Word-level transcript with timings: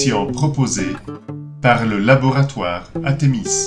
émission 0.00 0.32
proposée 0.32 0.96
par 1.60 1.84
le 1.84 1.98
laboratoire 1.98 2.90
Athémis. 3.04 3.66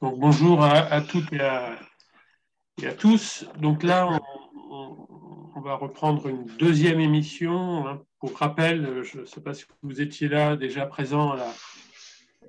Bonjour 0.00 0.64
à, 0.64 1.02
toutes 1.02 1.30
et 1.34 1.40
à, 1.40 2.92
tous. 2.98 3.44
Donc 3.60 3.82
là, 3.82 4.18
on, 4.70 5.60
va 5.60 5.74
reprendre 5.74 6.26
une 6.26 6.46
deuxième 6.58 7.00
émission. 7.00 7.86
Hein. 7.86 8.00
Pour 8.18 8.38
rappel, 8.38 9.02
je 9.02 9.20
ne 9.20 9.26
sais 9.26 9.42
pas 9.42 9.52
si 9.52 9.66
vous 9.82 10.00
étiez 10.00 10.28
là 10.28 10.56
déjà 10.56 10.86
présent 10.86 11.32
à 11.32 11.36
la, 11.36 11.52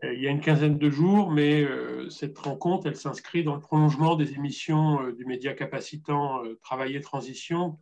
il 0.03 0.19
y 0.19 0.27
a 0.27 0.31
une 0.31 0.41
quinzaine 0.41 0.77
de 0.77 0.89
jours, 0.89 1.31
mais 1.31 1.61
euh, 1.61 2.09
cette 2.09 2.37
rencontre, 2.39 2.87
elle 2.87 2.95
s'inscrit 2.95 3.43
dans 3.43 3.53
le 3.53 3.61
prolongement 3.61 4.15
des 4.15 4.33
émissions 4.33 5.01
euh, 5.03 5.13
du 5.13 5.25
média 5.25 5.53
capacitant 5.53 6.41
Travail 6.61 6.95
et 6.95 7.01
Transition 7.01 7.77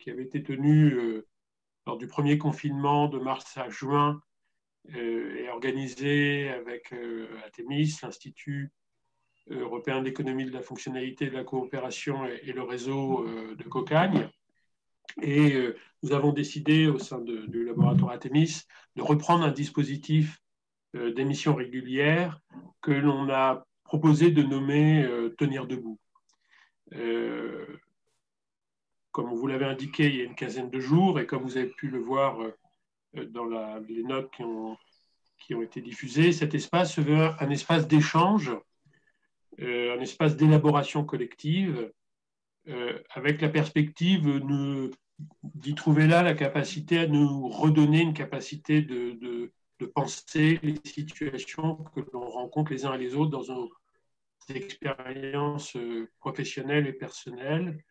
qui 0.00 0.10
avait 0.10 0.24
été 0.24 0.42
tenues 0.42 1.22
lors 1.86 1.96
du 1.96 2.08
premier 2.08 2.38
confinement 2.38 3.06
de 3.06 3.20
mars 3.20 3.56
à 3.56 3.68
juin 3.68 4.20
et 4.92 5.48
organisé 5.48 6.48
avec 6.48 6.92
Atemis, 7.46 7.96
l'Institut 8.02 8.72
européen 9.48 10.02
d'économie 10.02 10.44
de 10.44 10.50
la 10.50 10.60
fonctionnalité, 10.60 11.26
de 11.30 11.34
la 11.34 11.44
coopération 11.44 12.26
et, 12.26 12.52
le 12.52 12.62
réseau 12.62 13.24
de 13.56 13.62
Cocagne. 13.62 14.28
Et 15.22 15.56
nous 16.02 16.10
avons 16.10 16.32
décidé 16.32 16.88
au 16.88 16.98
sein 16.98 17.20
du 17.20 17.64
laboratoire 17.64 18.10
Atemis 18.10 18.62
de 18.96 19.02
reprendre 19.02 19.44
un 19.44 19.52
dispositif 19.52 20.40
euh, 20.40 20.43
d'émissions 20.94 21.54
régulières 21.54 22.40
que 22.80 22.92
l'on 22.92 23.28
a 23.30 23.66
proposé 23.84 24.30
de 24.30 24.42
nommer 24.42 25.02
euh, 25.02 25.34
Tenir 25.38 25.66
debout. 25.66 25.98
Euh, 26.94 27.66
comme 29.10 29.32
vous 29.32 29.46
l'avez 29.46 29.64
indiqué 29.64 30.06
il 30.06 30.16
y 30.16 30.20
a 30.20 30.24
une 30.24 30.34
quinzaine 30.34 30.70
de 30.70 30.80
jours, 30.80 31.20
et 31.20 31.26
comme 31.26 31.42
vous 31.42 31.56
avez 31.56 31.68
pu 31.68 31.88
le 31.88 31.98
voir 31.98 32.38
dans 33.28 33.44
les 33.86 34.02
notes 34.02 34.28
qui 34.32 34.42
ont, 34.42 35.62
été 35.62 35.80
diffusées, 35.80 36.32
cet 36.32 36.52
espace 36.54 36.94
se 36.94 37.00
veut 37.00 37.30
un 37.38 37.50
espace 37.50 37.86
d'échange, 37.86 38.50
un 39.60 40.00
espace 40.00 40.36
d'élaboration 40.36 41.04
collective, 41.04 41.92
avec 43.10 43.40
la 43.40 43.50
perspective 43.50 44.42
d'y 45.44 45.74
trouver 45.76 46.08
là 46.08 46.24
la 46.24 46.34
capacité 46.34 46.98
à 46.98 47.06
nous 47.06 47.48
redonner 47.48 48.00
une 48.00 48.14
capacité 48.14 48.82
de 48.82 49.52
penser 49.82 50.60
les 50.62 50.76
situations 50.84 51.76
que 51.94 52.00
l'on 52.12 52.28
rencontre 52.28 52.72
les 52.72 52.86
uns 52.86 52.94
et 52.94 52.98
les 52.98 53.14
autres 53.14 53.30
dans 53.30 53.52
nos 53.52 53.70
expériences 54.48 55.76
euh, 55.76 56.08
professionnelles 56.20 56.86
et 56.86 56.92
personnelles. 56.92 57.82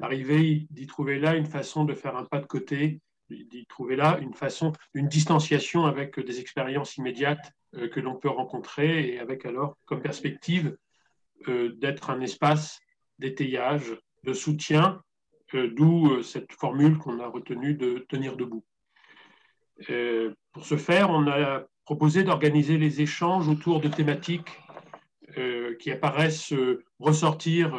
Arriver 0.00 0.66
d'y 0.70 0.86
trouver 0.86 1.18
là 1.18 1.34
une 1.34 1.46
façon 1.46 1.84
de 1.84 1.94
faire 1.94 2.16
un 2.16 2.24
pas 2.24 2.40
de 2.40 2.46
côté, 2.46 3.00
d'y 3.30 3.66
trouver 3.66 3.96
là 3.96 4.18
une 4.20 4.34
façon, 4.34 4.72
une 4.94 5.08
distanciation 5.08 5.86
avec 5.86 6.18
des 6.20 6.40
expériences 6.40 6.96
immédiates 6.96 7.52
euh, 7.74 7.88
que 7.88 8.00
l'on 8.00 8.16
peut 8.16 8.30
rencontrer 8.30 9.12
et 9.12 9.18
avec 9.18 9.44
alors 9.44 9.76
comme 9.84 10.00
perspective 10.00 10.76
euh, 11.48 11.74
d'être 11.76 12.10
un 12.10 12.20
espace 12.20 12.80
d'étayage, 13.18 13.96
de 14.24 14.32
soutien, 14.32 15.02
d'où 15.54 16.22
cette 16.22 16.52
formule 16.52 16.98
qu'on 16.98 17.20
a 17.20 17.26
retenue 17.26 17.72
de 17.72 18.04
tenir 18.10 18.36
debout. 18.36 18.64
Euh, 19.90 20.34
pour 20.52 20.66
ce 20.66 20.76
faire, 20.76 21.10
on 21.10 21.26
a 21.28 21.64
proposé 21.84 22.22
d'organiser 22.22 22.78
les 22.78 23.00
échanges 23.00 23.48
autour 23.48 23.80
de 23.80 23.88
thématiques 23.88 24.58
euh, 25.36 25.74
qui 25.76 25.90
apparaissent 25.90 26.52
euh, 26.52 26.84
ressortir 26.98 27.78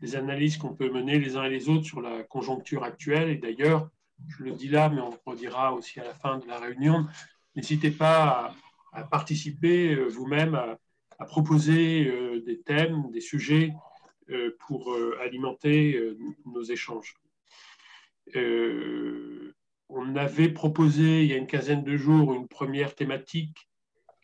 des 0.00 0.16
analyses 0.16 0.56
qu'on 0.56 0.74
peut 0.74 0.90
mener 0.90 1.18
les 1.18 1.36
uns 1.36 1.44
et 1.44 1.50
les 1.50 1.68
autres 1.68 1.84
sur 1.84 2.00
la 2.00 2.22
conjoncture 2.22 2.84
actuelle. 2.84 3.30
Et 3.30 3.36
d'ailleurs, 3.36 3.88
je 4.28 4.44
le 4.44 4.52
dis 4.52 4.68
là, 4.68 4.88
mais 4.88 5.00
on 5.00 5.10
le 5.10 5.16
redira 5.24 5.72
aussi 5.72 5.98
à 5.98 6.04
la 6.04 6.14
fin 6.14 6.38
de 6.38 6.46
la 6.46 6.58
réunion, 6.58 7.06
n'hésitez 7.56 7.90
pas 7.90 8.52
à, 8.92 9.04
participer 9.04 9.94
vous-même, 9.94 10.54
à, 10.54 11.24
proposer 11.24 12.40
des 12.44 12.60
thèmes, 12.60 13.10
des 13.10 13.20
sujets 13.20 13.72
pour 14.58 14.94
alimenter 15.22 15.98
nos 16.44 16.62
échanges 16.62 17.14
on 19.90 20.16
avait 20.16 20.48
proposé 20.48 21.24
il 21.24 21.30
y 21.30 21.34
a 21.34 21.36
une 21.36 21.46
quinzaine 21.46 21.82
de 21.82 21.96
jours 21.96 22.32
une 22.32 22.48
première 22.48 22.94
thématique 22.94 23.68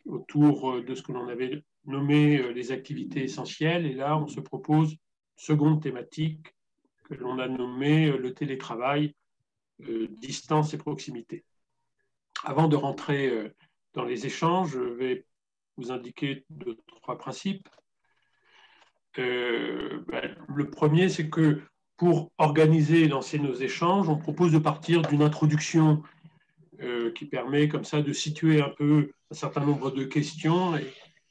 autour 0.05 0.71
euh, 0.71 0.83
de 0.83 0.95
ce 0.95 1.03
que 1.03 1.11
l'on 1.11 1.27
avait 1.27 1.63
nommé 1.85 2.39
euh, 2.39 2.51
les 2.51 2.71
activités 2.71 3.23
essentielles. 3.23 3.85
Et 3.85 3.93
là, 3.93 4.17
on 4.17 4.27
se 4.27 4.39
propose 4.39 4.91
une 4.91 4.97
seconde 5.35 5.81
thématique 5.81 6.55
que 7.03 7.15
l'on 7.15 7.39
a 7.39 7.47
nommée 7.47 8.07
euh, 8.07 8.17
le 8.17 8.33
télétravail, 8.33 9.13
distance 10.09 10.73
et 10.73 10.77
proximité. 10.79 11.45
Avant 12.43 12.67
de 12.67 12.75
rentrer 12.75 13.53
dans 13.93 14.05
les 14.05 14.25
échanges, 14.25 14.71
je 14.71 14.79
vais 14.79 15.27
vous 15.75 15.91
indiquer 15.91 16.45
deux, 16.49 16.75
trois 16.87 17.15
principes. 17.19 17.69
Ben, 19.15 20.35
le 20.47 20.69
premier, 20.71 21.09
c'est 21.09 21.29
que 21.29 21.61
pour 21.97 22.31
organiser 22.37 23.03
et 23.03 23.07
lancer 23.07 23.39
nos 23.39 23.55
échanges, 23.55 24.07
on 24.07 24.17
propose 24.17 24.51
de 24.51 24.59
partir 24.59 25.01
d'une 25.01 25.23
introduction 25.23 26.03
euh, 26.81 27.11
qui 27.11 27.25
permet 27.25 27.67
comme 27.67 27.83
ça 27.83 28.03
de 28.03 28.13
situer 28.13 28.61
un 28.61 28.69
peu 28.69 29.11
un 29.31 29.33
certain 29.33 29.65
nombre 29.65 29.89
de 29.89 30.03
questions 30.03 30.77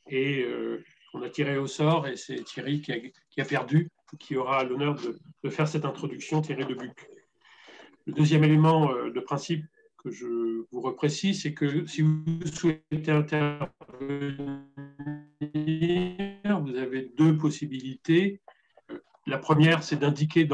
et, 0.08 0.42
euh, 0.42 0.84
on 1.14 1.22
a 1.22 1.30
tiré 1.30 1.56
au 1.56 1.68
sort 1.68 2.08
et 2.08 2.16
c'est 2.16 2.42
Thierry 2.44 2.80
qui 2.80 2.92
a, 3.40 3.44
perdu, 3.44 3.88
qui 4.18 4.36
aura 4.36 4.64
l'honneur 4.64 4.96
de, 4.96 5.50
faire 5.50 5.68
cette 5.68 5.84
introduction, 5.84 6.42
Thierry 6.42 6.66
de 6.66 6.74
Buc. 6.74 7.08
Le 8.06 8.12
deuxième 8.12 8.44
élément 8.44 8.90
euh, 8.90 9.10
de 9.10 9.20
principe 9.20 9.64
que 9.98 10.10
je 10.10 10.26
vous 10.70 10.80
reprécise, 10.80 11.42
c'est 11.42 11.54
que 11.54 11.86
si 11.86 12.02
vous 12.02 12.24
souhaitez 12.52 13.12
intervenir, 13.12 13.70
vous 16.60 16.76
avez 16.76 17.12
deux 17.16 17.36
possibilités. 17.38 18.40
La 19.26 19.38
première, 19.38 19.82
c'est 19.82 19.96
d'indiquer 19.96 20.48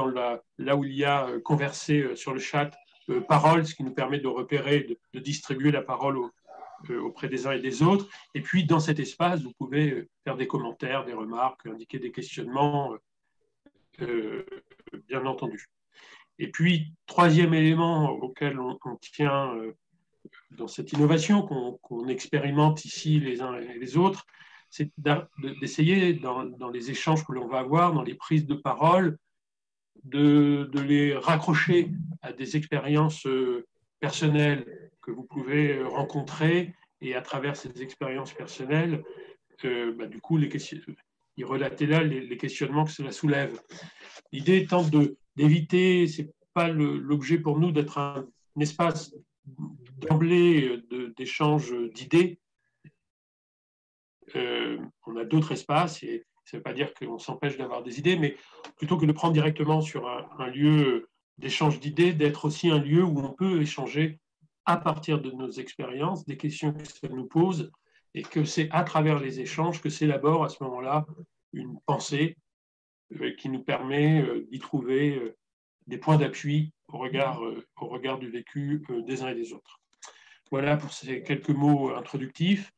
là 0.59 0.77
où 0.77 0.84
il 0.84 0.94
y 0.94 1.05
a 1.05 1.27
euh, 1.27 1.41
conversé 1.41 2.00
euh, 2.00 2.16
sur 2.16 2.33
le 2.33 2.41
chat 2.41 2.71
euh, 3.10 3.21
parole, 3.21 3.66
ce 3.66 3.75
qui 3.75 3.84
nous 3.84 3.93
permet 3.93 4.19
de 4.19 4.28
repérer, 4.28 4.97
de, 5.12 5.21
distribuer 5.21 5.71
la 5.71 5.83
parole 5.83 6.19
auprès 6.88 7.28
des 7.28 7.47
uns 7.47 7.53
et 7.53 7.60
des 7.60 7.83
autres. 7.83 8.09
Et 8.34 8.41
puis, 8.41 8.65
dans 8.65 8.81
cet 8.81 8.99
espace, 8.99 9.43
vous 9.43 9.53
pouvez 9.53 10.09
faire 10.25 10.37
des 10.37 10.47
commentaires, 10.49 11.05
des 11.05 11.12
remarques, 11.12 11.66
indiquer 11.66 12.00
des 12.00 12.10
questionnements, 12.10 12.97
bien 13.99 15.25
entendu. 15.25 15.69
Et 16.41 16.50
puis, 16.50 16.93
troisième 17.06 17.54
élément 17.54 18.10
auquel 18.10 18.59
on, 18.59 18.97
tient 19.00 19.54
dans 20.50 20.66
cette 20.66 20.93
innovation 20.93 21.43
qu'on 21.43 22.09
expérimente 22.09 22.84
ici 22.84 23.21
les 23.21 23.43
uns 23.43 23.54
et 23.60 23.78
les 23.78 23.97
autres, 23.97 24.27
c'est 24.72 24.91
d'essayer, 25.60 26.15
dans, 26.15 26.71
les 26.72 26.91
échanges 26.91 27.25
que 27.27 27.33
l'on 27.33 27.47
va 27.47 27.59
avoir, 27.59 27.93
dans 27.93 28.03
les 28.03 28.15
prises 28.15 28.47
de 28.47 28.55
parole, 28.55 29.19
de, 30.03 30.71
les 30.87 31.15
raccrocher 31.15 31.91
à 32.22 32.33
des 32.33 32.56
expériences 32.56 33.27
euh, 33.27 33.66
personnelles 34.00 34.91
que 35.03 35.10
vous 35.10 35.25
pouvez 35.25 35.77
euh, 35.77 35.87
rencontrer 35.87 36.75
et 37.03 37.15
à 37.15 37.21
travers 37.21 37.55
ces 37.55 37.83
expériences 37.83 38.33
personnelles, 38.33 39.05
euh, 39.66 39.93
bah, 39.93 40.06
du 40.06 40.22
coup, 40.22 40.38
les 40.38 40.49
questions, 40.49 40.78
y 41.36 41.45
relater 41.45 41.84
là 41.84 42.03
les, 42.03 42.36
questionnements 42.39 42.86
que 42.86 42.92
cela 42.92 43.13
soulève. 43.13 43.60
L'idée 44.33 44.57
étant 44.57 44.86
d'éviter, 45.36 46.07
ce 46.07 46.22
n'est 46.22 46.33
pas 46.54 46.69
l'objet 46.69 47.36
pour 47.36 47.59
nous 47.59 47.72
d'être 47.72 47.98
un, 47.98 48.27
un, 48.57 48.60
espace 48.60 49.15
d'emblée 49.98 50.83
d'échange 51.15 51.74
d'idées, 51.92 52.39
euh, 54.37 54.79
on 55.07 55.17
a 55.17 55.25
d'autres 55.25 55.53
espaces, 55.53 56.03
et 56.03 56.25
ça 56.45 56.57
ne 56.57 56.59
veut 56.59 56.63
pas 56.63 56.73
dire 56.73 56.93
qu'on 56.95 57.19
s'empêche 57.19 57.57
d'avoir 57.57 57.83
des 57.83 57.99
idées, 57.99 58.17
mais 58.17 58.37
plutôt 58.77 58.97
que 58.97 59.07
de 59.07 59.13
prendre 59.13 59.33
directement 59.33 59.81
sur 59.81 60.09
un, 60.09 60.47
lieu 60.49 61.09
d'échange 61.39 61.81
d'idées, 61.81 62.13
d'être 62.13 62.45
aussi 62.45 62.71
un 62.71 62.79
lieu 62.79 63.03
où 63.03 63.19
on 63.21 63.33
peut 63.33 63.61
échanger 63.61 64.19
à 64.65 64.77
partir 64.77 65.21
de 65.21 65.31
nos 65.31 65.51
expériences, 65.51 66.25
des 66.25 66.37
questions 66.37 66.73
que 66.73 66.84
ça 66.84 67.09
nous 67.09 67.27
pose, 67.27 67.71
et 68.15 68.23
que 68.23 68.45
c'est 68.45 68.69
à 68.71 68.84
travers 68.84 69.19
les 69.19 69.41
échanges 69.41 69.81
que 69.81 69.89
s'élabore 69.89 70.45
à 70.45 70.49
ce 70.49 70.63
moment-là 70.65 71.07
une 71.53 71.79
pensée 71.87 72.37
euh, 73.21 73.34
qui 73.37 73.49
nous 73.49 73.63
permet 73.63 74.21
euh, 74.21 74.47
d'y 74.51 74.59
trouver 74.59 75.34
des 75.87 75.99
points 75.99 76.17
d'appui 76.17 76.73
au 76.89 76.99
regard, 76.99 77.41
au 77.81 77.87
regard 77.87 78.19
du 78.19 78.29
vécu 78.29 78.84
des 79.07 79.23
uns 79.23 79.29
et 79.29 79.34
des 79.34 79.53
autres. 79.53 79.81
Voilà 80.51 80.77
pour 80.77 80.93
ces 80.93 81.23
quelques 81.23 81.49
mots 81.49 81.95
introductifs. 81.95 82.73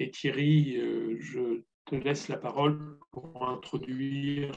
Et 0.00 0.12
Thierry, 0.12 0.76
euh, 0.76 1.16
je 1.18 1.62
te 1.86 1.96
laisse 1.96 2.28
la 2.28 2.36
parole 2.36 3.00
pour 3.10 3.48
introduire 3.48 4.52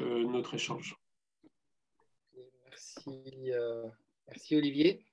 euh, 0.00 0.24
notre 0.24 0.54
échange. 0.54 0.96
Merci, 2.64 3.52
euh, 3.52 3.86
merci 4.26 4.56
Olivier. 4.56 5.04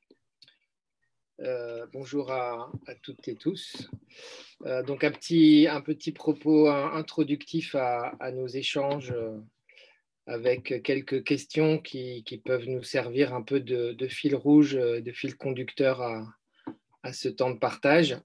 Bonjour 1.91 2.31
à, 2.31 2.69
toutes 3.01 3.27
et 3.29 3.35
tous. 3.35 3.89
Donc 4.87 5.05
un 5.05 5.11
petit, 5.11 5.67
un 5.69 5.79
petit 5.79 6.11
propos 6.11 6.67
introductif 6.67 7.75
à, 7.75 8.31
nos 8.33 8.47
échanges 8.47 9.13
avec 10.25 10.83
quelques 10.83 11.23
questions 11.23 11.79
qui, 11.79 12.41
peuvent 12.43 12.67
nous 12.67 12.83
servir 12.83 13.33
un 13.33 13.41
peu 13.41 13.61
de, 13.61 14.07
fil 14.09 14.35
rouge, 14.35 14.73
de 14.73 15.11
fil 15.13 15.37
conducteur 15.37 16.01
à, 16.01 16.27
à 17.03 17.13
ce 17.13 17.29
temps 17.29 17.51
de 17.51 17.57
partage. 17.57 18.17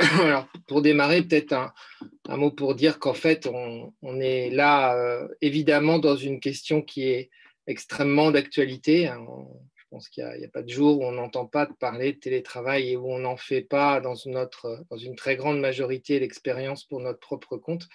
alors, 0.20 0.46
pour 0.66 0.82
démarrer, 0.82 1.22
peut-être 1.22 1.52
un, 1.52 2.36
mot 2.36 2.50
pour 2.50 2.74
dire 2.74 2.98
qu'en 2.98 3.14
fait, 3.14 3.46
on, 3.46 4.20
est 4.20 4.50
là 4.50 5.26
évidemment 5.40 5.98
dans 5.98 6.16
une 6.16 6.40
question 6.40 6.82
qui 6.82 7.08
est 7.08 7.30
extrêmement 7.66 8.30
d'actualité. 8.30 9.08
Hein. 9.08 9.26
Je 9.74 9.84
pense 9.90 10.08
qu'il 10.08 10.24
n'y 10.38 10.44
a, 10.44 10.48
pas 10.48 10.62
de 10.62 10.68
jour 10.68 11.00
où 11.00 11.04
on 11.04 11.12
n'entend 11.12 11.46
pas 11.46 11.66
parler 11.80 12.12
de 12.12 12.18
télétravail 12.18 12.90
et 12.90 12.96
où 12.96 13.10
on 13.10 13.18
n'en 13.18 13.36
fait 13.36 13.62
pas 13.62 14.00
dans, 14.00 14.14
une 14.14 15.16
très 15.16 15.36
grande 15.36 15.58
majorité 15.60 16.20
l'expérience 16.20 16.84
pour 16.84 17.00
notre 17.00 17.20
propre 17.20 17.56
compte. 17.56 17.88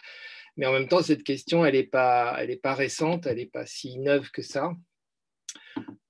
Mais 0.57 0.65
en 0.65 0.73
même 0.73 0.87
temps, 0.87 1.01
cette 1.01 1.23
question, 1.23 1.65
elle 1.65 1.75
n'est 1.75 1.83
pas 1.83 2.35
récente, 2.65 3.27
elle 3.27 3.37
n'est 3.37 3.45
pas 3.45 3.65
si 3.65 3.97
neuve 3.99 4.29
que 4.31 4.41
ça. 4.41 4.73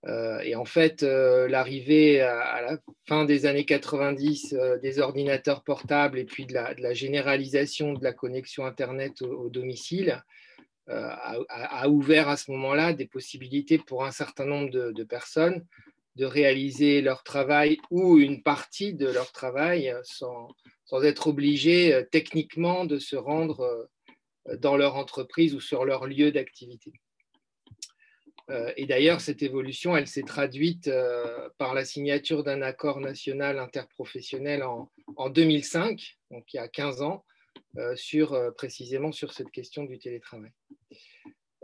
Euh, 0.06 0.40
et 0.42 0.56
en 0.56 0.66
fait, 0.66 1.04
euh, 1.04 1.48
l'arrivée 1.48 2.22
à, 2.22 2.62
la 2.62 2.78
fin 3.08 3.26
des 3.26 3.46
années 3.46 3.66
90 3.66 4.54
euh, 4.54 4.78
des 4.80 5.00
ordinateurs 5.00 5.64
portables 5.64 6.20
et 6.20 6.26
puis 6.26 6.46
de 6.46 6.54
la, 6.54 6.94
généralisation 6.94 7.94
de 7.94 8.04
la 8.04 8.12
connexion 8.12 8.66
Internet 8.66 9.22
au 9.22 9.50
domicile, 9.50 10.24
a, 10.90 11.88
ouvert 11.88 12.28
à 12.28 12.36
ce 12.36 12.52
moment-là 12.52 12.92
des 12.92 13.08
possibilités 13.08 13.78
pour 13.78 14.04
un 14.04 14.12
certain 14.12 14.44
nombre 14.44 14.70
de, 14.70 15.04
personnes 15.06 15.66
de 16.18 16.26
réaliser 16.26 17.02
leur 17.02 17.24
travail 17.24 17.78
ou 17.90 18.20
une 18.20 18.44
partie 18.44 18.94
de 18.94 19.08
leur 19.08 19.32
travail 19.32 19.96
sans, 20.04 20.50
être 21.04 21.28
obligés 21.28 22.06
techniquement 22.12 22.84
de 22.84 23.00
se 23.00 23.16
rendre 23.16 23.90
dans 24.60 24.76
leur 24.76 24.98
entreprise 24.98 25.56
ou 25.56 25.62
sur 25.62 25.86
leur 25.86 26.06
lieu 26.06 26.34
d'activité. 26.34 26.92
Et 28.76 28.86
d'ailleurs, 28.86 29.22
cette 29.22 29.42
évolution, 29.42 29.96
elle 29.96 30.08
s'est 30.08 30.24
traduite 30.24 30.92
par 31.58 31.74
la 31.74 31.86
signature 31.86 32.44
d'un 32.44 32.62
accord 32.62 33.00
national 33.00 33.58
interprofessionnel 33.58 34.64
en, 34.64 34.92
en 35.16 35.30
2005, 35.30 36.18
donc 36.30 36.54
il 36.54 36.58
y 36.58 36.60
a 36.60 36.68
15 36.68 37.02
ans, 37.02 37.24
euh, 37.80 37.96
sur, 37.96 38.34
euh, 38.34 38.52
précisément 38.52 39.12
sur 39.12 39.34
cette 39.34 39.50
question 39.50 39.84
du 39.84 39.98
télétravail. 39.98 40.52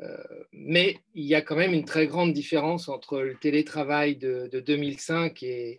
Euh, 0.01 0.17
mais 0.51 0.97
il 1.13 1.25
y 1.25 1.35
a 1.35 1.43
quand 1.43 1.55
même 1.55 1.73
une 1.73 1.85
très 1.85 2.07
grande 2.07 2.33
différence 2.33 2.89
entre 2.89 3.21
le 3.21 3.35
télétravail 3.35 4.15
de, 4.15 4.47
2005 4.51 5.43
et, 5.43 5.77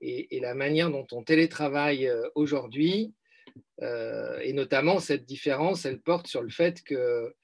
et, 0.00 0.38
la 0.38 0.54
manière 0.54 0.88
dont 0.88 1.06
on 1.10 1.24
télétravaille 1.24 2.08
aujourd'hui. 2.36 3.12
et 3.80 4.52
notamment, 4.52 5.00
cette 5.00 5.24
différence, 5.24 5.84
elle 5.84 6.00
porte 6.00 6.28
sur 6.28 6.42
le 6.42 6.50
fait 6.50 6.82
que 6.84 7.34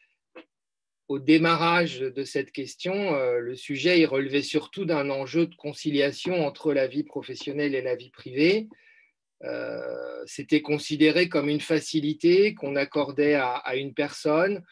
au 1.09 1.19
démarrage 1.19 2.01
de 2.01 2.23
cette 2.23 2.53
question, 2.53 3.13
le 3.39 3.57
sujet 3.57 4.01
est 4.01 4.07
relevé 4.07 4.43
surtout 4.43 4.85
d'un 4.85 5.09
enjeu 5.09 5.47
de 5.47 5.55
conciliation 5.55 6.47
entre 6.47 6.73
la 6.75 6.87
vie 6.87 7.03
professionnelle 7.03 7.75
et 7.75 7.81
la 7.81 7.97
vie 7.97 8.11
privée, 8.11 8.69
euh, 9.45 10.23
c'était 10.27 10.63
considéré 10.63 11.29
comme 11.29 11.49
une 11.49 11.61
facilité 11.61 12.55
qu'on 12.55 12.75
accordait 12.75 13.35
à, 13.35 13.77
une 13.77 13.95
personne 13.95 14.65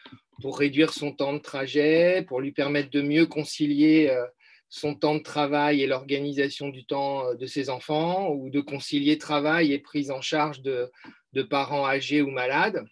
pour 0.43 0.59
réduire 0.59 0.93
son 0.93 1.12
temps 1.12 1.33
de 1.33 1.38
trajet, 1.38 2.25
pour 2.27 2.41
lui 2.41 2.53
permettre 2.53 2.91
de 2.91 3.00
mieux 3.00 3.27
concilier 3.27 4.09
euh, 4.11 4.27
son 4.69 4.94
temps 4.94 5.15
de 5.15 5.23
travail 5.23 5.83
et 5.83 5.87
l'organisation 5.87 6.69
du 6.69 6.85
temps 6.85 7.27
euh, 7.27 7.35
de 7.35 7.47
ses 7.47 7.71
enfants, 7.71 8.31
ou 8.31 8.50
de 8.50 8.61
concilier 8.61 9.19
travail 9.19 9.73
et 9.73 9.79
prise 9.79 10.11
en 10.11 10.21
charge 10.21 10.62
de, 10.62 10.91
parents 11.49 11.87
âgés 11.87 12.23
ou 12.23 12.31
malades. 12.31 12.85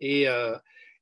Et, 0.00 0.26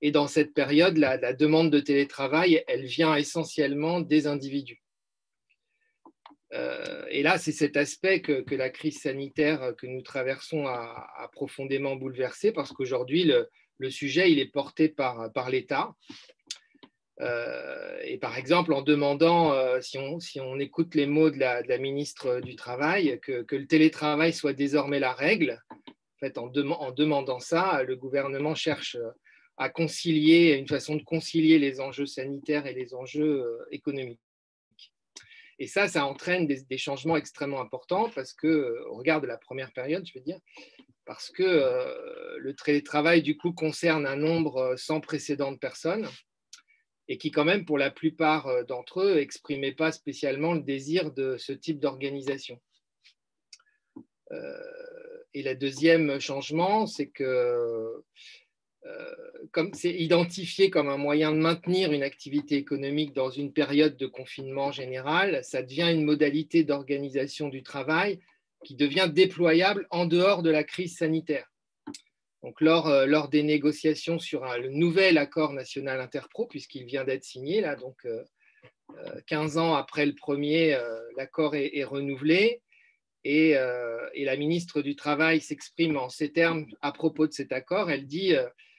dans 0.03 0.29
cette 0.29 0.55
période, 0.55 0.97
la, 0.97 1.33
demande 1.33 1.71
de 1.71 1.81
télétravail, 1.81 2.63
elle 2.69 2.85
vient 2.85 3.15
essentiellement 3.17 4.01
des 4.01 4.27
individus. 4.27 4.83
Euh, 6.55 7.05
et 7.11 7.23
là, 7.23 7.39
c'est 7.39 7.53
cet 7.53 7.77
aspect 7.77 8.23
que, 8.23 8.55
la 8.55 8.71
crise 8.71 9.01
sanitaire 9.01 9.75
que 9.77 9.87
nous 9.87 10.03
traversons 10.03 10.67
a, 10.67 11.29
profondément 11.33 11.97
bouleversé 11.97 12.53
parce 12.53 12.73
qu'aujourd'hui, 12.73 13.25
le, 13.25 13.91
sujet, 13.91 14.31
il 14.31 14.39
est 14.39 14.51
porté 14.51 14.89
par, 14.89 15.33
par 15.33 15.51
l'État. 15.51 15.95
Euh, 17.21 17.99
et 18.05 18.19
par 18.19 18.39
exemple, 18.39 18.73
en 18.73 18.83
demandant, 18.83 19.53
euh, 19.53 19.81
si, 19.81 19.99
on, 19.99 20.21
si, 20.21 20.41
on, 20.41 20.59
écoute 20.59 20.95
les 20.95 21.07
mots 21.07 21.31
de 21.31 21.39
la, 21.39 21.79
ministre 21.79 22.41
du 22.41 22.55
Travail, 22.55 23.19
que, 23.21 23.45
le 23.51 23.67
télétravail 23.67 24.33
soit 24.33 24.53
désormais 24.53 25.01
la 25.01 25.13
règle, 25.13 25.61
en 26.37 26.91
demandant 26.93 27.41
ça, 27.41 27.83
le 27.83 27.97
gouvernement 27.97 28.55
cherche 28.55 28.97
à 29.59 29.69
concilier, 29.69 30.55
une 30.55 30.69
façon 30.69 30.97
de 30.97 31.03
concilier 31.03 31.59
les 31.59 31.81
enjeux 31.81 32.07
sanitaires 32.07 32.67
et 32.67 32.75
les 32.75 32.95
enjeux 32.95 33.59
économiques. 33.71 34.21
Et 35.61 35.67
ça, 35.67 35.89
ça 35.89 36.07
entraîne 36.07 36.47
des, 36.47 36.79
changements 36.79 37.17
extrêmement 37.17 37.61
importants 37.61 38.11
parce 38.15 38.33
que, 38.33 38.47
euh, 38.47 38.89
au 38.89 38.95
regard 38.95 39.21
de 39.21 39.27
la 39.27 39.37
première 39.37 39.73
période, 39.73 40.07
je 40.07 40.13
veux 40.15 40.25
dire, 40.25 40.39
parce 41.05 41.31
que 41.31 41.43
euh, 41.43 42.39
le 42.39 42.55
télétravail, 42.55 43.23
du 43.23 43.37
coup, 43.37 43.53
concerne 43.53 44.07
un 44.07 44.15
nombre 44.15 44.59
euh, 44.59 44.77
sans 44.77 45.01
précédent 45.01 45.51
de 45.51 45.59
personnes 45.59 46.09
et 47.09 47.19
qui, 47.19 47.33
quand 47.33 47.45
même, 47.45 47.65
pour 47.65 47.79
la 47.79 47.91
plupart 47.91 48.67
d'entre 48.67 49.01
eux, 49.01 49.15
n'exprimaient 49.17 49.73
pas 49.73 49.91
spécialement 49.91 50.53
le 50.53 50.61
désir 50.61 51.11
de 51.13 51.37
ce 51.39 51.53
type 51.53 51.81
d'organisation. 51.81 52.61
et 55.33 55.43
le 55.43 55.55
deuxième 55.55 56.21
changement, 56.21 56.87
c'est 56.87 57.09
que 57.09 57.25
euh, 57.25 58.05
comme 59.53 59.73
c'est 59.75 59.95
identifié 59.95 60.71
comme 60.71 60.89
un 60.89 60.97
moyen 60.97 61.33
de 61.33 61.39
maintenir 61.39 61.93
une 61.93 62.03
activité 62.03 62.57
économique 62.57 63.13
dans 63.13 63.31
une 63.31 63.53
période 63.53 63.97
de 63.97 64.07
confinement 64.07 64.73
général, 64.73 65.43
ça 65.43 65.63
devient 65.63 65.91
une 65.93 66.05
modalité 66.05 66.65
d'organisation 66.65 67.49
du 67.49 67.63
travail 67.63 68.21
qui 68.65 68.75
devient 68.75 69.11
déployable 69.13 69.87
en 69.91 70.07
dehors 70.07 70.43
de 70.43 70.51
la 70.51 70.65
crise 70.65 70.97
sanitaire. 70.97 71.51
Donc, 72.43 72.61
lors, 72.61 72.89
euh, 72.89 73.07
lors 73.07 73.29
des 73.29 73.43
négociations 73.43 74.19
sur 74.19 74.45
le 74.45 74.69
nouvel 74.69 75.19
accord 75.19 75.53
national 75.53 76.01
interpro, 76.01 76.47
puisqu'il 76.47 76.85
vient 76.85 77.05
d'être 77.05 77.25
signé, 77.25 77.61
là, 77.61 77.77
donc 77.77 78.07
15 79.27 79.57
euh, 79.57 79.61
ans 79.61 79.75
après 79.75 80.07
le 80.07 80.15
premier, 80.15 80.79
l'accord 81.17 81.55
est, 81.55 81.85
renouvelé. 81.85 82.63
Et, 83.25 83.51
et, 83.51 84.25
la 84.25 84.37
ministre 84.37 84.81
du 84.81 84.95
Travail 84.95 85.41
s'exprime 85.41 85.97
en 85.97 86.09
ces 86.09 86.33
termes 86.33 86.67
à 86.81 86.93
propos 86.93 87.27
de 87.27 87.33
cet 87.33 87.53
accord. 87.53 87.91
Elle 87.91 88.07
dit 88.07 88.35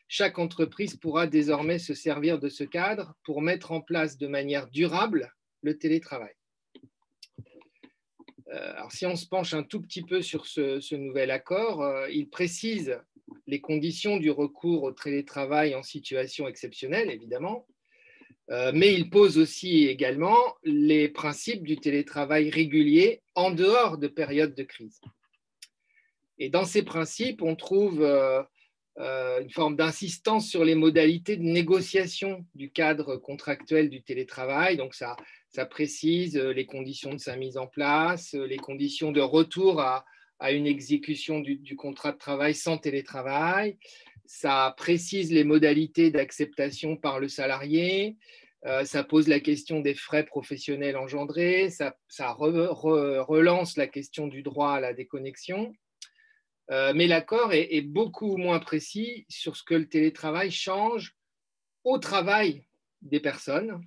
chaque 0.09 0.39
entreprise 0.39 0.95
pourra 0.95 1.27
désormais 1.27 1.77
se 1.77 1.93
servir 1.93 2.39
de 2.39 2.49
ce 2.49 2.63
cadre 2.63 3.13
pour 3.23 3.43
mettre 3.43 3.71
en 3.71 3.79
place 3.79 4.17
de 4.17 4.27
manière 4.27 4.67
durable 4.67 5.31
le 5.61 5.77
télétravail. 5.77 6.33
Euh, 8.51 8.73
alors, 8.75 8.91
si 8.91 9.05
on 9.05 9.15
se 9.15 9.27
penche 9.27 9.53
un 9.53 9.61
tout 9.61 9.79
petit 9.79 10.01
peu 10.01 10.23
sur 10.23 10.47
ce, 10.47 10.95
nouvel 10.95 11.29
accord, 11.29 11.83
euh, 11.83 12.09
il 12.09 12.27
précise 12.27 12.99
les 13.45 13.61
conditions 13.61 14.17
du 14.17 14.31
recours 14.31 14.81
au 14.81 14.91
télétravail 14.91 15.75
en 15.75 15.83
situation 15.83 16.47
exceptionnelle, 16.47 17.11
évidemment, 17.11 17.67
euh, 18.49 18.71
mais 18.73 18.95
il 18.95 19.11
pose 19.11 19.37
aussi 19.37 19.85
également 19.85 20.55
les 20.63 21.07
principes 21.07 21.61
du 21.61 21.77
télétravail 21.77 22.49
régulier 22.49 23.21
en 23.35 23.51
dehors 23.51 23.99
de 23.99 24.07
périodes 24.07 24.55
de 24.55 24.63
crise. 24.63 24.99
Et 26.39 26.49
dans 26.49 26.65
ces 26.65 26.81
principes, 26.81 27.43
on 27.43 27.55
trouve 27.55 28.03
une 28.99 29.49
forme 29.49 29.75
d'insistance 29.75 30.47
sur 30.47 30.65
les 30.65 30.75
modalités 30.75 31.37
de 31.37 31.43
négociation 31.43 32.45
du 32.55 32.69
cadre 32.69 33.15
contractuel 33.15 33.89
du 33.89 34.01
télétravail. 34.01 34.77
Donc, 34.77 34.93
ça, 34.93 35.15
précise 35.69 36.37
euh, 36.37 36.51
les 36.51 36.65
conditions 36.65 37.13
de 37.13 37.17
sa 37.17 37.35
mise 37.35 37.57
en 37.57 37.67
place, 37.67 38.33
euh, 38.35 38.45
les 38.45 38.57
conditions 38.57 39.11
de 39.11 39.21
retour 39.21 39.81
à, 39.81 40.05
une 40.51 40.67
exécution 40.67 41.39
du, 41.39 41.75
contrat 41.75 42.13
de 42.13 42.17
travail 42.17 42.53
sans 42.53 42.77
télétravail. 42.77 43.77
Ça 44.25 44.73
précise 44.77 45.33
les 45.33 45.43
modalités 45.43 46.11
d'acceptation 46.11 46.95
par 46.95 47.19
le 47.19 47.27
salarié. 47.27 48.15
ça 48.85 49.03
pose 49.03 49.27
la 49.27 49.41
question 49.41 49.81
des 49.81 49.95
frais 49.95 50.23
professionnels 50.23 50.95
engendrés. 50.95 51.69
Ça 51.71 52.31
relance 52.31 53.75
la 53.75 53.87
question 53.87 54.27
du 54.27 54.41
droit 54.41 54.71
à 54.71 54.79
la 54.79 54.93
déconnexion. 54.93 55.73
Euh, 56.71 56.93
mais 56.95 57.07
l'accord 57.07 57.51
est, 57.51 57.81
beaucoup 57.81 58.37
moins 58.37 58.59
précis 58.59 59.25
sur 59.27 59.55
ce 59.55 59.63
que 59.63 59.73
le 59.73 59.89
télétravail 59.89 60.51
change 60.51 61.15
au 61.83 61.97
travail 61.97 62.65
des 63.01 63.19
personnes 63.19 63.81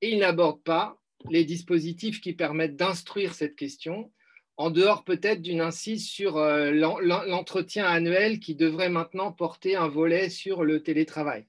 et 0.00 0.12
il 0.12 0.18
n'aborde 0.18 0.62
pas 0.62 0.98
les 1.28 1.44
dispositifs 1.44 2.20
qui 2.20 2.32
permettent 2.32 2.76
d'instruire 2.76 3.34
cette 3.34 3.56
question, 3.56 4.12
en 4.56 4.70
dehors 4.70 5.04
peut-être 5.04 5.42
d'une 5.42 5.60
incise 5.60 6.08
sur 6.08 6.38
euh, 6.38 6.70
l'entretien 6.70 7.84
annuel 7.84 8.40
qui 8.40 8.54
devrait 8.54 8.88
maintenant 8.88 9.32
porter 9.32 9.76
un 9.76 9.88
volet 9.88 10.30
sur 10.30 10.64
le 10.64 10.82
télétravail. 10.82 11.46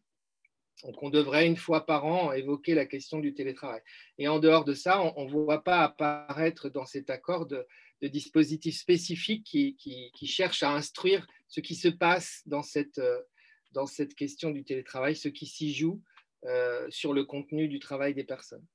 Donc 0.84 1.04
on 1.04 1.10
devrait 1.10 1.46
une 1.46 1.58
fois 1.58 1.86
par 1.86 2.06
an 2.06 2.32
évoquer 2.32 2.74
la 2.74 2.86
question 2.86 3.20
du 3.20 3.34
télétravail. 3.34 3.82
Et 4.18 4.28
en 4.28 4.39
dehors 4.39 4.63
de 4.63 4.74
ça, 4.74 5.01
on 5.16 5.25
ne 5.25 5.30
voit 5.30 5.63
pas 5.63 5.84
apparaître 5.84 6.70
dans 6.70 6.86
cet 6.86 7.10
accord 7.10 7.48
dispositifs 8.08 8.77
spécifiques 8.77 9.44
qui, 9.44 10.27
cherchent 10.27 10.63
à 10.63 10.72
instruire 10.72 11.27
ce 11.48 11.60
qui 11.60 11.75
se 11.75 11.89
passe 11.89 12.44
dans 12.46 12.63
cette, 12.63 13.01
cette 13.88 14.15
question 14.15 14.51
du 14.51 14.63
télétravail, 14.63 15.15
ce 15.15 15.29
qui 15.29 15.46
s'y 15.46 15.74
joue 15.74 16.01
sur 16.89 17.13
le 17.13 17.24
contenu 17.25 17.68
du 17.68 17.79
travail 17.79 18.13
des 18.13 18.24
personnes. 18.24 18.65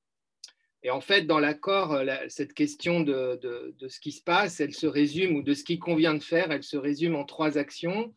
Et 0.82 0.90
en 0.90 1.00
fait, 1.00 1.22
dans 1.22 1.38
l'accord, 1.38 1.98
cette 2.28 2.52
question 2.52 3.00
de, 3.00 3.40
de, 3.78 3.88
ce 3.88 4.00
qui 4.00 4.12
se 4.12 4.22
passe, 4.22 4.60
elle 4.60 4.74
se 4.74 4.86
résume, 4.86 5.36
ou 5.36 5.42
de 5.42 5.54
ce 5.54 5.64
qui 5.64 5.78
convient 5.78 6.14
de 6.14 6.22
faire, 6.22 6.50
elle 6.52 6.62
se 6.62 6.76
résume 6.76 7.16
en 7.16 7.24
trois 7.24 7.56
actions. 7.56 8.14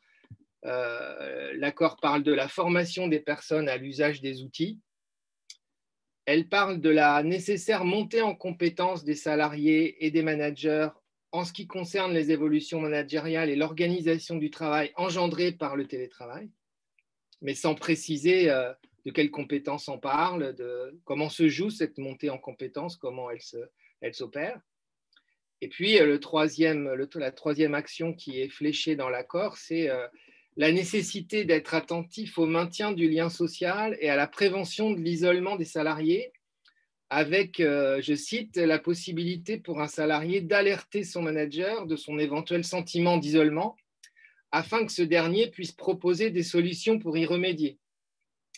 l'accord 0.64 1.96
parle 2.02 2.24
de 2.24 2.34
la 2.34 2.50
formation 2.50 3.08
des 3.08 3.22
personnes 3.22 3.70
à 3.70 3.78
l'usage 3.78 4.20
des 4.20 4.44
outils, 4.44 4.80
elle 6.28 6.50
parle 6.50 6.82
de 6.82 6.90
la 6.90 7.24
nécessaire 7.24 7.86
montée 7.86 8.22
en 8.22 8.36
compétence 8.36 9.06
des 9.06 9.16
salariés 9.16 10.06
et 10.06 10.12
des 10.12 10.22
managers 10.22 10.90
en 11.32 11.46
ce 11.46 11.54
qui 11.54 11.68
concerne 11.68 12.14
les 12.14 12.32
évolutions 12.32 12.82
managériales 12.82 13.50
et 13.50 13.56
l'organisation 13.56 14.36
du 14.36 14.52
travail 14.52 14.92
engendrée 14.98 15.54
par 15.54 15.78
le 15.78 15.88
télétravail, 15.88 16.52
mais 17.42 17.56
sans 17.56 17.76
préciser 17.76 18.50
euh, 18.50 18.74
de 19.06 19.12
quelles 19.12 19.32
compétences 19.32 19.88
on 19.88 20.00
parle, 20.00 20.54
de 20.54 21.00
comment 21.06 21.30
se 21.30 21.48
joue 21.48 21.70
cette 21.70 21.98
montée 21.98 22.30
en 22.30 22.38
compétence, 22.38 22.98
comment 22.98 23.30
elle 24.02 24.14
s'opère. 24.14 24.60
Et 25.62 25.70
puis, 25.70 25.98
le 25.98 26.20
troisième, 26.20 26.94
la 27.16 27.32
troisième 27.32 27.74
action 27.74 28.14
qui 28.14 28.42
est 28.42 28.50
fléchée 28.50 28.98
dans 28.98 29.10
l'accord, 29.10 29.56
c'est 29.56 29.90
euh, 29.90 30.06
la 30.58 30.72
nécessité 30.72 31.46
d'être 31.46 31.76
attentif 31.76 32.40
au 32.40 32.48
maintien 32.48 32.92
du 32.92 33.08
lien 33.08 33.30
social 33.30 33.96
et 34.02 34.10
à 34.10 34.16
la 34.16 34.28
prévention 34.28 34.92
de 34.92 35.00
l'isolement 35.00 35.56
des 35.56 35.66
salariés, 35.66 36.34
avec, 37.10 37.60
euh, 37.60 38.02
je 38.02 38.16
cite, 38.16 38.58
la 38.58 38.80
possibilité 38.80 39.58
pour 39.58 39.80
un 39.82 39.88
salarié 39.88 40.42
d'alerter 40.42 41.04
son 41.04 41.22
manager 41.22 41.86
de 41.86 41.96
son 41.96 42.18
éventuel 42.18 42.64
sentiment 42.64 43.18
d'isolement, 43.18 43.78
afin 44.52 44.84
que 44.84 44.92
ce 44.92 45.04
dernier 45.04 45.48
puisse 45.48 45.72
proposer 45.72 46.32
des 46.32 46.44
solutions 46.44 46.98
pour 46.98 47.16
y 47.18 47.26
remédier. 47.26 47.78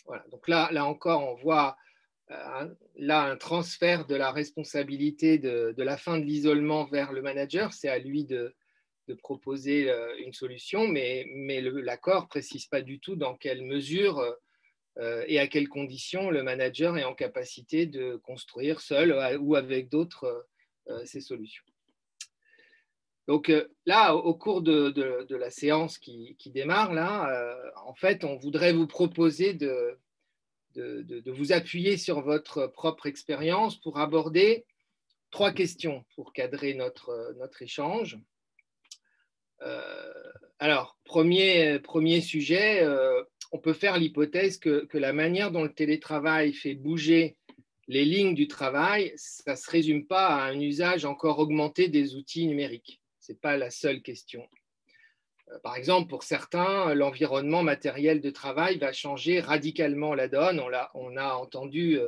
Voilà. 0.06 0.24
Donc 0.32 0.48
là, 0.48 0.70
encore, 0.86 1.22
on 1.22 1.34
voit 1.34 1.76
euh, 2.30 2.74
là 2.96 3.24
un 3.24 3.36
transfert 3.36 4.06
de 4.06 4.14
la 4.14 4.32
responsabilité 4.32 5.38
de 5.38 5.82
la 5.82 5.98
fin 5.98 6.18
de 6.18 6.24
l'isolement 6.24 6.86
vers 6.86 7.12
le 7.12 7.20
manager. 7.20 7.74
C'est 7.74 7.90
à 7.90 7.98
lui 7.98 8.24
de, 8.24 8.54
de 9.10 9.14
proposer 9.14 9.90
euh, 9.90 10.14
une 10.24 10.32
solution, 10.32 10.86
mais, 10.86 11.26
mais 11.34 11.60
l'accord 11.60 12.22
ne 12.22 12.28
précise 12.28 12.66
pas 12.66 12.80
du 12.80 13.00
tout 13.00 13.16
dans 13.16 13.34
quelle 13.34 13.62
mesure 13.62 14.20
euh, 14.98 15.24
et 15.26 15.40
à 15.40 15.48
quelles 15.48 15.68
conditions 15.68 16.30
le 16.30 16.42
manager 16.42 16.96
est 16.96 17.04
en 17.04 17.14
capacité 17.14 17.86
de 17.86 18.16
construire 18.16 18.80
seul 18.80 19.12
euh, 19.12 19.38
ou 19.38 19.56
avec 19.56 19.88
d'autres 19.88 20.46
ces 21.04 21.20
solutions. 21.20 21.62
Donc 23.28 23.52
là, 23.86 24.16
au 24.16 24.34
cours 24.34 24.60
de, 24.60 24.90
de, 24.90 25.36
la 25.36 25.50
séance 25.50 25.98
qui, 25.98 26.34
qui 26.36 26.50
démarre, 26.50 26.92
là, 26.92 27.54
en 27.86 27.94
fait, 27.94 28.24
on 28.24 28.34
voudrait 28.36 28.72
vous 28.72 28.88
proposer 28.88 29.54
de, 29.54 29.96
de, 30.74 31.30
vous 31.30 31.52
appuyer 31.52 31.96
sur 31.96 32.22
votre 32.22 32.66
propre 32.66 33.06
expérience 33.06 33.76
pour 33.76 34.00
aborder 34.00 34.64
trois 35.30 35.52
questions 35.52 36.04
pour 36.16 36.32
cadrer 36.32 36.74
notre, 36.74 37.34
notre 37.38 37.62
échange. 37.62 38.18
Euh, 39.62 40.12
alors, 40.58 40.98
premier, 41.04 41.80
sujet, 42.20 42.82
euh, 42.82 43.22
on 43.52 43.58
peut 43.58 43.72
faire 43.72 43.98
l'hypothèse 43.98 44.58
que, 44.58 44.84
que, 44.86 44.98
la 44.98 45.12
manière 45.12 45.50
dont 45.50 45.62
le 45.62 45.72
télétravail 45.72 46.52
fait 46.52 46.74
bouger 46.74 47.36
les 47.88 48.04
lignes 48.04 48.34
du 48.34 48.46
travail, 48.46 49.12
ça 49.16 49.52
ne 49.52 49.56
se 49.56 49.70
résume 49.70 50.06
pas 50.06 50.28
à 50.28 50.44
un 50.44 50.60
usage 50.60 51.04
encore 51.04 51.38
augmenté 51.38 51.88
des 51.88 52.14
outils 52.14 52.46
numériques. 52.46 53.00
Ce 53.20 53.32
n'est 53.32 53.38
pas 53.38 53.56
la 53.56 53.70
seule 53.70 54.02
question. 54.02 54.46
Euh, 55.48 55.58
par 55.62 55.76
exemple, 55.76 56.08
pour 56.08 56.22
certains, 56.22 56.94
l'environnement 56.94 57.62
matériel 57.62 58.20
de 58.20 58.30
travail 58.30 58.78
va 58.78 58.92
changer 58.92 59.40
radicalement 59.40 60.14
la 60.14 60.28
donne. 60.28 60.60
On 60.60 60.72
a, 60.72 60.90
on 60.94 61.16
a 61.16 61.34
entendu 61.34 61.98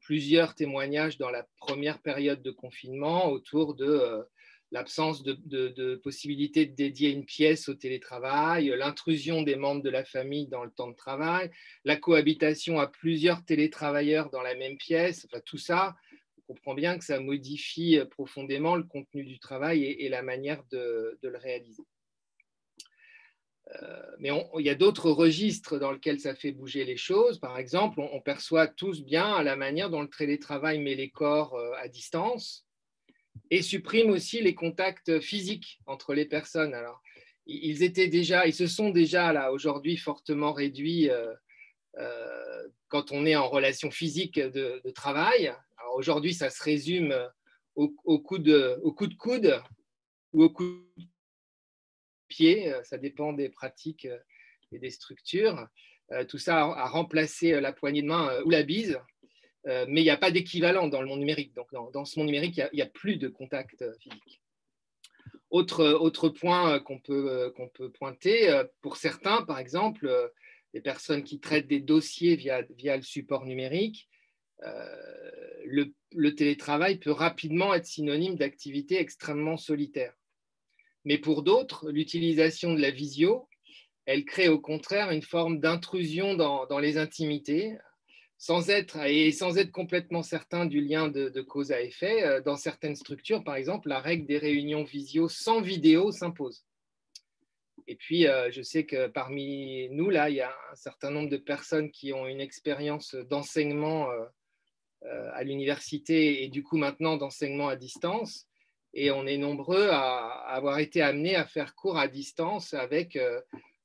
plusieurs 0.00 0.54
témoignages 0.54 1.18
dans 1.18 1.30
la 1.30 1.46
première 1.58 2.00
période 2.00 2.42
de 2.42 2.52
confinement 2.52 3.28
autour 3.28 3.74
de 3.74 4.24
l'absence 4.72 5.22
de, 5.22 5.94
possibilité 5.96 6.66
de 6.66 6.74
dédier 6.74 7.10
une 7.10 7.24
pièce 7.24 7.68
au 7.68 7.74
télétravail, 7.74 8.72
l'intrusion 8.76 9.42
des 9.42 9.56
membres 9.56 9.82
de 9.82 9.90
la 9.90 10.04
famille 10.04 10.48
dans 10.48 10.64
le 10.64 10.70
temps 10.70 10.88
de 10.88 10.96
travail, 10.96 11.50
la 11.84 11.96
cohabitation 11.96 12.78
à 12.78 12.86
plusieurs 12.86 13.44
télétravailleurs 13.44 14.30
dans 14.30 14.42
la 14.42 14.54
même 14.54 14.76
pièce, 14.76 15.26
tout 15.44 15.58
ça, 15.58 15.94
on 16.38 16.54
comprend 16.54 16.74
bien 16.74 16.98
que 16.98 17.04
ça 17.04 17.20
modifie 17.20 17.98
profondément 18.10 18.76
le 18.76 18.84
contenu 18.84 19.24
du 19.24 19.38
travail 19.38 19.84
et, 19.84 20.08
la 20.08 20.22
manière 20.22 20.62
de, 20.70 21.18
le 21.22 21.38
réaliser. 21.38 21.82
Euh, 23.82 24.16
mais 24.20 24.30
il 24.58 24.64
y 24.64 24.70
a 24.70 24.76
d'autres 24.76 25.10
registres 25.10 25.78
dans 25.78 25.90
lesquels 25.90 26.20
ça 26.20 26.36
fait 26.36 26.52
bouger 26.52 26.84
les 26.84 26.96
choses. 26.96 27.40
Par 27.40 27.58
exemple, 27.58 27.98
on, 27.98 28.08
on 28.12 28.20
perçoit 28.20 28.68
tous 28.68 29.02
bien 29.02 29.42
la 29.42 29.56
manière 29.56 29.90
dont 29.90 30.02
le 30.02 30.08
télétravail 30.08 30.78
met 30.78 30.94
les 30.94 31.10
corps 31.10 31.54
euh, 31.54 31.72
à 31.78 31.88
distance 31.88 32.65
et 33.50 33.62
supprime 33.62 34.10
aussi 34.10 34.40
les 34.40 34.54
contacts 34.54 35.20
physiques 35.20 35.80
entre 35.86 36.14
les 36.14 36.26
personnes. 36.26 36.74
Alors, 36.74 37.02
ils 37.46 37.82
étaient 37.82 38.08
déjà, 38.08 38.46
ils 38.46 38.54
se 38.54 38.66
sont 38.66 38.90
déjà 38.90 39.32
là 39.32 39.52
aujourd'hui 39.52 39.96
fortement 39.96 40.52
réduits 40.52 41.10
euh, 41.10 41.32
euh, 41.98 42.68
quand 42.88 43.12
on 43.12 43.24
est 43.24 43.36
en 43.36 43.48
relation 43.48 43.90
physique 43.90 44.38
de, 44.38 44.82
travail. 44.90 45.54
Aujourd'hui, 45.94 46.34
ça 46.34 46.50
se 46.50 46.62
résume 46.62 47.16
au, 47.74 47.88
coup 48.18 48.38
de, 48.38 48.78
au 48.82 48.92
coude 48.92 49.62
ou 50.32 50.42
au 50.42 50.50
coup 50.50 50.82
de 50.96 51.04
pied, 52.28 52.72
ça 52.84 52.98
dépend 52.98 53.32
des 53.32 53.48
pratiques 53.48 54.08
et 54.72 54.78
des 54.78 54.90
structures. 54.90 55.66
Euh, 56.12 56.24
tout 56.24 56.38
ça 56.38 56.58
a 56.58 56.88
remplacé 56.88 57.60
la 57.60 57.72
poignée 57.72 58.02
de 58.02 58.06
main 58.06 58.30
ou 58.44 58.50
la 58.50 58.62
bise. 58.62 58.98
Euh, 59.66 59.84
mais 59.88 60.00
il 60.00 60.04
n'y 60.04 60.10
a 60.10 60.16
pas 60.16 60.30
d'équivalent 60.30 60.88
dans 60.88 61.00
le 61.00 61.08
monde 61.08 61.20
numérique. 61.20 61.54
Donc, 61.54 61.68
dans, 61.92 62.04
ce 62.04 62.18
monde 62.18 62.26
numérique, 62.26 62.56
il 62.56 62.76
n'y 62.76 62.82
a, 62.82 62.86
plus 62.86 63.16
de 63.16 63.28
contact 63.28 63.82
euh, 63.82 63.92
physique. 64.00 64.40
Autre, 65.50 65.84
autre 65.84 66.28
point 66.28 66.74
euh, 66.74 66.80
qu'on 66.80 67.00
peut, 67.00 67.52
qu'on 67.56 67.68
peut 67.68 67.90
pointer, 67.90 68.62
pour 68.80 68.96
certains, 68.96 69.42
par 69.42 69.58
exemple, 69.58 70.32
les 70.72 70.80
personnes 70.80 71.24
qui 71.24 71.40
traitent 71.40 71.66
des 71.66 71.80
dossiers 71.80 72.36
via, 72.36 72.62
via 72.76 72.96
le 72.96 73.02
support 73.02 73.44
numérique, 73.44 74.08
le, 75.64 75.92
le, 76.12 76.34
télétravail 76.34 76.98
peut 76.98 77.10
rapidement 77.10 77.74
être 77.74 77.86
synonyme 77.86 78.36
d'activité 78.36 78.98
extrêmement 78.98 79.56
solitaire. 79.56 80.14
Mais 81.04 81.18
pour 81.18 81.42
d'autres, 81.42 81.90
l'utilisation 81.90 82.72
de 82.72 82.80
la 82.80 82.90
visio, 82.90 83.48
elle 84.06 84.24
crée 84.24 84.48
au 84.48 84.58
contraire 84.58 85.10
une 85.10 85.22
forme 85.22 85.60
d'intrusion 85.60 86.34
dans, 86.34 86.66
dans, 86.66 86.78
les 86.78 86.96
intimités, 86.96 87.76
sans 88.38 88.68
être, 88.68 88.98
et 89.06 89.32
sans 89.32 89.56
être 89.56 89.72
complètement 89.72 90.22
certain 90.22 90.66
du 90.66 90.80
lien 90.80 91.08
de, 91.08 91.40
cause 91.40 91.72
à 91.72 91.80
effet, 91.80 92.22
euh, 92.22 92.40
dans 92.40 92.56
certaines 92.56 92.96
structures, 92.96 93.42
par 93.42 93.56
exemple, 93.56 93.88
la 93.88 94.00
règle 94.00 94.26
des 94.26 94.38
réunions 94.38 94.84
visio 94.84 95.28
sans 95.28 95.60
vidéo 95.60 96.12
s'impose. 96.12 96.64
Et 97.86 97.96
puis, 97.96 98.26
euh, 98.26 98.50
je 98.50 98.62
sais 98.62 98.84
que 98.84 99.06
parmi 99.06 99.88
nous, 99.90 100.10
là, 100.10 100.28
il 100.28 100.36
y 100.36 100.40
a 100.40 100.54
un 100.72 100.74
certain 100.74 101.10
nombre 101.10 101.30
de 101.30 101.36
personnes 101.36 101.90
qui 101.90 102.12
ont 102.12 102.26
une 102.26 102.40
expérience 102.40 103.14
d'enseignement 103.14 104.10
euh, 104.10 105.30
à 105.34 105.44
l'université 105.44 106.42
et 106.42 106.48
du 106.48 106.64
coup 106.64 106.78
maintenant 106.78 107.16
d'enseignement 107.16 107.68
à 107.68 107.76
distance. 107.76 108.46
Et 108.92 109.10
on 109.10 109.26
est 109.26 109.36
nombreux 109.36 109.88
à 109.90 110.28
avoir 110.48 110.78
été 110.78 111.00
amenés 111.00 111.36
à 111.36 111.44
faire 111.44 111.74
cours 111.74 111.98
à 111.98 112.08
distance 112.08 112.74
avec 112.74 113.18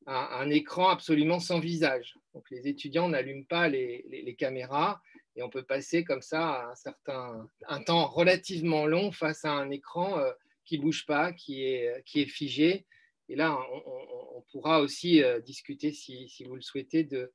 un, 0.07 0.49
écran 0.49 0.89
absolument 0.89 1.39
sans 1.39 1.59
visage. 1.59 2.17
Donc 2.33 2.49
les 2.49 2.67
étudiants 2.67 3.09
n'allument 3.09 3.45
pas 3.45 3.67
les, 3.67 4.35
caméras 4.37 5.01
et 5.35 5.43
on 5.43 5.49
peut 5.49 5.63
passer 5.63 6.03
comme 6.03 6.21
ça 6.21 6.69
un 6.69 6.75
certain 6.75 7.47
un 7.67 7.83
temps 7.83 8.07
relativement 8.07 8.85
long 8.85 9.11
face 9.11 9.45
à 9.45 9.51
un 9.51 9.69
écran 9.69 10.17
euh, 10.19 10.31
qui 10.65 10.77
bouge 10.77 11.05
pas, 11.05 11.31
qui 11.33 11.63
est, 11.63 12.03
qui 12.05 12.21
est 12.21 12.25
figé. 12.25 12.85
Et 13.29 13.35
là, 13.35 13.57
on, 13.71 14.41
pourra 14.51 14.81
aussi 14.81 15.23
euh, 15.23 15.39
discuter, 15.39 15.93
si, 15.93 16.27
vous 16.45 16.55
le 16.55 16.61
souhaitez, 16.61 17.05
de, 17.05 17.31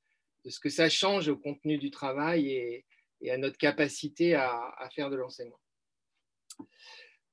ce 0.47 0.61
que 0.61 0.69
ça 0.69 0.91
change 0.91 1.29
au 1.29 1.37
contenu 1.37 1.79
du 1.79 1.91
travail 1.91 2.51
et, 2.51 2.85
à 3.31 3.39
notre 3.39 3.57
capacité 3.57 4.35
à, 4.35 4.89
faire 4.95 5.09
de 5.09 5.17
l'enseignement. 5.17 5.59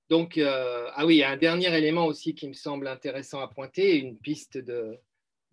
Donc, 0.10 0.38
euh, 0.38 0.90
ah 0.94 1.06
oui, 1.06 1.24
un 1.24 1.36
dernier 1.36 1.76
élément 1.78 2.06
aussi 2.06 2.36
qui 2.36 2.48
me 2.48 2.54
semble 2.54 2.88
intéressant 2.88 3.42
à 3.42 3.50
pointer, 3.50 3.98
une 3.98 4.18
piste 4.18 4.58
de, 4.58 4.98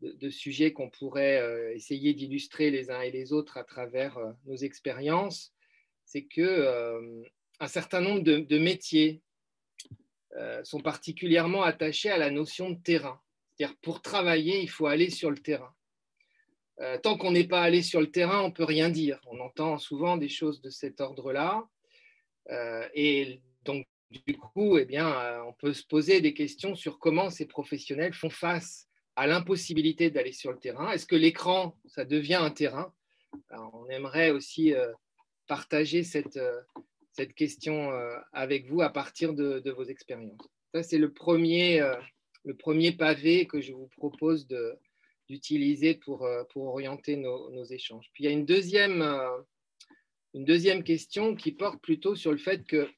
de, 0.00 0.30
sujets 0.30 0.72
qu'on 0.72 0.90
pourrait 0.90 1.40
euh, 1.40 1.74
essayer 1.74 2.14
d'illustrer 2.14 2.70
les 2.70 2.90
uns 2.90 3.00
et 3.00 3.10
les 3.10 3.32
autres 3.32 3.56
à 3.56 3.64
travers 3.64 4.16
euh, 4.18 4.32
nos 4.46 4.56
expériences, 4.56 5.52
c'est 6.04 6.24
que 6.24 6.40
euh, 6.40 7.22
un 7.60 7.68
certain 7.68 8.00
nombre 8.00 8.22
de, 8.22 8.58
métiers 8.58 9.22
sont 10.62 10.80
particulièrement 10.80 11.62
attachés 11.64 12.08
à 12.08 12.16
la 12.16 12.30
notion 12.30 12.70
de 12.70 12.78
terrain. 12.80 13.20
C'est-à-dire, 13.50 13.76
pour 13.82 14.00
travailler, 14.00 14.62
il 14.62 14.70
faut 14.70 14.86
aller 14.86 15.10
sur 15.10 15.30
le 15.30 15.36
terrain. 15.36 15.74
tant 17.02 17.18
qu'on 17.18 17.32
n'est 17.32 17.48
pas 17.48 17.60
allé 17.60 17.82
sur 17.82 18.00
le 18.00 18.10
terrain, 18.10 18.40
on 18.42 18.48
ne 18.48 18.52
peut 18.52 18.64
rien 18.64 18.88
dire. 18.88 19.20
On 19.26 19.38
entend 19.40 19.76
souvent 19.76 20.16
des 20.16 20.30
choses 20.30 20.62
de 20.62 20.70
cet 20.70 21.00
ordre-là. 21.00 21.68
et 22.94 23.42
donc, 23.64 23.86
du 24.10 24.38
coup, 24.38 24.78
eh 24.78 24.86
bien, 24.86 25.42
on 25.44 25.52
peut 25.52 25.74
se 25.74 25.84
poser 25.84 26.22
des 26.22 26.32
questions 26.32 26.74
sur 26.74 26.98
comment 26.98 27.28
ces 27.28 27.46
professionnels 27.46 28.14
font 28.14 28.30
face 28.30 28.89
à 29.16 29.26
l'impossibilité 29.26 30.10
d'aller 30.10 30.32
sur 30.32 30.52
le 30.52 30.58
terrain. 30.58 30.90
Est-ce 30.92 31.06
que 31.06 31.16
l'écran, 31.16 31.76
ça 31.86 32.04
devient 32.04 32.36
un 32.36 32.50
terrain? 32.50 32.92
On 33.50 33.88
aimerait 33.88 34.30
aussi 34.30 34.74
euh, 34.74 34.92
partager 35.46 36.02
cette, 36.02 36.36
euh, 36.36 36.60
cette 37.12 37.34
question 37.34 37.92
avec 38.32 38.66
vous 38.66 38.82
à 38.82 38.90
partir 38.90 39.34
de, 39.34 39.70
vos 39.70 39.84
expériences. 39.84 40.40
Ça, 40.72 40.82
c'est 40.82 40.98
le 40.98 41.12
premier, 41.12 41.80
le 42.44 42.56
premier 42.56 42.92
pavé 42.92 43.46
que 43.46 43.60
je 43.60 43.72
vous 43.72 43.88
propose 43.96 44.46
d'utiliser 45.28 45.94
pour, 45.96 46.26
pour 46.52 46.66
orienter 46.68 47.16
nos, 47.16 47.50
nos, 47.50 47.64
échanges. 47.64 48.08
Puis 48.14 48.24
il 48.24 48.26
y 48.26 48.30
a 48.30 48.32
une 48.32 48.46
deuxième, 48.46 49.02
une 50.34 50.44
deuxième 50.44 50.84
question 50.84 51.34
qui 51.34 51.52
porte 51.52 51.82
plutôt 51.82 52.14
sur 52.14 52.30
le 52.30 52.38
fait 52.38 52.64
que 52.64 52.88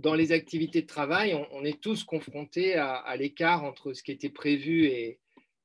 dans 0.00 0.14
les 0.14 0.32
activités 0.32 0.82
de 0.82 0.86
travail, 0.86 1.34
on, 1.52 1.64
est 1.64 1.80
tous 1.80 2.04
confrontés 2.04 2.74
à, 2.74 3.14
l'écart 3.16 3.64
entre 3.64 3.92
ce 3.92 4.02
qui 4.02 4.12
était 4.12 4.30
prévu 4.30 4.86
et, 4.86 5.18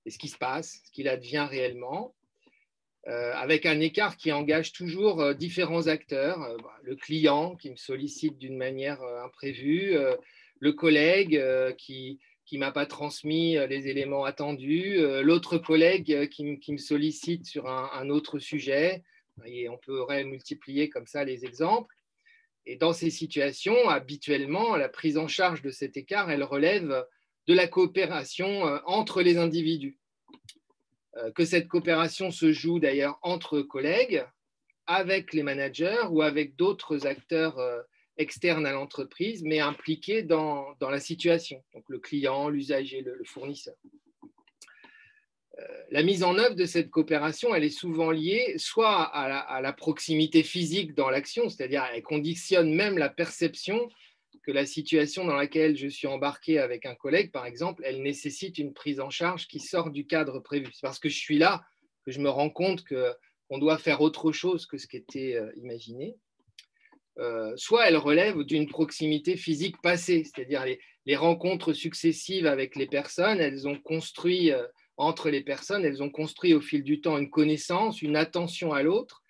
ce 0.07 0.17
qui 0.17 0.27
se 0.27 0.37
passe, 0.37 0.81
ce 0.85 0.91
qu'il 0.91 1.07
advient 1.07 1.47
réellement, 1.49 2.13
euh, 3.07 3.33
avec 3.33 3.65
un 3.65 3.79
écart 3.79 4.17
qui 4.17 4.31
engage 4.31 4.71
toujours 4.71 5.21
euh, 5.21 5.33
différents 5.33 5.87
acteurs, 5.87 6.41
euh, 6.43 6.57
bah, 6.57 6.75
le 6.83 6.95
client 6.95 7.55
qui 7.55 7.71
me 7.71 7.75
sollicite 7.75 8.37
d'une 8.37 8.57
manière 8.57 9.01
imprévue, 9.23 9.95
le 10.59 10.73
collègue 10.73 11.41
qui 11.77 12.19
ne 12.51 12.59
m'a 12.59 12.71
pas 12.71 12.85
transmis 12.85 13.57
les 13.67 13.87
éléments 13.87 14.25
attendus, 14.25 14.97
l'autre 15.23 15.57
collègue 15.57 16.29
qui, 16.29 16.43
me 16.43 16.77
sollicite 16.77 17.45
sur 17.45 17.67
un, 17.67 17.89
un 17.93 18.09
autre 18.09 18.39
sujet, 18.39 19.03
et 19.45 19.69
on 19.69 19.77
pourrait 19.77 20.23
multiplier 20.23 20.89
comme 20.89 21.07
ça 21.07 21.23
les 21.23 21.45
exemples. 21.45 21.94
Et 22.65 22.75
dans 22.75 22.93
ces 22.93 23.09
situations, 23.09 23.89
habituellement, 23.89 24.75
la 24.75 24.89
prise 24.89 25.17
en 25.17 25.27
charge 25.27 25.61
de 25.61 25.69
cet 25.69 25.97
écart, 25.97 26.31
elle 26.31 26.43
relève 26.43 27.05
de 27.47 27.53
la 27.53 27.67
coopération 27.67 28.67
euh, 28.67 28.79
entre 28.85 29.21
les 29.21 29.37
individus. 29.37 29.99
Euh, 31.17 31.31
que 31.31 31.45
cette 31.45 31.67
coopération 31.67 32.31
se 32.31 32.51
joue 32.51 32.79
d'ailleurs 32.79 33.19
entre 33.21 33.61
collègues, 33.61 34.25
avec 34.87 35.33
les 35.33 35.43
managers 35.43 36.07
ou 36.09 36.21
avec 36.21 36.55
d'autres 36.55 37.05
acteurs 37.07 37.59
euh, 37.59 37.81
externes 38.17 38.65
à 38.65 38.71
l'entreprise, 38.71 39.43
mais 39.43 39.59
impliqués 39.59 40.23
dans, 40.23 40.75
la 40.79 40.99
situation, 40.99 41.63
donc 41.73 41.83
le 41.87 41.99
client, 41.99 42.49
l'usager, 42.49 43.01
le 43.01 43.23
fournisseur 43.25 43.75
la 45.89 46.03
mise 46.03 46.23
en 46.23 46.37
œuvre 46.37 46.55
de 46.55 46.65
cette 46.65 46.89
coopération, 46.89 47.55
elle 47.55 47.63
est 47.63 47.69
souvent 47.69 48.11
liée 48.11 48.55
soit 48.57 49.03
à 49.03 49.61
la, 49.61 49.73
proximité 49.73 50.43
physique 50.43 50.93
dans 50.93 51.09
l'action, 51.09 51.49
c'est-à-dire 51.49 51.85
elle 51.93 52.03
conditionne 52.03 52.73
même 52.73 52.97
la 52.97 53.09
perception 53.09 53.89
que 54.43 54.51
la 54.51 54.65
situation 54.65 55.25
dans 55.25 55.35
laquelle 55.35 55.75
je 55.75 55.87
suis 55.87 56.07
embarqué 56.07 56.59
avec 56.59 56.85
un 56.85 56.95
collègue, 56.95 57.31
par 57.31 57.45
exemple, 57.45 57.83
elle 57.85 58.01
nécessite 58.03 58.57
une 58.57 58.73
prise 58.73 58.99
en 58.99 59.09
charge 59.09 59.47
qui 59.47 59.59
sort 59.59 59.89
du 59.89 60.05
cadre 60.05 60.39
prévu. 60.39 60.67
C'est 60.71 60.81
parce 60.81 60.99
que 60.99 61.09
je 61.09 61.17
suis 61.17 61.37
là 61.37 61.63
que 62.05 62.11
je 62.11 62.19
me 62.19 62.29
rends 62.29 62.51
compte 62.51 62.83
qu'on 62.85 63.57
doit 63.57 63.77
faire 63.77 64.01
autre 64.01 64.31
chose 64.31 64.67
que 64.67 64.77
ce 64.77 64.87
qui 64.87 64.97
était 64.97 65.35
euh, 65.35 65.51
imaginé. 65.55 66.15
Euh, 67.17 67.53
soit 67.55 67.87
elle 67.87 67.97
relève 67.97 68.43
d'une 68.43 68.67
proximité 68.67 69.37
physique 69.37 69.81
passée, 69.81 70.23
c'est-à-dire 70.25 70.65
les, 70.65 71.15
rencontres 71.15 71.73
successives 71.73 72.45
avec 72.45 72.75
les 72.75 72.87
personnes, 72.87 73.39
elles 73.39 73.67
ont 73.67 73.79
construit 73.79 74.51
euh, 74.51 74.67
entre 74.97 75.29
les 75.29 75.41
personnes, 75.41 75.85
elles 75.85 76.01
ont 76.01 76.09
construit 76.09 76.53
au 76.53 76.61
fil 76.61 76.83
du 76.83 77.01
temps 77.01 77.17
une 77.17 77.29
connaissance, 77.29 78.01
une 78.01 78.15
attention 78.15 78.73
à 78.73 78.81
l'autre 78.81 79.23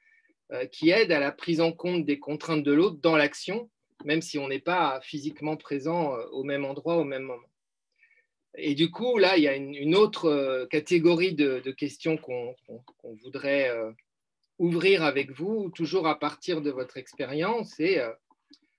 euh, 0.51 0.65
qui 0.67 0.91
aide 0.91 1.11
à 1.11 1.19
la 1.19 1.31
prise 1.31 1.59
en 1.59 1.71
compte 1.71 2.05
des 2.05 2.19
contraintes 2.19 2.63
de 2.63 2.71
l'autre 2.71 2.97
dans 3.01 3.17
l'action, 3.17 3.69
même 4.03 4.21
si 4.21 4.37
on 4.37 4.47
n'est 4.47 4.59
pas 4.59 4.99
physiquement 5.01 5.57
présent 5.57 6.13
euh, 6.13 6.23
au 6.31 6.43
même 6.43 6.65
endroit 6.65 6.97
au 6.97 7.03
même 7.03 7.23
moment. 7.23 7.49
Et 8.57 8.75
du 8.75 8.91
coup, 8.91 9.17
là, 9.17 9.37
il 9.37 9.43
y 9.43 9.47
a 9.47 9.55
une, 9.55 9.95
autre 9.95 10.27
euh, 10.27 10.65
catégorie 10.67 11.33
de, 11.33 11.59
questions 11.71 12.15
qu'on 12.15 12.55
voudrait 13.23 13.71
ouvrir 14.59 15.03
avec 15.03 15.31
vous, 15.31 15.71
toujours 15.75 16.07
à 16.07 16.17
partir 16.17 16.61
de 16.61 16.69
votre 16.69 16.97
expérience, 16.97 17.73
c'est 17.75 18.01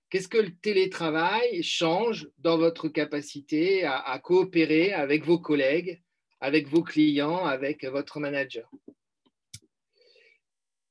qu'est-ce 0.08 0.28
que 0.28 0.38
le 0.38 0.54
télétravail 0.62 1.62
change 1.62 2.30
dans 2.38 2.56
votre 2.56 2.88
capacité 2.88 3.84
à 3.84 4.18
coopérer 4.22 4.94
avec 4.94 5.26
vos 5.26 5.38
collègues 5.38 6.00
avec 6.40 6.68
vos 6.68 6.82
clients, 6.82 7.44
avec 7.44 7.84
votre 7.84 8.20
manager. 8.20 8.70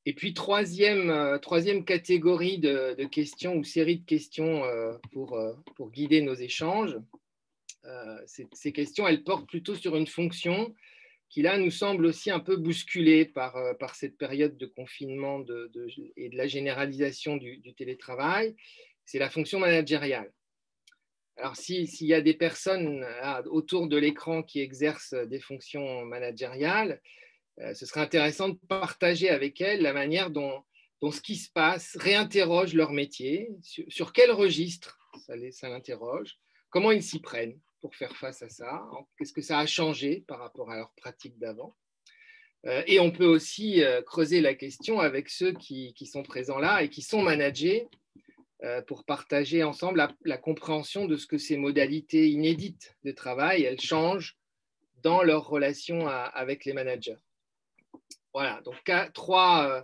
Et 0.08 0.13
puis, 0.13 0.34
troisième, 0.34 1.10
euh, 1.10 1.81
catégorie 1.81 2.60
de, 2.60 3.05
questions 3.05 3.55
ou 3.55 3.63
série 3.63 3.97
de 3.97 4.05
questions 4.05 4.63
euh, 4.63 4.93
pour, 5.12 5.34
euh, 5.34 5.53
pour 5.75 5.89
guider 5.89 6.21
nos 6.21 6.36
échanges. 6.36 6.97
Ces, 8.25 8.71
questions, 8.71 9.08
elles 9.08 9.23
portent 9.23 9.47
plutôt 9.47 9.75
sur 9.75 9.95
une 9.95 10.08
fonction 10.08 10.73
qui, 11.29 11.43
là, 11.43 11.60
nous 11.60 11.69
semble 11.69 12.08
aussi 12.08 12.31
un 12.31 12.39
peu 12.39 12.55
bousculée 12.55 13.25
par, 13.25 13.55
cette 13.93 14.17
période 14.17 14.58
de 14.58 14.65
confinement 14.65 15.43
et 16.17 16.29
de 16.29 16.36
la 16.36 16.47
généralisation 16.47 17.38
du 17.38 17.73
télétravail. 17.75 18.55
C'est 19.05 19.19
la 19.19 19.29
fonction 19.29 19.60
managériale. 19.60 20.31
Alors, 21.38 21.56
s'il 21.56 21.88
y 22.02 22.13
a 22.13 22.21
des 22.21 22.34
personnes 22.34 23.06
autour 23.48 23.88
de 23.88 23.98
l'écran 23.98 24.41
qui 24.41 24.62
exercent 24.62 25.13
des 25.13 25.39
fonctions 25.39 26.06
managériales, 26.06 27.02
euh, 27.60 27.74
ce 27.74 27.86
serait 27.86 28.02
intéressant 28.02 28.50
de 28.50 28.60
partager 28.67 29.30
avec 29.30 29.62
elles 29.62 29.82
la 29.82 29.93
manière 29.93 30.30
dont, 30.30 30.63
ce 31.12 31.21
qui 31.21 31.36
se 31.36 31.52
passe 31.52 31.95
réinterroge 31.98 32.74
leur 32.74 32.91
métier, 32.91 33.50
sur, 33.62 34.12
quel 34.12 34.32
registre 34.32 34.98
ça 35.52 35.69
l'interroge, 35.69 36.38
comment 36.69 36.91
ils 36.91 37.04
s'y 37.04 37.19
prennent 37.19 37.60
pour 37.80 37.95
faire 37.95 38.15
face 38.17 38.41
à 38.41 38.50
ça, 38.50 38.84
qu'est-ce 39.17 39.32
que 39.32 39.41
ça 39.41 39.60
a 39.60 39.65
changé 39.67 40.24
par 40.28 40.39
rapport 40.39 40.71
à 40.71 40.78
leur 40.78 40.91
pratique 40.95 41.38
d'avant? 41.38 41.76
Euh, 42.65 42.82
et 42.88 43.00
on 43.00 43.12
peut 43.12 43.28
aussi 43.28 43.84
euh, 43.84 44.02
creuser 44.02 44.41
la 44.41 44.56
question 44.56 45.00
avec 45.00 45.30
ceux 45.30 45.54
qui, 45.54 45.93
qui 45.93 46.08
sont 46.08 46.24
présents 46.24 46.58
là 46.58 46.82
et 46.82 46.89
qui 46.89 47.04
sont 47.04 47.21
managés 47.21 47.84
euh, 47.84 47.88
pour 48.88 49.04
partager 49.04 49.63
ensemble 49.63 50.08
la, 50.23 50.38
compréhension 50.38 51.06
de 51.06 51.17
ce 51.17 51.28
que 51.28 51.38
ces 51.38 51.58
modalités 51.58 52.30
inédites 52.30 52.95
de 53.04 53.12
travail, 53.12 53.63
elles 53.63 53.82
changent 53.82 54.38
dans 55.04 55.21
leur 55.21 55.47
relation 55.47 56.08
avec 56.08 56.65
les 56.65 56.73
managers. 56.73 57.17
Voilà, 58.34 58.62
donc 58.62 58.75
trois, 59.13 59.69
euh, 59.69 59.82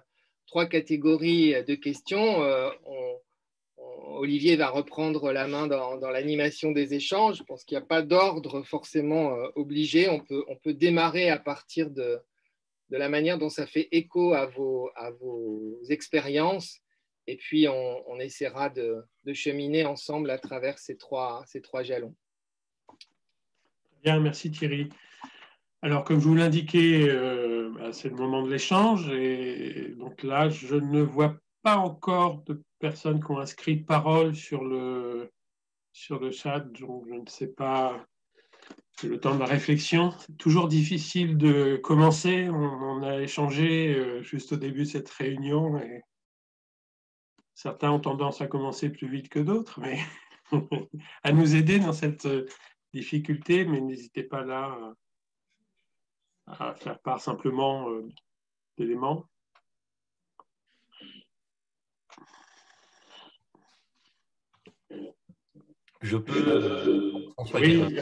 trois 0.47 0.65
catégories 0.65 1.63
de 1.63 1.75
questions. 1.75 2.43
Euh, 2.43 2.69
Olivier 4.13 4.55
va 4.55 4.69
reprendre 4.69 5.31
la 5.31 5.47
main 5.47 5.67
dans, 5.67 6.09
l'animation 6.09 6.71
des 6.71 6.93
échanges. 6.93 7.37
Je 7.37 7.43
pense 7.43 7.63
qu'il 7.63 7.77
n'y 7.77 7.83
a 7.83 7.87
pas 7.87 8.01
d'ordre 8.01 8.61
forcément 8.63 9.35
obligé. 9.55 10.09
On 10.09 10.19
peut, 10.19 10.43
on 10.47 10.55
peut 10.55 10.73
démarrer 10.73 11.29
à 11.29 11.39
partir 11.39 11.89
de, 11.89 12.19
de 12.89 12.97
la 12.97 13.09
manière 13.09 13.37
dont 13.37 13.49
ça 13.49 13.65
fait 13.65 13.87
écho 13.91 14.33
à 14.33 14.45
vos, 14.45 14.89
à 14.95 15.11
vos 15.11 15.79
expériences 15.89 16.81
et 17.27 17.37
puis, 17.37 17.67
on, 17.67 18.19
essaiera 18.19 18.69
de, 18.69 19.05
cheminer 19.33 19.85
ensemble 19.85 20.29
à 20.31 20.37
travers 20.37 20.79
ces 20.79 20.97
trois, 20.97 21.43
ces 21.45 21.61
trois 21.61 21.83
jalons. 21.83 22.15
Bien, 24.03 24.19
merci 24.19 24.51
Thierry. 24.51 24.89
Alors, 25.83 26.03
comme 26.03 26.19
je 26.19 26.27
vous 26.27 26.35
l'indiquais, 26.35 27.07
euh, 27.07 27.71
bah, 27.75 27.93
c'est 27.93 28.09
le 28.09 28.15
moment 28.15 28.43
de 28.43 28.49
l'échange. 28.49 29.09
Et 29.11 29.93
donc 29.97 30.23
là, 30.23 30.49
je 30.49 30.75
ne 30.75 31.01
vois 31.01 31.35
pas 31.63 31.77
encore 31.77 32.43
de 32.43 32.61
personnes 32.79 33.23
qui 33.23 33.31
ont 33.31 33.39
inscrit 33.39 33.77
parole 33.77 34.35
sur 34.35 34.63
le, 34.63 35.31
sur 35.93 36.19
le 36.19 36.31
chat. 36.31 36.59
Donc, 36.59 37.05
je 37.07 37.13
ne 37.13 37.27
sais 37.27 37.47
pas. 37.47 38.03
C'est 38.99 39.07
le 39.07 39.19
temps 39.19 39.33
de 39.33 39.39
la 39.39 39.45
réflexion. 39.45 40.11
C'est 40.19 40.37
toujours 40.37 40.67
difficile 40.67 41.37
de 41.37 41.77
commencer. 41.77 42.49
On, 42.49 42.53
on 42.53 43.03
a 43.03 43.21
échangé 43.21 43.95
euh, 43.95 44.21
juste 44.21 44.53
au 44.53 44.57
début 44.57 44.81
de 44.81 44.85
cette 44.85 45.09
réunion. 45.09 45.77
Et 45.79 46.01
Certains 47.61 47.91
ont 47.91 47.99
tendance 47.99 48.41
à 48.41 48.47
commencer 48.47 48.89
plus 48.89 49.07
vite 49.07 49.29
que 49.29 49.37
d'autres, 49.37 49.79
mais 49.81 49.99
à 51.23 51.31
nous 51.31 51.55
aider 51.55 51.77
dans 51.77 51.93
cette 51.93 52.25
euh, 52.25 52.47
difficulté, 52.91 53.65
mais 53.65 53.79
n'hésitez 53.79 54.23
pas 54.23 54.43
là 54.43 54.75
euh, 54.81 54.93
à 56.47 56.73
faire 56.73 56.97
part 57.01 57.21
simplement 57.21 57.87
euh, 57.87 58.09
d'éléments. 58.79 59.29
Je 66.01 66.17
peux. 66.17 67.35
oui, 67.53 67.95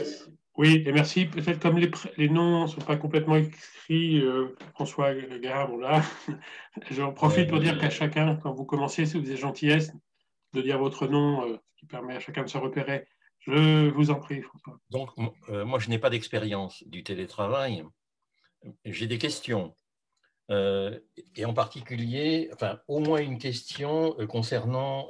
oui, 0.60 0.82
et 0.84 0.92
merci. 0.92 1.24
Peut-être 1.24 1.58
comme 1.58 1.78
les, 1.78 2.28
noms 2.28 2.64
ne 2.64 2.66
sont 2.66 2.82
pas 2.82 2.96
complètement 2.96 3.36
écrits, 3.36 4.20
euh, 4.20 4.54
François 4.74 5.14
Gare, 5.14 5.74
là, 5.78 6.02
j'en 6.90 7.14
profite 7.14 7.48
pour 7.48 7.60
dire 7.60 7.78
qu'à 7.78 7.88
chacun, 7.88 8.36
quand 8.36 8.52
vous 8.52 8.66
commencez, 8.66 9.06
si 9.06 9.18
vous 9.18 9.26
avez 9.26 9.38
gentillesse 9.38 9.90
de 10.52 10.60
dire 10.60 10.78
votre 10.78 11.06
nom, 11.06 11.46
euh, 11.46 11.56
ce 11.56 11.80
qui 11.80 11.86
permet 11.86 12.14
à 12.14 12.20
chacun 12.20 12.42
de 12.42 12.50
se 12.50 12.58
repérer. 12.58 13.06
Je 13.38 13.88
vous 13.88 14.10
en 14.10 14.16
prie, 14.16 14.42
François. 14.42 14.78
Donc, 14.90 15.08
euh, 15.48 15.64
moi, 15.64 15.78
je 15.78 15.88
n'ai 15.88 15.98
pas 15.98 16.10
d'expérience 16.10 16.84
du 16.86 17.02
télétravail. 17.04 17.82
J'ai 18.84 19.06
des 19.06 19.16
questions. 19.16 19.74
et 20.50 21.44
en 21.46 21.54
particulier, 21.54 22.50
enfin, 22.52 22.80
au 22.86 23.00
moins 23.00 23.22
une 23.22 23.38
question 23.38 24.14
concernant 24.28 25.08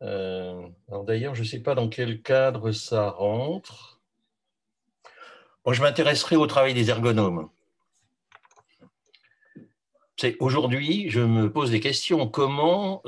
D'ailleurs, 0.00 1.34
je 1.34 1.42
ne 1.42 1.46
sais 1.46 1.60
pas 1.60 1.74
dans 1.74 1.88
quel 1.88 2.22
cadre 2.22 2.72
ça 2.72 3.10
rentre. 3.10 4.00
je 5.70 5.82
m'intéresserai 5.82 6.36
au 6.36 6.46
travail 6.46 6.74
des 6.74 6.90
ergonomes. 6.90 7.50
Aujourd'hui, 10.38 11.08
je 11.08 11.20
me 11.20 11.50
pose 11.50 11.70
des 11.70 11.80
questions. 11.80 12.28
Comment, 12.28 13.02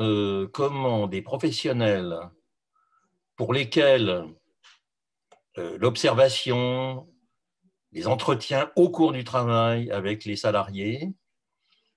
comment 0.53 1.07
des 1.07 1.23
professionnels 1.23 2.19
pour 3.37 3.53
lesquels 3.53 4.25
l'observation, 5.57 7.07
les 7.93 8.07
entretiens 8.07 8.71
au 8.77 8.91
cours 8.91 9.13
du 9.13 9.25
travail 9.25 9.91
avec 9.91 10.25
les 10.25 10.37
salariés, 10.37 11.13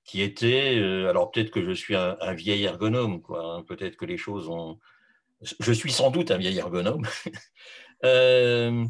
qui 0.05 0.21
étaient, 0.21 0.77
euh, 0.77 1.09
alors 1.09 1.31
peut-être 1.31 1.49
que 1.49 1.65
je 1.65 1.71
suis 1.71 1.95
un, 1.95 2.33
vieil 2.33 2.63
ergonome, 2.63 3.21
quoi, 3.21 3.55
hein, 3.55 3.63
peut-être 3.63 3.97
que 3.97 4.05
les 4.05 4.17
choses 4.17 4.47
ont... 4.47 4.79
Je 5.59 5.73
suis 5.73 5.91
sans 5.91 6.11
doute 6.11 6.31
un 6.31 6.37
vieil 6.37 6.57
ergonome. 6.57 7.05
Euh, 8.03 8.85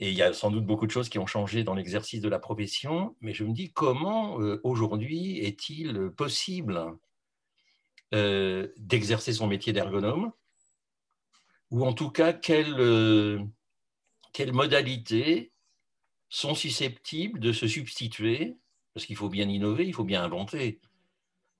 et 0.00 0.10
il 0.10 0.14
y 0.14 0.22
a 0.22 0.32
sans 0.32 0.50
doute 0.50 0.66
beaucoup 0.66 0.86
de 0.86 0.90
choses 0.90 1.08
qui 1.08 1.20
ont 1.20 1.26
changé 1.26 1.62
dans 1.62 1.74
l'exercice 1.74 2.20
de 2.20 2.28
la 2.28 2.40
profession, 2.40 3.16
mais 3.20 3.32
je 3.32 3.44
me 3.44 3.52
dis 3.52 3.72
comment 3.72 4.40
euh, 4.40 4.60
aujourd'hui 4.64 5.38
est-il 5.38 6.10
possible 6.10 6.98
d'exercer 8.12 9.32
son 9.32 9.46
métier 9.46 9.72
d'ergonome? 9.72 10.32
Ou 11.70 11.86
en 11.86 11.92
tout 11.92 12.10
cas, 12.10 12.32
quelles 12.32 13.48
modalités 14.48 15.52
sont 16.28 16.56
susceptibles 16.56 17.38
de 17.38 17.52
se 17.52 17.68
substituer, 17.68 18.58
parce 18.98 19.06
qu'il 19.06 19.14
faut 19.14 19.28
bien 19.28 19.48
innover, 19.48 19.86
il 19.86 19.94
faut 19.94 20.02
bien 20.02 20.24
inventer, 20.24 20.80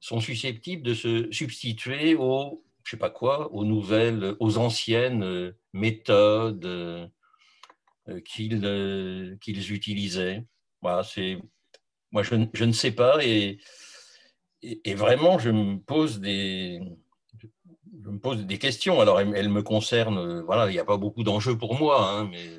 sont 0.01 0.19
susceptibles 0.19 0.83
de 0.83 0.93
se 0.93 1.31
substituer 1.31 2.17
aux, 2.17 2.65
je 2.83 2.91
sais 2.91 2.97
pas 2.97 3.11
quoi, 3.11 3.53
aux 3.53 3.65
nouvelles, 3.65 4.35
aux 4.41 4.59
anciennes 4.59 5.23
euh, 5.23 5.53
méthodes 5.73 6.65
euh, 6.65 7.07
euh, 8.09 8.21
qu'ils 9.41 9.73
utilisaient. 9.73 10.45
Voilà, 10.83 11.05
c'est, 11.05 11.39
moi, 12.11 12.25
je, 12.25 12.35
je, 12.53 12.65
ne 12.65 12.73
sais 12.73 12.91
pas 12.91 13.25
et, 13.25 13.59
et, 14.63 14.95
vraiment, 14.97 15.39
je 15.39 15.51
me 15.51 15.79
pose 15.79 16.19
des, 16.19 16.81
je 18.03 18.11
me 18.11 18.19
pose 18.19 18.47
des 18.47 18.59
questions. 18.59 19.01
Alors, 19.01 19.21
elles, 19.21 19.49
me 19.49 19.63
concernent. 19.63 20.41
Voilà, 20.41 20.69
il 20.69 20.73
n'y 20.73 20.81
a 20.81 20.85
pas 20.85 20.97
beaucoup 20.97 21.23
d'enjeux 21.23 21.57
pour 21.57 21.79
moi, 21.79 22.11
hein, 22.11 22.29
mais 22.29 22.59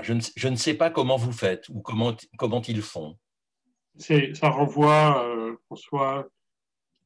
je, 0.00 0.48
ne, 0.48 0.56
sais 0.56 0.74
pas 0.74 0.90
comment 0.90 1.16
vous 1.16 1.32
faites 1.32 1.68
ou 1.68 1.82
comment, 1.82 2.16
comment 2.38 2.62
ils 2.62 2.80
font. 2.80 3.18
Ça 3.98 4.48
renvoie, 4.48 5.24
euh, 5.24 5.56
François, 5.66 6.28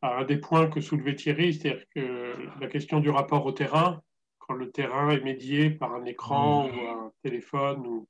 à 0.03 0.19
un 0.19 0.25
des 0.25 0.39
points 0.39 0.69
que 0.69 0.81
soulevait 0.81 1.15
Thierry, 1.15 1.55
c'est-à-dire 1.55 1.85
que 1.95 2.35
la 2.61 2.69
question 2.69 3.01
du 3.01 3.11
rapport 3.11 3.45
au 3.45 3.53
terrain, 3.53 4.03
quand 4.39 4.55
le 4.55 4.71
terrain 4.71 5.11
est 5.11 5.23
médié 5.23 5.71
par 5.71 5.95
un 5.95 6.05
écran 6.05 6.69
mmh. 6.69 6.79
ou 6.79 6.89
un 6.89 7.13
téléphone, 7.23 7.87
ou, 7.87 8.09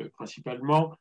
euh, 0.00 0.08
principalement. 0.10 0.94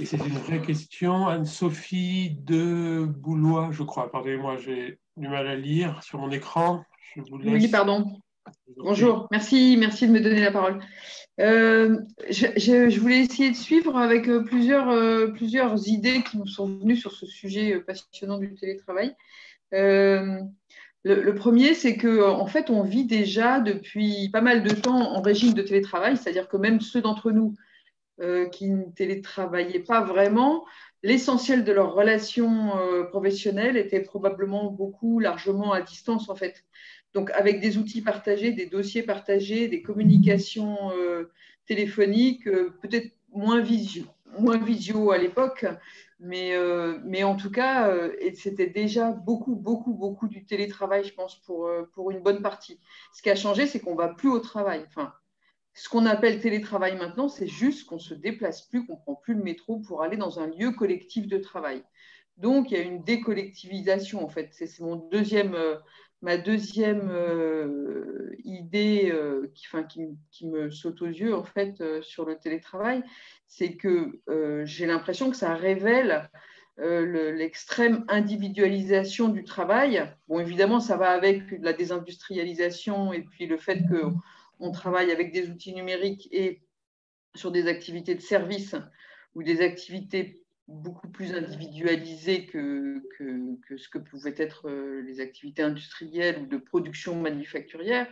Et 0.00 0.06
c'est 0.06 0.16
une 0.16 0.38
vraie 0.38 0.60
question. 0.60 1.28
Anne-Sophie 1.28 2.36
de 2.40 3.04
Boulois, 3.04 3.68
je 3.70 3.84
crois. 3.84 4.10
Pardonnez-moi, 4.10 4.56
j'ai 4.56 4.98
du 5.16 5.28
mal 5.28 5.46
à 5.46 5.54
lire 5.54 6.02
sur 6.02 6.18
mon 6.18 6.30
écran. 6.30 6.84
Oui, 7.16 7.68
pardon. 7.68 8.18
Bonjour, 8.76 9.28
merci, 9.30 9.76
merci 9.78 10.06
de 10.08 10.12
me 10.12 10.20
donner 10.20 10.40
la 10.40 10.50
parole. 10.50 10.80
Euh, 11.40 11.98
je, 12.30 12.98
voulais 13.00 13.20
essayer 13.20 13.50
de 13.50 13.56
suivre 13.56 13.96
avec 13.96 14.28
euh, 14.28 14.44
plusieurs, 14.44 14.88
euh, 14.90 15.28
plusieurs 15.28 15.88
idées 15.88 16.22
qui 16.22 16.38
nous 16.38 16.46
sont 16.46 16.66
venues 16.66 16.96
sur 16.96 17.12
ce 17.12 17.26
sujet 17.26 17.80
passionnant 17.80 18.38
du 18.38 18.54
télétravail. 18.54 19.16
Le, 21.06 21.34
premier, 21.34 21.74
c'est 21.74 21.96
que 21.96 22.22
en 22.24 22.46
fait, 22.46 22.70
on 22.70 22.82
vit 22.82 23.04
déjà 23.04 23.60
depuis 23.60 24.30
pas 24.30 24.40
mal 24.40 24.62
de 24.62 24.74
temps 24.74 25.14
en 25.14 25.20
régime 25.20 25.52
de 25.52 25.60
télétravail, 25.62 26.16
c'est-à-dire 26.16 26.48
que 26.48 26.56
même 26.56 26.80
ceux 26.80 27.02
d'entre 27.02 27.30
nous 27.30 27.54
qui 28.52 28.70
ne 28.70 28.84
télétravaillaient 28.92 29.80
pas 29.80 30.02
vraiment, 30.02 30.64
l'essentiel 31.02 31.64
de 31.64 31.72
leurs 31.72 31.92
relations 31.92 32.70
professionnelles 33.10 33.76
était 33.76 34.00
probablement 34.00 34.70
beaucoup 34.70 35.18
largement 35.18 35.72
à 35.72 35.82
distance 35.82 36.30
en 36.30 36.36
fait. 36.36 36.64
Donc, 37.14 37.30
avec 37.30 37.60
des 37.60 37.78
outils 37.78 38.02
partagés, 38.02 38.50
des 38.52 38.66
dossiers 38.66 39.04
partagés, 39.04 39.68
des 39.68 39.82
communications 39.82 40.90
euh, 40.90 41.30
téléphoniques, 41.66 42.48
euh, 42.48 42.76
peut-être 42.82 43.12
moins 43.32 43.60
visio, 43.60 45.12
à 45.12 45.18
l'époque, 45.18 45.64
mais, 46.18 46.56
euh, 46.56 46.98
en 47.24 47.36
tout 47.36 47.50
cas, 47.50 47.96
c'était 48.34 48.66
déjà 48.66 49.12
beaucoup, 49.12 49.54
beaucoup, 49.54 49.94
beaucoup 49.94 50.26
du 50.26 50.44
télétravail, 50.44 51.04
je 51.04 51.14
pense, 51.14 51.40
pour, 51.42 52.10
une 52.10 52.20
bonne 52.20 52.42
partie. 52.42 52.80
Ce 53.12 53.22
qui 53.22 53.30
a 53.30 53.36
changé, 53.36 53.66
c'est 53.66 53.78
qu'on 53.78 53.92
ne 53.92 53.98
va 53.98 54.08
plus 54.08 54.30
au 54.30 54.40
travail. 54.40 54.84
Ce 55.72 55.88
qu'on 55.88 56.06
appelle 56.06 56.40
télétravail 56.40 56.96
maintenant, 56.96 57.28
c'est 57.28 57.46
juste 57.46 57.86
qu'on 57.86 57.96
ne 57.96 58.00
se 58.00 58.14
déplace 58.14 58.62
plus, 58.62 58.86
qu'on 58.86 58.94
ne 58.94 59.00
prend 59.00 59.14
plus 59.14 59.34
le 59.34 59.42
métro 59.42 59.78
pour 59.78 60.02
aller 60.02 60.16
dans 60.16 60.40
un 60.40 60.46
lieu 60.46 60.72
collectif 60.72 61.28
de 61.28 61.38
travail. 61.38 61.84
Donc, 62.36 62.70
il 62.70 62.78
y 62.78 62.80
a 62.80 62.82
une 62.82 63.02
décollectivisation, 63.04 64.24
en 64.24 64.28
fait. 64.28 64.48
C'est 64.52 64.80
mon 64.80 64.96
deuxième 64.96 65.56
ma 66.24 66.38
deuxième 66.38 67.10
euh, 67.10 68.34
idée 68.44 69.10
euh, 69.12 69.52
qui, 70.30 70.46
me 70.46 70.70
saute 70.70 71.02
aux 71.02 71.06
yeux 71.06 71.34
en 71.34 71.44
fait 71.44 71.82
euh, 71.82 72.00
sur 72.00 72.24
le 72.24 72.38
télétravail, 72.38 73.02
c'est 73.46 73.76
que 73.76 74.20
j'ai 74.64 74.86
l'impression 74.86 75.30
que 75.30 75.36
ça 75.36 75.54
révèle 75.54 76.28
l'extrême 76.76 78.04
individualisation 78.08 79.28
du 79.28 79.44
travail. 79.44 80.10
Bon, 80.26 80.40
évidemment, 80.40 80.80
ça 80.80 80.96
va 80.96 81.10
avec 81.10 81.42
la 81.60 81.72
désindustrialisation 81.72 83.12
et 83.12 83.22
puis 83.22 83.46
le 83.46 83.58
fait 83.58 83.84
qu'on 83.86 84.72
travaille 84.72 85.12
avec 85.12 85.30
des 85.30 85.50
outils 85.50 85.74
numériques 85.74 86.26
et 86.32 86.62
sur 87.36 87.52
des 87.52 87.68
activités 87.68 88.16
de 88.16 88.20
service 88.20 88.74
ou 89.36 89.44
des 89.44 89.60
activités 89.60 90.42
beaucoup 90.66 91.08
plus 91.08 91.34
individualisé 91.34 92.46
que, 92.46 93.02
que, 93.18 93.76
ce 93.76 93.88
que 93.88 93.98
pouvaient 93.98 94.34
être 94.36 94.68
euh, 94.68 95.02
les 95.02 95.20
activités 95.20 95.62
industrielles 95.62 96.40
ou 96.42 96.46
de 96.46 96.56
production 96.56 97.16
manufacturière. 97.16 98.06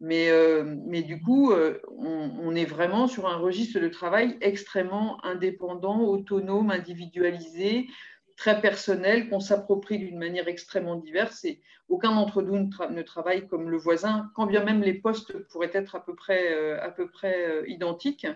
Mais, 0.00 0.28
euh, 0.28 0.76
mais 0.86 1.02
du 1.02 1.22
coup, 1.22 1.52
euh, 1.52 1.80
on, 1.96 2.54
est 2.54 2.64
vraiment 2.66 3.06
sur 3.06 3.26
un 3.26 3.36
registre 3.36 3.80
de 3.80 3.88
travail 3.88 4.36
extrêmement 4.40 5.24
indépendant, 5.24 6.00
autonome, 6.00 6.70
individualisé, 6.70 7.86
très 8.36 8.60
personnel, 8.60 9.30
qu'on 9.30 9.40
s'approprie 9.40 9.98
d'une 9.98 10.18
manière 10.18 10.48
extrêmement 10.48 10.96
diverse. 10.96 11.44
Et 11.44 11.62
aucun 11.88 12.12
d'entre 12.14 12.42
nous 12.42 12.58
ne, 12.58 13.02
travaille 13.02 13.46
comme 13.46 13.70
le 13.70 13.78
voisin, 13.78 14.30
quand 14.34 14.46
bien 14.46 14.64
même 14.64 14.82
les 14.82 14.94
postes 14.94 15.38
pourraient 15.48 15.70
être 15.72 15.94
à 15.94 16.04
peu 16.04 16.14
près, 16.14 16.78
à 16.80 16.90
peu 16.90 17.08
près 17.08 17.62
identiques. 17.68 18.26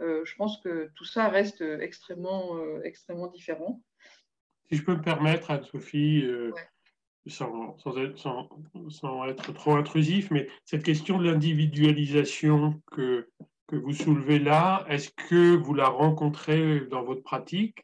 Euh, 0.00 0.24
je 0.24 0.34
pense 0.36 0.58
que 0.60 0.90
tout 0.94 1.04
ça 1.04 1.28
reste 1.28 1.62
extrêmement, 1.62 2.56
euh, 2.56 2.82
extrêmement 2.84 3.28
différent. 3.28 3.82
Si 4.68 4.76
je 4.76 4.84
peux 4.84 4.94
me 4.94 5.02
permettre, 5.02 5.50
Anne-Sophie, 5.50 6.22
euh, 6.24 6.52
sans, 7.26 7.76
sans, 7.78 7.96
être, 7.96 9.52
trop 9.54 9.76
intrusif, 9.76 10.30
mais 10.30 10.48
cette 10.64 10.82
question 10.82 11.18
de 11.18 11.24
l'individualisation 11.24 12.80
que, 12.92 13.28
que 13.68 13.76
vous 13.76 13.92
soulevez 13.92 14.38
là, 14.38 14.84
est-ce 14.88 15.10
que 15.10 15.56
vous 15.56 15.74
la 15.74 15.88
rencontrez 15.88 16.80
dans 16.86 17.02
votre 17.02 17.22
pratique 17.22 17.82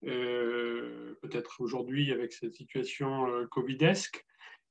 peut-être 0.00 1.60
aujourd'hui 1.60 2.12
avec 2.12 2.32
cette 2.32 2.54
situation 2.54 3.26
covidesque, 3.50 4.24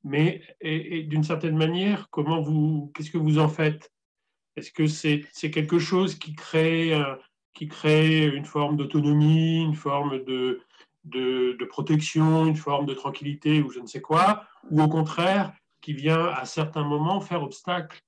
mais 0.05 0.41
et 0.61 1.03
d'une 1.03 1.23
certaine 1.23 1.57
manière, 1.57 2.09
comment 2.11 2.41
vous, 2.41 2.91
qu'est-ce 2.95 3.11
que 3.11 3.17
vous 3.17 3.37
en 3.37 3.49
faites? 3.49 3.91
Est-ce 4.57 4.71
que 4.71 4.87
c'est 4.87 5.51
quelque 5.51 5.79
chose 5.79 6.15
qui 6.15 6.35
crée, 6.35 6.93
euh, 6.93 7.15
qui 7.53 7.67
crée 7.67 8.25
une 8.25 8.45
forme 8.45 8.75
d'autonomie, 8.75 9.63
une 9.63 9.75
forme 9.75 10.23
de, 10.25 10.61
de, 11.05 11.65
protection, 11.65 12.45
une 12.45 12.55
forme 12.55 12.87
de 12.87 12.93
tranquillité 12.93 13.61
ou 13.61 13.69
je 13.69 13.79
ne 13.79 13.87
sais 13.87 14.01
quoi, 14.01 14.45
ou 14.69 14.81
au 14.81 14.89
contraire, 14.89 15.53
qui 15.81 15.93
vient 15.93 16.25
à 16.25 16.45
certains 16.45 16.83
moments 16.83 17.21
faire 17.21 17.43
obstacle, 17.43 18.01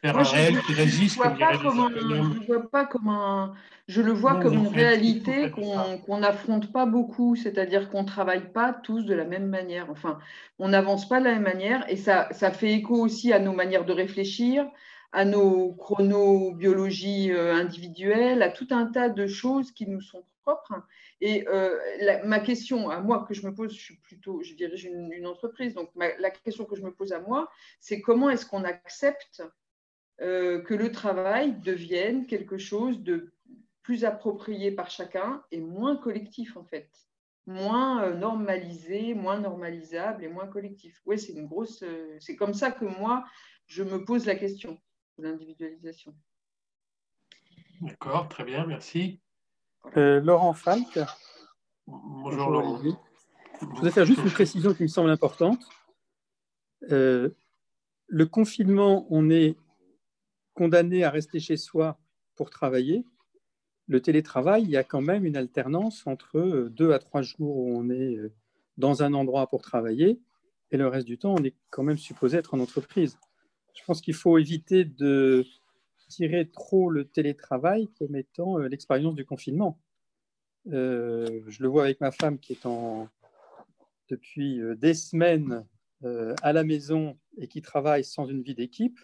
faire, 0.00 0.18
un 0.18 0.22
réel 0.22 0.60
qui 0.62 0.72
résiste. 0.74 1.16
Je 1.16 1.20
ne 1.20 2.46
vois 2.46 2.70
pas 2.70 2.84
comme 2.86 3.08
un, 3.08 3.54
je 3.88 4.02
le 4.02 4.12
vois 4.12 4.40
comme 4.40 4.54
une 4.54 4.66
réalité 4.66 5.50
qu'on 5.50 6.18
n'affronte 6.18 6.72
pas 6.72 6.86
beaucoup, 6.86 7.36
c'est-à-dire 7.36 7.88
qu'on 7.88 8.02
ne 8.02 8.08
travaille 8.08 8.52
pas 8.52 8.72
tous 8.72 9.04
de 9.04 9.14
la 9.14 9.24
même 9.24 9.46
manière. 9.46 9.88
Enfin, 9.90 10.18
on 10.58 10.68
n'avance 10.68 11.08
pas 11.08 11.20
de 11.20 11.24
la 11.24 11.34
même 11.34 11.44
manière 11.44 11.88
et 11.88 11.96
ça, 11.96 12.28
ça 12.32 12.50
fait 12.50 12.72
écho 12.72 12.96
aussi 12.96 13.32
à 13.32 13.38
nos 13.38 13.52
manières 13.52 13.84
de 13.84 13.92
réfléchir, 13.92 14.66
à 15.12 15.24
nos 15.24 15.72
chronobiologies 15.74 17.30
euh, 17.30 17.54
individuelles, 17.54 18.42
à 18.42 18.50
tout 18.50 18.66
un 18.70 18.86
tas 18.86 19.08
de 19.08 19.26
choses 19.28 19.70
qui 19.70 19.86
nous 19.86 20.00
sont 20.00 20.24
propres. 20.42 20.82
Et 21.20 21.46
euh, 21.46 21.78
ma 22.24 22.40
question 22.40 22.90
à 22.90 23.00
moi 23.00 23.24
que 23.26 23.34
je 23.34 23.46
me 23.46 23.54
pose, 23.54 23.72
je 23.72 23.80
suis 23.80 23.96
plutôt, 23.98 24.42
je 24.42 24.54
dirige 24.54 24.84
une, 24.84 25.26
entreprise, 25.26 25.74
donc 25.74 25.90
la 25.94 26.30
question 26.30 26.64
que 26.64 26.74
je 26.74 26.82
me 26.82 26.90
pose 26.90 27.12
à 27.12 27.20
moi, 27.20 27.48
c'est 27.78 28.00
comment 28.00 28.30
est-ce 28.30 28.44
qu'on 28.44 28.64
accepte 28.64 29.42
euh, 30.20 30.60
que 30.62 30.74
le 30.74 30.92
travail 30.92 31.58
devienne 31.60 32.26
quelque 32.26 32.58
chose 32.58 33.02
de 33.02 33.32
plus 33.82 34.04
approprié 34.04 34.72
par 34.72 34.90
chacun 34.90 35.42
et 35.50 35.60
moins 35.60 35.96
collectif 35.96 36.56
en 36.56 36.64
fait. 36.64 36.90
moins 37.46 38.10
normalisé, 38.10 39.14
moins 39.14 39.38
normalisable 39.38 40.24
et 40.24 40.28
moins 40.28 40.48
collectif. 40.48 41.00
Oui, 41.06 41.16
c'est 41.16 41.32
une 41.32 41.46
grosse. 41.46 41.84
C'est 42.18 42.34
comme 42.34 42.54
ça 42.54 42.72
que 42.72 42.84
moi, 42.84 43.24
je 43.66 43.84
me 43.84 44.04
pose 44.04 44.26
la 44.26 44.34
question 44.34 44.80
de 45.18 45.24
l'individualisation. 45.24 46.12
D'accord, 47.80 48.28
très 48.28 48.42
bien, 48.42 48.66
merci. 48.66 49.20
Laurent 49.94 50.54
Falk. 50.54 50.98
Bonjour, 51.86 52.50
Laurent. 52.50 52.80
Je 53.60 53.66
voudrais 53.66 53.90
faire 53.90 54.04
juste 54.04 54.22
une 54.22 54.30
précision 54.30 54.74
qui 54.74 54.82
me 54.82 54.88
semble 54.88 55.10
importante. 55.10 55.60
Euh, 56.90 57.30
le 58.06 58.26
confinement, 58.26 59.06
on 59.10 59.30
est 59.30 59.56
condamné 60.56 61.04
à 61.04 61.10
rester 61.10 61.38
chez 61.38 61.56
soi 61.56 62.00
pour 62.34 62.50
travailler. 62.50 63.04
Le 63.86 64.00
télétravail, 64.00 64.64
il 64.64 64.70
y 64.70 64.76
a 64.76 64.82
quand 64.82 65.00
même 65.00 65.24
une 65.24 65.36
alternance 65.36 66.06
entre 66.06 66.68
deux 66.70 66.92
à 66.92 66.98
trois 66.98 67.22
jours 67.22 67.56
où 67.56 67.78
on 67.78 67.88
est 67.88 68.16
euh, 68.16 68.32
dans 68.76 69.04
un 69.04 69.14
endroit 69.14 69.46
pour 69.46 69.62
travailler 69.62 70.20
et 70.72 70.76
le 70.76 70.88
reste 70.88 71.06
du 71.06 71.16
temps, 71.16 71.36
on 71.38 71.44
est 71.44 71.54
quand 71.70 71.84
même 71.84 71.98
supposé 71.98 72.38
être 72.38 72.54
en 72.54 72.58
entreprise. 72.58 73.16
Je 73.74 73.84
pense 73.84 74.00
qu'il 74.00 74.14
faut 74.14 74.36
éviter 74.38 74.84
de 74.84 75.46
tirer 76.08 76.48
trop 76.48 76.90
le 76.90 77.04
télétravail 77.04 77.88
comme 77.98 78.16
étant 78.16 78.58
euh, 78.58 78.66
l'expérience 78.66 79.14
du 79.14 79.24
confinement. 79.24 79.78
je 80.66 81.62
le 81.62 81.68
vois 81.68 81.84
avec 81.84 82.00
ma 82.00 82.10
femme 82.10 82.40
qui 82.40 82.54
est 82.54 82.66
en, 82.66 83.08
depuis 84.08 84.60
des 84.76 84.94
semaines 84.94 85.64
euh, 86.04 86.34
à 86.42 86.52
la 86.52 86.62
maison 86.62 87.18
et 87.38 87.48
qui 87.48 87.62
travaillent 87.62 88.04
sans 88.04 88.26
une 88.26 88.42
vie 88.42 88.54
d'équipe. 88.54 89.00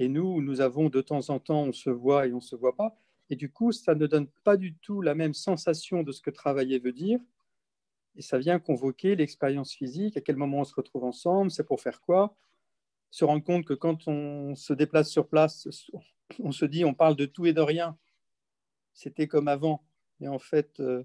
Et 0.00 0.08
nous, 0.08 0.40
nous 0.40 0.60
avons 0.60 0.90
de 0.90 1.00
temps 1.00 1.28
en 1.28 1.40
temps, 1.40 1.64
on 1.64 1.72
se 1.72 1.90
voit 1.90 2.28
et 2.28 2.32
on 2.32 2.36
ne 2.36 2.40
se 2.40 2.54
voit 2.54 2.76
pas. 2.76 2.96
Et 3.30 3.36
du 3.36 3.50
coup, 3.50 3.72
ça 3.72 3.96
ne 3.96 4.06
donne 4.06 4.28
pas 4.44 4.56
du 4.56 4.76
tout 4.76 5.02
la 5.02 5.16
même 5.16 5.34
sensation 5.34 6.04
de 6.04 6.12
ce 6.12 6.22
que 6.22 6.30
travailler 6.30 6.78
veut 6.78 6.92
dire. 6.92 7.18
Et 8.14 8.22
ça 8.22 8.38
vient 8.38 8.60
convoquer 8.60 9.16
l'expérience 9.16 9.72
physique, 9.72 10.16
à 10.16 10.20
quel 10.20 10.36
moment 10.36 10.60
on 10.60 10.64
se 10.64 10.74
retrouve 10.74 11.02
ensemble, 11.02 11.50
c'est 11.50 11.66
pour 11.66 11.80
faire 11.80 12.00
quoi. 12.00 12.36
Se 13.10 13.24
rendre 13.24 13.42
compte 13.42 13.64
que 13.64 13.74
quand 13.74 14.06
on 14.06 14.54
se 14.54 14.72
déplace 14.72 15.10
sur 15.10 15.28
place, 15.28 15.68
on 16.38 16.52
se 16.52 16.64
dit 16.64 16.84
on 16.84 16.94
parle 16.94 17.16
de 17.16 17.26
tout 17.26 17.46
et 17.46 17.52
de 17.52 17.60
rien. 17.60 17.98
C'était 18.92 19.26
comme 19.26 19.48
avant. 19.48 19.84
Et 20.20 20.28
en 20.28 20.38
fait, 20.38 20.78
euh, 20.78 21.02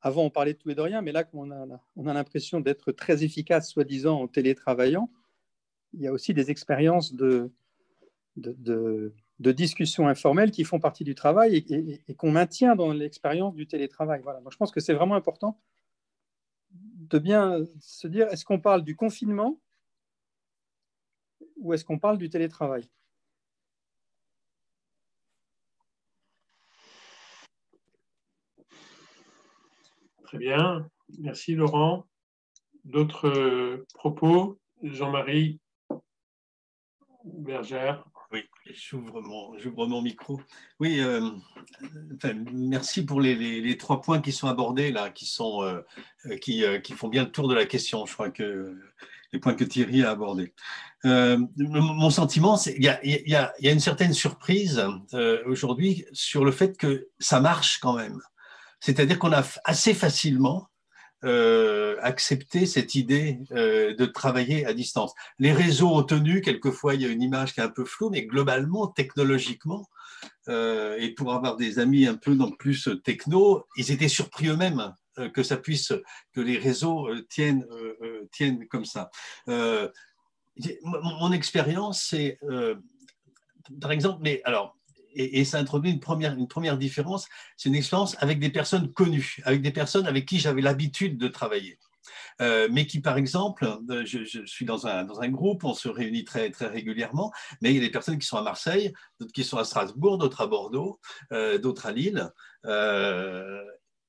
avant, 0.00 0.24
on 0.24 0.30
parlait 0.30 0.54
de 0.54 0.58
tout 0.58 0.70
et 0.70 0.74
de 0.74 0.80
rien, 0.80 1.00
mais 1.00 1.12
là, 1.12 1.24
on 1.32 1.52
a, 1.52 1.80
on 1.94 2.06
a 2.06 2.12
l'impression 2.12 2.58
d'être 2.58 2.90
très 2.90 3.22
efficace, 3.22 3.70
soi-disant, 3.70 4.20
en 4.20 4.26
télétravaillant. 4.26 5.12
Il 5.92 6.00
y 6.00 6.08
a 6.08 6.12
aussi 6.12 6.34
des 6.34 6.50
expériences 6.50 7.14
de, 7.14 7.52
de, 8.36 9.12
discussions 9.38 10.08
informelles 10.08 10.50
qui 10.50 10.64
font 10.64 10.80
partie 10.80 11.04
du 11.04 11.14
travail 11.14 11.56
et, 11.56 12.14
qu'on 12.14 12.30
maintient 12.30 12.76
dans 12.76 12.92
l'expérience 12.92 13.54
du 13.54 13.66
télétravail. 13.66 14.22
Je 14.50 14.56
pense 14.56 14.70
que 14.70 14.80
c'est 14.80 14.94
vraiment 14.94 15.14
important 15.14 15.58
de 17.12 17.18
bien 17.18 17.58
se 17.80 18.06
dire 18.06 18.28
est-ce 18.28 18.44
qu'on 18.44 18.60
parle 18.60 18.82
du 18.82 18.96
confinement 18.96 19.60
ou 21.56 21.74
est-ce 21.74 21.84
qu'on 21.84 21.98
parle 21.98 22.18
du 22.18 22.30
télétravail? 22.30 22.88
Très 30.24 30.38
bien. 30.38 30.88
Merci 31.18 31.54
Laurent. 31.54 32.06
D'autres 32.84 33.84
propos? 33.92 34.58
Jean-Marie 34.82 35.60
Bergère. 37.24 38.04
Oui, 38.32 38.48
j'ouvre 38.72 39.20
mon, 39.20 39.86
mon, 39.86 40.00
micro. 40.00 40.40
Oui, 40.80 41.00
euh, 41.00 41.20
merci 42.52 43.04
pour 43.04 43.20
les, 43.20 43.76
trois 43.76 44.00
points 44.00 44.20
qui 44.20 44.32
sont 44.32 44.48
abordés 44.48 44.90
là, 44.90 45.10
qui, 45.10 45.26
sont, 45.26 45.62
euh, 45.62 45.82
qui, 46.40 46.64
qui, 46.82 46.94
font 46.94 47.08
bien 47.08 47.24
le 47.24 47.30
tour 47.30 47.46
de 47.46 47.54
la 47.54 47.66
question. 47.66 48.06
Je 48.06 48.14
crois 48.14 48.30
que 48.30 48.74
les 49.32 49.38
points 49.38 49.54
que 49.54 49.64
Thierry 49.64 50.02
a 50.02 50.10
abordés. 50.10 50.54
mon 51.04 52.10
sentiment, 52.10 52.56
c'est 52.56 52.74
qu'il 52.74 52.84
y, 52.84 53.30
y, 53.30 53.36
a 53.36 53.52
une 53.60 53.80
certaine 53.80 54.14
surprise 54.14 54.82
aujourd'hui 55.44 56.06
sur 56.12 56.44
le 56.44 56.52
fait 56.52 56.78
que 56.78 57.08
ça 57.18 57.40
marche 57.40 57.80
quand 57.80 57.94
même. 57.94 58.20
C'est-à-dire 58.80 59.18
qu'on 59.18 59.32
a 59.32 59.44
assez 59.64 59.94
facilement 59.94 60.68
euh, 61.24 61.96
accepté 62.02 62.66
cette 62.66 62.96
idée 62.96 63.38
euh, 63.52 63.94
de 63.94 64.06
travailler 64.06 64.66
à 64.66 64.72
distance. 64.72 65.14
Les 65.38 65.52
réseaux 65.52 65.94
ont 65.94 66.02
tenu, 66.02 66.40
quelquefois 66.40 66.96
il 66.96 67.02
y 67.02 67.04
a 67.04 67.08
une 67.08 67.22
image 67.22 67.54
qui 67.54 67.60
est 67.60 67.62
un 67.62 67.68
peu 67.68 67.84
floue, 67.84 68.10
mais 68.10 68.24
globalement, 68.24 68.88
technologiquement, 68.88 69.88
euh, 70.48 70.96
et 70.98 71.10
pour 71.10 71.32
avoir 71.32 71.56
des 71.56 71.78
amis 71.78 72.08
un 72.08 72.16
peu 72.16 72.34
non 72.34 72.50
plus 72.50 72.88
techno, 73.04 73.64
ils 73.76 73.92
étaient 73.92 74.08
surpris 74.08 74.48
eux-mêmes 74.48 74.94
que 75.32 75.44
ça 75.44 75.58
puisse, 75.58 75.92
que 76.32 76.40
les 76.40 76.58
réseaux 76.58 77.08
tiennent, 77.28 77.66
tiennent 78.32 78.66
comme 78.66 78.86
ça. 78.86 79.10
mon 79.46 81.32
expérience, 81.32 82.02
c'est, 82.02 82.38
par 83.80 83.92
exemple, 83.92 84.20
mais 84.22 84.40
alors, 84.44 84.76
et, 85.14 85.44
ça 85.44 85.58
introduit 85.58 85.90
une 85.90 86.00
première, 86.00 86.34
une 86.34 86.48
première 86.48 86.78
différence, 86.78 87.28
c'est 87.56 87.68
une 87.68 87.74
expérience 87.74 88.16
avec 88.20 88.38
des 88.38 88.50
personnes 88.50 88.92
connues, 88.92 89.36
avec 89.44 89.62
des 89.62 89.70
personnes 89.70 90.06
avec 90.06 90.26
qui 90.26 90.38
j'avais 90.38 90.62
l'habitude 90.62 91.18
de 91.18 91.28
travailler. 91.28 91.78
Euh, 92.40 92.68
mais 92.70 92.86
qui, 92.86 93.00
par 93.00 93.16
exemple, 93.16 93.68
euh, 93.90 94.04
je, 94.04 94.44
suis 94.46 94.64
dans 94.64 94.86
un, 94.86 95.04
dans 95.04 95.20
un, 95.20 95.28
groupe, 95.28 95.64
on 95.64 95.74
se 95.74 95.88
réunit 95.88 96.24
très, 96.24 96.50
très 96.50 96.66
régulièrement, 96.66 97.32
mais 97.60 97.70
il 97.70 97.76
y 97.76 97.78
a 97.78 97.82
des 97.82 97.90
personnes 97.90 98.18
qui 98.18 98.26
sont 98.26 98.36
à 98.36 98.42
Marseille, 98.42 98.92
d'autres 99.20 99.32
qui 99.32 99.44
sont 99.44 99.58
à 99.58 99.64
Strasbourg, 99.64 100.18
d'autres 100.18 100.40
à 100.40 100.46
Bordeaux, 100.46 100.98
euh, 101.32 101.58
d'autres 101.58 101.86
à 101.86 101.92
Lille. 101.92 102.30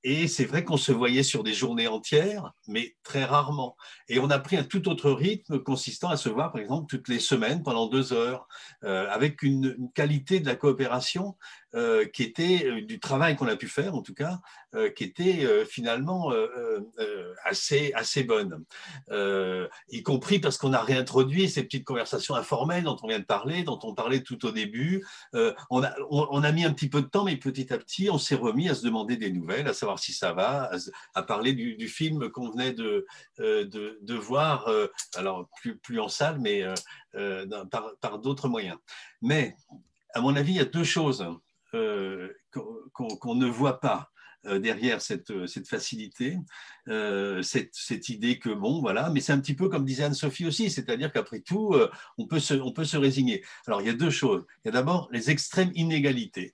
Et 0.06 0.28
c'est 0.28 0.44
vrai 0.46 0.66
qu'on 0.66 0.78
se 0.78 0.92
voyait 0.92 1.24
sur 1.24 1.44
des 1.44 1.54
journées 1.54 1.88
entières, 1.88 2.52
mais 2.68 2.96
très 3.04 3.24
rarement. 3.24 3.78
Et 4.10 4.20
on 4.20 4.30
a 4.30 4.38
pris 4.38 4.58
un 4.58 4.63
tout 4.63 4.89
autre 4.89 5.12
rythme 5.12 5.60
consistant 5.60 6.10
à 6.10 6.18
se 6.18 6.28
voir, 6.28 6.52
par 6.52 6.62
exemple, 6.62 6.88
toutes 6.88 7.08
les 7.08 7.20
semaines 7.20 7.63
pendant 7.63 7.88
deux 7.88 8.12
heures, 8.12 8.48
euh, 8.84 9.08
avec 9.10 9.44
une, 9.44 9.89
qualité 9.94 10.42
de 10.42 10.46
la 10.46 10.56
coopération 10.56 11.38
euh, 11.76 12.06
qui 12.06 12.22
était 12.22 12.66
euh, 12.66 12.82
du 12.82 13.00
travail 13.00 13.36
qu'on 13.36 13.48
a 13.48 13.56
pu 13.56 13.68
faire, 13.68 13.96
en 13.96 14.04
tout 14.04 14.14
cas, 14.14 14.40
qui 14.96 15.04
était 15.04 15.48
finalement 15.66 16.34
assez, 17.46 17.94
assez 17.94 18.24
bonne. 18.24 18.66
y 19.12 20.02
compris 20.02 20.40
parce 20.40 20.58
qu'on 20.58 20.74
a 20.74 20.82
réintroduit 20.82 21.48
ces 21.48 21.64
petites 21.64 21.86
conversations 21.86 22.34
informelles 22.34 22.86
dont 22.86 22.98
on 23.04 23.08
vient 23.08 23.20
de 23.20 23.24
parler, 23.24 23.62
dont 23.62 23.80
on 23.84 23.94
parlait 23.94 24.22
tout 24.22 24.44
au 24.48 24.52
début. 24.52 25.06
on, 25.70 25.84
a, 25.84 25.94
on, 26.10 26.42
a 26.42 26.52
mis 26.52 26.66
un 26.66 26.74
petit 26.74 26.90
peu 26.90 27.04
de 27.04 27.08
temps, 27.08 27.24
mais 27.24 27.38
petit 27.38 27.72
à 27.72 27.78
petit, 27.78 28.10
on 28.10 28.18
s'est 28.18 28.34
remis 28.34 28.68
à 28.68 28.74
se 28.74 28.84
demander 28.84 29.16
des 29.16 29.32
nouvelles, 29.32 29.68
à 29.68 29.76
savoir 29.76 30.00
si 30.00 30.12
ça 30.12 30.34
va, 30.34 30.72
à, 31.14 31.22
parler 31.22 31.54
du, 31.54 31.88
film 31.88 32.32
qu'on 32.32 32.50
venait 32.50 32.74
de, 32.74 33.06
de, 33.38 34.00
de 34.02 34.16
voir, 34.16 34.68
alors 35.16 35.48
plus, 35.62 35.78
plus 35.78 36.00
en 36.00 36.10
salle, 36.10 36.40
mais 36.40 36.66
par, 37.70 37.96
par 38.02 38.18
d'autres 38.18 38.50
moyens. 38.50 38.80
Mais, 39.22 39.56
à 40.16 40.22
mon 40.22 40.36
avis, 40.36 40.54
il 40.54 40.58
y 40.58 40.62
a 40.62 40.66
deux 40.66 40.84
choses 40.84 41.24
euh, 41.76 42.30
qu'on 42.52 43.36
ne 43.36 43.48
voit 43.48 43.80
pas 43.80 44.12
euh, 44.46 44.60
derrière 44.60 45.02
cette, 45.02 45.48
cette 45.48 45.68
facilité, 45.68 46.38
euh, 46.88 47.42
cette, 47.42 48.10
idée 48.10 48.38
que, 48.38 48.50
bon, 48.50 48.80
voilà, 48.80 49.10
mais 49.10 49.22
c'est 49.22 49.32
un 49.32 49.40
petit 49.40 49.56
peu 49.56 49.70
comme 49.70 49.84
disait 49.84 50.04
Anne-Sophie 50.04 50.46
aussi, 50.46 50.70
c'est-à-dire 50.70 51.12
qu'après 51.12 51.40
tout, 51.40 51.76
on, 52.18 52.28
peut 52.28 52.40
se, 52.40 52.54
on 52.54 52.72
peut 52.72 52.84
se 52.84 52.98
résigner. 52.98 53.44
Alors, 53.66 53.82
il 53.82 53.88
y 53.88 53.90
a 53.90 53.94
deux 53.94 54.12
choses. 54.12 54.46
Il 54.64 54.68
y 54.68 54.70
a 54.70 54.72
d'abord 54.72 55.10
les 55.12 55.32
extrêmes 55.32 55.72
inégalités. 55.74 56.54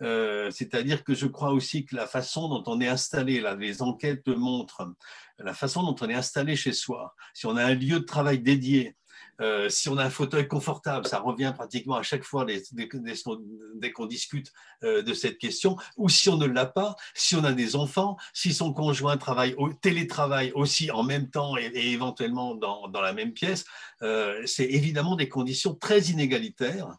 c'est-à-dire 0.00 1.02
que 1.02 1.14
je 1.14 1.26
crois 1.26 1.52
aussi 1.52 1.84
que 1.84 1.96
la 1.96 2.06
façon 2.06 2.48
dont 2.48 2.62
on 2.66 2.80
est 2.80 2.88
installé, 2.88 3.40
là, 3.40 3.56
les 3.56 3.82
enquêtes 3.82 4.28
montrent, 4.28 4.94
la 5.38 5.54
façon 5.54 5.82
dont 5.82 5.96
on 6.00 6.08
est 6.08 6.14
installé 6.14 6.54
chez 6.54 6.72
soi, 6.72 7.14
si 7.34 7.46
on 7.46 7.56
a 7.56 7.64
un 7.64 7.74
lieu 7.74 7.98
de 8.00 8.04
travail 8.04 8.38
dédié, 8.38 8.94
euh, 9.42 9.68
si 9.68 9.88
on 9.88 9.98
a 9.98 10.04
un 10.04 10.10
fauteuil 10.10 10.46
confortable, 10.46 11.06
ça 11.06 11.18
revient 11.18 11.52
pratiquement 11.54 11.96
à 11.96 12.02
chaque 12.02 12.22
fois 12.22 12.46
dès, 12.46 13.92
qu'on 13.92 14.06
discute 14.06 14.52
euh, 14.84 15.02
de 15.02 15.14
cette 15.14 15.38
question, 15.38 15.76
ou 15.96 16.08
si 16.08 16.28
on 16.28 16.36
ne 16.36 16.46
l'a 16.46 16.66
pas, 16.66 16.94
si 17.14 17.34
on 17.34 17.44
a 17.44 17.52
des 17.52 17.76
enfants, 17.76 18.16
si 18.32 18.54
son 18.54 18.72
conjoint 18.72 19.16
travaille 19.16 19.54
au 19.58 19.72
télétravail 19.72 20.52
aussi 20.54 20.90
en 20.90 21.02
même 21.02 21.28
temps 21.28 21.56
et, 21.56 21.72
éventuellement 21.74 22.54
dans, 22.54 22.88
la 22.92 23.12
même 23.12 23.32
pièce, 23.32 23.64
euh, 24.02 24.40
c'est 24.46 24.66
évidemment 24.66 25.16
des 25.16 25.28
conditions 25.28 25.74
très 25.74 26.00
inégalitaires 26.02 26.96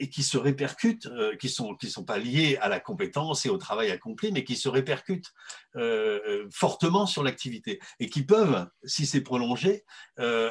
et 0.00 0.08
qui 0.08 0.22
se 0.22 0.38
répercutent, 0.38 1.06
euh, 1.06 1.36
qui 1.36 1.46
ne 1.46 1.52
sont, 1.52 1.74
qui 1.76 1.88
sont 1.88 2.04
pas 2.04 2.18
liés 2.18 2.56
à 2.60 2.68
la 2.68 2.80
compétence 2.80 3.44
et 3.46 3.50
au 3.50 3.58
travail 3.58 3.90
accompli, 3.90 4.32
mais 4.32 4.42
qui 4.42 4.56
se 4.56 4.68
répercutent 4.68 5.32
euh, 5.76 6.18
euh, 6.26 6.48
fortement 6.50 7.06
sur 7.06 7.22
l'activité 7.22 7.78
et 8.00 8.08
qui 8.08 8.24
peuvent, 8.24 8.66
si 8.82 9.06
c'est 9.06 9.20
prolongé, 9.20 9.84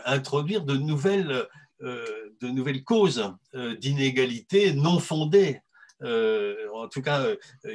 introduire 0.06 0.64
de 0.64 0.76
nouvelles, 0.76 1.48
de 1.82 2.48
nouvelles 2.48 2.84
causes 2.84 3.34
d'inégalités 3.80 4.74
non 4.74 5.00
fondées 5.00 5.62
en 6.02 6.88
tout 6.88 7.02
cas 7.02 7.26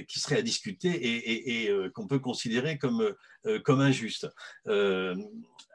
qui 0.08 0.20
serait 0.20 0.38
à 0.38 0.42
discuter 0.42 0.90
et 1.64 1.90
qu'on 1.94 2.06
peut 2.06 2.20
considérer 2.20 2.78
comme, 2.78 3.14
comme 3.64 3.80
injuste. 3.80 4.28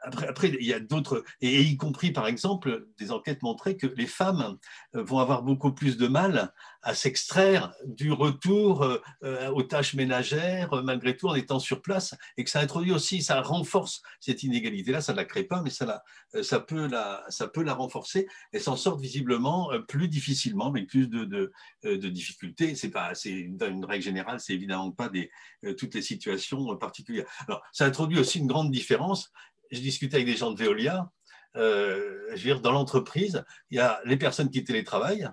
Après, 0.02 0.26
après, 0.26 0.48
il 0.48 0.66
y 0.66 0.72
a 0.72 0.80
d'autres, 0.80 1.24
et 1.42 1.60
y 1.60 1.76
compris 1.76 2.10
par 2.10 2.26
exemple, 2.26 2.86
des 2.98 3.12
enquêtes 3.12 3.42
montraient 3.42 3.76
que 3.76 3.86
les 3.86 4.06
femmes 4.06 4.56
vont 4.94 5.18
avoir 5.18 5.42
beaucoup 5.42 5.72
plus 5.72 5.98
de 5.98 6.08
mal 6.08 6.52
à 6.82 6.94
s'extraire 6.94 7.72
du 7.84 8.10
retour 8.12 8.82
euh, 9.22 9.50
aux 9.50 9.62
tâches 9.62 9.94
ménagères, 9.94 10.72
euh, 10.72 10.82
malgré 10.82 11.16
tout 11.16 11.28
en 11.28 11.34
étant 11.34 11.58
sur 11.58 11.82
place, 11.82 12.14
et 12.36 12.44
que 12.44 12.50
ça 12.50 12.60
introduit 12.60 12.92
aussi, 12.92 13.22
ça 13.22 13.40
renforce 13.42 14.02
cette 14.18 14.42
inégalité-là, 14.42 15.00
ça 15.00 15.12
ne 15.12 15.18
la 15.18 15.24
crée 15.24 15.44
pas, 15.44 15.62
mais 15.62 15.70
ça, 15.70 15.84
la, 15.84 16.02
euh, 16.34 16.42
ça, 16.42 16.60
peut 16.60 16.86
la, 16.86 17.24
ça 17.28 17.48
peut 17.48 17.62
la 17.62 17.74
renforcer, 17.74 18.26
et 18.52 18.58
s'en 18.58 18.76
sort 18.76 18.98
visiblement 18.98 19.70
plus 19.88 20.08
difficilement, 20.08 20.68
avec 20.68 20.88
plus 20.88 21.08
de, 21.08 21.24
de, 21.24 22.08
difficultés. 22.08 22.74
C'est 22.74 22.90
pas, 22.90 23.14
c'est 23.14 23.30
une, 23.30 23.84
règle 23.84 24.04
générale, 24.04 24.40
c'est 24.40 24.54
évidemment 24.54 24.90
pas 24.90 25.08
des, 25.08 25.30
toutes 25.76 25.94
les 25.94 26.02
situations 26.02 26.76
particulières. 26.76 27.26
Alors, 27.46 27.59
ça 27.72 27.86
introduit 27.86 28.18
aussi 28.18 28.38
une 28.38 28.46
grande 28.46 28.70
différence. 28.70 29.30
Je 29.70 29.80
discutais 29.80 30.16
avec 30.16 30.26
des 30.26 30.36
gens 30.36 30.50
de 30.50 30.62
Veolia, 30.62 31.10
euh, 31.56 32.36
dans 32.62 32.72
l'entreprise, 32.72 33.44
il 33.70 33.76
y 33.76 33.80
a 33.80 34.00
les 34.04 34.16
personnes 34.16 34.50
qui 34.50 34.64
télétravaillent 34.64 35.28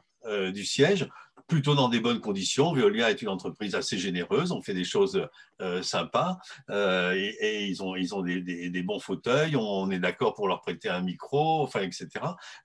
du 0.54 0.66
siège, 0.66 1.08
plutôt 1.48 1.74
dans 1.74 1.88
des 1.88 2.02
bonnes 2.02 2.20
conditions. 2.20 2.74
Veolia 2.74 3.10
est 3.10 3.22
une 3.22 3.30
entreprise 3.30 3.76
assez 3.76 3.98
généreuse, 3.98 4.52
on 4.52 4.62
fait 4.62 4.74
des 4.74 4.84
choses 4.84 5.26
euh, 5.60 5.82
sympas 5.82 6.38
euh, 6.70 7.14
et, 7.16 7.66
ils 7.66 7.82
ont, 7.82 7.96
ils 7.96 8.14
ont 8.14 8.22
des, 8.22 8.42
des, 8.42 8.84
bons 8.84 9.00
fauteuils, 9.00 9.56
on, 9.56 9.90
est 9.90 9.98
d'accord 9.98 10.36
pour 10.36 10.48
leur 10.48 10.62
prêter 10.62 10.88
un 10.88 11.02
micro, 11.02 11.64
enfin, 11.64 11.82
etc. 11.82 12.08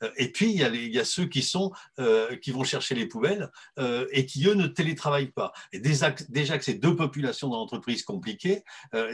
Euh, 0.03 0.11
et 0.17 0.31
puis, 0.31 0.51
il 0.51 0.59
y 0.59 0.65
a, 0.65 0.69
il 0.69 0.93
y 0.93 0.99
a 0.99 1.05
ceux 1.05 1.25
qui, 1.27 1.43
sont, 1.43 1.73
qui 2.43 2.51
vont 2.51 2.65
chercher 2.65 2.95
les 2.95 3.07
poubelles 3.07 3.51
et 4.13 4.27
qui, 4.27 4.47
eux, 4.47 4.55
ne 4.55 4.67
télétravaillent 4.67 5.33
pas. 5.33 5.53
Et 5.73 5.81
déjà, 5.81 6.11
que 6.13 6.65
c'est 6.65 6.75
deux 6.75 6.95
populations 6.95 7.49
dans 7.49 7.59
l'entreprise 7.59 8.03
compliquées, 8.03 8.63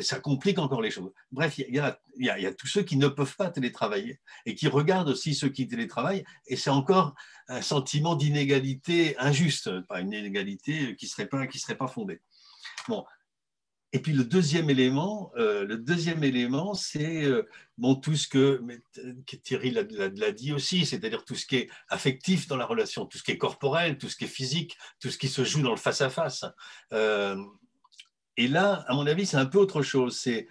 ça 0.00 0.18
complique 0.18 0.58
encore 0.58 0.82
les 0.82 0.90
choses. 0.90 1.12
Bref, 1.30 1.58
il 1.58 1.74
y, 1.74 1.78
a, 1.78 1.98
il, 2.16 2.26
y 2.26 2.30
a, 2.30 2.38
il 2.38 2.42
y 2.42 2.46
a 2.46 2.54
tous 2.54 2.66
ceux 2.66 2.82
qui 2.82 2.96
ne 2.96 3.08
peuvent 3.08 3.36
pas 3.36 3.50
télétravailler 3.50 4.20
et 4.46 4.54
qui 4.54 4.68
regardent 4.68 5.10
aussi 5.10 5.34
ceux 5.34 5.48
qui 5.48 5.68
télétravaillent 5.68 6.24
et 6.46 6.56
c'est 6.56 6.70
encore 6.70 7.14
un 7.48 7.62
sentiment 7.62 8.14
d'inégalité 8.14 9.16
injuste, 9.18 9.80
pas 9.86 10.00
une 10.00 10.12
inégalité 10.12 10.96
qui 10.96 11.06
ne 11.06 11.10
serait, 11.10 11.26
pas, 11.26 11.46
serait 11.54 11.78
pas 11.78 11.88
fondée. 11.88 12.20
Bon. 12.88 13.04
Et 13.92 14.00
puis 14.00 14.12
le 14.12 14.24
deuxième 14.24 14.68
élément, 14.68 15.32
euh, 15.38 15.64
le 15.64 15.78
deuxième 15.78 16.22
élément, 16.22 16.74
c'est 16.74 17.24
euh, 17.24 17.48
tout 18.02 18.14
ce 18.14 18.28
que, 18.28 18.62
Thierry 19.42 19.70
l'a 19.70 20.32
dit 20.32 20.52
aussi, 20.52 20.84
c'est-à-dire 20.84 21.24
tout 21.24 21.34
ce 21.34 21.46
qui 21.46 21.56
est 21.56 21.70
affectif 21.88 22.46
dans 22.48 22.58
la 22.58 22.66
relation, 22.66 23.06
tout 23.06 23.16
ce 23.16 23.22
qui 23.22 23.30
est 23.30 23.38
corporel, 23.38 23.96
tout 23.96 24.10
ce 24.10 24.16
qui 24.16 24.24
est 24.24 24.28
physique, 24.28 24.76
tout 25.00 25.08
ce 25.08 25.16
qui 25.16 25.28
se 25.28 25.42
joue 25.42 25.62
dans 25.62 25.70
le 25.70 25.76
face-à-face. 25.76 26.44
Euh, 26.92 27.42
et 28.36 28.46
là, 28.46 28.84
à 28.88 28.94
mon 28.94 29.06
avis, 29.06 29.24
c'est 29.24 29.38
un 29.38 29.46
peu 29.46 29.58
autre 29.58 29.80
chose. 29.80 30.18
C'est 30.18 30.46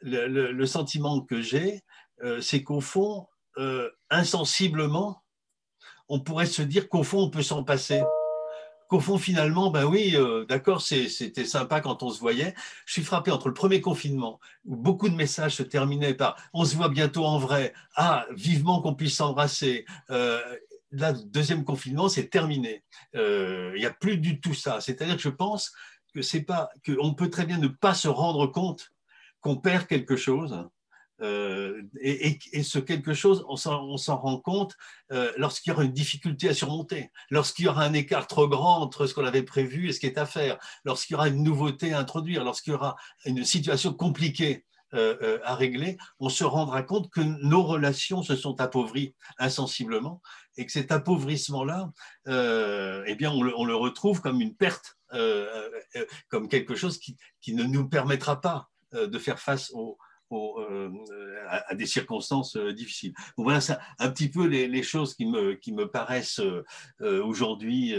le, 0.00 0.64
sentiment 0.64 1.20
que 1.20 1.42
j'ai, 1.42 1.82
c'est 2.40 2.62
qu'au 2.62 2.80
fond, 2.80 3.26
insensiblement, 4.10 5.22
on 6.08 6.20
pourrait 6.20 6.46
se 6.46 6.62
dire 6.62 6.88
qu'au 6.88 7.02
fond, 7.02 7.22
on 7.22 7.30
peut 7.30 7.42
s'en 7.42 7.64
passer. 7.64 8.02
Qu'au 8.88 9.00
fond, 9.00 9.18
finalement, 9.18 9.70
ben 9.70 9.84
oui, 9.84 10.16
euh, 10.16 10.46
d'accord, 10.46 10.80
c'était 10.80 11.44
sympa 11.44 11.82
quand 11.82 12.02
on 12.02 12.08
se 12.08 12.18
voyait. 12.18 12.54
Je 12.86 12.94
suis 12.94 13.02
frappé 13.02 13.30
entre 13.30 13.48
le 13.48 13.54
premier 13.54 13.82
confinement, 13.82 14.40
où 14.64 14.76
beaucoup 14.76 15.10
de 15.10 15.14
messages 15.14 15.56
se 15.56 15.62
terminaient 15.62 16.14
par 16.14 16.36
on 16.54 16.64
se 16.64 16.74
voit 16.74 16.88
bientôt 16.88 17.26
en 17.26 17.38
vrai, 17.38 17.74
ah, 17.96 18.26
vivement 18.34 18.80
qu'on 18.80 18.94
puisse 18.94 19.16
s'embrasser. 19.16 19.84
Euh, 20.10 20.40
là, 20.90 21.12
deuxième 21.12 21.64
confinement, 21.64 22.08
c'est 22.08 22.28
terminé. 22.28 22.82
Euh, 23.14 23.72
il 23.76 23.80
n'y 23.80 23.86
a 23.86 23.92
plus 23.92 24.16
du 24.16 24.40
tout 24.40 24.54
ça. 24.54 24.80
C'est-à-dire 24.80 25.16
que 25.16 25.22
je 25.22 25.28
pense 25.28 25.72
que 26.14 26.22
c'est 26.22 26.42
pas 26.42 26.70
qu'on 26.86 27.12
peut 27.12 27.28
très 27.28 27.44
bien 27.44 27.58
ne 27.58 27.68
pas 27.68 27.92
se 27.92 28.08
rendre 28.08 28.46
compte 28.46 28.92
qu'on 29.40 29.56
perd 29.56 29.86
quelque 29.86 30.16
chose 30.16 30.66
euh, 31.20 31.82
et, 32.00 32.62
ce 32.62 32.78
quelque 32.78 33.12
chose, 33.12 33.44
on 33.48 33.56
s'en 33.56 34.16
rend 34.16 34.38
compte 34.38 34.76
euh, 35.12 35.32
lorsqu'il 35.36 35.70
y 35.70 35.74
aura 35.74 35.84
une 35.84 35.92
difficulté 35.92 36.48
à 36.48 36.54
surmonter, 36.54 37.10
lorsqu'il 37.30 37.64
y 37.64 37.68
aura 37.68 37.82
un 37.82 37.92
écart 37.92 38.26
trop 38.26 38.48
grand 38.48 38.80
entre 38.80 39.06
ce 39.06 39.14
qu'on 39.14 39.24
avait 39.24 39.42
prévu 39.42 39.88
et 39.88 39.92
ce 39.92 40.00
qui 40.00 40.06
est 40.06 40.18
à 40.18 40.26
faire, 40.26 40.58
lorsqu'il 40.84 41.14
y 41.14 41.16
aura 41.16 41.28
une 41.28 41.42
nouveauté 41.42 41.92
à 41.92 41.98
introduire, 41.98 42.44
lorsqu'il 42.44 42.72
y 42.72 42.76
aura 42.76 42.96
une 43.24 43.44
situation 43.44 43.92
compliquée 43.92 44.64
euh, 44.94 45.38
à 45.44 45.54
régler, 45.54 45.98
on 46.20 46.28
se 46.28 46.44
rendra 46.44 46.82
compte 46.82 47.10
que 47.10 47.20
nos 47.20 47.62
relations 47.62 48.22
se 48.22 48.36
sont 48.36 48.60
appauvries 48.60 49.14
insensiblement 49.38 50.22
et 50.56 50.66
que 50.66 50.72
cet 50.72 50.92
appauvrissement-là, 50.92 51.90
eh 52.26 53.14
bien, 53.16 53.30
on 53.32 53.42
le, 53.42 53.74
retrouve 53.74 54.20
comme 54.20 54.40
une 54.40 54.56
perte, 54.56 54.98
comme 56.28 56.48
quelque 56.48 56.74
chose 56.74 56.98
qui, 56.98 57.16
qui, 57.40 57.54
ne 57.54 57.64
nous 57.64 57.88
permettra 57.88 58.40
pas 58.40 58.68
de 58.92 59.18
faire 59.18 59.38
face 59.38 59.70
aux 59.72 59.98
euh, 60.30 60.90
à, 61.48 61.74
des 61.74 61.86
circonstances 61.86 62.56
euh, 62.56 62.74
difficiles. 62.74 63.14
voilà, 63.38 63.62
ça, 63.62 63.80
un 63.98 64.10
petit 64.10 64.28
peu 64.28 64.46
les, 64.46 64.82
choses 64.82 65.14
qui 65.14 65.24
me, 65.24 65.54
qui 65.54 65.72
me 65.72 65.88
paraissent 65.88 66.40
euh, 67.00 67.24
aujourd'hui 67.24 67.94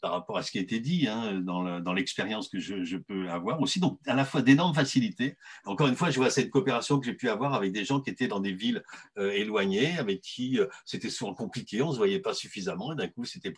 par 0.00 0.12
rapport 0.12 0.36
à 0.36 0.42
ce 0.42 0.52
qui 0.52 0.58
a 0.58 0.60
été 0.60 0.78
dit 0.78 1.08
hein, 1.08 1.40
dans 1.40 1.92
l'expérience 1.92 2.48
que 2.48 2.60
je, 2.60 2.96
peux 2.96 3.28
avoir 3.28 3.60
aussi. 3.60 3.80
Donc, 3.80 3.98
à 4.06 4.14
la 4.14 4.24
fois 4.24 4.42
d'énormes 4.42 4.74
facilités. 4.74 5.36
Encore 5.64 5.88
une 5.88 5.96
fois, 5.96 6.10
je 6.10 6.16
vois 6.16 6.30
cette 6.30 6.50
coopération 6.50 7.00
que 7.00 7.06
j'ai 7.06 7.14
pu 7.14 7.28
avoir 7.28 7.54
avec 7.54 7.72
des 7.72 7.84
gens 7.84 8.00
qui 8.00 8.10
étaient 8.10 8.28
dans 8.28 8.40
des 8.40 8.52
villes 8.52 8.82
éloignées, 9.16 9.98
avec 9.98 10.20
qui 10.20 10.58
c'était 10.84 11.10
souvent 11.10 11.34
compliqué, 11.34 11.82
on 11.82 11.88
ne 11.88 11.92
se 11.92 11.98
voyait 11.98 12.20
pas 12.20 12.34
suffisamment, 12.34 12.92
et 12.92 12.96
d'un 12.96 13.08
coup, 13.08 13.24
c'était 13.24 13.54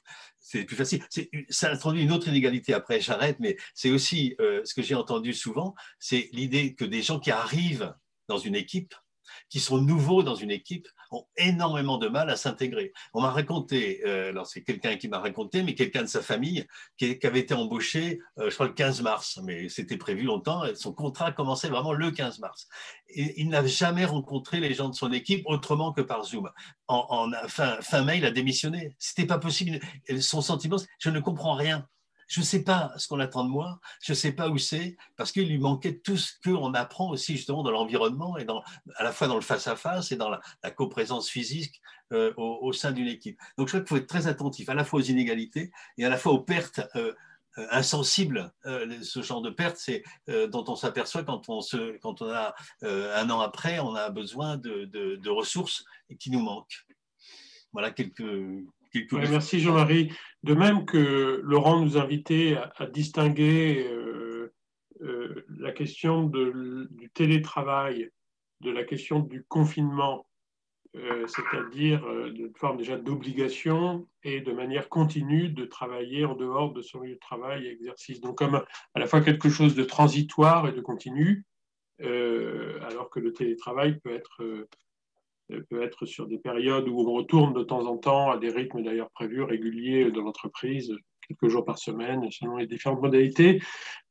plus 0.65 0.77
facile. 0.77 1.03
Ça 1.51 1.71
introduit 1.71 2.03
une 2.03 2.13
autre 2.13 2.29
inégalité 2.29 2.73
après, 2.73 3.01
j'arrête, 3.01 3.37
mais 3.41 3.57
c'est 3.75 3.91
aussi 3.91 4.35
ce 4.39 4.73
que 4.75 4.83
j'ai 4.83 4.95
entendu 4.95 5.35
souvent, 5.35 5.75
c'est 5.99 6.31
l'idée 6.33 6.75
que 6.75 6.85
des 6.85 7.03
gens 7.03 7.21
qui 7.27 7.33
arrivent 7.33 7.93
dans 8.29 8.39
une 8.39 8.55
équipe, 8.55 8.95
qui 9.51 9.59
sont 9.59 9.79
nouveaux 9.79 10.23
dans 10.23 10.37
une 10.37 10.53
équipe, 10.53 10.87
ont 11.11 11.27
énormément 11.37 11.99
de 11.99 12.07
mal 12.07 12.31
à 12.31 12.37
s'intégrer. 12.37 12.93
On 13.15 13.21
m'a 13.21 13.33
raconté, 13.33 14.01
euh, 14.07 14.29
alors 14.29 14.47
c'est 14.47 14.63
quelqu'un 14.63 14.95
qui 14.97 15.09
m'a 15.09 15.19
raconté, 15.19 15.65
mais 15.65 15.75
quelqu'un 15.75 16.03
de 16.03 16.07
sa 16.07 16.23
famille 16.23 16.65
qui, 16.97 17.19
avait 17.25 17.41
été 17.41 17.53
embauché, 17.53 18.21
euh, 18.39 18.49
je 18.49 18.55
crois, 18.55 18.69
le 18.69 18.75
15 18.75 19.03
mars, 19.03 19.41
mais 19.43 19.69
c'était 19.69 19.97
prévu 19.97 20.23
longtemps, 20.23 20.63
son 20.77 20.93
contrat 20.93 21.33
commençait 21.33 21.69
vraiment 21.69 21.93
le 21.93 22.13
15 22.13 22.39
mars. 22.39 22.69
Il 23.13 23.49
n'a 23.49 23.67
jamais 23.67 24.05
rencontré 24.05 24.61
les 24.61 24.73
gens 24.73 24.89
de 24.89 24.95
son 24.95 25.11
équipe 25.11 25.43
autrement 25.47 25.93
que 25.93 26.03
par 26.03 26.23
Zoom. 26.23 26.49
En, 26.87 27.29
fin, 27.49 27.81
fin 27.81 28.05
mai, 28.05 28.19
il 28.19 28.25
a 28.25 28.31
démissionné. 28.31 28.95
C'était 29.01 29.27
pas 29.27 29.39
possible. 29.39 29.81
Son 30.21 30.43
sentiment, 30.43 30.77
je 31.01 31.11
ne 31.11 31.19
comprends 31.19 31.55
rien. 31.55 31.89
Je 32.27 32.41
ne 32.41 32.45
sais 32.45 32.63
pas 32.63 32.93
ce 32.97 33.07
qu'on 33.09 33.21
attend 33.21 33.45
de 33.45 33.51
moi, 33.51 33.81
je 34.03 34.13
ne 34.13 34.17
sais 34.17 34.33
pas 34.33 34.49
où 34.49 34.59
c'est, 34.59 34.97
parce 35.17 35.33
qu'il 35.33 35.49
lui 35.49 35.59
manquait 35.59 35.99
tout 35.99 36.17
ce 36.17 36.33
qu'on 36.45 36.75
apprend 36.75 37.11
aussi 37.11 37.37
justement 37.37 37.63
dans 37.63 37.71
l'environnement 37.71 38.37
et 38.37 38.47
à 38.97 39.05
la 39.05 39.13
fois 39.13 39.29
dans 39.29 39.37
le 39.37 39.43
face-à-face 39.43 40.13
et 40.13 40.17
dans 40.17 40.31
la, 40.31 40.41
coprésence 40.73 41.29
physique 41.29 41.81
euh, 42.13 42.33
au, 42.37 42.73
sein 42.73 42.93
d'une 42.93 43.07
équipe. 43.07 43.39
Donc 43.57 43.69
je 43.69 43.73
crois 43.73 43.81
qu'il 43.81 43.89
faut 43.89 43.97
être 43.97 44.09
très 44.09 44.27
attentif 44.27 44.69
à 44.69 44.75
la 44.75 44.85
fois 44.85 45.01
aux 45.01 45.05
inégalités 45.05 45.71
et 45.99 46.05
à 46.05 46.09
la 46.09 46.17
fois 46.17 46.33
aux 46.33 46.43
pertes. 46.43 46.81
Euh, 46.97 47.13
euh, 47.59 47.67
insensibles, 47.71 48.53
ce 49.01 49.23
genre 49.23 49.41
de 49.41 49.49
pertes, 49.49 49.79
c'est 49.79 50.03
dont 50.29 50.67
on 50.69 50.77
s'aperçoit 50.77 51.25
quand 51.25 51.49
on 51.49 51.63
se, 51.63 51.97
quand 52.01 52.21
on 52.21 52.31
a 52.31 52.55
un 52.83 53.31
an 53.31 53.41
après, 53.41 53.79
on 53.79 53.95
a 53.95 54.11
besoin 54.11 54.59
de, 54.59 54.85
de 54.85 55.31
ressources 55.31 55.83
qui 56.21 56.31
nous 56.31 56.41
manquent. 56.41 56.85
Voilà 57.73 57.91
quelques, 57.91 58.23
merci 59.13 59.61
Jean-Marie. 59.61 60.13
De 60.43 60.55
même 60.55 60.85
que 60.85 61.41
Laurent 61.45 61.81
nous 61.81 61.97
invitait 61.97 62.57
à, 62.57 62.73
à 62.77 62.87
distinguer 62.87 63.87
euh, 63.89 64.55
euh, 65.03 65.45
la 65.59 65.73
question 65.73 66.25
du 66.25 67.11
télétravail 67.13 68.11
de 68.63 68.71
la 68.71 68.85
question 68.85 69.21
du 69.21 69.45
confinement, 69.45 70.27
euh, 70.95 71.27
c'est-à-dire 71.27 72.07
de 72.07 72.51
forme 72.57 72.79
déjà 72.79 72.97
d'obligation 72.97 74.09
et 74.23 74.41
de 74.41 74.53
manière 74.53 74.89
continue 74.89 75.51
de 75.51 75.67
travailler 75.67 76.25
en 76.25 76.35
dehors 76.35 76.73
de 76.73 76.81
son 76.81 77.01
lieu 77.01 77.15
de 77.15 77.19
travail 77.19 77.67
et 77.67 77.71
exercice. 77.71 78.21
Donc 78.21 78.39
comme 78.39 78.55
à 78.95 78.99
la 78.99 79.07
fois 79.07 79.21
quelque 79.21 79.51
chose 79.51 79.75
de 79.75 79.85
transitoire 79.85 80.69
et 80.69 80.73
de 80.73 80.81
continu, 80.81 81.45
alors 82.01 83.11
que 83.11 83.21
le 83.21 83.33
télétravail 83.33 83.99
peut 84.01 84.15
être 84.15 84.67
peut 85.69 85.83
être 85.83 86.07
sur 86.07 86.27
des 86.27 86.39
périodes 86.39 86.89
où 86.89 87.01
on 87.01 87.13
retourne 87.13 87.53
de 87.55 87.63
temps 87.63 87.87
en 87.87 87.97
temps 87.97 88.31
à 88.31 88.39
des 88.39 88.51
rythmes 88.51 88.83
d'ailleurs 88.83 89.11
prévus, 89.11 89.43
réguliers 89.43 90.11
dans 90.11 90.23
l'entreprise, 90.23 90.93
quelques 91.27 91.49
jours 91.49 91.65
par 91.65 91.79
semaine, 91.79 92.29
selon 92.31 92.57
les 92.57 92.67
différentes 92.67 93.01
modalités. 93.01 93.61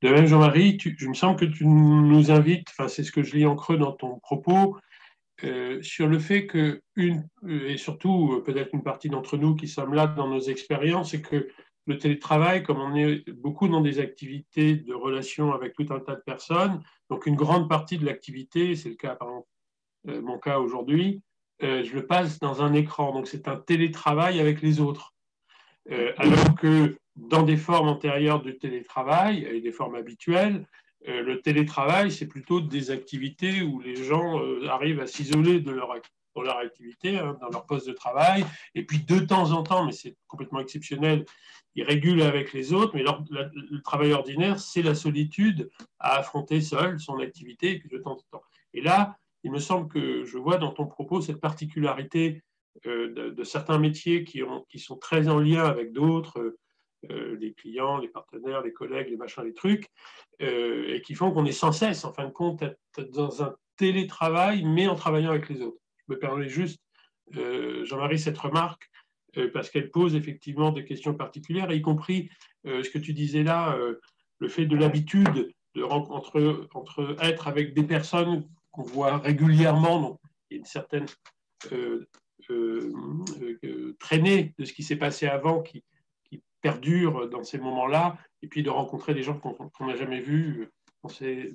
De 0.01 0.09
même, 0.09 0.25
Jean-Marie, 0.25 0.77
je 0.79 1.07
me 1.07 1.13
sens 1.13 1.39
que 1.39 1.45
tu 1.45 1.65
nous 1.65 2.31
invites, 2.31 2.67
enfin 2.69 2.87
c'est 2.87 3.03
ce 3.03 3.11
que 3.11 3.23
je 3.23 3.35
lis 3.35 3.45
en 3.45 3.55
creux 3.55 3.77
dans 3.77 3.93
ton 3.93 4.19
propos, 4.19 4.77
euh, 5.43 5.81
sur 5.81 6.07
le 6.07 6.19
fait 6.19 6.47
que, 6.47 6.81
une, 6.95 7.27
euh, 7.43 7.69
et 7.69 7.77
surtout 7.77 8.33
euh, 8.33 8.43
peut-être 8.43 8.73
une 8.73 8.83
partie 8.83 9.09
d'entre 9.09 9.35
nous 9.35 9.55
qui 9.55 9.67
sommes 9.67 9.93
là 9.93 10.07
dans 10.07 10.29
nos 10.29 10.39
expériences, 10.39 11.11
c'est 11.11 11.21
que 11.21 11.49
le 11.87 11.97
télétravail, 11.97 12.63
comme 12.63 12.79
on 12.79 12.95
est 12.95 13.29
beaucoup 13.29 13.67
dans 13.67 13.81
des 13.81 13.99
activités 13.99 14.75
de 14.75 14.93
relation 14.93 15.53
avec 15.53 15.73
tout 15.73 15.85
un 15.89 15.99
tas 15.99 16.15
de 16.15 16.23
personnes, 16.25 16.81
donc 17.09 17.25
une 17.25 17.35
grande 17.35 17.67
partie 17.67 17.97
de 17.97 18.05
l'activité, 18.05 18.75
c'est 18.75 18.89
le 18.89 18.95
cas 18.95 19.15
par 19.15 19.27
exemple 19.27 19.47
euh, 20.07 20.21
mon 20.21 20.37
cas 20.37 20.59
aujourd'hui, 20.59 21.21
euh, 21.63 21.83
je 21.83 21.93
le 21.93 22.05
passe 22.05 22.39
dans 22.39 22.61
un 22.61 22.73
écran. 22.73 23.13
Donc 23.13 23.27
c'est 23.27 23.47
un 23.47 23.57
télétravail 23.57 24.39
avec 24.39 24.61
les 24.61 24.79
autres. 24.79 25.13
Euh, 25.91 26.13
alors 26.17 26.55
que 26.55 26.97
dans 27.15 27.43
des 27.43 27.57
formes 27.57 27.87
antérieures 27.87 28.41
du 28.41 28.57
télétravail 28.57 29.45
et 29.45 29.61
des 29.61 29.71
formes 29.71 29.95
habituelles, 29.95 30.65
euh, 31.07 31.21
le 31.21 31.41
télétravail, 31.41 32.11
c'est 32.11 32.27
plutôt 32.27 32.59
des 32.59 32.91
activités 32.91 33.61
où 33.61 33.79
les 33.79 33.95
gens 33.95 34.41
arrivent 34.67 34.99
à 34.99 35.07
s'isoler 35.07 35.59
de 35.59 35.71
leur, 35.71 35.93
leur 36.41 36.57
activité, 36.57 37.17
hein, 37.19 37.37
dans 37.39 37.49
leur 37.49 37.65
poste 37.65 37.87
de 37.87 37.93
travail, 37.93 38.45
et 38.73 38.83
puis 38.83 38.99
de 38.99 39.19
temps 39.19 39.51
en 39.51 39.63
temps, 39.63 39.85
mais 39.85 39.91
c'est 39.91 40.15
complètement 40.27 40.59
exceptionnel, 40.59 41.25
ils 41.75 41.83
régulent 41.83 42.21
avec 42.21 42.53
les 42.53 42.73
autres, 42.73 42.93
mais 42.95 43.03
le 43.03 43.81
travail 43.81 44.13
ordinaire, 44.13 44.59
c'est 44.59 44.81
la 44.81 44.95
solitude 44.95 45.69
à 45.99 46.17
affronter 46.17 46.61
seul 46.61 46.99
son 46.99 47.19
activité, 47.19 47.77
puis 47.79 47.89
de 47.89 47.97
temps 47.97 48.13
en 48.13 48.37
temps. 48.37 48.43
Et 48.73 48.81
là, 48.81 49.17
il 49.45 49.51
me 49.51 49.59
semble 49.59 49.87
que 49.87 50.25
je 50.25 50.37
vois 50.39 50.57
dans 50.57 50.71
ton 50.71 50.87
propos 50.87 51.21
cette 51.21 51.39
particularité 51.39 52.43
euh, 52.87 53.31
de, 53.31 53.43
certains 53.43 53.77
métiers 53.77 54.23
qui, 54.23 54.41
ont, 54.41 54.65
qui, 54.69 54.79
sont 54.79 54.97
très 54.97 55.27
en 55.29 55.39
lien 55.39 55.63
avec 55.63 55.93
d'autres, 55.93 56.57
euh, 57.11 57.37
les 57.39 57.53
clients, 57.53 57.99
les 57.99 58.07
partenaires, 58.07 58.63
les 58.63 58.73
collègues, 58.73 59.09
les 59.09 59.17
machins, 59.17 59.43
les 59.43 59.53
trucs, 59.53 59.87
euh, 60.41 60.95
et 60.95 61.01
qui 61.01 61.13
font 61.13 61.31
qu'on 61.31 61.45
est 61.45 61.51
sans 61.51 61.71
cesse, 61.71 62.03
en 62.05 62.11
fin 62.11 62.25
de 62.25 62.31
compte, 62.31 62.63
dans 63.13 63.43
un 63.43 63.55
télétravail, 63.77 64.63
mais 64.63 64.87
en 64.87 64.95
travaillant 64.95 65.29
avec 65.29 65.47
les 65.49 65.61
autres. 65.61 65.77
Je 66.07 66.13
me 66.13 66.19
permets 66.19 66.49
juste, 66.49 66.81
euh, 67.35 67.85
Jean-Marie, 67.85 68.17
cette 68.17 68.37
remarque, 68.37 68.89
parce 69.53 69.69
qu'elle 69.69 69.91
pose 69.91 70.15
effectivement 70.15 70.71
des 70.71 70.85
questions 70.85 71.13
particulières, 71.13 71.69
y 71.69 71.81
compris 71.81 72.29
ce 72.63 72.89
que 72.89 72.97
tu 72.97 73.11
disais 73.11 73.43
là, 73.43 73.77
le 74.39 74.47
fait 74.47 74.65
de 74.65 74.77
l'habitude 74.77 75.53
de 75.75 75.83
entre 75.83 77.17
être 77.19 77.49
avec 77.49 77.73
des 77.73 77.83
personnes 77.83 78.47
qu'on 78.75 78.83
voit 78.83 79.17
régulièrement, 79.17 80.01
donc 80.01 80.19
il 80.49 80.55
y 80.55 80.57
a 80.57 80.59
une 80.59 80.65
certaine 80.65 81.05
traînée 83.99 84.53
de 84.57 84.65
ce 84.65 84.73
qui 84.73 84.83
s'est 84.83 84.97
passé 84.97 85.27
avant 85.27 85.61
qui, 85.61 85.83
perdure 86.61 87.29
dans 87.29 87.43
ces 87.43 87.59
moments-là, 87.59 88.17
et 88.41 88.47
puis 88.47 88.63
de 88.63 88.71
rencontrer 88.71 89.13
des 89.13 89.21
gens 89.21 89.37
qu'on 89.37 89.85
n'a 89.85 89.95
jamais 89.95 90.19
vus 90.19 90.67
dans 91.03 91.09
ces, 91.09 91.53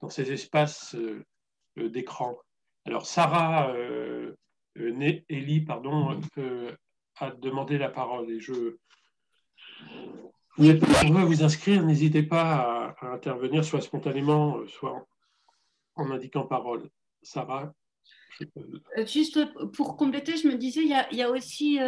dans 0.00 0.08
ces 0.08 0.32
espaces 0.32 0.96
euh, 0.96 1.24
euh, 1.78 1.88
d'écran. 1.88 2.36
Alors 2.84 3.06
Sarah 3.06 3.70
euh, 3.70 4.34
Elie 4.74 5.60
pardon, 5.60 6.20
a 7.20 7.30
demandé 7.30 7.78
la 7.78 7.88
parole 7.88 8.30
et 8.30 8.40
je 8.40 8.76
vous 10.56 10.70
êtes 10.70 10.84
vous 10.84 11.44
inscrire, 11.44 11.84
n'hésitez 11.84 12.24
pas 12.24 12.94
à, 13.00 13.12
intervenir 13.12 13.64
soit 13.64 13.80
spontanément, 13.80 14.66
soit 14.66 15.06
en, 15.98 16.10
indiquant 16.10 16.46
parole. 16.46 16.88
Sarah 17.22 17.74
Juste 19.06 19.40
pour 19.72 19.96
compléter, 19.96 20.36
je 20.36 20.48
me 20.48 20.56
disais, 20.56 20.82
il 20.82 21.16
y 21.16 21.22
a, 21.22 21.30
aussi 21.30 21.78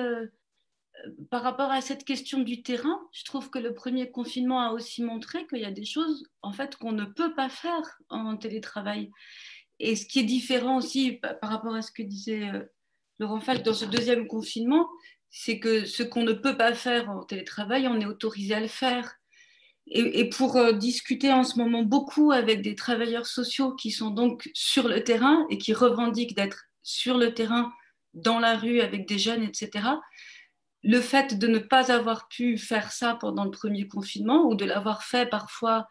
par 1.30 1.42
rapport 1.42 1.70
à 1.70 1.80
cette 1.80 2.04
question 2.04 2.40
du 2.40 2.62
terrain, 2.62 3.00
je 3.12 3.24
trouve 3.24 3.50
que 3.50 3.58
le 3.58 3.74
premier 3.74 4.10
confinement 4.10 4.60
a 4.60 4.72
aussi 4.72 5.02
montré 5.02 5.46
qu'il 5.46 5.60
y 5.60 5.64
a 5.64 5.70
des 5.70 5.84
choses 5.84 6.28
en 6.42 6.52
fait 6.52 6.76
qu'on 6.76 6.92
ne 6.92 7.04
peut 7.04 7.34
pas 7.34 7.48
faire 7.48 8.00
en 8.08 8.36
télétravail. 8.36 9.10
Et 9.78 9.96
ce 9.96 10.06
qui 10.06 10.20
est 10.20 10.24
différent 10.24 10.76
aussi 10.76 11.20
par 11.40 11.50
rapport 11.50 11.74
à 11.74 11.82
ce 11.82 11.90
que 11.90 12.02
disait 12.02 12.48
euh, 12.50 12.62
Laurent 13.18 13.40
Falk 13.40 13.62
dans 13.62 13.74
ce 13.74 13.86
deuxième 13.86 14.26
confinement, 14.26 14.88
c'est 15.30 15.58
que 15.58 15.86
ce 15.86 16.02
qu'on 16.02 16.22
ne 16.22 16.32
peut 16.32 16.56
pas 16.56 16.74
faire 16.74 17.08
en 17.08 17.24
télétravail, 17.24 17.88
on 17.88 18.00
est 18.00 18.06
autorisé 18.06 18.54
à 18.54 18.60
le 18.60 18.68
faire. 18.68 19.14
Et, 19.92 20.28
pour 20.28 20.56
euh, 20.56 20.72
discuter 20.72 21.32
en 21.32 21.42
ce 21.42 21.58
moment 21.58 21.82
beaucoup 21.82 22.30
avec 22.30 22.62
des 22.62 22.76
travailleurs 22.76 23.26
sociaux 23.26 23.74
qui 23.74 23.90
sont 23.90 24.10
donc 24.10 24.48
sur 24.54 24.86
le 24.86 25.02
terrain 25.02 25.46
et 25.50 25.58
qui 25.58 25.72
revendiquent 25.72 26.36
d'être 26.36 26.66
sur 26.84 27.18
le 27.18 27.34
terrain, 27.34 27.72
dans 28.14 28.38
la 28.38 28.56
rue 28.56 28.80
avec 28.80 29.08
des 29.08 29.18
jeunes, 29.18 29.42
etc., 29.42 29.88
le 30.82 31.00
fait 31.00 31.38
de 31.38 31.46
ne 31.46 31.58
pas 31.58 31.92
avoir 31.92 32.28
pu 32.28 32.56
faire 32.56 32.90
ça 32.92 33.16
pendant 33.20 33.44
le 33.44 33.50
premier 33.50 33.86
confinement 33.86 34.46
ou 34.46 34.54
de 34.54 34.64
l'avoir 34.64 35.02
fait 35.02 35.28
parfois 35.28 35.88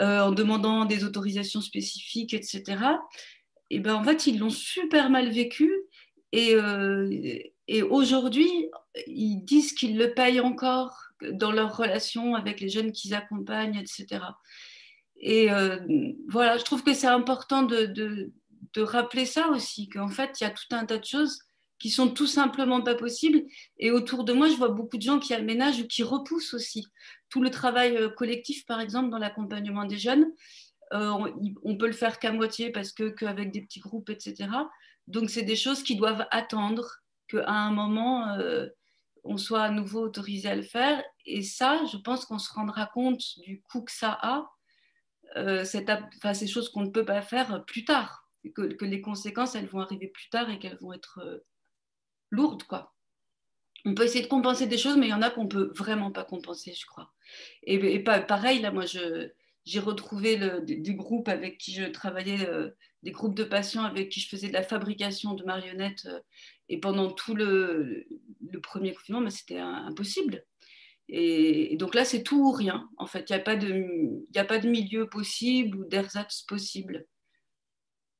euh, 0.00 0.20
en 0.20 0.32
demandant 0.32 0.84
des 0.84 1.04
autorisations 1.04 1.60
spécifiques, 1.60 2.34
etc., 2.34 2.76
et 3.70 3.80
ben, 3.80 3.94
en 3.94 4.04
fait, 4.04 4.26
ils 4.26 4.38
l'ont 4.38 4.50
super 4.50 5.08
mal 5.08 5.30
vécu. 5.30 5.72
Et, 6.32 6.54
euh, 6.54 7.08
et 7.68 7.82
aujourd'hui, 7.82 8.68
ils 9.06 9.40
disent 9.44 9.72
qu'ils 9.72 9.96
le 9.96 10.12
payent 10.12 10.40
encore 10.40 11.11
dans 11.32 11.52
leur 11.52 11.76
relation 11.76 12.34
avec 12.34 12.60
les 12.60 12.68
jeunes 12.68 12.92
qu'ils 12.92 13.14
accompagnent, 13.14 13.76
etc. 13.76 14.20
Et 15.16 15.50
euh, 15.50 15.78
voilà, 16.28 16.58
je 16.58 16.64
trouve 16.64 16.82
que 16.82 16.94
c'est 16.94 17.06
important 17.06 17.62
de, 17.62 17.86
de, 17.86 18.32
de 18.74 18.82
rappeler 18.82 19.24
ça 19.24 19.48
aussi, 19.48 19.88
qu'en 19.88 20.08
fait, 20.08 20.40
il 20.40 20.44
y 20.44 20.46
a 20.46 20.50
tout 20.50 20.66
un 20.72 20.84
tas 20.84 20.98
de 20.98 21.04
choses 21.04 21.38
qui 21.78 21.90
sont 21.90 22.10
tout 22.10 22.26
simplement 22.26 22.80
pas 22.80 22.94
possibles. 22.94 23.42
Et 23.78 23.90
autour 23.90 24.24
de 24.24 24.32
moi, 24.32 24.48
je 24.48 24.54
vois 24.54 24.68
beaucoup 24.68 24.96
de 24.96 25.02
gens 25.02 25.18
qui 25.18 25.34
aménagent 25.34 25.80
ou 25.80 25.86
qui 25.86 26.02
repoussent 26.02 26.54
aussi. 26.54 26.86
Tout 27.28 27.42
le 27.42 27.50
travail 27.50 27.96
euh, 27.96 28.08
collectif, 28.08 28.64
par 28.66 28.80
exemple, 28.80 29.10
dans 29.10 29.18
l'accompagnement 29.18 29.84
des 29.84 29.98
jeunes, 29.98 30.26
euh, 30.92 31.30
on, 31.64 31.76
peut 31.76 31.86
le 31.86 31.92
faire 31.92 32.18
qu'à 32.18 32.32
moitié 32.32 32.70
parce 32.70 32.92
que 32.92 33.08
qu'avec 33.08 33.50
des 33.50 33.62
petits 33.62 33.80
groupes, 33.80 34.10
etc. 34.10 34.48
Donc, 35.08 35.30
c'est 35.30 35.42
des 35.42 35.56
choses 35.56 35.82
qui 35.82 35.96
doivent 35.96 36.26
attendre 36.30 36.98
qu'à 37.28 37.48
un 37.48 37.72
moment, 37.72 38.36
on 39.24 39.36
soit 39.36 39.62
à 39.62 39.70
nouveau 39.70 40.00
autorisé 40.00 40.48
à 40.48 40.56
le 40.56 40.62
faire. 40.62 41.02
Et 41.26 41.42
ça, 41.42 41.84
je 41.90 41.96
pense 41.96 42.24
qu'on 42.24 42.38
se 42.38 42.52
rendra 42.52 42.86
compte 42.86 43.38
du 43.40 43.62
coût 43.62 43.82
que 43.82 43.92
ça 43.92 44.18
a, 44.20 44.50
enfin, 45.36 46.34
ces 46.34 46.46
choses 46.46 46.68
qu'on 46.68 46.82
ne 46.82 46.90
peut 46.90 47.04
pas 47.04 47.22
faire 47.22 47.64
plus 47.64 47.84
tard. 47.84 48.28
Que, 48.56 48.84
les 48.84 49.00
conséquences, 49.00 49.54
elles 49.54 49.68
vont 49.68 49.80
arriver 49.80 50.08
plus 50.08 50.28
tard 50.28 50.50
et 50.50 50.58
qu'elles 50.58 50.78
vont 50.78 50.92
être 50.92 51.42
lourde, 52.30 52.64
quoi. 52.64 52.92
On 53.84 53.94
peut 53.94 54.04
essayer 54.04 54.22
de 54.22 54.28
compenser 54.28 54.66
des 54.66 54.78
choses, 54.78 54.96
mais 54.96 55.06
il 55.06 55.10
y 55.10 55.14
en 55.14 55.22
a 55.22 55.30
qu'on 55.30 55.48
peut 55.48 55.72
vraiment 55.74 56.12
pas 56.12 56.24
compenser, 56.24 56.72
je 56.72 56.86
crois. 56.86 57.12
Et, 57.64 57.98
pareil, 58.02 58.60
là, 58.60 58.70
moi, 58.70 58.84
j'ai 58.86 59.80
retrouvé 59.80 60.36
le, 60.36 60.60
des, 60.60 60.94
groupes 60.94 61.28
avec 61.28 61.58
qui 61.58 61.72
je 61.72 61.84
travaillais, 61.84 62.48
euh, 62.48 62.70
des 63.02 63.10
groupes 63.10 63.34
de 63.34 63.44
patients 63.44 63.84
avec 63.84 64.08
qui 64.08 64.20
je 64.20 64.28
faisais 64.28 64.48
de 64.48 64.52
la 64.52 64.62
fabrication 64.62 65.34
de 65.34 65.44
marionnettes. 65.44 66.08
Et 66.72 66.80
pendant 66.80 67.10
tout 67.12 67.34
le, 67.34 68.06
premier 68.62 68.94
confinement, 68.94 69.20
mais 69.20 69.30
c'était 69.30 69.58
impossible. 69.58 70.44
Et, 71.08 71.76
donc 71.76 71.94
là, 71.94 72.04
c'est 72.04 72.22
tout 72.22 72.48
ou 72.48 72.52
rien. 72.52 72.88
En 72.96 73.06
fait, 73.06 73.28
il 73.28 73.32
n'y 73.34 73.40
a, 73.40 73.44
pas 73.44 73.56
de, 73.56 74.24
a 74.34 74.44
pas 74.44 74.58
de 74.58 74.68
milieu 74.68 75.08
possible 75.08 75.76
ou 75.78 75.84
d'ersatz 75.84 76.42
possible 76.42 77.06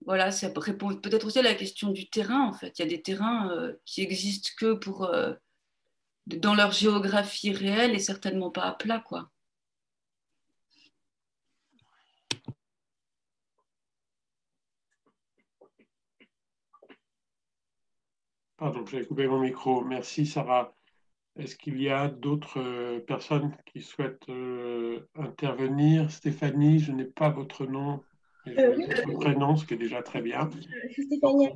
voilà, 0.07 0.31
ça 0.31 0.51
répond 0.57 0.95
peut-être 0.97 1.27
aussi 1.27 1.39
à 1.39 1.43
la 1.43 1.55
question 1.55 1.91
du 1.91 2.09
terrain, 2.09 2.47
en 2.47 2.53
fait. 2.53 2.79
Il 2.79 2.83
y 2.83 2.85
a 2.85 2.89
des 2.89 3.03
terrains 3.03 3.51
euh, 3.51 3.75
qui 3.85 4.03
existent 4.03 4.51
que 4.59 4.75
pour, 4.75 5.05
euh, 5.05 5.35
dans 6.27 6.55
leur 6.55 6.73
géographie 6.73 7.53
réelle 7.53 7.95
et 7.95 7.99
certainement 7.99 8.51
pas 8.51 8.65
à 8.65 8.73
plat, 8.73 9.01
quoi. 9.01 9.31
Pardon, 18.63 18.87
j'ai 18.87 19.05
coupé 19.05 19.27
mon 19.27 19.41
micro. 19.41 19.83
Merci, 19.83 20.25
Sarah. 20.25 20.73
Est-ce 21.35 21.57
qu'il 21.57 21.83
y 21.83 21.89
a 21.89 22.07
d'autres 22.07 22.61
euh, 22.61 23.01
personnes 23.01 23.51
qui 23.67 23.83
souhaitent 23.83 24.31
intervenir? 25.17 26.09
Stéphanie, 26.13 26.79
je 26.79 26.93
n'ai 26.93 27.07
pas 27.07 27.29
votre 27.29 27.67
nom. 27.67 28.05
Euh, 28.47 28.77
oui, 28.77 29.15
prénom, 29.15 29.57
ce 29.57 29.67
qui 29.67 29.75
est 29.75 29.79
déjà 29.79 30.01
très 30.05 30.23
bien. 30.23 30.49
Je 30.87 30.93
suis 30.93 31.07
Stéphanie 31.07 31.49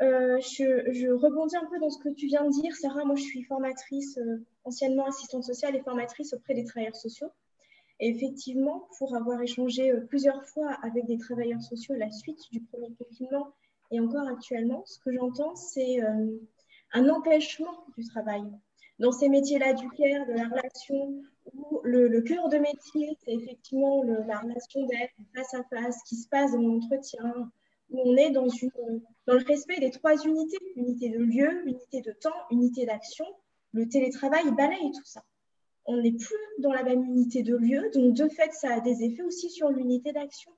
euh, 0.00 0.38
je, 0.38 0.92
je, 0.92 1.08
rebondis 1.08 1.56
un 1.56 1.66
peu 1.66 1.80
dans 1.80 1.90
ce 1.90 1.98
que 1.98 2.10
tu 2.10 2.26
viens 2.26 2.44
de 2.44 2.52
dire. 2.52 2.72
Sarah, 2.76 3.04
moi, 3.04 3.16
je 3.16 3.24
suis 3.24 3.42
formatrice, 3.42 4.16
euh, 4.18 4.46
anciennement 4.62 5.06
assistante 5.06 5.42
sociale 5.42 5.74
et 5.74 5.80
formatrice 5.80 6.34
auprès 6.34 6.54
des 6.54 6.62
travailleurs 6.62 6.94
sociaux. 6.94 7.32
Et 7.98 8.10
effectivement, 8.10 8.86
pour 8.96 9.16
avoir 9.16 9.42
échangé 9.42 9.90
euh, 9.90 10.06
plusieurs 10.06 10.44
fois 10.44 10.70
avec 10.84 11.06
des 11.06 11.18
travailleurs 11.18 11.62
sociaux 11.62 11.96
à 11.96 11.98
la 11.98 12.12
suite 12.12 12.38
du 12.52 12.60
premier 12.60 12.94
confinement 12.94 13.52
et 13.90 14.00
encore 14.00 14.26
actuellement, 14.28 14.84
ce 14.86 14.98
que 14.98 15.12
j'entends, 15.12 15.54
c'est 15.54 16.00
un 16.92 17.08
empêchement 17.08 17.84
du 17.96 18.04
travail 18.04 18.44
dans 18.98 19.12
ces 19.12 19.28
métiers-là 19.28 19.74
du 19.74 19.88
care, 19.90 20.26
de 20.26 20.32
la 20.32 20.48
relation, 20.48 21.22
où 21.52 21.80
le, 21.84 22.20
cœur 22.22 22.48
de 22.48 22.58
métier, 22.58 23.16
c'est 23.24 23.34
effectivement 23.34 24.02
la 24.02 24.38
relation 24.38 24.86
d'être 24.86 25.14
face 25.34 25.54
à 25.54 25.62
face 25.64 26.02
qui 26.04 26.16
se 26.16 26.28
passe 26.28 26.52
dans 26.52 26.62
l'entretien, 26.62 27.50
où 27.90 28.00
on 28.00 28.16
est 28.16 28.30
dans 28.30 28.46
le 28.46 29.44
respect 29.44 29.78
des 29.80 29.90
trois 29.90 30.16
unités, 30.24 30.58
unité 30.76 31.10
de 31.10 31.18
lieu, 31.18 31.66
unité 31.66 32.00
de 32.00 32.12
temps, 32.12 32.34
unité 32.50 32.86
d'action. 32.86 33.26
Le 33.72 33.86
télétravail 33.88 34.50
balaye 34.56 34.90
tout 34.92 35.04
ça. 35.04 35.22
On 35.84 35.98
n'est 35.98 36.12
plus 36.12 36.36
dans 36.58 36.72
la 36.72 36.82
même 36.82 37.04
unité 37.04 37.42
de 37.42 37.54
lieu, 37.54 37.90
donc 37.94 38.14
de 38.14 38.28
fait, 38.28 38.52
ça 38.52 38.74
a 38.74 38.80
des 38.80 39.04
effets 39.04 39.22
aussi 39.22 39.50
sur 39.50 39.68
l'unité 39.68 40.12
d'action. 40.12 40.50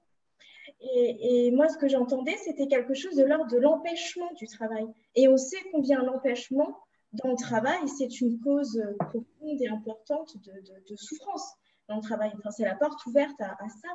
Et, 0.80 1.50
moi, 1.50 1.68
ce 1.68 1.76
que 1.76 1.88
j'entendais, 1.88 2.36
c'était 2.36 2.68
quelque 2.68 2.94
chose 2.94 3.16
de 3.16 3.24
l'ordre 3.24 3.50
de 3.50 3.58
l'empêchement 3.58 4.32
du 4.34 4.46
travail. 4.46 4.86
Et 5.16 5.28
on 5.28 5.36
sait 5.36 5.58
combien 5.72 6.02
l'empêchement 6.02 6.78
dans 7.12 7.30
le 7.30 7.36
travail, 7.36 7.88
c'est 7.88 8.20
une 8.20 8.38
cause 8.40 8.82
profonde 8.98 9.60
et 9.60 9.68
importante 9.68 10.36
de, 10.36 10.96
souffrance 10.96 11.54
dans 11.88 11.96
le 11.96 12.02
travail. 12.02 12.30
Enfin, 12.38 12.50
c'est 12.50 12.64
la 12.64 12.76
porte 12.76 13.04
ouverte 13.06 13.40
à, 13.40 13.56
ça. 13.68 13.88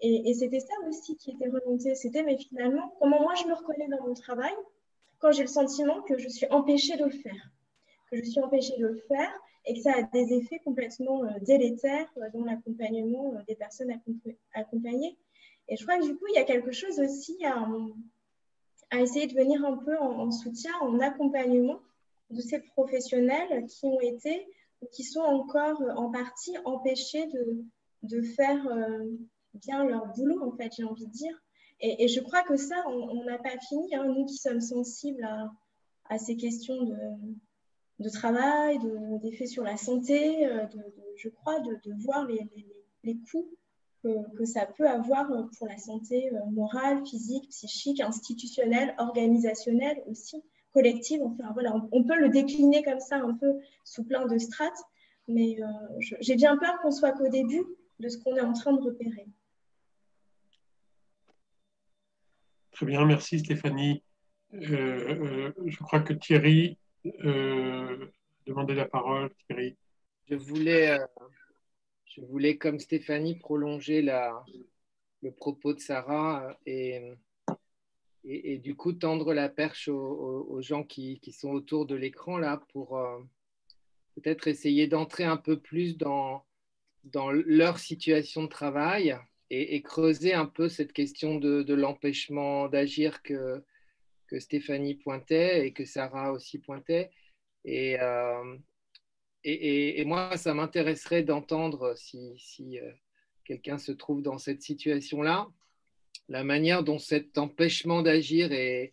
Et, 0.00 0.32
c'était 0.34 0.60
ça 0.60 0.74
aussi 0.88 1.16
qui 1.16 1.32
était 1.32 1.48
remonté. 1.48 1.94
C'était, 1.94 2.22
mais 2.22 2.38
finalement, 2.38 2.94
comment 2.98 3.20
moi 3.20 3.34
je 3.34 3.46
me 3.46 3.54
reconnais 3.54 3.88
dans 3.88 4.06
mon 4.06 4.14
travail 4.14 4.54
quand 5.18 5.32
j'ai 5.32 5.42
le 5.42 5.48
sentiment 5.48 6.02
que 6.02 6.18
je 6.18 6.28
suis 6.28 6.46
empêchée 6.50 6.96
de 6.96 7.04
le 7.04 7.10
faire. 7.10 7.50
Que 8.10 8.16
je 8.16 8.22
suis 8.22 8.40
empêchée 8.40 8.76
de 8.78 8.86
le 8.86 8.96
faire 9.06 9.32
et 9.64 9.74
que 9.74 9.80
ça 9.80 9.92
a 9.96 10.02
des 10.02 10.32
effets 10.32 10.58
complètement 10.60 11.22
délétères 11.42 12.12
dans 12.32 12.44
l'accompagnement 12.44 13.34
des 13.46 13.54
personnes 13.54 13.92
accompagnées. 14.54 15.16
Et 15.68 15.76
je 15.76 15.84
crois 15.84 15.98
que 15.98 16.04
du 16.04 16.16
coup, 16.16 16.26
il 16.28 16.34
y 16.34 16.38
a 16.38 16.44
quelque 16.44 16.72
chose 16.72 16.98
aussi 17.00 17.38
à, 17.44 19.00
essayer 19.00 19.26
de 19.26 19.34
venir 19.34 19.64
un 19.64 19.76
peu 19.76 19.96
en, 19.98 20.30
soutien, 20.30 20.72
en 20.80 21.00
accompagnement 21.00 21.80
de 22.30 22.40
ces 22.40 22.60
professionnels 22.60 23.66
qui 23.66 23.86
ont 23.86 24.00
été 24.00 24.46
ou 24.82 24.86
qui 24.92 25.04
sont 25.04 25.20
encore 25.20 25.80
en 25.96 26.10
partie 26.10 26.56
empêchés 26.64 27.26
de, 28.02 28.22
faire 28.36 28.66
bien 29.54 29.84
leur 29.84 30.06
boulot, 30.08 30.42
en 30.42 30.56
fait, 30.56 30.72
j'ai 30.76 30.84
envie 30.84 31.06
de 31.06 31.12
dire. 31.12 31.34
Et, 31.80 32.08
je 32.08 32.20
crois 32.20 32.42
que 32.42 32.56
ça, 32.56 32.84
on 32.88 33.24
n'a 33.24 33.38
pas 33.38 33.58
fini, 33.68 33.94
hein, 33.94 34.04
nous 34.04 34.26
qui 34.26 34.36
sommes 34.36 34.60
sensibles 34.60 35.24
à, 36.04 36.18
ces 36.18 36.36
questions 36.36 36.94
de, 37.98 38.08
travail, 38.10 38.78
d'effets 39.22 39.46
sur 39.46 39.62
la 39.62 39.76
santé, 39.76 40.46
euh, 40.46 40.66
je 41.16 41.28
crois, 41.30 41.60
de, 41.60 41.78
voir 42.02 42.26
les 42.26 43.16
coûts 43.30 43.48
que, 44.02 44.36
que, 44.36 44.44
ça 44.44 44.66
peut 44.66 44.88
avoir 44.88 45.28
pour 45.58 45.66
la 45.66 45.78
santé 45.78 46.32
euh, 46.32 46.44
morale, 46.50 47.04
physique, 47.06 47.48
psychique, 47.50 48.00
institutionnelle, 48.00 48.94
organisationnelle 48.98 50.02
aussi, 50.06 50.42
collective. 50.72 51.22
Enfin, 51.22 51.50
voilà, 51.52 51.74
on, 51.92 52.04
peut 52.04 52.18
le 52.18 52.28
décliner 52.28 52.82
comme 52.82 53.00
ça 53.00 53.16
un 53.16 53.34
peu 53.34 53.60
sous 53.84 54.04
plein 54.04 54.26
de 54.26 54.38
strates, 54.38 54.82
mais 55.28 55.56
euh, 55.62 55.66
j'ai 56.20 56.36
bien 56.36 56.56
peur 56.56 56.80
qu'on 56.80 56.90
soit 56.90 57.12
qu'au 57.12 57.28
début 57.28 57.64
de 58.00 58.08
ce 58.08 58.18
qu'on 58.18 58.36
est 58.36 58.40
en 58.40 58.52
train 58.52 58.72
de 58.72 58.80
repérer. 58.80 59.26
Très 62.72 62.86
bien, 62.86 63.04
merci 63.04 63.38
Stéphanie. 63.38 64.02
Euh, 64.54 65.52
je 65.64 65.78
crois 65.78 66.00
que 66.00 66.12
Thierry 66.12 66.78
euh, 67.24 68.06
demandait 68.46 68.74
la 68.74 68.86
parole. 68.86 69.30
Thierry. 69.46 69.76
Je 70.28 70.34
voulais, 70.34 70.98
je 72.14 72.20
voulais, 72.20 72.58
comme 72.58 72.78
Stéphanie, 72.78 73.36
prolonger 73.36 74.02
le 74.02 75.30
propos 75.30 75.72
de 75.72 75.80
Sarah 75.80 76.58
et, 76.66 77.00
et, 78.24 78.58
du 78.58 78.74
coup 78.74 78.92
tendre 78.92 79.32
la 79.32 79.48
perche 79.48 79.88
aux, 79.88 80.60
gens 80.60 80.84
qui, 80.84 81.20
qui, 81.20 81.32
sont 81.32 81.50
autour 81.50 81.86
de 81.86 81.94
l'écran 81.94 82.38
là 82.38 82.62
pour 82.72 82.98
euh, 82.98 83.18
peut-être 84.14 84.46
essayer 84.48 84.86
d'entrer 84.86 85.24
un 85.24 85.36
peu 85.36 85.58
plus 85.58 85.96
dans, 85.96 86.44
dans 87.04 87.30
leur 87.30 87.78
situation 87.78 88.42
de 88.42 88.48
travail 88.48 89.16
et, 89.50 89.82
creuser 89.82 90.32
un 90.34 90.46
peu 90.46 90.68
cette 90.68 90.92
question 90.92 91.36
de, 91.36 91.62
de 91.62 91.74
l'empêchement 91.74 92.68
d'agir 92.68 93.22
que, 93.22 93.62
que 94.26 94.38
Stéphanie 94.38 94.94
pointait 94.94 95.66
et 95.66 95.72
que 95.72 95.84
Sarah 95.84 96.32
aussi 96.32 96.58
pointait. 96.58 97.10
Et, 97.64 98.00
euh, 98.00 98.56
et, 99.44 100.04
moi, 100.04 100.36
ça 100.36 100.54
m'intéresserait 100.54 101.22
d'entendre, 101.22 101.94
si, 101.96 102.32
si 102.38 102.78
euh, 102.78 102.90
quelqu'un 103.44 103.78
se 103.78 103.92
trouve 103.92 104.22
dans 104.22 104.38
cette 104.38 104.62
situation-là, 104.62 105.48
la 106.28 106.44
manière 106.44 106.84
dont 106.84 106.98
cet 106.98 107.38
empêchement 107.38 108.02
d'agir 108.02 108.52
est, 108.52 108.92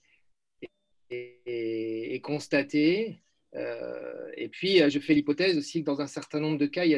constaté. 2.23 3.21
Euh, 3.55 4.31
et 4.35 4.49
puis, 4.49 4.81
je 4.89 4.99
fais 4.99 5.13
l'hypothèse 5.13 5.57
aussi 5.57 5.81
que 5.81 5.85
dans 5.85 6.01
un 6.01 6.07
certain 6.07 6.39
nombre 6.39 6.57
de 6.57 6.65
cas, 6.65 6.85
il 6.85 6.91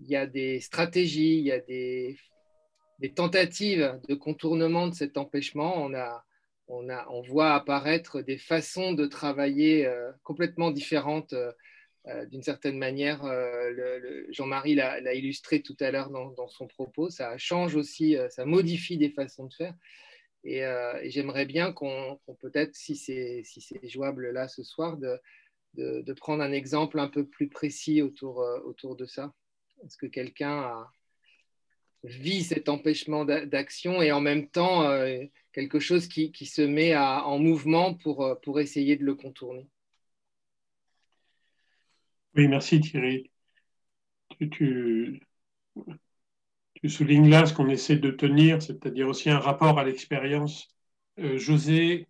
y 0.00 0.16
a 0.16 0.26
des, 0.26 0.60
stratégies, 0.60 1.38
il 1.38 1.44
y 1.44 1.52
a 1.52 1.60
des, 1.60 2.16
tentatives 3.14 4.00
de 4.08 4.14
contournement 4.14 4.88
de 4.88 4.94
cet 4.94 5.18
empêchement. 5.18 5.90
On, 6.68 7.22
voit 7.22 7.54
apparaître 7.54 8.22
des 8.22 8.38
façons 8.38 8.92
de 8.92 9.06
travailler 9.06 9.88
complètement 10.22 10.70
différentes 10.70 11.34
euh, 11.34 11.52
d'une 12.30 12.42
certaine 12.42 12.78
manière, 12.78 13.24
euh, 13.24 14.24
Jean-Marie 14.30 14.76
l'a 14.76 15.14
illustré 15.14 15.60
tout 15.60 15.76
à 15.80 15.90
l'heure 15.90 16.10
dans, 16.10 16.48
son 16.48 16.68
propos, 16.68 17.10
ça 17.10 17.36
change 17.36 17.74
aussi, 17.74 18.16
euh, 18.16 18.28
ça 18.28 18.44
modifie 18.44 18.96
des 18.96 19.10
façons 19.10 19.46
de 19.46 19.54
faire. 19.54 19.74
Et, 20.44 20.62
j'aimerais 21.10 21.44
bien 21.44 21.72
qu'on, 21.72 22.20
peut-être, 22.38 22.76
si 22.76 22.94
c'est 22.94 23.42
jouable 23.88 24.30
là 24.30 24.46
ce 24.46 24.62
soir, 24.62 24.96
de, 24.96 26.12
prendre 26.12 26.44
un 26.44 26.52
exemple 26.52 27.00
un 27.00 27.08
peu 27.08 27.26
plus 27.26 27.48
précis 27.48 28.00
autour, 28.00 28.96
de 28.96 29.06
ça. 29.06 29.34
Est-ce 29.84 29.96
que 29.96 30.06
quelqu'un 30.06 30.86
vit 32.04 32.44
cet 32.44 32.68
empêchement 32.68 33.24
d'action 33.24 34.00
et 34.00 34.12
en 34.12 34.20
même 34.20 34.48
temps 34.48 34.88
quelque 35.52 35.80
chose 35.80 36.06
qui, 36.06 36.30
se 36.46 36.62
met 36.62 36.96
en 36.96 37.40
mouvement 37.40 37.94
pour 37.94 38.60
essayer 38.60 38.94
de 38.94 39.04
le 39.04 39.16
contourner? 39.16 39.68
Oui, 42.36 42.48
merci 42.48 42.80
Thierry. 42.80 43.30
Tu, 44.50 45.20
soulignes 46.88 47.30
là 47.30 47.46
ce 47.46 47.54
qu'on 47.54 47.68
essaie 47.68 47.96
de 47.96 48.10
tenir, 48.10 48.62
c'est-à-dire 48.62 49.08
aussi 49.08 49.30
un 49.30 49.38
rapport 49.40 49.78
à 49.78 49.84
l'expérience. 49.84 50.68
Euh, 51.18 51.38
José 51.38 52.06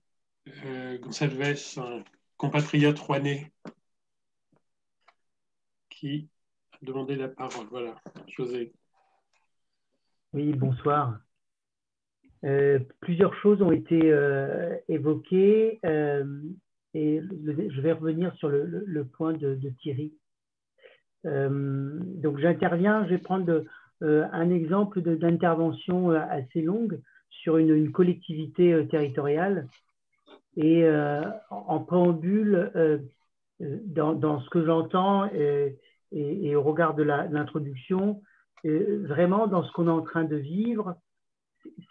euh, 0.66 0.98
Gonçalves, 0.98 1.78
un 1.78 2.04
compatriote 2.36 2.98
rouennais, 2.98 3.50
qui 5.88 6.28
a 6.72 6.78
demandé 6.82 7.16
la 7.16 7.28
parole. 7.28 7.66
Voilà, 7.70 7.94
José. 8.28 8.72
Oui, 10.32 10.52
bonsoir. 10.52 11.18
Euh, 12.44 12.80
plusieurs 13.00 13.34
choses 13.40 13.62
ont 13.62 13.72
été 13.72 13.98
évoquées 14.88 15.80
et 16.96 17.20
je 17.20 17.80
vais 17.82 17.92
revenir 17.92 18.34
sur 18.36 18.48
le, 18.48 19.04
point 19.04 19.34
de, 19.34 19.58
Thierry. 19.82 20.14
Euh, 21.26 21.98
donc 22.00 22.38
j'interviens, 22.38 23.04
je 23.04 23.10
vais 23.10 23.18
prendre 23.18 23.64
euh, 24.02 24.24
un 24.32 24.50
exemple 24.50 25.02
d'intervention 25.02 26.10
euh, 26.10 26.20
assez 26.30 26.62
longue 26.62 26.98
sur 27.28 27.58
une, 27.58 27.92
collectivité 27.92 28.86
territoriale. 28.88 29.68
Et 30.56 30.88
en 31.50 31.80
préambule, 31.80 33.02
dans, 33.60 34.40
ce 34.40 34.48
que 34.48 34.64
j'entends 34.64 35.26
et, 35.26 36.56
au 36.56 36.62
regard 36.62 36.94
de 36.94 37.02
l'introduction, 37.02 38.22
vraiment 38.64 39.48
dans 39.48 39.62
ce 39.64 39.72
qu'on 39.72 39.86
est 39.86 39.90
en 39.90 40.00
train 40.00 40.24
de 40.24 40.36
vivre, 40.36 40.96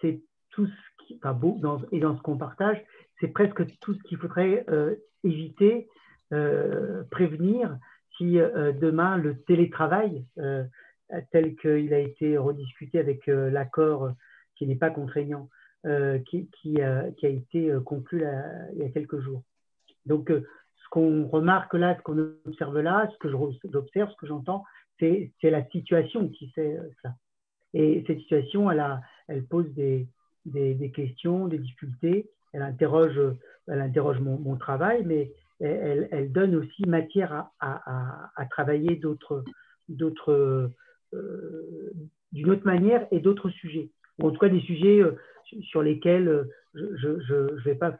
c'est 0.01 0.19
tout 0.49 0.65
ce 0.65 1.05
qui, 1.05 1.15
enfin, 1.17 1.33
beau, 1.33 1.61
et 1.91 1.99
dans 1.99 2.17
ce 2.17 2.21
qu'on 2.23 2.37
partage, 2.37 2.83
c'est 3.20 3.30
presque 3.30 3.66
tout 3.80 3.93
ce 3.93 4.03
qu'il 4.03 4.18
faudrait 4.18 4.66
euh, 4.70 4.95
éviter, 5.24 5.88
euh, 6.34 7.03
prévenir 7.11 7.78
si 8.18 8.39
euh, 8.39 8.72
demain 8.72 9.18
le 9.18 9.41
télétravail, 9.43 10.26
tel 11.32 11.55
qu'il 11.57 11.93
a 11.93 11.99
été 11.99 12.38
rediscuté 12.38 12.97
avec 12.97 13.28
l'accord 13.28 14.11
qui 14.55 14.66
n'est 14.66 14.76
pas 14.76 14.89
contraignant, 14.89 15.49
qui, 15.84 16.82
a 16.82 17.07
été 17.22 17.72
conclu 17.86 18.24
il 18.74 18.80
y 18.80 18.84
a 18.84 18.89
quelques 18.89 19.20
jours. 19.20 19.43
Donc, 20.05 20.30
ce 20.32 20.89
qu'on 20.89 21.28
remarque 21.28 21.76
là, 21.76 21.95
ce 21.95 22.01
qu'on 22.01 22.18
observe 22.45 22.80
là, 22.80 23.07
ce 23.13 23.18
que 23.20 23.30
j'observe, 23.30 24.09
ce 24.09 24.16
que 24.16 24.26
j'entends, 24.26 24.63
c'est 24.99 25.32
la 25.43 25.63
situation 25.66 26.28
qui 26.30 26.49
fait 26.49 26.76
ça. 27.03 27.13
Et 27.76 28.03
cette 28.07 28.20
situation, 28.22 28.72
elle, 28.72 29.45
pose 29.47 29.72
des, 29.74 30.07
questions, 30.95 31.47
des 31.47 31.59
difficultés, 31.59 32.32
elle 32.55 32.61
interroge, 32.61 33.19
elle 33.67 33.81
interroge 33.81 34.19
mon, 34.19 34.55
travail, 34.55 35.03
mais 35.05 35.33
elle, 35.59 36.31
donne 36.31 36.55
aussi 36.55 36.87
matière 36.87 37.49
à, 37.59 38.45
travailler 38.49 38.95
d'autres, 38.95 39.43
d'autres, 39.89 40.71
euh, 41.13 41.91
d'une 42.31 42.49
autre 42.49 42.65
manière 42.65 43.07
et 43.11 43.19
d'autres 43.19 43.49
sujets, 43.49 43.89
en 44.21 44.31
tout 44.31 44.39
cas 44.39 44.47
des 44.47 44.61
sujets 44.61 45.01
euh, 45.01 45.11
sur 45.63 45.83
lesquels 45.83 46.47
je 46.73 47.07
ne 47.09 47.61
vais 47.63 47.75
pas 47.75 47.97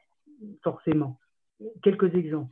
forcément. 0.64 1.20
Quelques 1.84 2.16
exemples. 2.16 2.52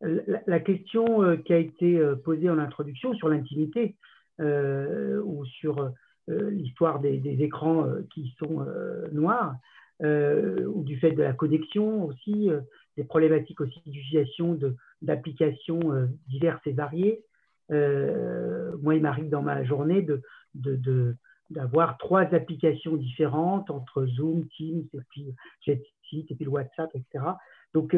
La, 0.00 0.60
question 0.60 1.22
euh, 1.22 1.36
qui 1.36 1.52
a 1.52 1.58
été 1.58 2.00
posée 2.24 2.50
en 2.50 2.58
introduction 2.58 3.14
sur 3.14 3.28
l'intimité 3.28 3.96
ou 4.38 5.44
sur 5.44 5.92
l'histoire 6.28 7.00
des, 7.00 7.20
écrans 7.40 7.86
qui 8.12 8.34
sont 8.38 8.64
noirs, 9.12 9.54
euh, 9.54 9.56
ou 10.02 10.82
du 10.82 10.98
fait 10.98 11.12
de 11.12 11.22
la 11.22 11.32
connexion 11.32 12.04
aussi, 12.04 12.50
euh, 12.50 12.60
des 12.96 13.04
problématiques 13.04 13.60
aussi 13.60 13.80
d'utilisation 13.86 14.58
d'applications 15.00 15.92
euh, 15.92 16.06
diverses 16.28 16.66
et 16.66 16.72
variées. 16.72 17.22
moi, 17.70 18.94
il 18.94 19.02
m'arrive 19.02 19.30
dans 19.30 19.42
ma 19.42 19.64
journée 19.64 20.02
de, 20.02 21.16
d'avoir 21.50 21.98
trois 21.98 22.22
applications 22.34 22.96
différentes 22.96 23.70
entre 23.70 24.06
Zoom, 24.06 24.46
Teams 24.56 24.84
et 24.92 25.00
puis 25.10 25.34
JetSeat 25.64 26.26
et 26.30 26.34
puis 26.34 26.44
le 26.44 26.50
WhatsApp, 26.50 26.90
etc. 26.94 27.24
Donc, 27.72 27.96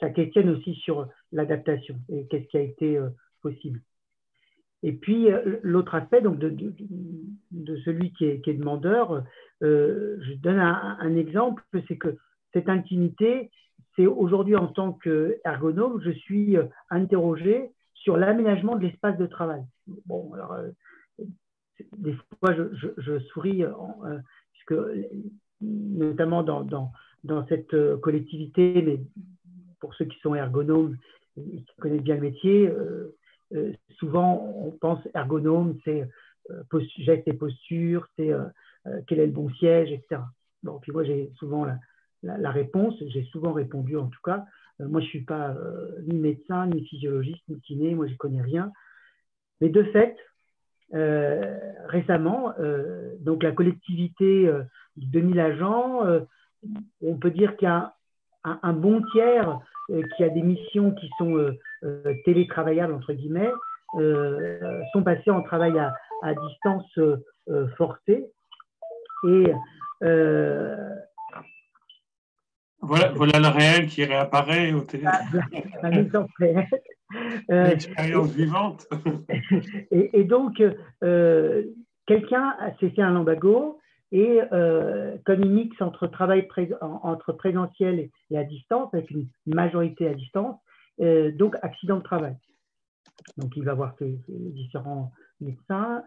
ça 0.00 0.10
questionne 0.10 0.50
aussi 0.50 0.74
sur 0.74 1.08
l'adaptation 1.32 1.96
et 2.10 2.26
qu'est-ce 2.26 2.48
qui 2.48 2.58
a 2.58 2.60
été 2.60 3.00
possible. 3.40 3.80
Et 4.84 4.92
puis, 4.92 5.28
l'autre 5.62 5.94
aspect 5.94 6.20
donc 6.20 6.38
de, 6.38 7.76
celui 7.86 8.12
qui 8.12 8.26
est, 8.26 8.52
demandeur, 8.52 9.24
euh, 9.62 10.18
je 10.20 10.34
donne 10.34 10.58
un, 10.58 11.16
exemple, 11.16 11.64
c'est 11.88 11.96
que 11.96 12.18
cette 12.52 12.68
intimité, 12.68 13.50
c'est 13.96 14.06
aujourd'hui 14.06 14.56
en 14.56 14.66
tant 14.66 14.92
qu'ergonome, 14.92 16.02
je 16.04 16.10
suis 16.10 16.58
euh, 16.58 16.64
interrogé 16.90 17.70
sur 17.94 18.18
l'aménagement 18.18 18.76
de 18.76 18.82
l'espace 18.82 19.16
de 19.16 19.24
travail. 19.24 19.62
Bon, 20.04 20.30
alors, 20.34 20.54
des 21.96 22.14
fois, 22.38 22.54
je, 22.54 23.18
souris, 23.30 23.64
puisque 24.52 24.78
notamment 25.62 26.42
dans, 26.42 26.90
cette 27.48 27.74
cette 27.74 28.58
mais 28.58 29.00
pour 29.80 29.94
ceux 29.94 30.04
qui 30.04 30.20
sont 30.20 30.34
ergonomes 30.34 30.98
et 31.38 31.62
qui 31.62 31.76
connaissent 31.80 32.02
bien 32.02 32.16
le 32.16 32.20
métier, 32.20 32.70
souvent 33.98 34.52
on 34.56 34.70
pense 34.72 35.00
ergonome, 35.14 35.78
c'est 35.84 36.08
geste 36.98 37.26
et 37.26 37.32
posture, 37.32 38.08
c'est 38.16 38.30
quel 39.06 39.20
est 39.20 39.26
le 39.26 39.32
bon 39.32 39.48
siège, 39.50 39.92
etc. 39.92 40.20
Bon, 40.64 40.78
puis 40.80 40.92
moi, 40.92 41.04
j'ai 41.04 41.30
souvent 41.36 41.66
la, 42.22 42.50
réponse, 42.50 42.94
j'ai 43.08 43.24
souvent 43.24 43.52
répondu 43.52 43.96
en 43.96 44.06
tout 44.06 44.20
cas. 44.24 44.46
Euh, 44.80 44.88
moi, 44.88 45.00
je 45.00 45.06
ne 45.06 45.10
suis 45.10 45.24
pas 45.24 45.50
euh, 45.50 46.00
ni 46.06 46.18
médecin, 46.18 46.66
ni 46.66 46.84
physiologiste, 46.86 47.42
ni 47.48 47.60
kiné, 47.60 47.94
moi, 47.94 48.06
je 48.06 48.12
ne 48.12 48.16
connais 48.16 48.42
rien. 48.42 48.72
Mais 49.60 49.68
de 49.68 49.82
fait, 49.84 50.16
euh, 50.94 51.58
récemment, 51.86 52.54
donc 53.20 53.42
la 53.42 53.52
collectivité 53.52 54.46
de 54.46 54.66
2000 54.96 55.38
agents, 55.38 56.02
on 57.02 57.16
peut 57.16 57.30
dire 57.30 57.56
qu'il 57.56 57.68
y 57.68 57.70
a 57.70 57.94
un, 58.42 58.72
bon 58.72 59.02
tiers 59.12 59.60
qui 60.16 60.24
a 60.24 60.28
des 60.28 60.42
missions 60.42 60.92
qui 60.92 61.10
sont 61.18 61.50
télétravaillables, 62.24 62.94
entre 62.94 63.12
guillemets, 63.12 63.50
sont 64.92 65.02
passés 65.02 65.30
en 65.30 65.42
travail 65.42 65.78
à, 65.78 65.94
à 66.22 66.34
distance 66.34 66.98
forcée. 67.76 68.26
Et 69.26 69.52
euh, 70.02 70.76
voilà, 72.80 73.12
voilà 73.12 73.38
le 73.38 73.48
réel 73.48 73.86
qui 73.86 74.04
réapparaît 74.04 74.72
au. 74.72 74.84
Un 75.82 75.92
exemple 75.92 76.32
réel. 76.38 76.68
Euh, 77.50 77.66
expérience 77.66 78.32
vivante. 78.32 78.88
Et, 79.90 80.24
donc, 80.24 80.62
euh, 81.02 81.62
quelqu'un 82.06 82.56
s'est 82.80 82.90
fait 82.90 83.02
un 83.02 83.12
lambago 83.12 83.78
et 84.16 84.40
comme 85.26 85.42
il 85.42 85.50
mixe 85.50 85.82
entre 85.82 86.06
travail 86.06 86.48
entre 86.80 87.32
présentiel 87.32 88.08
et 88.30 88.38
à 88.38 88.44
distance, 88.44 88.94
avec 88.94 89.10
une 89.10 89.26
majorité 89.46 90.08
à 90.08 90.14
distance, 90.14 90.56
donc 91.34 91.56
accident 91.62 91.98
de 91.98 92.02
travail. 92.02 92.36
Donc, 93.36 93.56
il 93.56 93.64
va 93.64 93.74
voir 93.74 93.94
ses, 93.98 94.16
différents 94.28 95.10
médecins, 95.40 96.02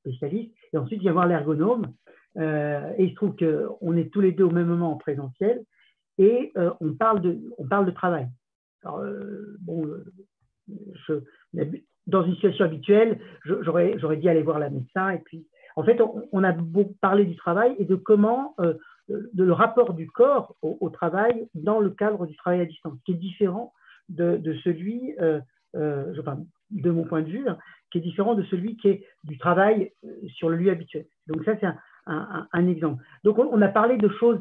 spécialistes, 0.00 0.54
et 0.72 0.76
ensuite 0.76 1.00
il 1.02 1.06
va 1.06 1.12
voir 1.12 1.26
l'ergonome 1.26 1.86
euh, 2.36 2.92
et 2.98 3.04
il 3.04 3.10
se 3.10 3.14
trouve 3.14 3.36
qu'on 3.36 3.96
est 3.96 4.12
tous 4.12 4.20
les 4.20 4.32
deux 4.32 4.44
au 4.44 4.50
même 4.50 4.66
moment 4.66 4.92
en 4.92 4.96
présentiel 4.96 5.64
et 6.18 6.52
euh, 6.56 6.70
on, 6.80 6.94
parle 6.94 7.20
de, 7.20 7.90
travail. 7.90 8.28
Euh, 8.86 9.56
dans 12.06 12.24
une 12.24 12.34
situation 12.34 12.64
habituelle, 12.64 13.18
j'aurais 13.44 14.16
dit 14.16 14.28
aller 14.28 14.42
voir 14.42 14.58
la 14.58 14.70
médecin. 14.70 15.10
Et 15.10 15.18
puis, 15.18 15.46
en 15.76 15.82
fait, 15.82 16.00
on, 16.32 16.44
a 16.44 16.52
beaucoup 16.52 16.94
parlé 17.00 17.24
du 17.24 17.36
travail 17.36 17.74
et 17.78 17.84
de 17.84 17.96
comment, 17.96 18.54
de 19.08 19.44
le 19.44 19.52
rapport 19.52 19.94
du 19.94 20.08
corps 20.08 20.54
au, 20.62 20.88
travail 20.88 21.48
dans 21.54 21.80
le 21.80 21.90
cadre 21.90 22.26
du 22.26 22.36
travail 22.36 22.60
à 22.60 22.64
distance, 22.64 22.94
qui 23.04 23.12
est 23.12 23.16
différent 23.16 23.72
de, 24.08 24.40
celui, 24.62 25.14
de 25.74 26.90
mon 26.90 27.04
point 27.04 27.22
de 27.22 27.30
vue, 27.30 27.48
hein, 27.48 27.58
qui 27.90 27.98
est 27.98 28.02
différent 28.02 28.34
de 28.34 28.44
celui 28.44 28.76
qui 28.76 28.88
est 28.88 29.06
du 29.24 29.36
travail 29.36 29.92
sur 30.36 30.48
le 30.48 30.56
lieu 30.56 30.70
habituel. 30.70 31.06
Donc 31.26 31.44
ça, 31.44 31.52
c'est 31.60 31.66
un, 32.06 32.68
exemple. 32.68 33.02
Donc, 33.24 33.38
on, 33.38 33.60
a 33.62 33.68
parlé 33.68 33.96
de 33.96 34.08
choses 34.08 34.40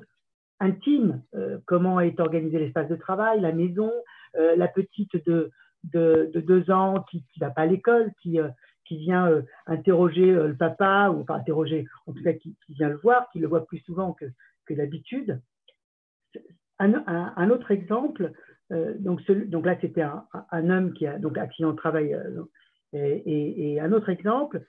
intimes, 0.59 1.21
euh, 1.35 1.57
comment 1.65 1.99
est 1.99 2.19
organisé 2.19 2.59
l'espace 2.59 2.89
de 2.89 2.95
travail, 2.95 3.41
la 3.41 3.51
maison, 3.51 3.91
euh, 4.37 4.55
la 4.55 4.67
petite 4.67 5.23
de, 5.25 5.51
de, 5.83 6.31
deux 6.35 6.71
ans 6.71 7.03
qui 7.09 7.23
ne 7.39 7.45
va 7.45 7.51
pas 7.51 7.61
à 7.61 7.65
l'école, 7.65 8.11
qui, 8.21 8.39
euh, 8.39 8.49
qui 8.93 8.97
vient 8.99 9.43
interroger 9.65 10.31
le 10.31 10.55
papa, 10.55 11.09
ou 11.09 11.23
pas 11.23 11.35
interroger, 11.35 11.87
en 12.05 12.13
tout 12.13 12.23
cas 12.23 12.33
qui, 12.33 12.55
vient 12.69 12.89
le 12.89 12.97
voir, 12.97 13.29
qui 13.31 13.39
le 13.39 13.47
voit 13.47 13.65
plus 13.65 13.79
souvent 13.79 14.13
que, 14.13 14.25
que 14.65 14.73
d'habitude. 14.73 15.41
Un, 16.79 17.49
autre 17.49 17.71
exemple, 17.71 18.31
donc, 18.69 19.21
donc, 19.31 19.65
là 19.65 19.77
c'était 19.79 20.01
un, 20.01 20.69
homme 20.69 20.93
qui 20.93 21.07
a 21.07 21.17
donc 21.17 21.37
accident 21.37 21.71
de 21.71 21.77
travail, 21.77 22.15
et, 22.93 23.79
un 23.79 23.91
autre 23.93 24.09
exemple, 24.09 24.63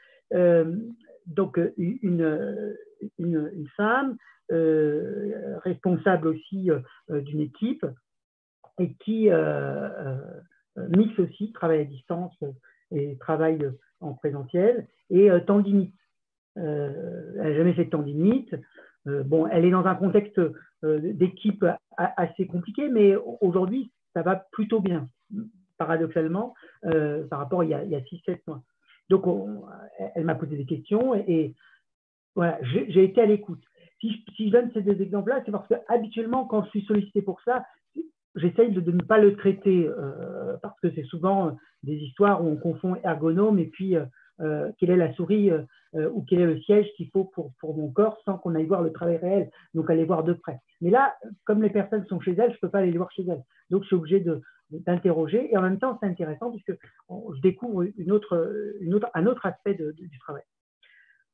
donc 1.27 1.59
euh, 1.59 1.73
une, 1.77 2.77
une, 3.19 3.69
femme 3.77 4.17
euh, 4.53 5.59
responsable 5.65 6.29
aussi 6.29 6.71
euh, 6.71 7.21
d'une 7.21 7.41
équipe 7.41 7.87
et 8.79 8.95
qui 8.95 9.29
mixe 10.77 11.19
aussi 11.21 11.53
travail 11.53 11.83
à 11.83 11.85
distance 11.85 12.37
et 12.91 13.17
travail 13.19 13.71
en 14.01 14.15
présentiel 14.15 14.87
et 15.11 15.29
tendinite. 15.47 15.95
elle 16.57 17.35
n'a 17.37 17.55
jamais 17.55 17.75
fait 17.75 17.87
de 17.87 17.91
tendinite. 17.91 18.55
bon, 19.07 19.47
elle 19.47 19.65
est 19.65 19.71
dans 19.71 19.87
un 19.87 19.95
contexte 19.95 20.41
d'équipe 20.83 21.65
assez 21.97 22.47
compliqué, 22.47 22.89
mais 22.89 23.17
aujourd'hui, 23.41 23.93
ça 24.15 24.23
va 24.23 24.37
plutôt 24.53 24.81
bien, 24.81 25.09
paradoxalement, 25.79 26.55
par 26.83 27.39
rapport 27.39 27.61
à 27.61 27.65
il 27.65 27.71
y 27.71 27.75
a, 27.75 27.79
a 27.79 28.01
6-7 28.01 28.41
mois. 28.47 28.63
Donc, 29.11 29.25
elle 30.15 30.25
m'a 30.25 30.35
posé 30.35 30.57
des 30.57 30.67
questions 30.67 31.15
et, 31.15 31.55
j'ai 32.63 33.05
été 33.05 33.21
à 33.21 33.27
l'écoute. 33.27 33.63
Si, 34.01 34.25
je 34.39 34.51
donne 34.51 34.71
ces 34.73 34.83
deux 34.83 35.01
exemples-là, 35.01 35.43
c'est 35.45 35.53
parce 35.53 35.69
que 35.69 35.75
habituellement, 35.89 36.45
quand 36.45 36.65
je 36.65 36.71
suis 36.71 36.85
sollicité 36.85 37.23
pour 37.23 37.41
ça, 37.43 37.65
j'essaye 38.37 38.71
de, 38.71 38.91
ne 38.91 39.03
pas 39.03 39.19
le 39.19 39.37
traiter 39.37 39.87
euh, 39.87 40.57
parce 40.63 40.79
que 40.81 40.91
c'est 40.95 41.05
souvent 41.05 41.57
des 41.83 41.95
histoires 41.95 42.45
où 42.45 42.49
on 42.49 42.57
confond 42.57 42.97
ergonome 43.05 43.59
et 43.59 43.67
puis 43.67 43.97
euh, 43.97 44.05
euh, 44.41 44.71
quelle 44.79 44.91
est 44.91 44.97
la 44.97 45.13
souris 45.15 45.51
ou 45.93 46.25
quel 46.29 46.41
est 46.41 46.47
le 46.47 46.61
siège 46.63 46.89
qu'il 46.97 47.09
faut 47.11 47.25
pour, 47.25 47.53
mon 47.63 47.89
corps 47.93 48.21
sans 48.25 48.37
qu'on 48.37 48.57
aille 48.57 48.67
voir 48.67 48.83
le 48.83 48.93
travail 48.93 49.17
réel, 49.17 49.51
donc 49.75 49.89
aller 49.91 50.05
voir 50.05 50.25
de 50.25 50.33
près. 50.33 50.59
Mais 50.81 50.91
là, 50.91 51.15
comme 51.45 51.63
les 51.63 51.71
personnes 51.71 52.05
sont 52.07 52.19
chez 52.19 52.33
elles, 52.33 52.51
je 52.51 52.57
ne 52.57 52.61
peux 52.61 52.69
pas 52.69 52.79
aller 52.79 52.91
les 52.91 52.99
voir 52.99 53.13
chez 53.13 53.25
elles. 53.29 53.45
Donc, 53.71 53.83
je 53.83 53.87
suis 53.87 53.97
obligé 53.97 54.25
d'interroger. 54.71 55.53
Et 55.53 55.57
en 55.57 55.63
même 55.63 55.79
temps, 55.79 55.97
c'est 56.01 56.09
intéressant 56.09 56.51
puisque 56.51 56.77
je 57.09 57.41
découvre 57.43 57.85
un 57.85 59.27
autre 59.27 59.47
aspect 59.47 59.75
du 59.75 60.19
travail. 60.19 60.43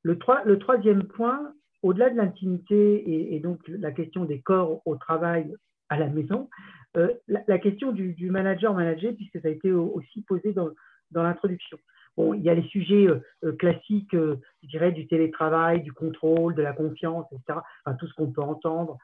Le, 0.03 0.19
troisième 0.59 1.05
point, 1.05 1.55
au-delà 1.83 2.11
de 2.11 2.17
l'intimité 2.17 3.35
et, 3.35 3.41
donc 3.41 3.61
la 3.67 3.93
question 3.93 4.27
des 4.27 4.43
corps 4.43 4.83
au 4.85 4.97
travail 4.97 5.55
à 5.91 5.99
la 5.99 6.07
maison, 6.07 6.49
euh, 6.97 7.09
la, 7.29 7.59
question 7.59 7.93
du, 7.93 8.31
manager-manager, 8.31 9.15
puisque 9.15 9.41
ça 9.41 9.49
a 9.49 9.51
été 9.51 9.71
aussi 9.71 10.23
posé 10.23 10.53
dans, 10.53 10.73
l'introduction. 11.13 11.79
Bon, 12.17 12.35
il 12.35 12.43
y 12.43 12.51
a 12.51 12.55
les 12.55 12.67
sujets 12.67 13.07
euh, 13.07 13.21
euh, 13.45 13.53
classiques, 13.53 14.13
je 14.13 14.69
dirais, 14.69 14.91
du 14.91 15.07
télétravail, 15.07 15.83
du 15.83 15.93
contrôle, 15.93 16.55
de 16.57 16.63
la 16.63 16.73
confiance, 16.73 17.27
etc. 17.33 17.61
Enfin, 17.85 17.97
tout 17.97 18.09
ce 18.09 18.15
qu'on 18.15 18.33
peut 18.33 18.43
entendre. 18.43 18.99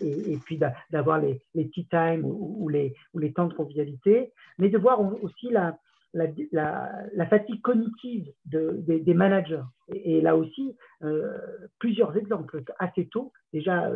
Et, 0.00 0.38
puis 0.44 0.58
d'avoir 0.90 1.20
les, 1.20 1.40
les 1.54 1.68
tea 1.70 1.86
time 1.88 2.24
ou, 2.24 2.68
les, 2.68 2.94
ou 3.12 3.20
les 3.20 3.32
temps 3.32 3.46
de 3.46 3.54
convivialité. 3.54 4.32
Mais 4.58 4.68
de 4.68 4.78
voir 4.78 5.00
aussi 5.22 5.50
la, 5.50 5.78
la, 6.12 7.26
fatigue 7.26 7.62
cognitive 7.62 8.32
de, 8.46 8.82
des, 8.86 9.14
managers. 9.14 9.62
Et, 9.92 10.20
là 10.20 10.36
aussi, 10.36 10.76
plusieurs 11.78 12.16
exemples 12.16 12.64
assez 12.80 13.06
tôt, 13.06 13.32
déjà 13.52 13.92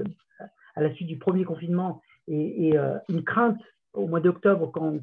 à 0.76 0.80
la 0.80 0.94
suite 0.94 1.08
du 1.08 1.18
premier 1.18 1.44
confinement, 1.44 2.00
et, 2.28 2.68
et 2.68 2.78
une 3.08 3.24
crainte 3.24 3.60
au 3.94 4.06
mois 4.06 4.20
d'octobre 4.20 4.70
quand 4.72 4.98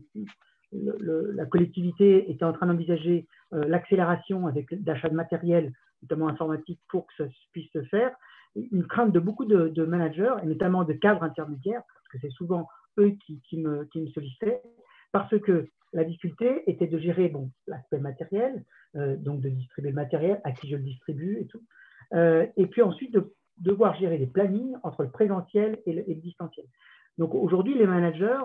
la 0.72 1.46
collectivité 1.46 2.30
était 2.32 2.44
en 2.44 2.54
train 2.54 2.68
d'envisager 2.68 3.28
euh, 3.54 3.66
l'accélération 3.66 4.48
avec 4.48 4.74
d'achat 4.84 5.10
de 5.10 5.16
matériel, 5.16 5.74
notamment 6.02 6.28
informatique, 6.28 6.80
pour 6.90 7.08
que 7.08 7.14
ça 7.18 7.24
puisse 7.52 7.72
se 7.72 7.84
faire, 7.84 8.16
une 8.56 8.88
crainte 8.88 9.12
de 9.12 9.20
beaucoup 9.20 9.46
de, 9.46 9.86
managers, 9.86 10.36
et 10.44 10.46
notamment 10.46 10.84
de 10.84 10.94
cadres 10.94 11.24
intermédiaires, 11.24 11.82
parce 11.88 12.08
que 12.12 12.18
c'est 12.22 12.34
souvent 12.34 12.68
eux 12.98 13.16
qui, 13.26 13.58
me, 13.58 13.88
sollicitaient, 14.14 14.62
parce 15.12 15.38
que 15.40 15.68
la 15.94 16.04
difficulté 16.04 16.64
était 16.70 16.88
de 16.88 16.98
gérer 16.98 17.30
bon, 17.30 17.52
l'aspect 17.68 18.00
matériel, 18.00 18.64
euh, 18.96 19.16
donc 19.18 19.42
de 19.42 19.50
distribuer 19.50 19.90
le 19.90 19.96
matériel, 19.96 20.42
à 20.44 20.52
qui 20.52 20.70
je 20.70 20.76
le 20.76 20.84
distribue 20.84 21.40
et 21.40 21.46
tout, 21.48 21.64
euh, 22.14 22.46
et 22.56 22.68
puis 22.68 22.82
ensuite 22.82 23.14
de 23.14 23.34
devoir 23.58 23.96
gérer 23.96 24.18
les 24.18 24.28
plannings 24.28 24.76
entre 24.84 25.04
le 25.04 25.10
présentiel 25.10 25.80
et 25.86 25.94
le 25.94 26.16
distanciel. 26.16 26.66
Donc 27.18 27.34
aujourd'hui, 27.34 27.76
les 27.76 27.88
managers 27.88 28.44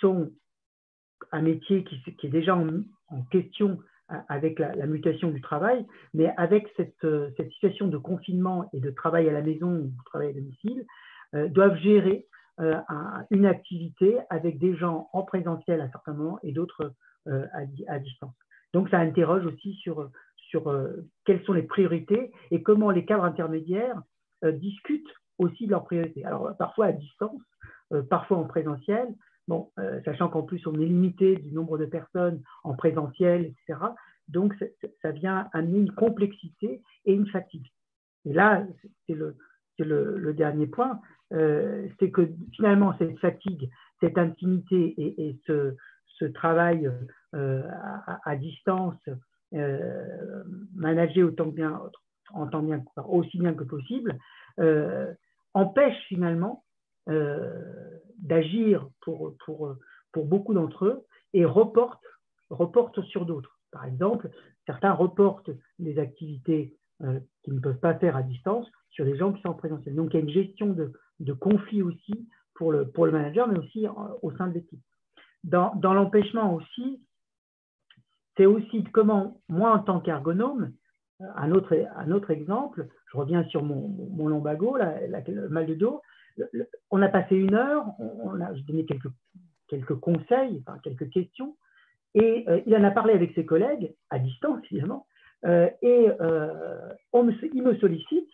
sont 0.00 0.30
un 1.32 1.42
métier 1.42 1.84
qui, 1.84 2.26
est 2.26 2.30
déjà 2.30 2.56
en, 2.56 3.22
question 3.30 3.78
avec 4.28 4.58
la, 4.58 4.86
mutation 4.86 5.30
du 5.30 5.40
travail, 5.40 5.84
mais 6.14 6.32
avec 6.36 6.68
euh, 7.04 7.30
cette, 7.36 7.50
situation 7.52 7.88
de 7.88 7.98
confinement 7.98 8.68
et 8.72 8.80
de 8.80 8.90
travail 8.90 9.28
à 9.28 9.32
la 9.32 9.42
maison 9.42 9.70
ou 9.70 9.86
de 9.88 10.04
travail 10.04 10.28
à 10.28 10.32
domicile, 10.32 10.86
euh, 11.34 11.48
doivent 11.48 11.76
gérer 11.78 12.26
euh, 12.60 12.74
une 13.30 13.46
activité 13.46 14.18
avec 14.30 14.58
des 14.58 14.76
gens 14.76 15.08
en 15.12 15.22
présentiel 15.22 15.80
à 15.80 15.90
certains 15.90 16.14
moments 16.14 16.38
et 16.42 16.52
d'autres 16.52 16.92
à, 17.88 17.98
distance. 17.98 18.36
Donc 18.72 18.88
ça 18.88 19.00
interroge 19.00 19.44
aussi 19.46 19.74
sur, 19.74 20.10
sur 20.36 20.72
quelles 21.24 21.42
sont 21.42 21.54
les 21.54 21.64
priorités 21.64 22.30
et 22.52 22.62
comment 22.62 22.92
les 22.92 23.04
cadres 23.04 23.24
intermédiaires 23.24 24.00
discutent 24.44 25.12
aussi 25.38 25.66
de 25.66 25.72
leurs 25.72 25.84
priorités. 25.84 26.24
Alors 26.24 26.56
parfois 26.56 26.86
à 26.86 26.92
distance, 26.92 27.40
parfois 28.08 28.38
en 28.38 28.44
présentiel, 28.44 29.14
Bon, 29.48 29.70
sachant 30.04 30.28
qu'en 30.28 30.42
plus, 30.42 30.66
on 30.66 30.74
est 30.74 30.86
limité 30.86 31.36
du 31.36 31.52
nombre 31.52 31.78
de 31.78 31.86
personnes 31.86 32.42
en 32.64 32.74
présentiel, 32.74 33.44
etc. 33.44 33.78
Donc, 34.28 34.54
ça 35.02 35.12
vient 35.12 35.48
amener 35.52 35.78
une 35.78 35.92
complexité 35.92 36.82
et 37.04 37.12
une 37.12 37.28
fatigue. 37.28 37.70
Et 38.24 38.32
là, 38.32 38.66
c'est 39.06 39.14
le, 39.14 40.32
dernier 40.34 40.66
point, 40.66 41.00
c'est 41.30 42.10
que 42.10 42.28
finalement, 42.52 42.96
cette 42.98 43.18
fatigue, 43.20 43.70
cette 44.00 44.18
intimité 44.18 44.94
et, 44.98 45.38
ce, 45.46 46.24
travail 46.34 46.90
à, 47.32 48.36
distance, 48.36 48.98
managé 50.74 51.22
autant 51.22 51.46
bien, 51.46 51.80
aussi 53.08 53.38
bien 53.38 53.54
que 53.54 53.62
possible, 53.62 54.18
empêche 55.54 56.02
finalement 56.08 56.64
d'agir 58.18 58.88
pour, 59.00 59.36
pour, 59.44 59.76
pour 60.12 60.24
beaucoup 60.26 60.54
d'entre 60.54 60.86
eux 60.86 61.04
et 61.32 61.44
reporte, 61.44 62.02
reporte 62.50 63.00
sur 63.02 63.26
d'autres. 63.26 63.58
Par 63.70 63.84
exemple, 63.84 64.30
certains 64.64 64.92
reportent 64.92 65.50
des 65.78 65.98
activités 65.98 66.74
euh, 67.02 67.20
qu'ils 67.42 67.54
ne 67.54 67.60
peuvent 67.60 67.78
pas 67.78 67.94
faire 67.94 68.16
à 68.16 68.22
distance 68.22 68.66
sur 68.90 69.04
des 69.04 69.16
gens 69.16 69.32
qui 69.32 69.42
sont 69.42 69.50
en 69.50 69.54
présentiel. 69.54 69.94
Donc, 69.94 70.14
il 70.14 70.16
y 70.16 70.20
a 70.20 70.22
une 70.22 70.30
gestion 70.30 70.72
de, 70.72 70.92
de 71.20 71.32
conflit 71.32 71.82
aussi 71.82 72.28
pour 72.54 72.72
le, 72.72 72.88
pour 72.88 73.04
le 73.06 73.12
manager, 73.12 73.46
mais 73.48 73.58
aussi 73.58 73.86
au 74.22 74.32
sein 74.32 74.46
de 74.48 74.54
l'équipe. 74.54 74.80
Dans, 75.44 75.74
dans 75.76 75.92
l'empêchement 75.92 76.54
aussi, 76.54 77.02
c'est 78.36 78.46
aussi 78.46 78.82
comment, 78.84 79.40
moi, 79.48 79.74
en 79.74 79.80
tant 79.80 80.00
qu'ergonome, 80.00 80.72
un 81.20 81.52
autre, 81.52 81.76
un 81.96 82.10
autre 82.10 82.30
exemple, 82.30 82.88
je 83.12 83.16
reviens 83.18 83.44
sur 83.44 83.62
mon, 83.62 83.88
mon 83.88 84.28
lombago, 84.28 84.76
le 84.78 85.48
mal 85.48 85.66
de 85.66 85.74
dos, 85.74 86.00
on 86.90 87.02
a 87.02 87.08
passé 87.08 87.36
une 87.36 87.54
heure, 87.54 87.84
on, 87.98 88.40
a, 88.40 88.52
donné 88.66 88.86
quelques, 88.86 89.94
conseils, 90.00 90.62
quelques 90.82 91.10
questions, 91.10 91.56
et 92.14 92.44
euh, 92.48 92.60
il 92.66 92.74
en 92.76 92.84
a 92.84 92.90
parlé 92.90 93.12
avec 93.12 93.34
ses 93.34 93.44
collègues, 93.44 93.94
à 94.10 94.18
distance 94.18 94.60
évidemment, 94.70 95.06
euh, 95.44 95.68
et 95.82 96.08
euh, 96.20 96.92
il 97.52 97.62
me 97.62 97.76
sollicite 97.76 98.28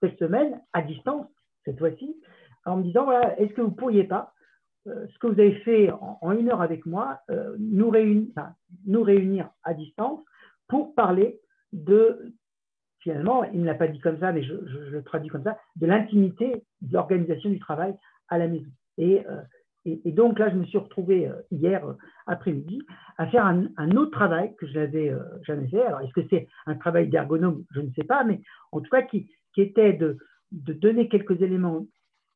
cette 0.00 0.18
semaine, 0.18 0.60
à 0.72 0.82
distance, 0.82 1.26
cette 1.64 1.78
fois-ci, 1.78 2.16
en 2.64 2.76
me 2.78 2.82
disant, 2.82 3.10
est-ce 3.38 3.52
que 3.54 3.62
vous 3.62 3.70
ne 3.70 3.74
pourriez 3.74 4.04
pas, 4.04 4.34
ce 4.84 5.18
que 5.18 5.26
vous 5.26 5.40
avez 5.40 5.54
fait 5.60 5.90
en, 5.90 6.32
une 6.32 6.50
heure 6.50 6.60
avec 6.60 6.84
moi, 6.84 7.20
nous 7.58 7.90
réunir 7.90 9.50
à 9.64 9.74
distance 9.74 10.20
pour 10.68 10.94
parler 10.94 11.40
de, 11.72 12.34
finalement, 13.06 13.44
il 13.44 13.60
ne 13.60 13.66
l'a 13.66 13.74
pas 13.74 13.88
dit 13.88 14.00
comme 14.00 14.18
ça, 14.18 14.32
mais 14.32 14.42
je, 14.42 14.54
le 14.54 15.02
traduis 15.02 15.30
comme 15.30 15.44
ça, 15.44 15.56
de 15.76 15.86
l'intimité 15.86 16.64
de 16.80 16.92
l'organisation 16.92 17.50
du 17.50 17.58
travail 17.58 17.94
à 18.28 18.38
la 18.38 18.48
maison. 18.48 18.70
Et 18.98 19.24
et, 19.86 20.10
donc 20.10 20.38
là, 20.38 20.50
je 20.50 20.56
me 20.56 20.64
suis 20.64 20.78
retrouvé 20.78 21.28
euh, 21.28 21.34
hier 21.52 21.86
euh, 21.86 21.94
après-midi 22.26 22.82
à 23.18 23.28
faire 23.28 23.46
un, 23.46 23.90
autre 23.92 24.10
travail 24.10 24.54
que 24.56 24.66
je 24.66 24.74
n'avais 24.74 25.10
euh, 25.10 25.22
jamais 25.42 25.68
fait. 25.68 25.80
Alors, 25.80 26.00
est-ce 26.00 26.12
que 26.12 26.26
c'est 26.28 26.48
un 26.66 26.74
travail 26.74 27.08
d'ergonome? 27.08 27.64
Je 27.70 27.80
ne 27.80 27.90
sais 27.92 28.02
pas, 28.02 28.24
mais 28.24 28.40
en 28.72 28.80
tout 28.80 28.90
cas, 28.90 29.02
qui, 29.02 29.30
était 29.56 29.94
de, 29.94 30.18
donner 30.50 31.08
quelques 31.08 31.40
éléments 31.40 31.86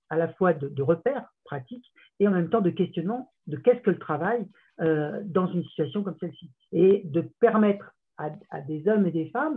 à 0.09 0.17
la 0.17 0.33
fois 0.33 0.55
de, 0.55 0.83
repères 0.83 1.29
pratiques 1.45 1.93
et 2.19 2.27
en 2.27 2.31
même 2.31 2.49
temps 2.49 2.63
de 2.63 2.71
questionnement 2.71 3.31
de 3.47 3.57
qu'est-ce 3.57 3.83
que 3.83 3.91
le 3.91 3.99
travail 3.99 4.47
dans 4.79 5.47
une 5.49 5.63
situation 5.65 6.03
comme 6.03 6.17
celle-ci. 6.19 6.51
Et 6.73 7.03
de 7.05 7.21
permettre 7.21 7.93
à, 8.17 8.31
des 8.63 8.89
hommes 8.89 9.07
et 9.07 9.11
des 9.11 9.29
femmes, 9.29 9.57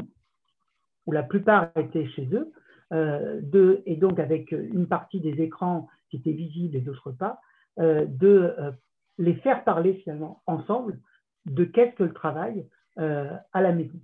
où 1.06 1.12
la 1.12 1.24
plupart 1.24 1.70
étaient 1.76 2.08
chez 2.10 2.28
eux, 2.34 2.51
de, 2.91 3.82
et 3.88 3.95
donc 3.95 4.20
avec 4.20 4.51
une 4.51 4.88
partie 4.88 5.20
des 5.20 5.41
écrans 5.41 5.88
qui 6.10 6.18
étaient 6.18 6.32
visibles 6.32 6.76
et 6.76 6.82
d'autres 6.82 7.12
pas, 7.12 7.41
euh, 7.80 8.06
de 8.06 8.54
euh, 8.60 8.72
les 9.18 9.34
faire 9.36 9.64
parler 9.64 9.95
finalement 9.95 10.43
ensemble 10.45 10.99
de 11.47 11.64
qu'est-ce 11.64 11.95
que 11.95 12.04
le 12.04 12.14
travail 12.14 12.68
euh, 12.99 13.32
à 13.51 13.62
la 13.64 13.72
maison, 13.72 13.99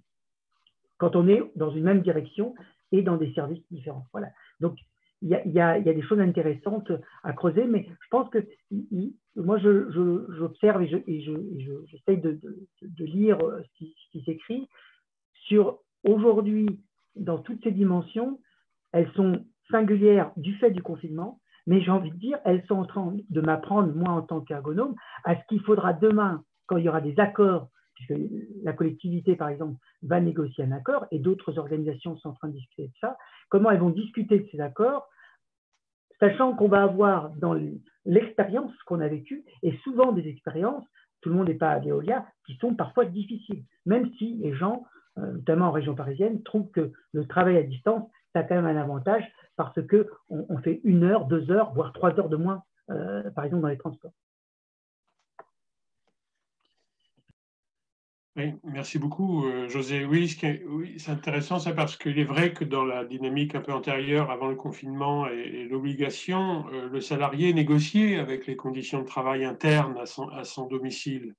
quand 0.97 1.16
on 1.16 1.28
est 1.28 1.43
dans 1.56 1.70
une 1.70 1.84
même 1.84 2.02
direction 2.02 2.56
et 2.91 3.04
dans 3.04 3.18
des 3.18 3.32
services 3.34 3.62
différents. 3.70 4.08
Voilà. 4.12 4.30
Donc, 4.60 4.76
il 5.22 5.30
y, 5.30 5.60
a, 5.60 5.80
des 5.80 6.02
choses 6.02 6.20
intéressantes 6.20 6.91
à 7.24 7.34
creuser, 7.34 7.66
mais 7.66 7.86
je 7.88 8.08
pense 8.10 8.30
que 8.30 8.39
moi, 9.36 9.60
j'observe 9.60 10.86
je, 10.86 10.97
et 11.06 11.22
j'essaye 11.88 12.18
de, 12.18 12.39
de, 12.82 13.06
lire 13.06 13.38
ce 13.39 13.78
qui, 13.78 13.93
ce 13.97 14.12
qui 14.12 14.24
s'écrit 14.24 14.70
sur 15.34 15.80
aujourd'hui, 16.06 16.80
dans 17.16 17.39
toutes 17.39 17.64
ces 17.64 17.72
dimensions, 17.72 18.39
elles 18.91 19.12
sont 19.14 19.45
singulières 19.72 20.32
du 20.38 20.55
fait 20.55 20.72
du 20.72 20.82
confinement, 20.82 21.39
mais 21.68 21.82
j'ai 21.82 21.91
envie 21.91 22.12
de 22.12 22.18
dire, 22.18 22.39
elles 22.45 22.66
sont 22.66 22.76
en 22.76 22.86
train 22.86 23.14
de 23.30 23.41
m'apprendre, 23.41 23.93
moi 23.93 24.10
en 24.10 24.22
tant 24.22 24.41
qu'ergonome, 24.41 24.95
à 25.24 25.36
ce 25.36 25.41
qu'il 25.47 25.62
faudra 25.62 25.93
demain, 25.93 26.43
quand 26.66 26.78
il 26.78 26.86
y 26.86 26.89
aura 26.89 27.01
des 27.01 27.20
accords, 27.20 27.70
puisque 27.95 28.20
la 28.64 28.74
collectivité, 28.74 29.36
par 29.36 29.49
exemple, 29.49 29.76
va 30.01 30.20
négocier 30.20 30.64
un 30.64 30.72
accord, 30.72 31.05
et 31.12 31.20
d'autres 31.20 31.60
organisations 31.60 32.18
sont 32.18 32.30
en 32.30 32.34
train 32.34 32.47
de 32.47 32.53
discuter 32.53 32.88
de 32.88 32.93
ça, 33.01 33.18
comment 33.49 33.70
elles 33.72 33.80
vont 33.80 33.89
discuter 33.89 34.39
de 34.39 34.47
ces 34.51 34.60
accords, 34.60 35.07
sachant 36.20 36.55
qu'on 36.55 36.68
va 36.68 36.84
avoir 36.84 37.30
dans 37.36 37.55
l'expérience 38.05 38.72
qu'on 38.86 39.01
a 39.01 39.07
vécue, 39.07 39.43
et 39.64 39.78
souvent 39.84 40.12
des 40.12 40.28
expériences, 40.28 40.86
tout 41.22 41.30
le 41.30 41.36
monde 41.36 41.49
n'est 41.49 41.55
pas 41.55 41.72
à 41.72 41.80
Veolia, 41.80 42.26
qui 42.45 42.55
sont 42.55 42.74
parfois 42.74 43.05
difficiles, 43.05 43.64
même 43.86 44.10
si 44.18 44.36
les 44.36 44.55
gens, 44.55 44.86
notamment 45.18 45.68
en 45.68 45.72
région 45.72 45.95
parisienne, 45.95 46.43
trouvent 46.43 46.72
que 46.72 46.91
le 47.14 47.26
travail 47.28 47.57
à 47.57 47.64
distance, 47.64 48.10
ça 48.34 48.39
a 48.39 48.43
quand 48.43 48.55
même 48.55 48.66
un 48.66 48.80
avantage 48.80 49.24
parce 49.55 49.80
qu'on 49.88 50.45
on 50.47 50.57
fait 50.60 50.80
une 50.84 51.03
heure, 51.03 51.26
deux 51.26 51.51
heures, 51.51 51.74
voire 51.74 51.91
trois 51.91 52.18
heures 52.20 52.30
de 52.30 52.38
moins, 52.38 52.64
euh, 52.91 53.30
par 53.32 53.43
exemple, 53.43 53.64
dans 53.64 53.68
les 53.68 53.78
transports. 53.78 54.14
Oui, 58.39 58.53
merci 58.64 58.99
beaucoup, 58.99 59.45
euh, 59.47 59.68
José. 59.68 60.05
Oui, 60.05 60.30
c'est 60.30 61.12
intéressant 61.12 61.57
parce 61.76 61.97
qu'il 61.97 62.18
est 62.20 62.24
vrai 62.24 62.53
que 62.53 62.64
dans 62.64 62.86
la 62.86 63.03
dynamique 63.03 63.53
un 63.53 63.60
peu 63.60 63.74
antérieure, 63.74 64.32
avant 64.32 64.47
le 64.47 64.55
confinement 64.55 65.28
et, 65.28 65.66
l'obligation, 65.66 66.66
euh, 66.72 66.88
le 66.88 67.01
salarié 67.01 67.53
négociait 67.53 68.18
avec 68.18 68.47
les 68.47 68.55
conditions 68.55 69.01
de 69.01 69.07
travail 69.07 69.43
internes 69.43 69.97
à 69.97 70.05
son, 70.45 70.68
domicile, 70.68 71.36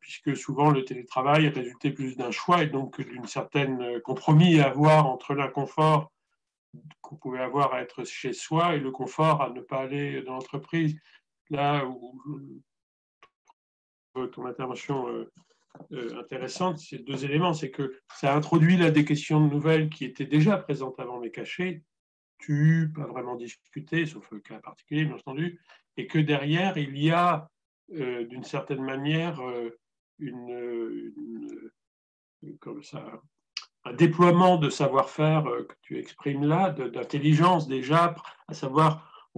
puisque 0.00 0.36
souvent 0.36 0.70
le 0.70 0.84
télétravail 0.84 1.48
résultait 1.48 1.90
plus 1.90 2.16
d'un 2.16 2.30
choix 2.30 2.62
et 2.62 2.66
donc 2.66 3.00
d'une 3.00 3.26
certaine 3.26 4.00
compromis 4.02 4.60
à 4.60 4.68
avoir 4.68 5.06
entre 5.06 5.34
l'inconfort 5.34 6.12
qu'on 7.00 7.16
pouvait 7.16 7.40
avoir 7.40 7.72
à 7.72 7.80
être 7.80 8.04
chez 8.04 8.32
soi 8.32 8.74
et 8.74 8.80
le 8.80 8.90
confort 8.90 9.42
à 9.42 9.50
ne 9.50 9.60
pas 9.60 9.78
aller 9.78 10.22
dans 10.22 10.34
l'entreprise. 10.34 10.98
Là 11.50 11.86
où 11.86 12.20
ton 14.32 14.46
intervention 14.46 15.08
euh, 15.08 15.30
euh, 15.92 16.18
intéressante, 16.18 16.78
c'est 16.78 16.98
deux 16.98 17.24
éléments. 17.24 17.52
C'est 17.52 17.70
que 17.70 17.98
ça 18.14 18.34
introduit 18.34 18.76
là 18.76 18.90
des 18.90 19.04
questions 19.04 19.40
nouvelles 19.40 19.90
qui 19.90 20.04
étaient 20.04 20.26
déjà 20.26 20.56
présentes 20.56 20.98
avant 20.98 21.20
mais 21.20 21.30
cachées, 21.30 21.82
tu 22.38 22.92
pas 22.94 23.06
vraiment 23.06 23.36
discuté, 23.36 24.06
sauf 24.06 24.30
le 24.30 24.40
cas 24.40 24.58
particulier, 24.58 25.04
bien 25.04 25.16
entendu, 25.16 25.60
et 25.96 26.06
que 26.06 26.18
derrière, 26.18 26.76
il 26.76 26.98
y 26.98 27.10
a 27.10 27.34
euh, 27.34 27.55
d'une 27.88 28.44
certaine 28.44 28.82
manière 28.82 29.40
une, 30.18 31.72
comme 32.60 32.82
ça, 32.82 33.20
un 33.86 33.92
déploiement 33.92 34.56
de 34.56 34.68
savoir-faire 34.68 35.46
euh, 35.46 35.64
que 35.64 35.74
tu 35.82 35.98
exprimes 35.98 36.44
là, 36.44 36.70
d'intelligence 36.70 37.68
déjà, 37.68 38.14
à 38.48 38.54
savoir 38.54 39.30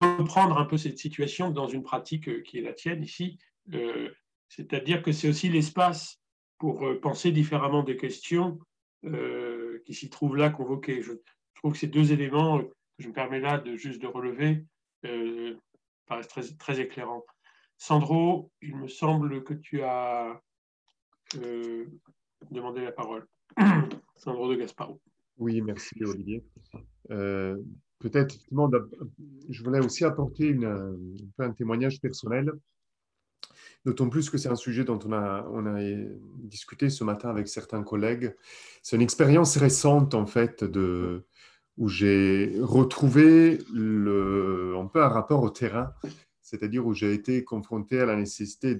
reprendre 0.00 0.58
un 0.58 0.64
peu 0.64 0.76
cette 0.76 0.98
situation 0.98 1.50
dans 1.50 1.66
une 1.66 1.82
pratique 1.82 2.28
euh, 2.28 2.42
qui 2.42 2.58
est 2.58 2.62
la 2.62 2.72
tienne 2.72 3.02
ici. 3.02 3.38
Euh, 3.72 4.10
c'est-à-dire 4.48 5.02
que 5.02 5.12
c'est 5.12 5.28
aussi 5.28 5.48
l'espace 5.48 6.20
pour 6.58 6.88
penser 7.02 7.32
différemment 7.32 7.82
des 7.82 7.96
questions 7.98 8.58
qui 9.84 9.92
s'y 9.92 10.08
trouvent 10.08 10.36
là 10.36 10.48
convoquées. 10.48 11.02
Je, 11.02 11.12
trouve 11.56 11.72
que 11.72 11.78
ces 11.78 11.88
deux 11.88 12.12
éléments 12.12 12.60
que 12.60 12.72
je 12.98 13.08
me 13.08 13.12
permets 13.12 13.40
là 13.40 13.58
de 13.58 13.76
juste 13.76 14.00
de 14.00 14.06
relever 14.06 14.64
paraissent 16.06 16.56
très 16.58 16.80
éclairants. 16.80 17.24
Sandro, 17.78 18.50
il 18.62 18.76
me 18.76 18.88
semble 18.88 19.44
que 19.44 19.54
tu 19.54 19.82
as 19.82 20.40
demandé 22.50 22.82
la 22.82 22.92
parole. 22.92 23.26
Sandro 24.16 24.48
de 24.50 24.56
Gasparo. 24.56 25.00
Oui, 25.38 25.60
merci 25.60 26.02
Olivier. 26.02 26.42
Euh, 27.10 27.56
peut-être, 27.98 28.34
effectivement, 28.34 28.70
je 29.48 29.62
voulais 29.62 29.84
aussi 29.84 30.04
apporter 30.04 30.46
une, 30.46 31.20
un 31.38 31.52
témoignage 31.52 32.00
personnel, 32.00 32.50
d'autant 33.84 34.08
plus 34.08 34.30
que 34.30 34.38
c'est 34.38 34.48
un 34.48 34.56
sujet 34.56 34.84
dont 34.84 34.98
on 35.04 35.12
a, 35.12 35.44
discuté 36.38 36.88
ce 36.88 37.04
matin 37.04 37.28
avec 37.28 37.48
certains 37.48 37.82
collègues. 37.82 38.34
C'est 38.82 38.96
une 38.96 39.02
expérience 39.02 39.56
récente, 39.58 40.14
en 40.14 40.26
fait, 40.26 40.64
où 41.76 41.88
j'ai 41.88 42.54
retrouvé 42.60 43.58
un 43.74 44.86
peu 44.86 45.02
un 45.02 45.08
rapport 45.08 45.42
au 45.42 45.50
terrain, 45.50 45.92
c'est-à-dire 46.46 46.86
où 46.86 46.94
j'ai 46.94 47.12
été 47.12 47.42
confronté 47.42 48.00
à 48.00 48.06
la 48.06 48.14
nécessité 48.14 48.76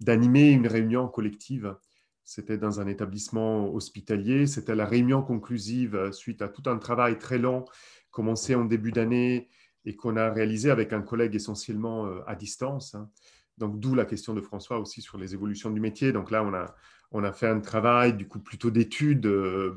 d'animer 0.00 0.52
de, 0.52 0.56
une 0.56 0.66
réunion 0.66 1.08
collective 1.08 1.76
c'était 2.24 2.56
dans 2.56 2.80
un 2.80 2.86
établissement 2.86 3.72
hospitalier. 3.74 4.46
C'était 4.46 4.74
la 4.74 4.86
réunion 4.86 5.22
conclusive 5.22 6.10
suite 6.10 6.40
à 6.40 6.48
tout 6.48 6.62
un 6.70 6.78
travail 6.78 7.18
très 7.18 7.36
long 7.36 7.66
commencé 8.10 8.54
en 8.54 8.64
début 8.64 8.92
d'année 8.92 9.50
et 9.84 9.94
qu'on 9.94 10.16
a 10.16 10.30
réalisé 10.30 10.70
avec 10.70 10.94
un 10.94 11.02
collègue 11.02 11.34
essentiellement 11.34 12.08
à 12.26 12.34
distance. 12.34 12.94
Hein. 12.94 13.10
Donc, 13.58 13.78
d'où 13.78 13.94
la 13.94 14.06
question 14.06 14.32
de 14.32 14.40
François 14.40 14.78
aussi 14.78 15.02
sur 15.02 15.18
les 15.18 15.34
évolutions 15.34 15.70
du 15.70 15.80
métier. 15.80 16.12
Donc 16.12 16.30
là, 16.30 16.42
on 16.42 16.54
a, 16.54 16.74
on 17.10 17.22
a 17.24 17.32
fait 17.32 17.46
un 17.46 17.60
travail 17.60 18.14
du 18.14 18.26
coup 18.26 18.40
plutôt 18.40 18.70
d'études, 18.70 19.26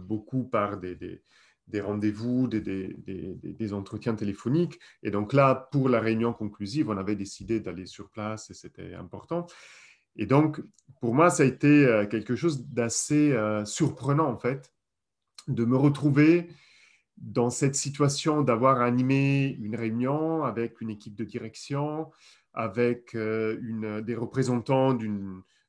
beaucoup 0.08 0.46
par 0.46 0.78
des, 0.78 1.22
rendez-vous, 1.76 2.48
des, 2.48 2.96
des, 3.02 3.74
entretiens 3.74 4.16
téléphoniques. 4.16 4.80
Et 5.04 5.12
donc 5.12 5.34
là, 5.34 5.68
pour 5.72 5.90
la 5.90 6.00
réunion 6.00 6.34
conclusive, 6.34 6.90
on 6.90 6.98
avait 6.98 7.16
décidé 7.16 7.60
d'aller 7.60 7.86
sur 7.86 8.10
place 8.10 8.50
et 8.50 8.54
c'était 8.54 8.94
important. 8.94 9.46
Et 10.16 10.26
donc, 10.26 10.62
pour 11.00 11.14
moi, 11.14 11.30
ça 11.30 11.44
a 11.44 11.46
été 11.46 12.06
quelque 12.10 12.36
chose 12.36 12.68
d'assez 12.68 13.38
surprenant, 13.66 14.30
en 14.30 14.38
fait, 14.38 14.74
de 15.48 15.66
me 15.66 15.78
retrouver 15.78 16.48
dans 17.18 17.50
cette 17.50 17.76
situation 17.76 18.42
d'avoir 18.42 18.82
animé 18.82 19.58
une 19.60 19.76
réunion 19.76 20.44
avec 20.44 20.82
une 20.82 20.90
équipe 20.90 21.16
de 21.16 21.24
direction, 21.24 22.12
avec 22.54 23.16
euh, 23.16 24.02
des 24.02 24.16
représentants 24.16 24.98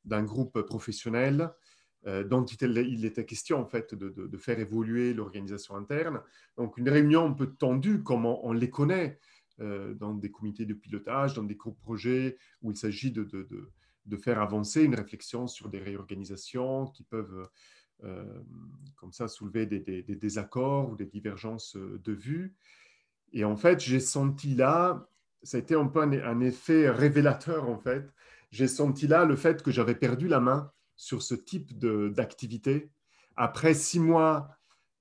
d'un 0.05 0.22
groupe 0.22 0.61
professionnel 0.62 1.42
euh, 1.42 1.49
dont 2.07 2.44
il, 2.44 3.05
était 3.05 3.26
question 3.26 3.61
en 3.61 3.66
fait 3.66 3.94
de, 3.94 4.38
faire 4.38 4.59
évoluer 4.59 5.12
l'organisation 5.12 5.76
interne. 5.76 6.22
Donc 6.57 6.78
une 6.78 6.88
réunion 6.88 7.26
un 7.26 7.32
peu 7.32 7.49
tendue 7.49 8.03
comme 8.03 8.24
on, 8.24 8.53
les 8.53 8.70
connaît 8.70 9.18
euh, 9.61 9.92
dans 9.94 10.14
des 10.14 10.30
comités 10.30 10.66
de 10.66 10.74
pilotage, 10.74 11.34
dans 11.34 11.42
des 11.42 11.57
groupes 11.57 11.80
projets 11.80 12.38
où 12.62 12.70
il 12.70 12.76
s'agit 12.76 13.11
de, 13.11 13.26
faire 14.22 14.40
avancer 14.40 14.84
une 14.84 14.94
réflexion 14.94 15.49
sur 15.49 15.68
des 15.68 15.80
réorganisations 15.80 16.86
qui 16.86 17.03
peuvent 17.03 17.49
euh, 18.05 18.24
comme 18.94 19.12
ça 19.12 19.26
soulever 19.26 19.66
des, 19.66 20.03
désaccords 20.03 20.90
ou 20.90 20.94
des 20.94 21.07
divergences 21.07 21.74
euh, 21.76 22.01
de 22.05 22.12
vues. 22.12 22.55
Et 23.32 23.44
en 23.44 23.57
fait, 23.57 23.80
j'ai 23.80 23.99
senti 23.99 24.55
là, 24.55 25.09
ça 25.42 25.57
a 25.57 25.61
été 25.61 25.74
un 25.74 25.88
peu 25.88 26.03
un, 26.03 26.40
effet 26.40 26.88
révélateur 26.88 27.68
en 27.68 27.78
fait. 27.78 28.09
J'ai 28.53 28.68
senti 28.68 29.09
là 29.09 29.24
le 29.24 29.34
fait 29.34 29.61
que 29.64 29.72
j'avais 29.72 29.96
perdu 29.96 30.28
la 30.28 30.38
main 30.38 30.70
sur 30.99 31.22
ce 31.22 31.34
type 31.34 31.78
d'activité. 31.78 32.90
Après 33.36 33.72
six 33.72 34.01
mois 34.01 34.51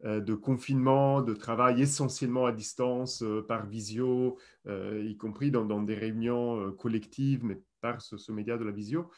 euh, 0.06 0.22
de 0.22 0.36
confinement, 0.36 1.22
de 1.22 1.34
travail 1.34 1.82
essentiellement 1.82 2.46
à 2.46 2.54
distance, 2.54 3.24
par 3.50 3.66
visio, 3.66 4.38
y 4.66 5.18
compris 5.18 5.52
dans, 5.52 5.82
des 5.82 5.96
réunions 5.96 6.72
collectives, 6.74 7.44
mais 7.44 7.60
par 7.82 8.02
ce, 8.02 8.16
ce, 8.18 8.32
média 8.32 8.58
de 8.58 8.64
la 8.64 8.72
visio, 8.72 9.10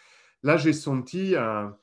là 0.41 0.57
j'ai 0.57 0.73
senti 0.73 1.35
un, 1.35 1.77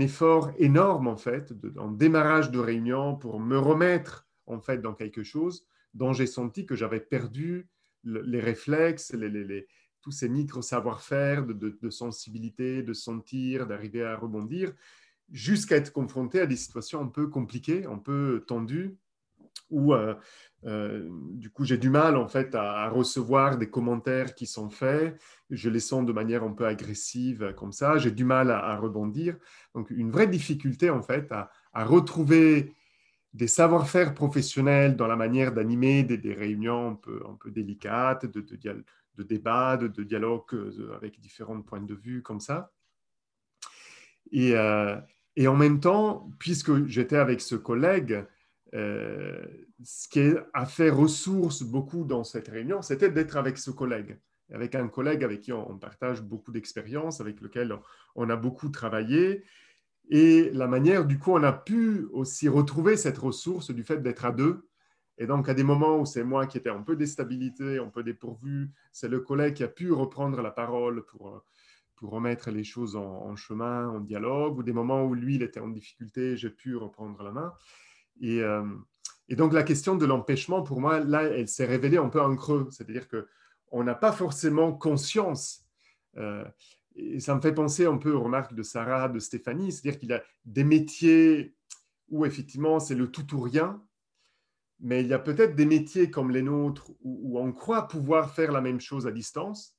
effort 0.00 0.52
énorme 0.58 1.08
en 1.08 1.16
fait, 1.16 1.52
en 1.78 1.90
démarrage 1.90 2.50
de 2.50 2.58
réunion 2.58 3.16
pour 3.16 3.40
me 3.40 3.58
remettre 3.58 4.28
en 4.46 4.60
fait 4.60 4.78
dans 4.78 4.94
quelque 4.94 5.22
chose 5.22 5.64
dont 5.94 6.12
j'ai 6.12 6.26
senti 6.26 6.66
que 6.66 6.74
j'avais 6.74 7.00
perdu 7.00 7.68
les 8.04 8.40
réflexes, 8.40 9.12
les, 9.12 9.66
tous 10.02 10.10
ces 10.10 10.28
micro 10.28 10.62
savoir-faire 10.62 11.44
de, 11.44 11.90
sensibilité, 11.90 12.82
de 12.82 12.92
sentir, 12.92 13.66
d'arriver 13.66 14.02
à 14.02 14.16
rebondir, 14.16 14.72
jusqu'à 15.30 15.76
être 15.76 15.92
confronté 15.92 16.40
à 16.40 16.46
des 16.46 16.56
situations 16.56 17.00
un 17.00 17.06
peu 17.06 17.28
compliquées, 17.28 17.86
un 17.86 17.98
peu 17.98 18.44
tendues, 18.46 18.96
où 19.70 19.94
euh, 19.94 20.14
euh, 20.66 21.08
du 21.32 21.50
coup 21.50 21.64
j'ai 21.64 21.78
du 21.78 21.90
mal 21.90 22.16
en 22.16 22.28
fait 22.28 22.54
à, 22.54 22.88
recevoir 22.88 23.56
des 23.56 23.70
commentaires 23.70 24.34
qui 24.34 24.46
sont 24.46 24.68
faits, 24.68 25.16
je 25.48 25.70
les 25.70 25.80
sens 25.80 26.04
de 26.04 26.12
manière 26.12 26.42
un 26.42 26.52
peu 26.52 26.66
agressive 26.66 27.54
comme 27.56 27.72
ça, 27.72 27.96
j'ai 27.98 28.10
du 28.10 28.24
mal 28.24 28.50
à, 28.50 28.76
rebondir. 28.76 29.36
Donc 29.74 29.90
une 29.90 30.10
vraie 30.10 30.26
difficulté 30.26 30.90
en 30.90 31.02
fait 31.02 31.30
à, 31.32 31.50
retrouver 31.84 32.74
des 33.32 33.46
savoir-faire 33.46 34.12
professionnels 34.12 34.96
dans 34.96 35.06
la 35.06 35.14
manière 35.14 35.52
d'animer 35.52 36.02
des, 36.02 36.34
réunions 36.34 36.90
un 36.90 36.94
peu, 36.96 37.22
un 37.28 37.36
peu 37.40 37.52
délicates, 37.52 38.26
de, 38.26 38.40
de, 38.40 38.84
de 39.16 39.22
débats, 39.22 39.76
de, 39.76 39.88
de 39.88 40.02
dialogue 40.02 40.42
euh, 40.52 40.94
avec 40.94 41.20
différents 41.20 41.60
points 41.62 41.82
de 41.82 41.94
vue 41.94 42.22
comme 42.22 42.40
ça. 42.40 42.72
Et, 44.32 44.54
et 45.36 45.48
en 45.48 45.56
même 45.56 45.80
temps, 45.80 46.30
puisque 46.38 46.86
j'étais 46.86 47.16
avec 47.16 47.40
ce 47.40 47.56
collègue, 47.56 48.24
euh, 48.74 49.42
ce 49.82 50.08
qui 50.08 50.34
a 50.52 50.66
fait 50.66 50.90
ressource 50.90 51.62
beaucoup 51.62 52.04
dans 52.04 52.24
cette 52.24 52.48
réunion, 52.48 52.82
c'était 52.82 53.10
d'être 53.10 53.36
avec 53.36 53.58
ce 53.58 53.70
collègue, 53.70 54.18
avec 54.52 54.74
un 54.74 54.88
collègue 54.88 55.24
avec 55.24 55.40
qui 55.40 55.52
on, 55.52 55.78
partage 55.78 56.22
beaucoup 56.22 56.52
d'expérience, 56.52 57.20
avec 57.20 57.40
lequel 57.40 57.76
on, 58.14 58.28
a 58.30 58.36
beaucoup 58.36 58.68
travaillé. 58.68 59.44
Et 60.10 60.50
la 60.52 60.66
manière, 60.66 61.04
du 61.04 61.18
coup, 61.18 61.32
on 61.32 61.42
a 61.42 61.52
pu 61.52 62.06
aussi 62.12 62.48
retrouver 62.48 62.96
cette 62.96 63.18
ressource 63.18 63.70
du 63.70 63.82
fait 63.82 63.98
d'être 63.98 64.24
à 64.24 64.32
deux. 64.32 64.68
Et 65.20 65.26
donc, 65.26 65.50
à 65.50 65.54
des 65.54 65.64
moments 65.64 65.98
où 65.98 66.06
c'est 66.06 66.24
moi 66.24 66.46
qui 66.46 66.56
étais 66.56 66.70
un 66.70 66.80
peu 66.80 66.96
déstabilisé, 66.96 67.78
un 67.78 67.90
peu 67.90 68.02
dépourvu, 68.02 68.70
c'est 68.90 69.06
le 69.06 69.20
collègue 69.20 69.52
qui 69.52 69.62
a 69.62 69.68
pu 69.68 69.92
reprendre 69.92 70.40
la 70.40 70.50
parole 70.50 71.04
pour, 71.04 71.44
pour 71.94 72.12
remettre 72.12 72.50
les 72.50 72.64
choses 72.64 72.96
en, 72.96 73.36
chemin, 73.36 73.86
en 73.90 74.00
dialogue, 74.00 74.56
ou 74.56 74.62
des 74.62 74.72
moments 74.72 75.04
où 75.04 75.12
lui, 75.12 75.34
il 75.34 75.42
était 75.42 75.60
en 75.60 75.68
difficulté, 75.68 76.38
j'ai 76.38 76.48
pu 76.48 76.74
reprendre 76.74 77.22
la 77.22 77.32
main. 77.32 77.52
Euh, 78.22 78.64
et, 79.28 79.36
donc 79.36 79.52
la 79.52 79.62
question 79.62 79.94
de 79.94 80.06
l'empêchement, 80.06 80.62
pour 80.62 80.80
moi, 80.80 81.00
là, 81.00 81.24
elle 81.24 81.48
s'est 81.48 81.66
révélée 81.66 81.98
un 81.98 82.08
peu 82.08 82.22
en 82.22 82.34
creux. 82.34 82.68
C'est-à-dire 82.70 83.06
qu'on 83.06 83.84
n'a 83.84 83.94
pas 83.94 84.12
forcément 84.12 84.72
conscience. 84.72 85.66
Euh, 86.16 86.46
et 86.96 87.20
ça 87.20 87.34
me 87.34 87.42
fait 87.42 87.52
penser 87.52 87.84
un 87.84 87.98
peu 87.98 88.12
aux 88.12 88.22
remarques 88.22 88.54
de 88.54 88.62
Sarah, 88.62 89.10
de 89.10 89.18
Stéphanie, 89.18 89.70
c'est-à-dire 89.70 90.00
qu'il 90.00 90.08
y 90.08 90.14
a 90.14 90.22
des 90.46 90.64
métiers 90.64 91.54
où 92.08 92.24
effectivement 92.24 92.80
c'est 92.80 92.94
le 92.94 93.10
tout 93.10 93.34
ou 93.34 93.40
rien, 93.40 93.82
mais 94.80 95.02
il 95.02 95.08
y 95.08 95.14
a 95.14 95.18
peut-être 95.18 95.54
des 95.54 95.66
métiers 95.66 96.10
comme 96.10 96.30
les 96.30 96.42
nôtres 96.42 96.90
où, 97.02 97.38
on 97.38 97.52
croit 97.52 97.88
pouvoir 97.88 98.34
faire 98.34 98.52
la 98.52 98.60
même 98.60 98.80
chose 98.80 99.06
à 99.06 99.12
distance. 99.12 99.76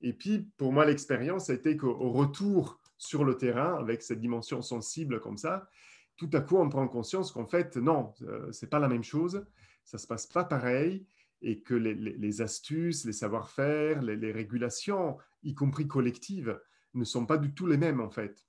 Et 0.00 0.12
puis, 0.12 0.48
pour 0.56 0.72
moi, 0.72 0.84
l'expérience 0.84 1.50
a 1.50 1.54
été 1.54 1.76
qu'au 1.76 2.10
retour 2.10 2.80
sur 2.96 3.24
le 3.24 3.36
terrain, 3.36 3.76
avec 3.78 4.02
cette 4.02 4.20
dimension 4.20 4.62
sensible 4.62 5.20
comme 5.20 5.38
ça, 5.38 5.68
tout 6.16 6.30
à 6.32 6.40
coup, 6.40 6.56
on 6.56 6.68
prend 6.68 6.86
conscience 6.86 7.32
qu'en 7.32 7.46
fait, 7.46 7.76
non, 7.76 8.12
euh, 8.22 8.50
c'est 8.52 8.70
pas 8.70 8.78
la 8.78 8.88
même 8.88 9.02
chose, 9.02 9.44
ça 9.84 9.98
se 9.98 10.06
passe 10.06 10.26
pas 10.26 10.44
pareil, 10.44 11.06
et 11.42 11.60
que 11.60 11.74
les, 11.74 12.40
astuces, 12.40 13.04
les 13.04 13.12
savoir-faire, 13.12 14.00
les, 14.00 14.32
régulations, 14.32 15.18
y 15.42 15.54
compris 15.54 15.86
collectives, 15.86 16.58
ne 16.94 17.04
sont 17.04 17.26
pas 17.26 17.36
du 17.36 17.52
tout 17.52 17.66
les 17.66 17.76
mêmes 17.76 18.00
en 18.00 18.08
fait. 18.08 18.46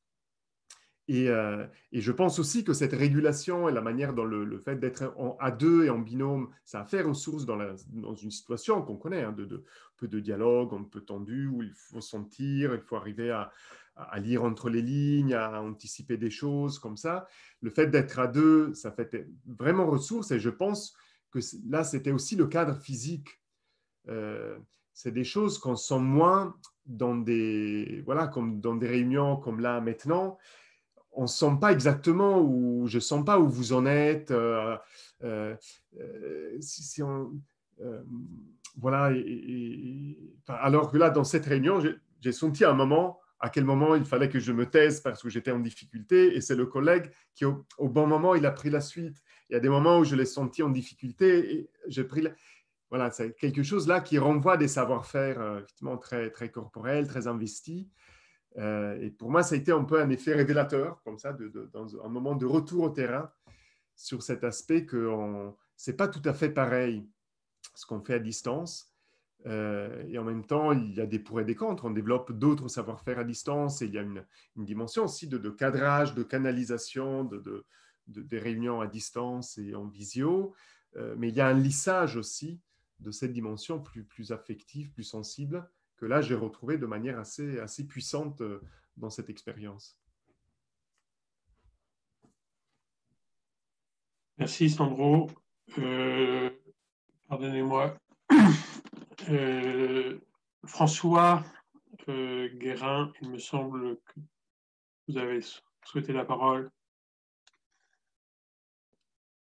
Et, 1.07 1.29
euh, 1.29 1.65
je 1.91 2.11
pense 2.11 2.39
aussi 2.39 2.63
que 2.63 2.73
cette 2.73 2.93
régulation 2.93 3.69
et 3.69 3.71
la 3.71 3.81
manière 3.81 4.13
dont 4.13 4.23
le, 4.23 4.57
fait 4.59 4.75
d'être 4.75 5.13
à 5.39 5.51
deux 5.51 5.85
et 5.85 5.89
en 5.89 5.99
binôme, 5.99 6.49
ça 6.63 6.81
a 6.81 6.85
fait 6.85 7.01
ressource 7.01 7.45
dans, 7.45 7.59
une 8.15 8.31
situation 8.31 8.81
qu'on 8.81 8.97
connaît, 8.97 9.23
hein, 9.23 9.31
de, 9.31 9.63
peu 9.97 10.07
de 10.07 10.19
dialogue, 10.19 10.73
un 10.73 10.83
peu 10.83 11.01
tendu, 11.01 11.47
où 11.47 11.61
il 11.61 11.73
faut 11.73 12.01
sentir, 12.01 12.73
il 12.73 12.81
faut 12.81 12.95
arriver 12.95 13.29
à, 13.29 13.51
à 13.95 14.19
lire 14.19 14.43
entre 14.43 14.69
les 14.69 14.81
lignes, 14.81 15.33
à 15.33 15.61
anticiper 15.61 16.17
des 16.17 16.29
choses 16.29 16.79
comme 16.79 16.97
ça. 16.97 17.27
Le 17.61 17.69
fait 17.69 17.87
d'être 17.87 18.19
à 18.19 18.27
deux, 18.27 18.73
ça 18.73 18.91
fait 18.91 19.27
vraiment 19.45 19.87
ressource 19.87 20.31
et 20.31 20.39
je 20.39 20.49
pense 20.49 20.95
que 21.31 21.39
là, 21.69 21.83
c'était 21.83 22.11
aussi 22.11 22.35
le 22.35 22.47
cadre 22.47 22.75
physique. 22.75 23.41
Euh, 24.09 24.57
c'est 24.93 25.11
des 25.11 25.23
choses 25.23 25.59
qu'on 25.59 25.75
sent 25.75 25.99
moins 25.99 26.55
dans 26.85 27.15
des, 27.15 28.01
voilà, 28.05 28.27
comme 28.27 28.61
dans 28.61 28.75
des 28.75 28.87
réunions 28.87 29.37
comme 29.37 29.59
là 29.59 29.81
maintenant. 29.81 30.37
On 31.15 31.23
ne 31.23 31.27
sent 31.27 31.57
pas 31.59 31.71
exactement 31.71 32.39
où, 32.41 32.87
je 32.87 32.97
ne 32.97 33.01
sens 33.01 33.23
pas 33.25 33.39
où 33.39 33.47
vous 33.49 33.73
en 33.73 33.85
êtes. 33.85 34.33
Voilà, 38.77 39.11
alors 40.47 40.91
que 40.91 40.97
là, 40.97 41.09
dans 41.09 41.23
cette 41.23 41.45
réunion, 41.45 41.81
j'ai 42.19 42.31
senti 42.31 42.65
à 42.65 42.71
un 42.71 42.73
moment, 42.73 43.19
à 43.39 43.49
quel 43.49 43.63
moment 43.63 43.95
il 43.95 44.05
fallait 44.05 44.29
que 44.29 44.39
je 44.39 44.51
me 44.51 44.65
taise 44.65 45.01
parce 45.01 45.21
que 45.21 45.29
j'étais 45.29 45.51
en 45.51 45.59
difficulté. 45.59 46.35
Et 46.35 46.41
c'est 46.41 46.55
le 46.55 46.65
collègue 46.65 47.11
qui, 47.33 47.45
au, 47.45 47.65
bon 47.79 48.07
moment, 48.07 48.35
il 48.35 48.45
a 48.45 48.51
pris 48.51 48.69
la 48.69 48.81
suite. 48.81 49.21
Il 49.49 49.53
y 49.53 49.55
a 49.55 49.59
des 49.59 49.69
moments 49.69 49.99
où 49.99 50.03
je 50.03 50.15
l'ai 50.15 50.25
senti 50.25 50.63
en 50.63 50.69
difficulté 50.69 51.69
j'ai 51.87 52.03
pris. 52.03 52.27
Voilà, 52.89 53.11
c'est 53.11 53.35
quelque 53.35 53.63
chose 53.63 53.87
là 53.87 53.99
qui 53.99 54.17
renvoie 54.19 54.57
des 54.57 54.67
savoir-faire 54.67 55.41
euh, 55.41 55.97
très, 55.97 56.29
très 56.29 56.49
corporels, 56.49 57.07
très 57.07 57.27
investis. 57.27 57.87
Euh, 58.57 58.99
et 59.01 59.09
pour 59.09 59.29
moi, 59.29 59.43
ça 59.43 59.55
a 59.55 59.57
été 59.57 59.71
un 59.71 59.83
peu 59.83 60.01
un 60.01 60.09
effet 60.09 60.33
révélateur, 60.33 61.01
comme 61.03 61.17
ça, 61.17 61.37
dans 61.73 62.01
un 62.03 62.07
moment 62.07 62.35
de 62.35 62.45
retour 62.45 62.83
au 62.83 62.89
terrain 62.89 63.31
sur 63.95 64.23
cet 64.23 64.43
aspect 64.43 64.85
que 64.85 65.09
ce 65.77 65.91
n'est 65.91 65.97
pas 65.97 66.07
tout 66.07 66.21
à 66.25 66.33
fait 66.33 66.49
pareil 66.49 67.07
ce 67.73 67.85
qu'on 67.85 68.01
fait 68.01 68.15
à 68.15 68.19
distance. 68.19 68.95
Euh, 69.47 70.03
et 70.07 70.17
en 70.17 70.23
même 70.23 70.45
temps, 70.45 70.71
il 70.71 70.93
y 70.93 71.01
a 71.01 71.05
des 71.05 71.19
pour 71.19 71.39
et 71.39 71.45
des 71.45 71.55
contre. 71.55 71.85
On 71.85 71.91
développe 71.91 72.31
d'autres 72.31 72.67
savoir-faire 72.67 73.19
à 73.19 73.23
distance 73.23 73.81
et 73.81 73.85
il 73.85 73.93
y 73.93 73.99
a 73.99 74.01
une, 74.01 74.25
dimension 74.55 75.03
aussi 75.03 75.27
de, 75.27 75.49
cadrage, 75.49 76.15
de 76.15 76.23
canalisation, 76.23 77.23
de, 77.23 77.65
des 78.07 78.39
réunions 78.39 78.81
à 78.81 78.87
distance 78.87 79.57
et 79.57 79.75
en 79.75 79.85
visio. 79.85 80.53
Euh, 80.95 81.15
mais 81.17 81.29
il 81.29 81.35
y 81.35 81.41
a 81.41 81.47
un 81.47 81.53
lissage 81.53 82.15
aussi 82.15 82.59
de 82.99 83.11
cette 83.11 83.33
dimension 83.33 83.79
plus 83.81 84.31
affective, 84.31 84.91
plus 84.91 85.03
sensible, 85.03 85.69
que 85.97 86.05
là, 86.05 86.21
j'ai 86.21 86.35
retrouvé 86.35 86.77
de 86.77 86.85
manière 86.85 87.19
assez, 87.19 87.59
assez 87.59 87.87
puissante 87.87 88.41
euh, 88.41 88.61
dans 88.97 89.09
cette 89.09 89.29
expérience. 89.29 89.99
Merci 94.37 94.69
Sandro. 94.69 95.29
pardonnez-moi, 97.27 97.97
Euh, 99.29 100.19
François 100.65 101.43
euh, 102.09 102.49
Guérin, 102.55 103.11
il 103.21 103.29
me 103.29 103.39
semble 103.39 103.97
que 103.97 104.19
vous 105.07 105.17
avez 105.17 105.39
souhaité 105.83 106.13
la 106.13 106.25
parole. 106.25 106.69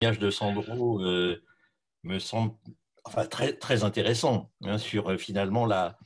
Le 0.03 0.17
de 0.17 0.31
Sandro 0.31 1.01
euh, 1.01 1.43
me 2.03 2.19
semble 2.19 2.55
enfin, 3.05 3.25
très, 3.25 3.57
très 3.57 3.85
intéressant 3.85 4.51
hein, 4.63 4.79
sur 4.79 5.19
finalement 5.19 5.65
la, 5.65 5.97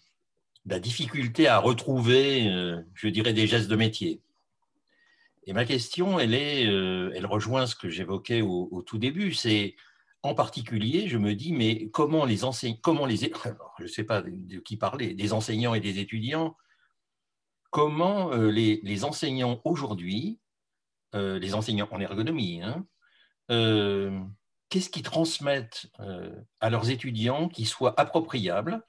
la, 0.66 0.78
difficulté 0.78 1.48
à 1.48 1.58
retrouver, 1.58 2.50
je 2.94 3.08
dirais, 3.08 3.32
des 3.32 3.46
gestes 3.46 3.68
de 3.68 3.76
métier. 3.76 4.20
Et 5.46 5.52
ma 5.52 5.64
question, 5.64 6.18
elle, 6.18 6.34
est, 6.34 6.64
elle 6.64 7.26
rejoint 7.26 7.66
ce 7.66 7.76
que 7.76 7.88
j'évoquais 7.88 8.42
au, 8.42 8.82
tout 8.84 8.98
début, 8.98 9.32
c'est 9.32 9.76
en 10.22 10.34
particulier, 10.34 11.08
je 11.08 11.18
me 11.18 11.34
dis, 11.34 11.52
mais 11.52 11.88
comment 11.90 12.24
les 12.24 12.44
enseignants, 12.44 12.78
comment 12.82 13.06
les, 13.06 13.16
je 13.78 13.82
ne 13.82 13.88
sais 13.88 14.04
pas 14.04 14.22
de 14.22 14.58
qui 14.58 14.76
parler, 14.76 15.14
des 15.14 15.32
enseignants 15.32 15.74
et 15.74 15.80
des 15.80 16.00
étudiants, 16.00 16.56
comment 17.70 18.32
euh, 18.32 18.50
les, 18.50 19.04
enseignants 19.04 19.60
aujourd'hui, 19.64 20.40
euh, 21.14 21.38
les 21.38 21.54
enseignants 21.54 21.88
en 21.90 22.00
ergonomie, 22.00 22.62
hein, 22.62 22.86
euh, 23.50 24.18
qu'est-ce 24.70 24.90
qu'ils 24.90 25.02
transmettent 25.02 25.86
à 26.60 26.70
leurs 26.70 26.90
étudiants 26.90 27.48
qui 27.48 27.66
soit 27.66 27.98
appropriable 28.00 28.82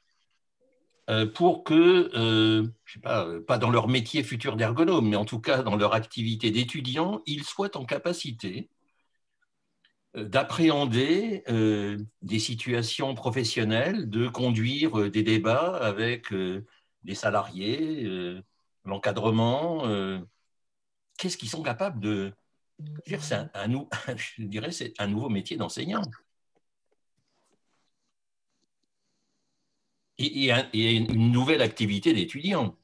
pour 1.36 1.64
que, 1.64 2.10
je 2.86 2.93
sais 2.93 2.99
pas, 2.99 3.28
pas 3.47 3.58
dans 3.58 3.70
leur 3.70 3.88
métier 3.88 4.24
futur 4.24 4.55
d'ergonome, 4.55 5.10
mais 5.10 5.16
en 5.16 5.26
tout 5.26 5.39
cas 5.39 5.64
dans 5.64 5.76
leur 5.76 5.93
activité 5.93 6.51
d'étudiant, 6.51 7.22
ils 7.26 7.43
soient 7.43 7.78
en 7.78 7.86
capacité 7.86 8.70
d'appréhender 10.24 11.43
euh, 11.49 11.97
des 12.22 12.39
situations 12.39 13.14
professionnelles, 13.14 14.10
de 14.10 14.28
conduire 14.28 14.99
euh, 14.99 15.10
des 15.10 15.24
débats 15.24 15.78
avec 15.78 16.34
euh, 16.34 16.66
des 17.03 17.16
salariés, 17.16 18.41
l'encadrement. 18.84 19.84
Qu'est-ce 21.18 21.38
qu'ils 21.38 21.49
sont 21.49 21.64
capables 21.64 22.01
de 22.01 22.34
je 24.18 24.43
dirais 24.43 24.72
c'est 24.72 24.93
un 24.99 25.08
nouveau 25.08 25.30
métier 25.30 25.55
d'enseignant. 25.55 26.01
Et, 30.20 30.49
et, 30.74 30.95
une 30.95 31.32
nouvelle 31.32 31.61
activité 31.61 32.13
d'étudiant. 32.13 32.76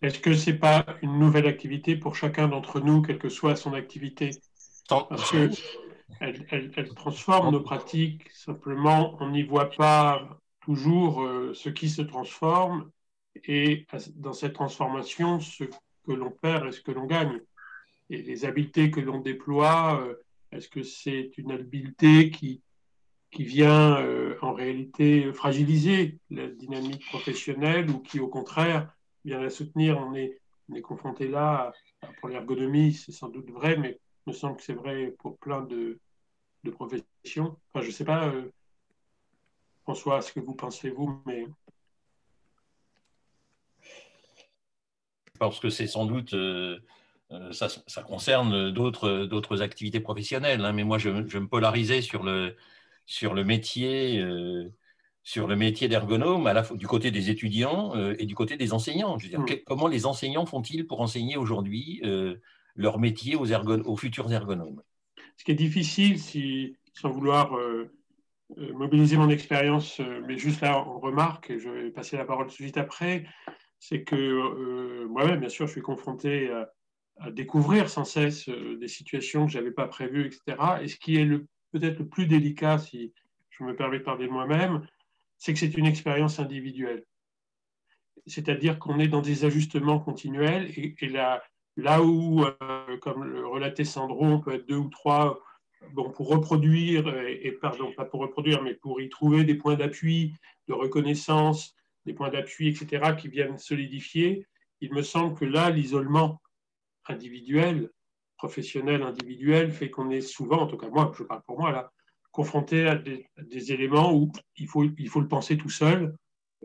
Est-ce 0.00 0.18
que 0.18 0.34
ce 0.34 0.50
n'est 0.50 0.58
pas 0.58 0.84
une 1.02 1.18
nouvelle 1.18 1.46
activité 1.46 1.96
pour 1.96 2.16
chacun 2.16 2.48
d'entre 2.48 2.80
nous, 2.80 3.02
quelle 3.02 3.18
que 3.18 3.28
soit 3.28 3.54
son 3.54 3.74
activité? 3.74 4.30
Parce 4.88 5.30
qu'elle 5.30 6.94
transforme 6.94 7.52
nos 7.52 7.60
pratiques, 7.60 8.28
simplement 8.32 9.16
on 9.20 9.30
n'y 9.30 9.42
voit 9.42 9.70
pas 9.70 10.40
toujours 10.60 11.22
euh, 11.22 11.52
ce 11.54 11.68
qui 11.68 11.88
se 11.88 12.02
transforme 12.02 12.90
et 13.44 13.86
dans 14.14 14.32
cette 14.32 14.52
transformation 14.52 15.40
ce 15.40 15.64
que 16.04 16.12
l'on 16.12 16.30
perd 16.30 16.66
et 16.68 16.72
ce 16.72 16.80
que 16.80 16.92
l'on 16.92 17.06
gagne. 17.06 17.40
Et 18.10 18.22
les 18.22 18.44
habiletés 18.44 18.90
que 18.90 19.00
l'on 19.00 19.20
déploie, 19.20 20.02
euh, 20.02 20.14
est-ce 20.50 20.68
que 20.68 20.82
c'est 20.82 21.30
une 21.38 21.52
habileté 21.52 22.30
qui, 22.30 22.60
qui 23.32 23.44
vient 23.44 23.98
euh, 23.98 24.36
en 24.42 24.52
réalité 24.52 25.32
fragiliser 25.32 26.18
la 26.30 26.46
dynamique 26.48 27.04
professionnelle 27.06 27.90
ou 27.90 27.98
qui 28.00 28.20
au 28.20 28.28
contraire 28.28 28.92
vient 29.24 29.40
la 29.40 29.50
soutenir 29.50 29.98
On 29.98 30.14
est, 30.14 30.38
on 30.68 30.74
est 30.74 30.82
confronté 30.82 31.26
là, 31.26 31.72
pour 32.20 32.28
l'ergonomie, 32.28 32.92
c'est 32.92 33.10
sans 33.10 33.28
doute 33.28 33.50
vrai, 33.50 33.76
mais 33.76 33.98
il 34.26 34.30
me 34.30 34.34
semble 34.34 34.56
que 34.56 34.62
c'est 34.62 34.74
vrai 34.74 35.14
pour 35.18 35.38
plein 35.38 35.62
de, 35.62 35.98
professions. 36.72 37.56
Enfin, 37.72 37.82
je 37.82 37.86
ne 37.86 37.92
sais 37.92 38.04
pas, 38.04 38.28
euh, 38.28 38.52
François, 39.82 40.20
ce 40.20 40.32
que 40.32 40.40
vous 40.40 40.54
pensez, 40.54 40.90
vous, 40.90 41.20
mais. 41.26 41.46
Parce 45.38 45.58
que 45.58 45.70
c'est 45.70 45.88
sans 45.88 46.06
doute. 46.06 46.34
Euh, 46.34 46.78
ça, 47.50 48.02
concerne 48.02 48.70
d'autres 48.70 49.62
activités 49.62 50.00
professionnelles, 50.00 50.64
hein, 50.64 50.72
mais 50.72 50.84
moi 50.84 50.98
je, 50.98 51.08
me 51.08 51.48
polarisais 51.48 52.02
sur 52.02 52.22
le, 52.22 52.54
sur 53.06 53.34
le 53.34 53.44
métier, 53.44 54.24
sur 55.22 55.46
le 55.46 55.56
métier 55.56 55.88
d'ergonome, 55.88 56.46
à 56.46 56.52
la 56.52 56.62
du 56.62 56.86
côté 56.86 57.10
des 57.10 57.30
étudiants 57.30 57.94
et 58.18 58.26
du 58.26 58.34
côté 58.34 58.56
des 58.56 58.72
enseignants. 58.72 59.18
Je 59.18 59.24
veux 59.24 59.30
dire, 59.30 59.40
hmm. 59.40 59.64
comment 59.66 59.88
les 59.88 60.06
enseignants 60.06 60.46
font-ils 60.46 60.86
pour 60.86 61.00
enseigner 61.00 61.36
aujourd'hui 61.36 62.00
leur 62.74 62.98
métier 62.98 63.36
aux, 63.36 63.52
aux 63.52 63.96
futurs 63.96 64.32
ergonomes? 64.32 64.82
Ce 65.36 65.44
qui 65.44 65.52
est 65.52 65.56
difficile, 65.56 66.18
si, 66.18 66.76
sans 66.94 67.10
vouloir 67.10 67.56
euh, 67.56 67.90
euh, 68.58 68.72
mobiliser 68.74 69.16
mon 69.16 69.30
expérience, 69.30 70.00
euh, 70.00 70.20
mais 70.26 70.38
juste 70.38 70.60
là 70.60 70.78
en 70.78 70.98
remarque, 70.98 71.50
et 71.50 71.58
je 71.58 71.68
vais 71.68 71.90
passer 71.90 72.16
la 72.16 72.24
parole 72.24 72.46
tout 72.46 72.52
de 72.52 72.56
suite 72.56 72.76
après, 72.76 73.24
c'est 73.78 74.04
que 74.04 75.04
moi-même, 75.06 75.40
bien 75.40 75.48
sûr, 75.48 75.66
je 75.66 75.72
suis 75.72 75.80
confronté 75.80 76.50
à, 76.50 76.70
découvrir 77.30 77.90
sans 77.90 78.04
cesse 78.04 78.48
des 78.48 78.88
situations 78.88 79.46
que 79.46 79.52
je 79.52 79.58
n'avais 79.58 79.72
pas 79.72 79.86
prévues, 79.86 80.26
etc. 80.26 80.80
Et 80.82 80.88
ce 80.88 80.96
qui 80.96 81.16
est 81.16 81.28
peut-être 81.72 81.98
le 81.98 82.06
plus 82.06 82.26
délicat, 82.26 82.78
si 82.78 83.12
je 83.50 83.64
me 83.64 83.74
permets 83.74 83.98
de 83.98 84.04
parler 84.04 84.26
de 84.26 84.32
moi-même, 84.32 84.86
c'est 85.38 85.52
que 85.52 85.58
c'est 85.58 85.76
une 85.76 85.86
expérience 85.86 86.38
individuelle. 86.38 87.04
C'est-à-dire 88.26 88.78
qu'on 88.78 89.00
est 89.00 89.08
dans 89.08 89.22
des 89.22 89.44
ajustements 89.44 89.98
continuels 89.98 90.70
et, 90.76 90.94
et 91.00 91.08
la, 91.08 91.42
Là 91.76 92.02
où, 92.02 92.44
euh, 92.44 92.96
comme 93.00 93.24
le 93.24 93.46
relatait 93.46 93.84
Sandro, 93.84 94.24
on 94.24 94.40
peut 94.40 94.54
être 94.54 94.68
deux 94.68 94.76
ou 94.76 94.90
trois 94.90 95.42
bon, 95.92 96.10
pour 96.10 96.28
reproduire, 96.28 97.08
et, 97.26 97.52
pardon, 97.52 97.92
pas 97.92 98.04
pour 98.04 98.20
reproduire, 98.20 98.62
mais 98.62 98.74
pour 98.74 99.00
y 99.00 99.08
trouver 99.08 99.44
des 99.44 99.54
points 99.54 99.76
d'appui, 99.76 100.34
de 100.68 100.74
reconnaissance, 100.74 101.74
des 102.04 102.12
points 102.12 102.28
d'appui, 102.28 102.68
etc., 102.68 103.14
qui 103.18 103.28
viennent 103.28 103.58
solidifier, 103.58 104.46
il 104.80 104.92
me 104.92 105.02
semble 105.02 105.34
que 105.38 105.44
là, 105.44 105.70
l'isolement 105.70 106.42
individuel, 107.08 107.90
professionnel 108.42 109.02
individuel, 109.02 109.70
fait 109.70 109.88
qu'on 109.88 110.10
est 110.10 110.20
souvent, 110.20 110.62
en 110.62 110.66
tout 110.66 110.76
cas 110.76 110.88
moi, 110.88 111.12
je 111.16 111.22
parle 111.22 111.42
pour 111.46 111.60
moi 111.60 111.70
là, 111.70 111.92
confronté 112.32 112.88
à 112.88 112.96
des, 112.96 113.72
éléments 113.72 114.12
où 114.12 114.32
il 114.56 114.66
faut, 114.66 114.82
il 114.82 115.08
faut 115.08 115.20
le 115.20 115.28
penser 115.28 115.56
tout 115.56 115.68
seul, 115.68 116.16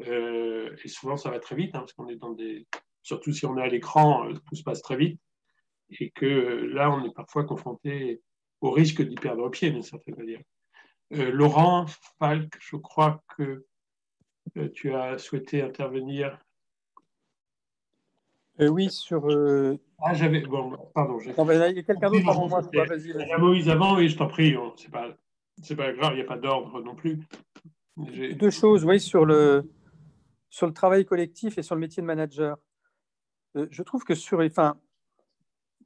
euh, 0.07 0.75
et 0.83 0.87
souvent 0.87 1.17
ça 1.17 1.29
va 1.29 1.39
très 1.39 1.55
vite, 1.55 1.75
hein, 1.75 1.81
parce 1.81 1.93
qu'on 1.93 2.07
est 2.07 2.15
dans 2.15 2.31
des, 2.31 2.65
surtout 3.03 3.31
si 3.31 3.45
on 3.45 3.55
est 3.57 3.61
à 3.61 3.67
l'écran, 3.67 4.27
euh, 4.27 4.33
tout 4.33 4.55
se 4.55 4.63
passe 4.63 4.81
très 4.81 4.97
vite, 4.97 5.21
et 5.99 6.09
que 6.09 6.25
euh, 6.25 6.65
là, 6.73 6.89
on 6.89 7.05
est 7.05 7.13
parfois 7.13 7.43
confronté 7.43 8.21
au 8.61 8.71
risque 8.71 9.03
d'y 9.03 9.15
perdre 9.15 9.47
pied, 9.49 9.69
d'une 9.69 9.83
certaine 9.83 10.15
manière. 10.15 10.41
Euh, 11.13 11.29
Laurent 11.31 11.85
Falk, 12.17 12.57
je 12.59 12.75
crois 12.75 13.21
que 13.37 13.65
tu 14.73 14.95
as 14.95 15.19
souhaité 15.19 15.61
intervenir. 15.61 16.39
Oui, 18.59 18.89
sur. 18.89 19.27
Ah, 19.99 20.13
j'avais. 20.13 20.41
Bon, 20.41 20.75
pardon. 20.93 21.19
il 21.19 21.27
y 21.27 21.79
a 21.79 21.83
quelqu'un 21.83 22.09
d'autre 22.09 22.29
avant 22.29 22.47
moi. 22.47 22.61
Vas-y. 22.61 23.09
Il 23.09 23.27
y 23.27 23.31
a 23.31 23.37
Moïse 23.37 23.69
avant, 23.69 23.95
oui, 23.95 24.09
je 24.09 24.17
t'en 24.17 24.27
prie. 24.27 24.55
C'est 24.75 24.91
pas, 24.91 25.09
pas 25.75 25.93
grave, 25.93 26.13
il 26.13 26.17
n'y 26.17 26.21
a 26.21 26.25
pas 26.25 26.37
d'ordre 26.37 26.81
non 26.81 26.95
plus. 26.95 27.19
Deux 27.97 28.51
choses, 28.51 28.85
oui, 28.85 28.99
sur 28.99 29.25
le, 29.25 29.71
sur 30.49 30.67
le 30.67 30.73
travail 30.73 31.05
collectif 31.05 31.57
et 31.57 31.63
sur 31.63 31.75
le 31.75 31.81
métier 31.81 32.01
de 32.01 32.07
manager. 32.07 32.57
Euh, 33.55 33.67
je 33.71 33.83
trouve 33.83 34.03
que 34.03 34.13
sur. 34.13 34.39
Enfin, 34.39 34.77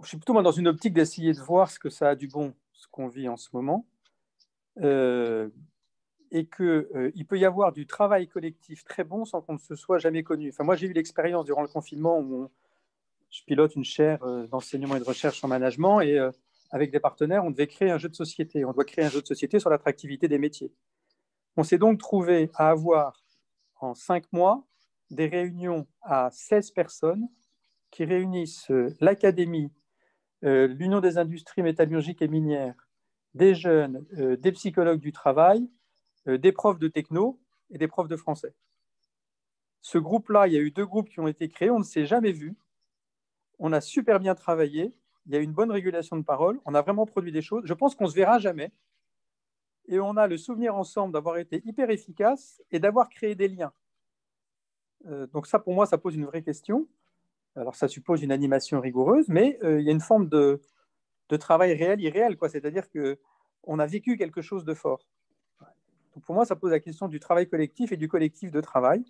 je 0.02 0.10
suis 0.10 0.18
plutôt 0.18 0.40
dans 0.42 0.52
une 0.52 0.68
optique 0.68 0.94
d'essayer 0.94 1.34
de 1.34 1.40
voir 1.40 1.70
ce 1.72 1.80
que 1.80 1.90
ça 1.90 2.10
a 2.10 2.16
du 2.16 2.28
bon, 2.28 2.54
ce 2.74 2.88
qu'on 2.90 3.08
vit 3.08 3.30
en 3.30 3.38
ce 3.38 3.50
moment. 3.54 3.86
Euh, 4.80 5.50
et 6.32 6.46
qu'il 6.46 6.66
euh, 6.66 7.12
peut 7.28 7.38
y 7.38 7.46
avoir 7.46 7.74
du 7.74 7.86
travail 7.86 8.28
collectif 8.28 8.86
très 8.86 9.04
bon 9.04 9.26
sans 9.26 9.42
qu'on 9.42 9.54
ne 9.54 9.60
se 9.60 9.76
soit 9.76 9.98
jamais 9.98 10.24
connu. 10.24 10.50
Enfin, 10.50 10.64
moi, 10.64 10.76
j'ai 10.76 10.88
eu 10.88 10.94
l'expérience 10.94 11.46
durant 11.46 11.62
le 11.62 11.68
confinement 11.68 12.20
où 12.20 12.50
je 13.32 13.44
pilote 13.46 13.76
une 13.76 13.84
chaire 13.84 14.20
d'enseignement 14.50 14.96
et 14.96 15.00
de 15.00 15.06
recherche 15.06 15.44
en 15.44 15.48
management 15.48 16.02
et 16.02 16.20
avec 16.72 16.92
des 16.92 17.00
partenaires, 17.00 17.44
on 17.44 17.52
devait 17.52 17.68
créer 17.68 17.92
un 17.92 17.98
jeu 17.98 18.10
de 18.10 18.16
société. 18.16 18.64
On 18.66 18.72
doit 18.72 18.86
créer 18.86 19.06
un 19.06 19.10
jeu 19.10 19.22
de 19.22 19.28
société 19.28 19.60
sur 19.60 19.70
l'attractivité 19.70 20.28
des 20.28 20.38
métiers. 20.38 20.74
On 21.58 21.64
s'est 21.64 21.78
donc 21.78 22.00
trouvé 22.00 22.50
à 22.56 22.70
avoir 22.70 23.22
en 23.76 23.94
cinq 23.94 24.32
mois 24.32 24.66
des 25.10 25.28
réunions 25.28 25.86
à 26.02 26.30
16 26.32 26.72
personnes 26.72 27.28
qui 27.92 28.06
réunissent 28.06 28.72
euh, 28.72 28.96
l'Académie, 29.02 29.70
euh, 30.46 30.68
l'Union 30.68 31.02
des 31.02 31.18
industries 31.18 31.62
métallurgiques 31.62 32.22
et 32.22 32.30
minières, 32.30 32.88
des 33.34 33.54
jeunes, 33.54 34.06
euh, 34.18 34.38
des 34.38 34.54
psychologues 34.54 35.02
du 35.02 35.12
travail, 35.12 35.70
des 36.28 36.52
profs 36.52 36.78
de 36.78 36.88
techno 36.88 37.42
et 37.72 37.80
des 37.80 37.88
profs 37.88 38.08
de 38.08 38.16
français. 38.16 38.54
Ce 39.82 39.98
groupe-là, 39.98 40.46
il 40.48 40.54
y 40.54 40.56
a 40.56 40.60
eu 40.60 40.70
deux 40.70 40.86
groupes 40.86 41.10
qui 41.10 41.20
ont 41.20 41.28
été 41.28 41.50
créés, 41.50 41.72
on 41.72 41.80
ne 41.80 41.84
s'est 41.84 42.06
jamais 42.06 42.32
vu. 42.32 42.56
On 43.64 43.74
a 43.74 43.80
super 43.80 44.20
bien 44.20 44.34
travaillé, 44.34 44.92
il 45.28 45.34
y 45.34 45.36
a 45.36 45.40
une 45.40 45.54
bonne 45.54 45.70
régulation 45.72 46.18
de 46.18 46.24
parole, 46.24 46.60
on 46.66 46.74
a 46.74 46.82
vraiment 46.82 47.06
produit 47.06 47.32
des 47.32 47.44
choses. 47.44 47.62
Je 47.66 47.76
pense 47.76 47.94
qu'on 47.94 48.06
ne 48.06 48.10
se 48.10 48.16
verra 48.16 48.40
jamais. 48.40 48.72
Et 49.86 50.00
on 50.00 50.18
a 50.18 50.26
le 50.26 50.36
souvenir 50.36 50.76
ensemble 50.76 51.14
d'avoir 51.14 51.38
été 51.38 51.62
hyper 51.64 51.92
efficace 51.92 52.60
et 52.72 52.80
d'avoir 52.80 53.08
créé 53.08 53.36
des 53.36 53.48
liens. 53.48 53.72
donc 55.06 55.46
ça, 55.46 55.60
pour 55.60 55.76
moi, 55.76 55.86
ça 55.86 56.00
pose 56.00 56.16
une 56.16 56.26
vraie 56.26 56.42
question. 56.42 56.88
Alors, 57.56 57.76
ça 57.76 57.88
suppose 57.88 58.24
une 58.24 58.32
animation 58.32 58.80
rigoureuse, 58.80 59.28
mais 59.30 59.60
euh, 59.64 59.80
il 59.80 59.86
y 59.86 59.90
a 59.90 59.92
une 59.92 60.00
forme 60.00 60.28
de, 60.28 60.60
travail 61.40 61.74
réel, 61.74 62.02
irréel. 62.02 62.38
C'est-à-dire 62.50 62.90
qu'on 62.90 63.80
a 63.80 63.86
vécu 63.86 64.18
quelque 64.18 64.42
chose 64.42 64.66
de 64.66 64.74
fort. 64.74 65.06
pour 66.24 66.34
moi, 66.34 66.46
ça 66.46 66.56
pose 66.56 66.72
la 66.72 66.80
question 66.80 67.08
du 67.08 67.20
travail 67.20 67.48
collectif 67.48 67.92
et 67.92 67.98
du 67.98 68.08
collectif 68.08 68.50
de 68.50 68.60
travail, 68.60 69.06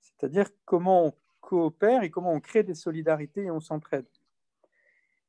c'est-à-dire 0.00 0.48
comment 0.64 1.16
coopère 1.44 2.02
et 2.02 2.10
comment 2.10 2.32
on 2.32 2.40
crée 2.40 2.62
des 2.62 2.74
solidarités 2.74 3.44
et 3.44 3.50
on 3.50 3.60
s'entraide. 3.60 4.06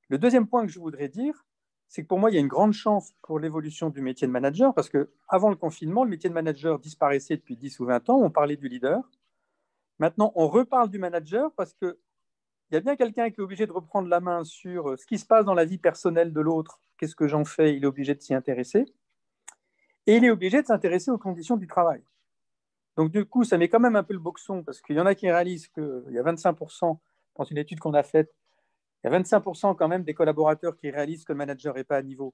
Le 0.10 0.18
deuxième 0.18 0.48
point 0.48 0.66
que 0.66 0.72
je 0.72 0.80
voudrais 0.80 1.10
dire, 1.10 1.46
c'est 1.88 2.04
que 2.04 2.08
pour 2.08 2.20
moi, 2.20 2.32
il 2.32 2.34
y 2.34 2.38
a 2.38 2.40
une 2.40 2.48
grande 2.48 2.74
chance 2.74 3.14
pour 3.22 3.40
l'évolution 3.40 3.90
du 3.90 4.02
métier 4.02 4.28
de 4.28 4.32
manager, 4.32 4.74
parce 4.74 4.90
que 4.90 5.12
avant 5.28 5.50
le 5.50 5.56
confinement, 5.56 6.04
le 6.04 6.10
métier 6.10 6.30
de 6.30 6.34
manager 6.34 6.80
disparaissait 6.80 7.38
depuis 7.38 7.58
10 7.58 7.80
ou 7.80 7.86
20 7.86 8.10
ans, 8.10 8.22
on 8.22 8.32
parlait 8.32 8.56
du 8.56 8.68
leader. 8.68 9.02
Maintenant, 10.00 10.32
on 10.36 10.48
reparle 10.48 10.90
du 10.90 11.00
manager 11.00 11.52
parce 11.56 11.74
qu'il 11.74 11.96
y 12.72 12.76
a 12.76 12.80
bien 12.80 12.96
quelqu'un 12.96 13.30
qui 13.30 13.40
est 13.40 13.44
obligé 13.44 13.66
de 13.68 13.72
reprendre 13.72 14.08
la 14.08 14.20
main 14.20 14.44
sur 14.44 14.90
euh, 14.90 14.98
ce 14.98 15.06
qui 15.06 15.18
se 15.18 15.26
passe 15.26 15.46
dans 15.46 15.54
la 15.54 15.66
vie 15.66 15.78
personnelle 15.78 16.34
de 16.34 16.42
l'autre, 16.42 16.82
qu'est-ce 16.98 17.16
que 17.16 17.28
j'en 17.28 17.46
fais, 17.46 17.76
il 17.76 17.84
est 17.84 17.88
obligé 17.88 18.16
de 18.16 18.22
s'y 18.22 18.34
intéresser. 18.34 18.86
Et 20.08 20.18
il 20.18 20.26
est 20.26 20.32
obligé 20.32 20.62
de 20.62 20.68
s'intéresser 20.68 21.12
aux 21.12 21.18
conditions 21.18 21.58
du 21.58 21.68
travail. 21.68 22.02
Donc, 22.98 23.12
du 23.12 23.26
coup, 23.26 23.44
ça 23.44 23.58
met 23.58 23.68
quand 23.68 23.80
même 23.80 23.96
un 23.96 24.04
peu 24.04 24.14
le 24.14 24.20
boxon, 24.20 24.64
parce 24.64 24.82
qu'il 24.82 24.96
y 24.96 25.00
en 25.00 25.06
a 25.06 25.16
qui 25.16 25.30
réalisent 25.30 25.68
qu'il 25.68 26.12
y 26.12 26.18
a 26.18 26.24
25%, 26.24 26.98
dans 27.36 27.44
une 27.44 27.58
étude 27.58 27.80
qu'on 27.80 27.94
a 27.94 28.04
faite, 28.04 28.34
il 29.04 29.12
y 29.12 29.14
a 29.14 29.20
25% 29.20 29.76
quand 29.76 29.88
même 29.88 30.04
des 30.04 30.14
collaborateurs 30.14 30.76
qui 30.78 30.90
réalisent 30.90 31.26
que 31.26 31.34
le 31.34 31.38
manager 31.38 31.76
n'est 31.76 31.84
pas 31.84 31.98
à 31.98 32.02
niveau 32.02 32.32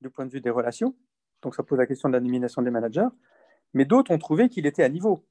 du 0.00 0.10
point 0.10 0.26
de 0.26 0.30
vue 0.30 0.40
des 0.40 0.50
relations. 0.50 0.94
Donc, 1.42 1.54
ça 1.54 1.62
pose 1.62 1.78
la 1.78 1.86
question 1.86 2.08
de 2.08 2.14
la 2.14 2.20
nomination 2.20 2.62
des 2.62 2.70
managers. 2.70 3.08
Mais 3.74 3.84
d'autres 3.84 4.12
ont 4.12 4.18
trouvé 4.18 4.48
qu'il 4.48 4.66
était 4.66 4.82
à 4.82 4.88
niveau. 4.88 5.24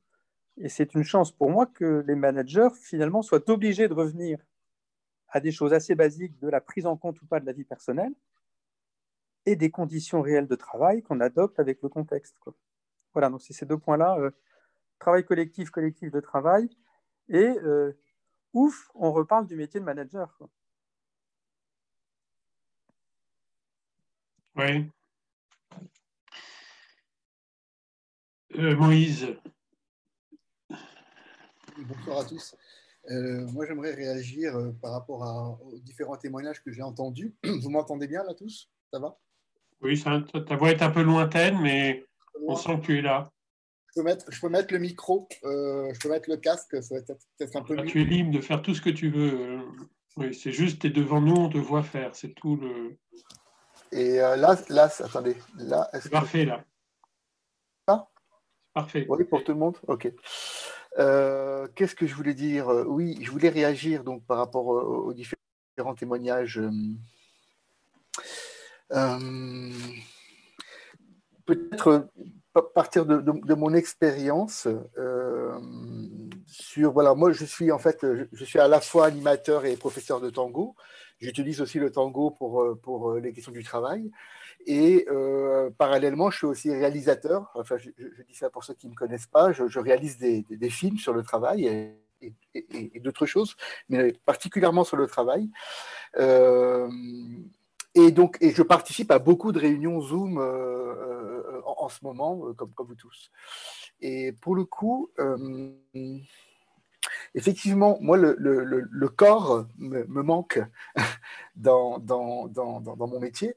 Et 0.58 0.70
c'est 0.70 0.96
une 0.96 1.04
chance 1.04 1.32
pour 1.32 1.50
moi 1.50 1.66
que 1.66 2.04
les 2.08 2.16
managers, 2.16 2.70
finalement, 2.82 3.22
soient 3.22 3.50
obligés 3.50 3.88
de 3.88 3.94
revenir 3.94 4.40
à 5.30 5.40
des 5.40 5.52
choses 5.52 5.74
assez 5.74 5.96
basiques 5.96 6.40
de 6.40 6.48
la 6.48 6.62
prise 6.62 6.86
en 6.86 6.96
compte 6.96 7.22
ou 7.22 7.26
pas 7.26 7.40
de 7.40 7.46
la 7.46 7.52
vie 7.52 7.66
personnelle 7.66 8.14
et 9.46 9.56
des 9.56 9.70
conditions 9.70 10.22
réelles 10.22 10.48
de 10.48 10.56
travail 10.56 11.04
qu'on 11.04 11.20
adopte 11.20 11.60
avec 11.60 11.82
le 11.82 11.90
contexte. 11.90 12.38
Voilà, 13.14 13.30
donc 13.30 13.42
c'est 13.42 13.54
ces 13.54 13.66
deux 13.66 13.78
points-là, 13.78 14.18
euh, 14.20 14.32
travail 15.00 15.26
collectif, 15.26 15.70
collectif 15.70 16.12
de 16.12 16.20
travail, 16.20 16.70
et 17.30 17.48
euh, 17.48 17.98
ouf, 18.54 18.90
on 18.96 19.12
reparle 19.12 19.48
du 19.48 19.56
métier 19.56 19.80
de 19.80 19.86
manager. 19.86 20.38
Oui. 24.56 24.90
Euh, 28.56 28.76
Moïse. 28.78 29.28
Bonsoir 31.78 32.20
à 32.20 32.26
tous. 32.26 32.56
moi, 33.10 33.66
j'aimerais 33.66 33.94
réagir 33.94 34.54
par 34.82 34.94
rapport 34.94 35.60
aux 35.62 35.78
différents 35.80 36.16
témoignages 36.16 36.64
que 36.64 36.72
j'ai 36.72 36.82
entendus. 36.82 37.36
Vous 37.44 37.70
m'entendez 37.70 38.08
bien 38.08 38.24
là 38.24 38.34
tous? 38.34 38.72
Ça 38.94 39.00
va? 39.00 39.20
Oui, 39.82 40.02
ta 40.02 40.56
voix 40.56 40.72
est 40.72 40.82
un 40.82 40.90
peu 40.90 41.04
lointaine, 41.04 41.60
mais 41.62 42.06
on 42.48 42.56
sent 42.56 42.80
que 42.80 42.86
tu 42.86 42.98
es 43.00 43.02
là. 43.02 43.32
Je 43.96 44.02
peux 44.02 44.06
mettre, 44.06 44.26
je 44.30 44.42
peux 44.42 44.50
mettre 44.50 44.74
le 44.74 44.80
micro, 44.80 45.28
euh, 45.46 45.94
je 45.94 46.00
peux 46.00 46.10
mettre 46.10 46.30
le 46.30 46.36
casque, 46.38 46.84
ça 46.84 46.96
va 46.96 47.02
être 47.40 47.56
un 47.56 47.62
peu 47.62 47.76
mieux. 47.76 47.86
Tu 47.86 48.02
es 48.02 48.06
libre 48.06 48.32
de 48.32 48.42
faire 48.42 48.62
tout 48.62 48.74
ce 48.74 48.82
que 48.82 48.90
tu 48.90 49.10
veux. 49.10 49.60
Oui, 50.18 50.34
c'est 50.34 50.52
juste, 50.52 50.82
tu 50.82 50.88
es 50.88 50.90
devant 50.90 51.22
nous, 51.22 51.36
on 51.36 51.50
te 51.50 51.58
voit 51.58 51.84
faire, 51.84 52.14
c'est 52.14 52.34
tout 52.34 52.58
le. 52.58 52.98
Et 53.92 54.20
euh, 54.20 54.36
là, 54.36 54.58
là, 54.70 54.90
attendez, 55.00 55.38
là. 55.58 55.90
C'est 55.94 56.10
parfait, 56.12 56.44
là. 56.46 56.66
Ah 57.88 58.10
Parfait. 58.74 59.06
Oui, 59.08 59.24
pour 59.24 59.44
tout 59.44 59.54
le 59.54 59.60
monde 59.60 59.78
Ok. 59.88 60.12
Euh, 60.98 61.68
qu'est-ce 61.76 61.96
que 61.96 62.08
je 62.08 62.16
voulais 62.16 62.34
dire? 62.34 62.68
Oui, 62.88 63.18
je 63.22 63.32
voulais 63.32 63.50
réagir 63.50 64.04
donc 64.04 64.26
par 64.26 64.38
rapport 64.38 64.66
aux 64.68 65.14
différents 65.14 65.96
témoignages 65.96 66.62
euh, 68.94 69.72
peut-être 71.46 72.10
partir 72.62 73.06
de, 73.06 73.54
mon 73.54 73.74
expérience 73.74 74.68
euh, 74.98 75.60
sur 76.46 76.92
voilà 76.92 77.14
moi 77.14 77.32
je 77.32 77.46
suis 77.46 77.72
en 77.72 77.80
fait 77.80 78.06
je 78.32 78.46
suis 78.46 78.60
à 78.60 78.68
la 78.68 78.82
fois 78.82 79.08
animateur 79.08 79.66
et 79.66 79.76
professeur 79.76 80.22
de 80.22 80.30
tango. 80.30 80.76
J'utilise 81.20 81.62
aussi 81.62 81.80
le 81.80 81.92
tango 81.92 82.32
pour 82.32 82.78
pour 82.82 83.16
les 83.16 83.34
questions 83.34 83.52
du 83.52 83.64
travail. 83.64 84.12
Et 84.66 85.06
euh, 85.10 85.70
parallèlement 85.78 86.30
je 86.30 86.38
suis 86.38 86.48
aussi 86.48 86.72
réalisateur. 86.72 87.52
Enfin 87.56 87.78
je, 87.78 87.90
dis 88.28 88.36
ça 88.36 88.50
pour 88.50 88.64
ceux 88.64 88.74
qui 88.74 88.88
me 88.88 88.96
connaissent 88.96 89.28
pas. 89.28 89.52
Je, 89.52 89.80
réalise 89.80 90.18
des, 90.18 90.46
des, 90.50 90.70
films 90.70 90.98
sur 90.98 91.14
le 91.14 91.24
travail 91.24 91.68
et, 92.22 93.00
d'autres 93.02 93.26
choses 93.26 93.56
mais 93.90 94.14
particulièrement 94.26 94.84
sur 94.84 94.98
le 94.98 95.08
travail. 95.08 95.50
Euh, 96.18 96.90
et 97.96 98.12
donc, 98.12 98.38
et 98.42 98.52
je 98.52 98.62
participe 98.62 99.10
à 99.10 99.20
beaucoup 99.20 99.54
de 99.54 99.60
réunions 99.60 100.02
Zoom 100.02 100.38
euh, 100.38 100.44
euh, 100.44 101.62
en, 101.66 101.88
ce 101.88 102.04
moment, 102.04 102.46
euh, 102.46 102.54
comme, 102.54 102.72
comme 102.74 102.88
vous 102.88 102.96
tous. 102.96 103.32
Et 104.02 104.34
pour 104.34 104.56
le 104.56 104.66
coup, 104.66 105.10
effectivement, 107.34 107.98
moi, 108.02 108.18
le, 108.18 108.36
le, 108.38 108.64
le 108.64 109.08
corps 109.08 109.66
me, 109.78 110.04
manque 110.06 110.60
dans, 111.56 112.00
dans, 112.00 112.48
dans, 112.48 112.82
dans, 112.82 113.08
mon 113.08 113.20
métier. 113.22 113.56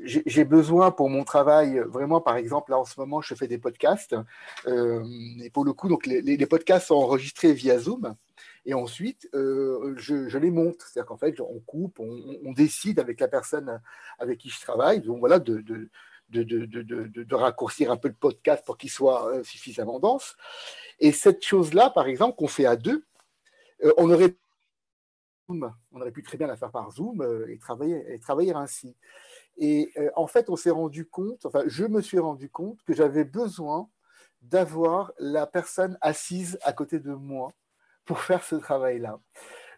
J'ai 0.00 0.44
besoin 0.44 0.90
pour 0.90 1.08
mon 1.08 1.22
travail, 1.22 1.78
vraiment, 1.78 2.20
par 2.20 2.36
exemple, 2.36 2.72
là 2.72 2.80
en 2.80 2.84
ce 2.84 2.98
moment, 2.98 3.20
je 3.20 3.36
fais 3.36 3.46
des 3.46 3.58
podcasts. 3.58 4.16
et 4.66 5.50
pour 5.50 5.64
le 5.64 5.72
coup, 5.72 5.88
donc, 5.88 6.06
les 6.06 6.46
podcasts 6.46 6.88
sont 6.88 6.96
enregistrés 6.96 7.52
via 7.52 7.78
Zoom. 7.78 8.16
Et 8.64 8.74
ensuite, 8.74 9.28
euh, 9.34 9.94
je, 9.96 10.38
les 10.38 10.50
monte. 10.50 10.80
C'est-à-dire 10.80 11.06
qu'en 11.06 11.16
fait, 11.16 11.40
on 11.40 11.60
coupe, 11.60 11.98
on, 11.98 12.52
décide 12.52 13.00
avec 13.00 13.20
la 13.20 13.28
personne 13.28 13.80
avec 14.18 14.38
qui 14.38 14.50
je 14.50 14.60
travaille, 14.60 15.00
donc 15.00 15.18
voilà, 15.18 15.38
de, 15.38 15.60
de, 15.60 15.88
de, 16.28 16.44
de 16.44 17.34
raccourcir 17.34 17.90
un 17.90 17.96
peu 17.96 18.08
le 18.08 18.14
podcast 18.14 18.64
pour 18.64 18.78
qu'il 18.78 18.90
soit 18.90 19.28
euh, 19.32 19.42
suffisamment 19.42 19.98
dense. 19.98 20.36
Et 21.00 21.12
cette 21.12 21.44
chose-là, 21.44 21.90
par 21.90 22.06
exemple, 22.06 22.36
qu'on 22.36 22.48
fait 22.48 22.66
à 22.66 22.76
deux, 22.76 23.04
euh, 23.84 23.92
on 23.96 24.10
aurait 24.10 24.36
on 25.48 26.00
aurait 26.00 26.12
pu 26.12 26.22
très 26.22 26.38
bien 26.38 26.46
la 26.46 26.56
faire 26.56 26.70
par 26.70 26.90
Zoom 26.92 27.22
et, 27.46 27.58
travailler, 27.58 28.02
et 28.08 28.18
travailler 28.18 28.54
ainsi. 28.54 28.96
Et 29.58 29.92
en 30.16 30.26
fait, 30.26 30.48
on 30.48 30.56
s'est 30.56 30.70
rendu 30.70 31.04
compte, 31.04 31.44
enfin, 31.44 31.64
je 31.66 31.84
me 31.84 32.00
suis 32.00 32.18
rendu 32.18 32.48
compte 32.48 32.82
que 32.84 32.94
j'avais 32.94 33.24
besoin 33.24 33.90
d'avoir 34.40 35.12
la 35.18 35.46
personne 35.46 35.98
assise 36.00 36.58
à 36.62 36.72
côté 36.72 37.00
de 37.00 37.12
moi 37.12 37.52
pour 38.04 38.20
faire 38.20 38.42
ce 38.42 38.56
travail-là, 38.56 39.18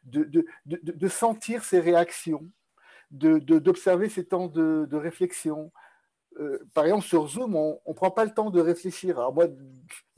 de, 0.04 0.24
de, 0.24 0.46
de, 0.66 0.78
de, 0.82 1.08
sentir 1.08 1.64
ses 1.64 1.80
réactions, 1.80 2.48
d'observer 3.10 4.08
ses 4.08 4.26
temps 4.26 4.48
de, 4.48 4.96
réflexion. 4.96 5.72
Euh, 6.40 6.58
par 6.74 6.84
exemple, 6.84 7.04
sur 7.04 7.28
Zoom, 7.28 7.54
on 7.54 7.80
ne 7.86 7.92
prend 7.92 8.10
pas 8.10 8.24
le 8.24 8.32
temps 8.32 8.50
de 8.50 8.60
réfléchir. 8.60 9.30
Moi, 9.32 9.46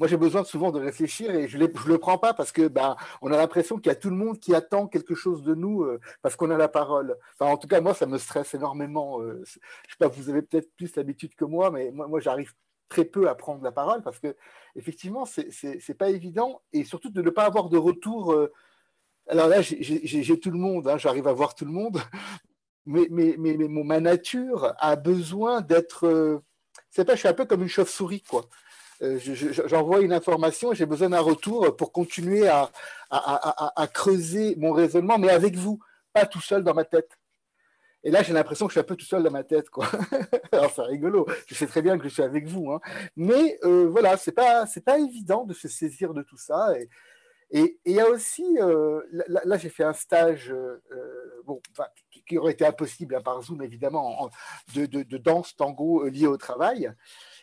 j'ai 0.08 0.16
besoin 0.16 0.44
souvent 0.44 0.72
de 0.72 0.80
réfléchir 0.80 1.30
et 1.30 1.46
je 1.46 1.58
ne 1.58 1.66
le 1.66 1.98
prends 1.98 2.16
pas 2.16 2.32
parce 2.32 2.52
que 2.52 2.68
ben, 2.68 2.96
on 3.20 3.30
a 3.32 3.36
l'impression 3.36 3.76
qu'il 3.76 3.88
y 3.88 3.92
a 3.92 3.96
tout 3.96 4.08
le 4.08 4.16
monde 4.16 4.40
qui 4.40 4.54
attend 4.54 4.86
quelque 4.86 5.14
chose 5.14 5.42
de 5.42 5.54
nous 5.54 5.82
euh, 5.82 6.00
parce 6.22 6.34
qu'on 6.34 6.50
a 6.50 6.56
la 6.56 6.68
parole. 6.68 7.16
En 7.38 7.58
tout 7.58 7.68
cas, 7.68 7.82
moi, 7.82 7.92
ça 7.92 8.06
me 8.06 8.16
stresse 8.16 8.54
énormément. 8.54 9.20
Euh, 9.20 9.42
je 9.44 9.52
sais 9.52 9.98
pas, 9.98 10.08
vous 10.08 10.30
avez 10.30 10.40
peut-être 10.40 10.74
plus 10.76 10.96
l'habitude 10.96 11.34
que 11.34 11.44
moi, 11.44 11.70
mais 11.70 11.90
moi, 11.90 12.08
moi 12.08 12.20
j'arrive 12.20 12.54
très 12.88 13.04
peu 13.04 13.28
à 13.28 13.34
prendre 13.34 13.62
la 13.62 13.72
parole 13.72 14.02
parce 14.02 14.18
que 14.18 14.36
effectivement 14.74 15.24
c'est 15.26 15.94
pas 15.98 16.10
évident 16.10 16.62
et 16.72 16.84
surtout 16.84 17.10
de 17.10 17.22
ne 17.22 17.30
pas 17.30 17.44
avoir 17.44 17.68
de 17.68 17.78
retour 17.78 18.32
euh, 18.32 18.52
alors 19.28 19.48
là 19.48 19.60
j'ai 19.62 20.40
tout 20.40 20.50
le 20.50 20.58
monde 20.58 20.88
hein, 20.88 20.98
j'arrive 20.98 21.28
à 21.28 21.32
voir 21.32 21.54
tout 21.54 21.64
le 21.64 21.72
monde 21.72 22.00
mais, 22.86 23.08
mais, 23.10 23.36
ma 23.38 24.00
nature 24.00 24.74
a 24.78 24.96
besoin 24.96 25.60
d'être 25.60 26.06
euh, 26.06 26.38
c'est 26.90 27.04
pas 27.04 27.14
je 27.14 27.20
suis 27.20 27.28
un 27.28 27.34
peu 27.34 27.44
comme 27.44 27.62
une 27.62 27.68
chauve-souris 27.68 28.22
quoi. 28.22 28.44
Euh, 29.02 29.18
j'envoie 29.66 30.00
une 30.00 30.12
information 30.12 30.72
j'ai 30.72 30.86
besoin 30.86 31.10
d'un 31.10 31.20
retour 31.20 31.76
pour 31.76 31.92
continuer 31.92 32.48
à, 32.48 32.70
à, 33.10 33.18
à, 33.20 33.82
à 33.82 33.86
creuser 33.88 34.54
mon 34.56 34.72
raisonnement 34.72 35.18
mais 35.18 35.30
avec 35.30 35.56
vous 35.56 35.80
pas 36.12 36.24
tout 36.24 36.40
seul 36.40 36.64
dans 36.64 36.72
ma 36.72 36.84
tête 36.84 37.10
et 38.06 38.10
là, 38.12 38.22
j'ai 38.22 38.32
l'impression 38.32 38.66
que 38.66 38.70
je 38.70 38.74
suis 38.74 38.80
un 38.80 38.84
peu 38.84 38.94
tout 38.94 39.04
seul 39.04 39.24
dans 39.24 39.32
ma 39.32 39.42
tête, 39.42 39.68
quoi. 39.68 39.88
Alors, 40.52 40.70
c'est 40.70 40.82
rigolo. 40.82 41.26
Je 41.48 41.56
sais 41.56 41.66
très 41.66 41.82
bien 41.82 41.98
que 41.98 42.04
je 42.04 42.08
suis 42.08 42.22
avec 42.22 42.46
vous, 42.46 42.70
hein. 42.70 42.80
mais 43.16 43.58
euh, 43.64 43.88
voilà, 43.88 44.16
c'est 44.16 44.30
pas 44.30 44.64
c'est 44.64 44.84
pas 44.84 45.00
évident 45.00 45.44
de 45.44 45.52
se 45.52 45.66
saisir 45.66 46.14
de 46.14 46.22
tout 46.22 46.36
ça. 46.36 46.72
Et 47.50 47.80
il 47.84 47.92
y 47.92 47.98
a 47.98 48.08
aussi, 48.08 48.44
euh, 48.60 49.02
là, 49.10 49.56
j'ai 49.56 49.70
fait 49.70 49.82
un 49.82 49.92
stage, 49.92 50.52
euh, 50.52 50.80
bon, 51.44 51.60
qui, 52.28 52.38
aurait 52.38 52.52
été 52.52 52.64
impossible 52.64 53.16
hein, 53.16 53.22
par 53.22 53.42
Zoom 53.42 53.60
évidemment, 53.62 54.30
de, 54.76 55.16
danse 55.18 55.56
tango 55.56 56.06
lié 56.06 56.28
au 56.28 56.36
travail. 56.36 56.92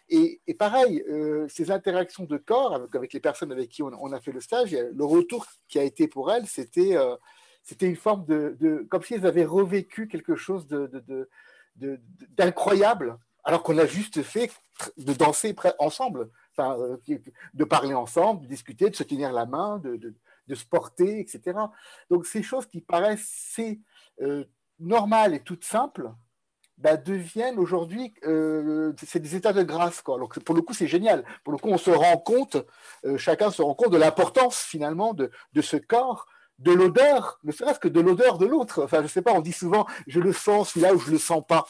Et, 0.08 0.40
pareil, 0.58 1.04
ces 1.50 1.72
interactions 1.72 2.24
de 2.24 2.38
corps 2.38 2.88
avec, 2.94 3.12
les 3.12 3.20
personnes 3.20 3.52
avec 3.52 3.68
qui 3.68 3.84
on, 3.84 4.14
a 4.14 4.22
fait 4.22 4.32
le 4.32 4.40
stage, 4.40 4.72
le 4.72 5.06
retour 5.06 5.46
qui 5.68 5.78
a 5.78 5.84
été 5.84 6.08
pour 6.08 6.32
elles, 6.32 6.48
c'était 6.48 6.96
c'était 7.64 7.88
une 7.88 7.96
forme 7.96 8.26
de, 8.26 8.86
comme 8.90 9.04
si 9.04 9.16
elles 9.16 9.26
avaient 9.26 9.46
revécu 9.46 10.08
quelque 10.08 10.36
chose 10.36 10.68
d'incroyable, 12.38 13.18
alors 13.44 13.64
qu'on 13.64 13.78
a 13.78 13.86
juste 13.86 14.22
fait 14.22 14.52
de 14.98 15.14
danser 15.14 15.56
ensemble, 15.80 16.30
enfin, 16.52 16.78
euh, 16.80 16.98
de 17.54 17.64
parler 17.64 17.94
ensemble, 17.94 18.42
de 18.42 18.48
discuter, 18.48 18.90
de 18.90 18.96
se 18.96 19.04
tenir 19.04 19.32
la 19.32 19.46
main, 19.46 19.80
de, 19.80 20.16
se 20.54 20.66
porter, 20.66 21.20
etc. 21.20 21.58
Donc 22.10 22.26
ces 22.26 22.44
choses 22.44 22.66
qui 22.66 22.82
paraissent 22.82 23.60
euh, 24.22 24.46
normales 24.80 25.34
et 25.34 25.40
toutes 25.42 25.64
simples, 25.64 26.12
bah, 26.78 26.98
deviennent 26.98 27.60
aujourd'hui, 27.60 28.14
euh, 28.26 28.94
c'est 29.06 29.20
des 29.20 29.36
états 29.36 29.54
de 29.54 29.64
grâce. 29.64 30.02
Quoi. 30.02 30.18
Donc, 30.18 30.40
pour 30.40 30.56
le 30.56 30.62
coup, 30.62 30.74
c'est 30.74 30.88
génial. 30.88 31.24
Pour 31.44 31.54
le 31.54 31.60
coup, 31.60 31.70
on 31.70 31.78
se 31.78 31.92
rend 31.92 32.18
compte, 32.18 32.58
chacun 33.18 33.52
se 33.52 33.62
rend 33.62 33.76
compte 33.76 33.92
de 33.92 33.98
l'importance 33.98 34.58
finalement 34.58 35.14
de, 35.14 35.30
de, 35.54 35.62
ce 35.62 35.78
corps, 35.78 36.28
de 36.60 36.72
l'odeur, 36.72 37.40
ne 37.44 37.52
serait-ce 37.52 37.80
que 37.80 37.88
de 37.88 38.00
l'odeur 38.00 38.38
de 38.38 38.46
l'autre. 38.46 38.84
Enfin, 38.84 39.02
je 39.02 39.08
sais 39.08 39.22
pas, 39.22 39.34
on 39.34 39.42
dit 39.42 39.54
souvent, 39.54 39.86
je 40.08 40.20
le 40.20 40.34
sens 40.34 40.70
celui-là 40.70 40.94
ou 40.94 41.00
je 41.00 41.12
le 41.12 41.18
sens 41.18 41.44
pas. 41.46 41.68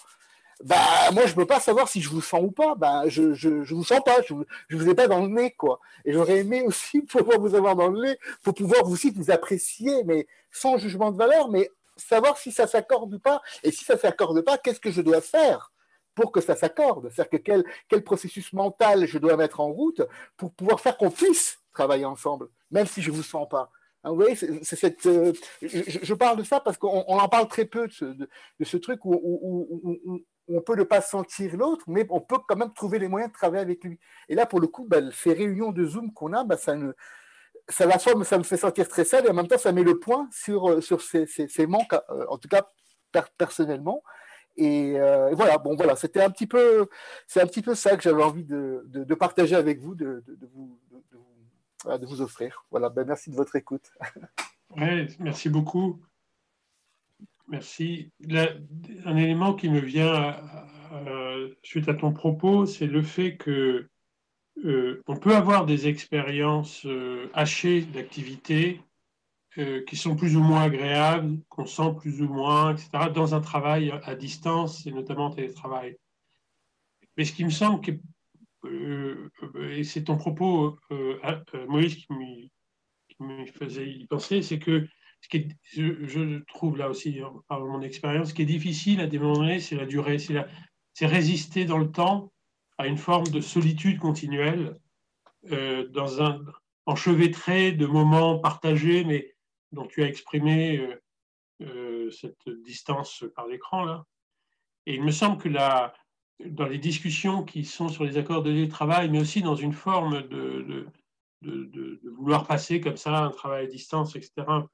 Bah, 0.63 0.77
moi, 1.11 1.25
je 1.25 1.31
ne 1.31 1.35
peux 1.35 1.45
pas 1.45 1.59
savoir 1.59 1.89
si 1.89 2.01
je 2.01 2.09
vous 2.09 2.21
sens 2.21 2.41
ou 2.41 2.51
pas. 2.51 2.75
Bah, 2.75 3.03
je 3.07 3.21
ne 3.21 3.63
vous 3.63 3.83
sens 3.83 4.01
pas, 4.05 4.21
je 4.21 4.33
ne 4.33 4.77
vous 4.77 4.89
ai 4.89 4.95
pas 4.95 5.07
dans 5.07 5.21
le 5.21 5.27
nez. 5.27 5.51
quoi. 5.51 5.79
Et 6.05 6.13
j'aurais 6.13 6.39
aimé 6.39 6.61
aussi 6.61 7.01
pouvoir 7.05 7.39
vous 7.39 7.55
avoir 7.55 7.75
dans 7.75 7.89
le 7.89 8.01
nez 8.01 8.19
pour 8.43 8.53
pouvoir 8.53 8.83
vous 8.85 8.93
aussi 8.93 9.11
vous 9.11 9.31
apprécier, 9.31 10.03
mais 10.05 10.27
sans 10.51 10.77
jugement 10.77 11.11
de 11.11 11.17
valeur, 11.17 11.49
mais 11.49 11.69
savoir 11.97 12.37
si 12.37 12.51
ça 12.51 12.67
s'accorde 12.67 13.13
ou 13.13 13.19
pas. 13.19 13.41
Et 13.63 13.71
si 13.71 13.83
ça 13.83 13.97
s'accorde 13.97 14.41
pas, 14.41 14.57
qu'est-ce 14.57 14.79
que 14.79 14.91
je 14.91 15.01
dois 15.01 15.21
faire 15.21 15.71
pour 16.15 16.31
que 16.31 16.41
ça 16.41 16.55
s'accorde? 16.55 17.09
C'est-à-dire 17.09 17.29
que 17.31 17.37
quel, 17.37 17.63
quel, 17.89 18.03
processus 18.03 18.53
mental 18.53 19.05
je 19.05 19.17
dois 19.17 19.35
mettre 19.35 19.59
en 19.59 19.67
route 19.67 20.01
pour 20.37 20.53
pouvoir 20.53 20.79
faire 20.79 20.97
qu'on 20.97 21.11
puisse 21.11 21.59
travailler 21.73 22.05
ensemble, 22.05 22.47
même 22.71 22.85
si 22.85 23.01
je 23.01 23.11
ne 23.11 23.15
vous 23.15 23.23
sens 23.23 23.49
pas? 23.49 23.71
Vous 24.03 24.25
cette, 24.63 25.05
euh, 25.05 25.31
je, 25.61 26.13
parle 26.13 26.37
de 26.37 26.43
ça 26.43 26.59
parce 26.59 26.77
qu'on 26.77 26.89
en 26.89 27.29
parle 27.29 27.47
très 27.47 27.63
peu 27.63 27.87
de 27.87 28.65
ce, 28.65 28.77
truc 28.77 29.05
où, 29.05 30.21
on 30.49 30.61
peut 30.61 30.75
ne 30.75 30.83
pas 30.83 30.99
sentir 30.99 31.55
l'autre, 31.55 31.85
mais 31.87 32.05
on 32.09 32.19
peut 32.19 32.37
quand 32.45 32.57
même 32.57 32.73
trouver 32.73 32.99
les 32.99 33.07
moyens 33.07 33.31
de 33.31 33.37
travailler 33.37 33.61
avec 33.61 33.81
lui. 33.85 33.97
Et 34.27 34.35
là, 34.35 34.45
pour 34.45 34.59
le 34.59 34.67
coup, 34.67 34.85
bah, 34.85 34.99
ces 35.13 35.31
réunions 35.31 35.71
de 35.71 35.85
Zoom 35.85 36.11
qu'on 36.13 36.33
a, 36.33 36.43
bah, 36.43 36.57
ça, 36.57 36.75
me 36.75 36.93
fait 38.43 38.57
sentir 38.57 38.89
très 38.89 39.05
seul 39.05 39.25
et 39.25 39.29
en 39.29 39.33
même 39.33 39.47
temps, 39.47 39.57
ça 39.57 39.71
met 39.71 39.83
le 39.83 39.97
point 39.99 40.27
sur, 40.33 40.69
euh, 40.69 40.81
ces, 40.81 41.65
manques, 41.65 41.93
euh, 42.09 42.25
en 42.27 42.37
tout 42.37 42.49
cas 42.49 42.69
personnellement. 43.37 44.03
Et, 44.57 44.97
voilà, 45.31 45.57
bon 45.59 45.75
voilà, 45.75 45.95
c'était 45.95 46.21
un 46.21 46.29
petit 46.29 46.47
peu, 46.47 46.89
un 47.37 47.47
petit 47.47 47.61
peu 47.61 47.73
ça 47.73 47.95
que 47.95 48.03
j'avais 48.03 48.23
envie 48.23 48.43
de, 48.43 49.13
partager 49.17 49.55
avec 49.55 49.79
vous, 49.79 49.95
de 49.95 50.21
vous, 50.53 50.77
de, 51.85 52.05
vous 52.05 52.21
offrir. 52.21 52.65
Voilà, 52.71 52.89
ben, 52.89 53.05
merci 53.05 53.29
de 53.29 53.35
votre 53.35 53.55
écoute. 53.55 53.91
Merci 55.19 55.49
beaucoup. 55.49 56.01
Merci. 57.47 58.11
un 59.05 59.15
élément 59.17 59.53
qui 59.53 59.69
me 59.69 59.79
vient 59.79 60.35
suite 61.61 61.89
à 61.89 61.93
ton 61.93 62.11
propos, 62.11 62.65
c'est 62.65 62.87
le 62.87 63.03
fait 63.03 63.37
que 63.37 63.87
euh, 64.65 65.01
on 65.07 65.17
peut 65.17 65.35
avoir 65.35 65.65
des 65.65 65.87
expériences 65.87 66.85
euh, 66.85 67.29
hachées 67.33 67.81
d'activités 67.81 68.81
euh, 69.57 69.83
qui 69.85 69.97
sont 69.97 70.15
plus 70.15 70.35
ou 70.35 70.41
moins 70.41 70.63
agréables, 70.63 71.39
qu'on 71.49 71.65
sent 71.65 71.93
plus 71.99 72.21
ou 72.21 72.27
moins, 72.27 72.73
etc., 72.73 73.09
dans 73.13 73.35
un 73.35 73.41
travail 73.41 73.91
à 74.03 74.15
distance 74.15 74.85
et 74.85 74.91
notamment 74.91 75.25
en 75.25 75.31
télétravail. 75.31 75.97
Mais 77.17 77.25
ce 77.25 77.33
qui 77.33 77.45
me 77.45 77.49
semble 77.49 77.81
que, 77.81 77.91
et 78.65 79.83
c'est 79.83 80.05
ton 80.05 80.17
propos, 80.17 80.77
Moïse, 81.67 81.95
qui 81.95 82.07
me 83.19 83.45
faisait 83.45 83.89
y 83.89 84.05
penser, 84.07 84.41
c'est 84.41 84.59
que 84.59 84.87
ce 85.21 85.29
qui 85.29 85.47
je, 85.63 86.43
trouve 86.45 86.77
là 86.77 86.89
aussi, 86.89 87.21
par 87.47 87.61
mon 87.61 87.81
expérience, 87.81 88.29
ce 88.29 88.33
qui 88.33 88.41
est 88.41 88.45
difficile 88.45 88.99
à 88.99 89.07
démontrer, 89.07 89.59
c'est 89.59 89.75
la 89.75 89.85
durée, 89.85 90.17
c'est 90.19 91.05
résister 91.05 91.65
dans 91.65 91.77
le 91.77 91.91
temps 91.91 92.33
à 92.77 92.87
une 92.87 92.97
forme 92.97 93.27
de 93.27 93.39
solitude 93.39 93.99
continuelle, 93.99 94.77
euh, 95.51 95.87
dans 95.89 96.21
un 96.21 96.43
enchevêtré 96.85 97.71
de 97.71 97.85
moments 97.85 98.39
partagés, 98.39 99.05
mais 99.05 99.35
dont 99.71 99.87
tu 99.87 100.03
as 100.03 100.07
exprimé 100.07 100.77
euh, 100.77 101.01
euh, 101.61 102.11
cette 102.11 102.49
distance 102.65 103.23
par 103.35 103.47
l'écran 103.47 103.85
là. 103.85 104.05
Et 104.85 104.95
il 104.95 105.03
me 105.03 105.11
semble 105.11 105.41
que 105.41 105.47
là, 105.47 105.93
dans 106.45 106.67
les 106.67 106.77
discussions 106.77 107.43
qui 107.43 107.65
sont 107.65 107.89
sur 107.89 108.03
les 108.03 108.17
accords 108.17 108.43
de 108.43 108.51
télétravail, 108.51 109.09
mais 109.09 109.19
aussi 109.19 109.41
dans 109.41 109.55
une 109.55 109.73
forme 109.73 110.27
de, 110.27 110.87
vouloir 112.15 112.47
passer 112.47 112.79
comme 112.79 112.97
ça 112.97 113.25
un 113.25 113.31
travail 113.31 113.65
à 113.65 113.67
distance, 113.67 114.15
etc., 114.15 114.31
un 114.47 114.67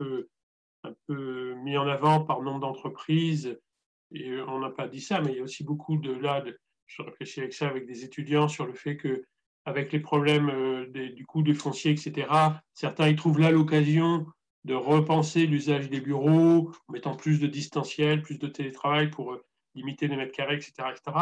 peu, 1.08 1.56
mis 1.64 1.78
en 1.78 1.88
avant 1.88 2.22
par 2.22 2.42
nombre 2.42 2.60
d'entreprises. 2.60 3.60
Et 4.12 4.40
on 4.42 4.60
n'a 4.60 4.70
pas 4.70 4.88
dit 4.88 5.02
ça, 5.02 5.22
mais 5.22 5.32
il 5.32 5.38
y 5.38 5.40
a 5.40 5.44
aussi 5.44 5.64
beaucoup 5.64 5.98
de 5.98 6.12
là 6.12 6.44
je 6.90 7.04
réfléchis 7.04 7.40
avec 7.40 7.54
ça 7.54 7.68
avec 7.68 7.86
des 7.86 8.04
étudiants 8.04 8.48
sur 8.48 8.66
le 8.66 8.74
fait 8.74 8.98
que 8.98 9.24
avec 9.66 9.92
les 9.92 10.00
problèmes 10.00 10.50
euh, 10.50 10.88
du 10.88 11.26
coût 11.26 11.44
du 11.44 11.54
foncier, 11.54 11.92
etc., 11.92 12.28
certains 12.74 13.10
y 13.10 13.16
trouvent 13.16 13.40
là 13.40 13.52
l'occasion 13.52 14.26
de 14.66 14.74
repenser 14.74 15.46
l'usage 15.46 15.90
des 15.90 16.02
bureaux, 16.02 16.72
en 16.88 16.94
mettant 16.94 17.16
plus 17.16 17.40
de 17.40 17.48
distanciel, 17.48 18.22
plus 18.22 18.40
de 18.40 18.48
télétravail 18.48 19.10
pour 19.10 19.34
euh, 19.34 19.46
limiter 19.76 20.08
les 20.08 20.18
mètres 20.18 20.36
carrés, 20.36 20.56
etc. 20.56 20.74
etc. 20.90 21.18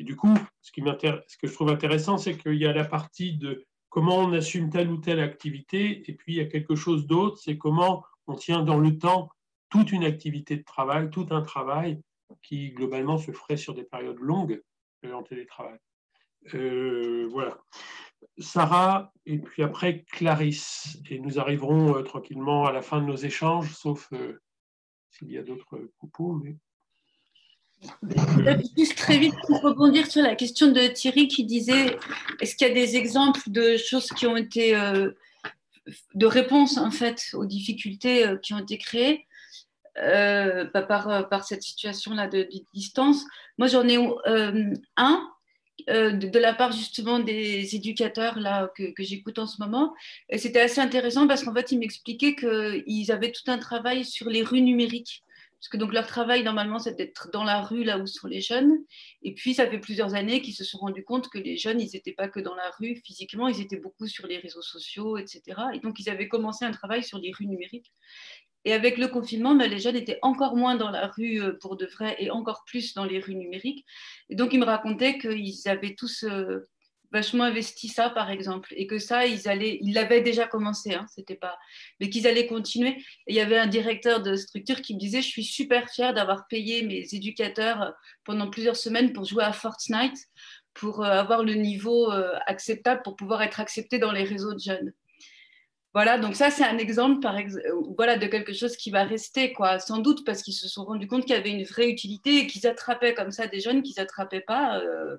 Et 0.00 0.02
du 0.02 0.16
coup, 0.16 0.34
ce, 0.62 0.72
que 0.72 1.46
je 1.46 1.52
trouve 1.52 1.68
intéressant, 1.68 2.16
c'est 2.16 2.34
qu'il 2.38 2.54
y 2.54 2.64
a 2.64 2.72
la 2.72 2.86
partie 2.86 3.36
de 3.36 3.66
comment 3.90 4.16
on 4.16 4.32
assume 4.32 4.70
telle 4.70 4.90
ou 4.90 4.96
telle 4.96 5.20
activité, 5.20 6.10
et 6.10 6.14
puis 6.14 6.32
il 6.32 6.36
y 6.36 6.40
a 6.40 6.46
quelque 6.46 6.74
chose 6.74 7.06
d'autre, 7.06 7.36
c'est 7.36 7.58
comment 7.58 8.02
on 8.26 8.34
tient 8.34 8.62
dans 8.62 8.78
le 8.78 8.96
temps 8.96 9.28
toute 9.68 9.92
une 9.92 10.04
activité 10.04 10.56
de 10.56 10.64
travail, 10.64 11.10
tout 11.10 11.26
un 11.32 11.42
travail 11.42 12.00
qui 12.42 12.70
globalement 12.70 13.18
se 13.18 13.30
ferait 13.30 13.58
sur 13.58 13.74
des 13.74 13.84
périodes 13.84 14.20
longues 14.20 14.62
en 15.12 15.22
télétravail. 15.22 15.78
Euh, 16.54 17.28
voilà. 17.30 17.58
Sarah, 18.38 19.12
et 19.26 19.38
puis 19.38 19.62
après 19.62 20.04
Clarisse. 20.04 20.98
Et 21.10 21.18
nous 21.18 21.38
arriverons 21.38 21.98
euh, 21.98 22.02
tranquillement 22.02 22.64
à 22.64 22.72
la 22.72 22.80
fin 22.80 23.02
de 23.02 23.06
nos 23.06 23.16
échanges, 23.16 23.74
sauf 23.74 24.10
euh, 24.14 24.40
s'il 25.10 25.30
y 25.30 25.36
a 25.36 25.42
d'autres 25.42 25.76
propos. 25.98 26.32
Mais... 26.42 26.56
Juste 28.76 28.96
très 28.96 29.18
vite 29.18 29.34
pour 29.46 29.60
rebondir 29.62 30.06
sur 30.06 30.22
la 30.22 30.34
question 30.34 30.70
de 30.70 30.86
Thierry 30.88 31.28
qui 31.28 31.44
disait 31.44 31.96
est-ce 32.40 32.54
qu'il 32.54 32.68
y 32.68 32.70
a 32.70 32.74
des 32.74 32.96
exemples 32.96 33.40
de 33.46 33.76
choses 33.76 34.08
qui 34.08 34.26
ont 34.26 34.36
été 34.36 34.74
de 36.14 36.26
réponses 36.26 36.76
en 36.76 36.90
fait 36.90 37.22
aux 37.32 37.46
difficultés 37.46 38.26
qui 38.42 38.52
ont 38.52 38.58
été 38.58 38.76
créées 38.76 39.26
euh, 39.98 40.66
par, 40.66 41.08
euh, 41.08 41.22
par, 41.24 41.44
cette 41.44 41.62
situation-là 41.62 42.28
de, 42.28 42.48
distance? 42.72 43.24
Moi, 43.58 43.66
j'en 43.66 43.86
ai 43.88 43.98
euh, 43.98 44.72
un 44.96 45.28
de, 45.88 46.38
la 46.38 46.54
part 46.54 46.72
justement 46.72 47.18
des 47.18 47.74
éducateurs 47.74 48.38
là, 48.38 48.70
que, 48.76 48.92
j'écoute 48.98 49.38
en 49.38 49.46
ce 49.46 49.60
moment. 49.60 49.92
Et 50.28 50.38
c'était 50.38 50.60
assez 50.60 50.80
intéressant 50.80 51.26
parce 51.26 51.42
qu'en 51.42 51.52
fait, 51.52 51.72
ils 51.72 51.78
m'expliquaient 51.78 52.36
qu'ils 52.36 53.12
avaient 53.12 53.32
tout 53.32 53.50
un 53.50 53.58
travail 53.58 54.04
sur 54.04 54.30
les 54.30 54.42
rues 54.42 54.62
numériques. 54.62 55.24
Parce 55.60 55.68
que 55.68 55.76
donc 55.76 55.92
leur 55.92 56.06
travail, 56.06 56.42
normalement, 56.42 56.78
c'est 56.78 56.94
d'être 56.94 57.30
dans 57.30 57.44
la 57.44 57.60
rue, 57.60 57.84
là 57.84 57.98
où 57.98 58.06
sont 58.06 58.28
les 58.28 58.40
jeunes. 58.40 58.78
Et 59.22 59.34
puis, 59.34 59.52
ça 59.52 59.68
fait 59.68 59.78
plusieurs 59.78 60.14
années 60.14 60.40
qu'ils 60.40 60.54
se 60.54 60.64
sont 60.64 60.78
rendus 60.78 61.04
compte 61.04 61.28
que 61.28 61.38
les 61.38 61.58
jeunes, 61.58 61.80
ils 61.82 61.90
n'étaient 61.92 62.14
pas 62.14 62.28
que 62.28 62.40
dans 62.40 62.54
la 62.54 62.70
rue 62.78 62.96
physiquement, 63.04 63.46
ils 63.46 63.60
étaient 63.60 63.76
beaucoup 63.76 64.06
sur 64.06 64.26
les 64.26 64.38
réseaux 64.38 64.62
sociaux, 64.62 65.18
etc. 65.18 65.42
Et 65.74 65.80
donc, 65.80 66.00
ils 66.00 66.08
avaient 66.08 66.28
commencé 66.28 66.64
un 66.64 66.70
travail 66.70 67.04
sur 67.04 67.18
les 67.18 67.30
rues 67.32 67.46
numériques. 67.46 67.92
Et 68.64 68.72
avec 68.72 68.96
le 68.96 69.08
confinement, 69.08 69.54
ben, 69.54 69.70
les 69.70 69.78
jeunes 69.78 69.96
étaient 69.96 70.18
encore 70.22 70.56
moins 70.56 70.76
dans 70.76 70.90
la 70.90 71.08
rue 71.08 71.42
euh, 71.42 71.58
pour 71.60 71.76
de 71.76 71.84
vrai 71.86 72.16
et 72.18 72.30
encore 72.30 72.64
plus 72.66 72.94
dans 72.94 73.04
les 73.04 73.18
rues 73.20 73.34
numériques. 73.34 73.84
Et 74.30 74.36
donc, 74.36 74.54
ils 74.54 74.60
me 74.60 74.64
racontaient 74.64 75.18
qu'ils 75.18 75.68
avaient 75.68 75.94
tous 75.94 76.24
euh, 76.24 76.68
vachement 77.12 77.44
investi 77.44 77.88
ça, 77.88 78.10
par 78.10 78.30
exemple, 78.30 78.72
et 78.76 78.86
que 78.86 78.98
ça, 78.98 79.26
ils 79.26 79.48
allaient, 79.48 79.78
ils 79.82 79.94
l'avaient 79.94 80.20
déjà 80.20 80.46
commencé, 80.46 80.94
hein, 80.94 81.06
c'était 81.14 81.36
pas, 81.36 81.58
mais 81.98 82.08
qu'ils 82.08 82.26
allaient 82.26 82.46
continuer. 82.46 82.96
Et 83.26 83.32
il 83.32 83.34
y 83.34 83.40
avait 83.40 83.58
un 83.58 83.66
directeur 83.66 84.22
de 84.22 84.36
structure 84.36 84.80
qui 84.80 84.94
me 84.94 84.98
disait, 85.00 85.22
je 85.22 85.28
suis 85.28 85.44
super 85.44 85.88
fier 85.90 86.14
d'avoir 86.14 86.46
payé 86.48 86.82
mes 86.82 87.06
éducateurs 87.12 87.82
euh, 87.82 87.90
pendant 88.24 88.50
plusieurs 88.50 88.76
semaines 88.76 89.12
pour 89.12 89.24
jouer 89.24 89.44
à 89.44 89.52
Fortnite, 89.52 90.18
pour 90.74 91.04
avoir 91.04 91.42
le 91.42 91.54
niveau 91.54 92.12
acceptable, 92.46 93.02
pour 93.02 93.16
pouvoir 93.16 93.42
être 93.42 93.58
accepté 93.58 93.98
dans 93.98 94.12
les 94.12 94.22
réseaux 94.22 94.54
de 94.54 94.60
jeunes. 94.60 94.92
Voilà, 95.92 96.18
donc 96.18 96.36
ça 96.36 96.50
c'est 96.50 96.62
un 96.62 96.78
exemple 96.78 97.18
par 97.18 97.36
exemple, 97.36 97.64
voilà, 97.96 98.16
de 98.16 98.26
quelque 98.28 98.52
chose 98.52 98.76
qui 98.76 98.92
va 98.92 99.02
rester, 99.02 99.52
quoi, 99.52 99.80
sans 99.80 99.98
doute 99.98 100.24
parce 100.24 100.42
qu'ils 100.42 100.54
se 100.54 100.68
sont 100.68 100.84
rendus 100.84 101.08
compte 101.08 101.22
qu'il 101.22 101.34
y 101.34 101.38
avait 101.38 101.50
une 101.50 101.64
vraie 101.64 101.90
utilité 101.90 102.38
et 102.38 102.46
qu'ils 102.46 102.68
attrapaient 102.68 103.12
comme 103.12 103.32
ça 103.32 103.48
des 103.48 103.58
jeunes 103.58 103.82
qu'ils 103.82 103.96
n'attrapaient 103.98 104.40
pas 104.42 104.78
euh, 104.78 105.16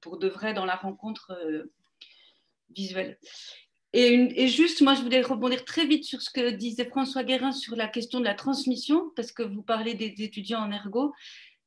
pour, 0.00 0.18
de 0.18 0.28
vrai 0.28 0.54
dans 0.54 0.64
la 0.64 0.76
rencontre 0.76 1.32
euh, 1.32 1.72
visuelle. 2.70 3.18
Et, 3.94 4.48
juste, 4.48 4.80
moi 4.80 4.94
je 4.94 5.02
voulais 5.02 5.20
rebondir 5.20 5.64
très 5.66 5.86
vite 5.86 6.04
sur 6.04 6.22
ce 6.22 6.30
que 6.30 6.50
disait 6.50 6.86
François 6.86 7.24
Guérin 7.24 7.52
sur 7.52 7.76
la 7.76 7.88
question 7.88 8.20
de 8.20 8.24
la 8.24 8.34
transmission, 8.34 9.10
parce 9.16 9.32
que 9.32 9.42
vous 9.42 9.62
parlez 9.62 9.94
des, 9.94 10.14
étudiants 10.24 10.60
en 10.60 10.72
ergo. 10.72 11.12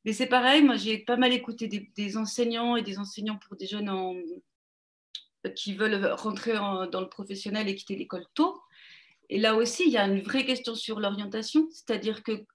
Mais 0.06 0.14
c'est 0.14 0.26
pareil, 0.26 0.64
moi 0.64 0.76
j'ai 0.76 0.98
pas 0.98 1.18
mal 1.18 1.34
écouté 1.34 1.68
des, 1.68 2.18
enseignants 2.18 2.76
et 2.76 2.82
des 2.82 2.98
enseignants 2.98 3.38
pour 3.48 3.58
des 3.58 3.68
jeunes 3.68 3.92
qui 5.56 5.76
veulent 5.76 6.04
rentrer 6.14 6.54
dans 6.54 7.02
le 7.02 7.10
professionnel 7.10 7.70
et 7.70 7.76
quitter 7.76 7.96
l'école 7.96 8.26
tôt. 8.34 8.60
Et 9.30 9.40
là 9.40 9.56
aussi, 9.56 9.84
il 9.86 9.92
y 9.92 9.98
a 9.98 10.08
une 10.08 10.22
vraie 10.22 10.46
question 10.46 10.76
sur 10.76 11.00
l'orientation, 11.00 11.68
c'est-à-dire 11.72 12.24
que 12.24 12.46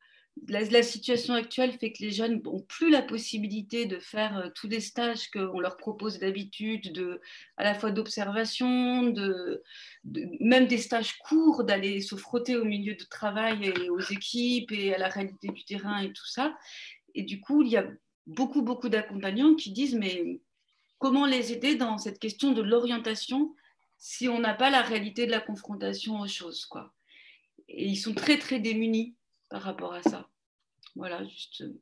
la, 0.48 0.82
situation 0.82 1.34
actuelle 1.34 1.72
fait 1.72 1.92
que 1.92 2.02
les 2.02 2.10
jeunes 2.10 2.40
n'ont 2.42 2.60
plus 2.60 2.90
la 2.90 3.02
possibilité 3.02 3.86
de 3.86 3.98
faire 3.98 4.38
euh, 4.38 4.48
tous 4.54 4.68
les 4.68 4.80
stages 4.80 5.30
qu'on 5.30 5.60
leur 5.60 5.76
propose 5.76 6.18
d'habitude, 6.18 6.92
de, 6.92 7.20
à 7.56 7.64
la 7.64 7.74
fois 7.74 7.90
d'observation, 7.90 9.12
même 10.04 10.66
des 10.66 10.78
stages 10.78 11.18
courts, 11.18 11.64
d'aller 11.64 12.00
se 12.00 12.16
frotter 12.16 12.56
au 12.56 12.64
milieu 12.64 12.94
de 12.94 13.04
travail 13.04 13.66
et 13.66 13.90
aux 13.90 14.00
équipes 14.00 14.72
et 14.72 14.94
à 14.94 14.98
la 14.98 15.08
réalité 15.08 15.48
du 15.48 15.64
terrain 15.64 16.00
et 16.00 16.12
tout 16.12 16.26
ça. 16.26 16.56
Et 17.14 17.22
du 17.22 17.40
coup, 17.40 17.62
il 17.62 17.68
y 17.68 17.76
a 17.76 17.86
beaucoup, 18.26 18.62
beaucoup 18.62 18.88
d'accompagnants 18.88 19.54
qui 19.54 19.72
disent 19.72 19.94
mais 19.94 20.40
comment 20.98 21.26
les 21.26 21.52
aider 21.52 21.74
dans 21.74 21.98
cette 21.98 22.18
question 22.18 22.52
de 22.52 22.62
l'orientation 22.62 23.54
si 23.98 24.28
on 24.28 24.38
n'a 24.38 24.54
pas 24.54 24.70
la 24.70 24.82
réalité 24.82 25.26
de 25.26 25.30
la 25.30 25.40
confrontation 25.40 26.20
aux 26.20 26.28
choses 26.28 26.64
quoi? 26.66 26.94
Et 27.68 27.86
ils 27.86 27.96
sont 27.96 28.14
très, 28.14 28.38
très 28.38 28.58
démunis 28.58 29.14
par 29.50 29.62
rapport 29.62 29.92
à 29.92 30.02
ça. 30.02 30.28
Voilà, 30.96 31.22
juste 31.24 31.60
euh, 31.62 31.80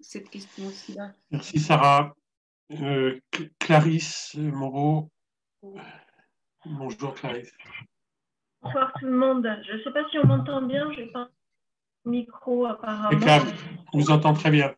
cette 0.00 0.28
question 0.28 0.66
aussi-là. 0.66 1.12
Merci 1.30 1.58
Sarah. 1.58 2.14
Euh, 2.72 3.18
Clarisse 3.58 4.34
Moreau. 4.34 5.10
Bonjour 6.66 7.14
Clarisse. 7.14 7.52
Bonsoir 8.60 8.92
tout 8.98 9.06
le 9.06 9.16
monde. 9.16 9.48
Je 9.66 9.74
ne 9.74 9.82
sais 9.82 9.92
pas 9.92 10.08
si 10.10 10.18
on 10.18 10.26
m'entend 10.26 10.62
bien, 10.62 10.90
je 10.92 11.00
n'ai 11.00 11.06
pas 11.06 11.20
un 11.20 11.30
micro 12.04 12.66
apparemment. 12.66 13.44
on 13.92 13.98
vous 13.98 14.10
entend 14.10 14.34
très 14.34 14.50
bien. 14.50 14.74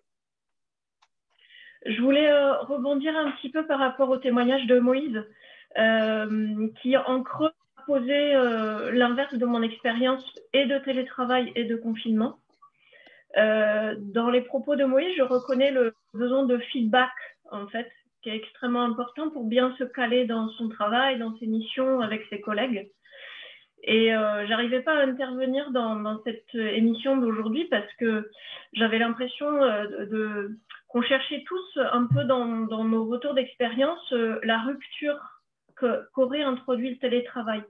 Je 1.87 2.01
voulais 2.03 2.29
euh, 2.29 2.59
rebondir 2.63 3.17
un 3.17 3.31
petit 3.33 3.51
peu 3.51 3.67
par 3.67 3.79
rapport 3.79 4.09
au 4.09 4.17
témoignage 4.17 4.67
de 4.67 4.81
Moïse, 4.81 5.25
euh, 5.79 6.69
qui 6.83 6.97
en 6.97 7.23
creux 7.23 7.53
euh, 7.91 8.91
l'inverse 8.93 9.35
de 9.35 9.47
mon 9.47 9.63
expérience 9.63 10.25
et 10.53 10.67
de 10.67 10.79
télétravail 10.79 11.53
et 11.55 11.65
de 11.65 11.77
confinement. 11.77 12.39
dans 13.37 14.31
les 14.31 14.41
propos 14.43 14.77
de 14.77 14.85
Moïse, 14.85 15.15
je 15.17 15.23
reconnais 15.23 15.71
le 15.71 15.95
besoin 16.15 16.45
de 16.47 16.59
feedback, 16.59 17.13
en 17.51 17.67
fait, 17.69 17.91
qui 18.23 18.31
est 18.31 18.37
extrêmement 18.37 18.83
important 18.83 19.31
pour 19.31 19.45
bien 19.45 19.75
se 19.79 19.85
caler 19.85 20.27
dans 20.27 20.49
son 20.51 20.69
travail, 20.69 21.19
dans 21.19 21.37
ses 21.39 21.47
missions 21.47 22.01
avec 22.01 22.23
ses 22.31 22.41
collègues. 22.41 22.91
Et 23.83 24.15
euh, 24.15 24.47
j'arrivais 24.49 24.83
pas 24.83 24.95
à 24.95 25.05
intervenir 25.05 25.71
dans, 25.71 26.21
cette 26.25 26.55
émission 26.55 27.17
d'aujourd'hui 27.17 27.67
parce 27.67 27.93
que 28.01 28.31
j'avais 28.73 28.99
l'impression 28.99 29.63
euh, 29.63 30.07
de, 30.07 30.59
qu'on 30.89 31.03
cherchait 31.03 31.45
tous 31.47 31.79
un 31.79 32.07
peu 32.07 32.25
dans, 32.25 32.45
nos 32.47 33.05
retours 33.07 33.35
d'expérience 33.35 34.13
euh, 34.13 34.41
la 34.43 34.59
rupture 34.59 35.19
qu'aurait 35.77 36.43
introduit 36.43 36.91
le 36.91 36.99
télétravail. 36.99 37.63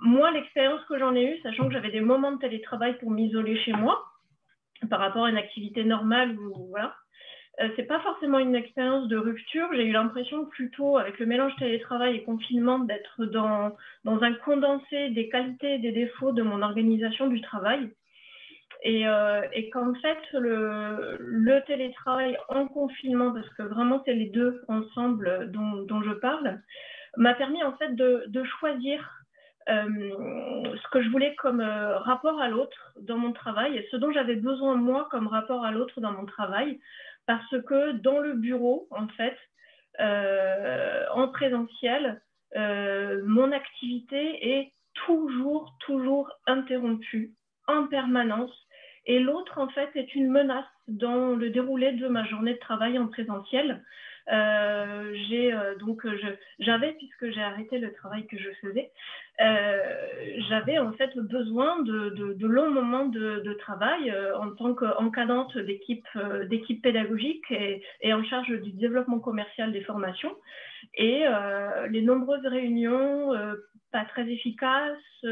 Moi, 0.00 0.30
l'expérience 0.30 0.82
que 0.88 0.98
j'en 0.98 1.14
ai 1.14 1.24
eue, 1.24 1.40
sachant 1.42 1.66
que 1.66 1.74
j'avais 1.74 1.90
des 1.90 2.00
moments 2.00 2.32
de 2.32 2.38
télétravail 2.38 2.98
pour 2.98 3.10
m'isoler 3.10 3.56
chez 3.58 3.72
moi 3.72 4.04
par 4.90 5.00
rapport 5.00 5.24
à 5.24 5.30
une 5.30 5.38
activité 5.38 5.84
normale, 5.84 6.38
ou, 6.38 6.68
voilà, 6.68 6.94
euh, 7.60 7.68
c'est 7.76 7.84
pas 7.84 8.00
forcément 8.00 8.38
une 8.38 8.54
expérience 8.54 9.08
de 9.08 9.16
rupture. 9.16 9.68
J'ai 9.72 9.86
eu 9.86 9.92
l'impression 9.92 10.44
plutôt, 10.44 10.98
avec 10.98 11.18
le 11.18 11.26
mélange 11.26 11.56
télétravail 11.56 12.16
et 12.16 12.24
confinement, 12.24 12.78
d'être 12.80 13.24
dans, 13.24 13.74
dans 14.04 14.22
un 14.22 14.34
condensé 14.34 15.10
des 15.10 15.28
qualités 15.28 15.74
et 15.74 15.78
des 15.78 15.92
défauts 15.92 16.32
de 16.32 16.42
mon 16.42 16.62
organisation 16.62 17.28
du 17.28 17.40
travail. 17.40 17.90
Et, 18.82 19.08
euh, 19.08 19.42
qu'en 19.72 19.94
fait, 19.94 20.18
le, 20.32 21.60
télétravail 21.66 22.36
en 22.48 22.68
confinement, 22.68 23.32
parce 23.32 23.48
que 23.54 23.62
vraiment 23.62 24.02
c'est 24.04 24.14
les 24.14 24.28
deux 24.28 24.62
ensemble 24.68 25.50
dont, 25.50 26.02
je 26.02 26.12
parle, 26.12 26.60
m'a 27.16 27.34
permis 27.34 27.62
en 27.62 27.76
fait 27.76 27.94
de, 27.94 28.44
choisir 28.58 29.15
ce 29.68 30.88
que 30.90 31.02
je 31.02 31.08
voulais 31.10 31.34
comme 31.36 31.60
euh, 31.60 31.98
rapport 31.98 32.40
à 32.40 32.48
l'autre 32.48 32.92
dans 33.00 33.18
mon 33.18 33.32
travail 33.32 33.76
et 33.76 33.88
ce 33.90 33.96
dont 33.96 34.12
j'avais 34.12 34.36
besoin 34.36 34.76
moi 34.76 35.08
comme 35.10 35.26
rapport 35.26 35.64
à 35.64 35.72
l'autre 35.72 36.00
dans 36.00 36.12
mon 36.12 36.24
travail 36.24 36.78
parce 37.26 37.62
que 37.66 37.92
dans 37.92 38.20
le 38.20 38.34
bureau, 38.34 38.86
en 38.90 39.08
fait, 39.08 39.36
euh, 40.00 41.04
en 41.12 41.28
présentiel, 41.28 42.22
euh, 42.56 43.20
mon 43.26 43.52
activité 43.52 44.58
est 44.58 44.72
toujours, 44.94 45.76
toujours 45.80 46.30
interrompue 46.46 47.34
en 47.66 47.86
permanence. 47.88 48.52
Et 49.06 49.18
l'autre, 49.18 49.58
en 49.58 49.68
fait, 49.68 49.90
est 49.94 50.14
une 50.14 50.30
menace 50.30 50.64
dans 50.88 51.34
le 51.34 51.50
déroulé 51.50 51.92
de 51.92 52.08
ma 52.08 52.24
journée 52.24 52.54
de 52.54 52.58
travail 52.58 52.98
en 52.98 53.08
présentiel. 53.08 53.84
Euh, 54.32 55.14
j'ai 55.28 55.52
euh, 55.52 55.76
donc 55.76 56.04
euh, 56.04 56.18
j'avais 56.58 56.94
puisque 56.94 57.30
j'ai 57.30 57.42
arrêté 57.42 57.78
le 57.78 57.92
travail 57.92 58.26
que 58.26 58.36
je 58.36 58.50
faisais, 58.60 58.90
j'avais 60.48 60.78
en 60.78 60.92
fait 60.94 61.16
besoin 61.16 61.82
de, 61.82 62.10
de, 62.10 62.46
longs 62.46 62.70
moments 62.70 63.06
de, 63.06 63.52
travail 63.58 64.12
en 64.36 64.50
tant 64.52 64.74
qu'encadrante 64.74 65.56
d'équipe 65.58 66.08
d'équipe 66.48 66.82
pédagogique 66.82 67.44
et, 67.50 68.14
en 68.14 68.24
charge 68.24 68.48
du 68.48 68.72
développement 68.72 69.20
commercial 69.20 69.72
des 69.72 69.82
formations 69.82 70.34
et 70.94 71.24
les 71.90 72.02
nombreuses 72.02 72.46
réunions 72.46 73.32
pas 73.92 74.06
très 74.06 74.28
efficaces, 74.28 75.26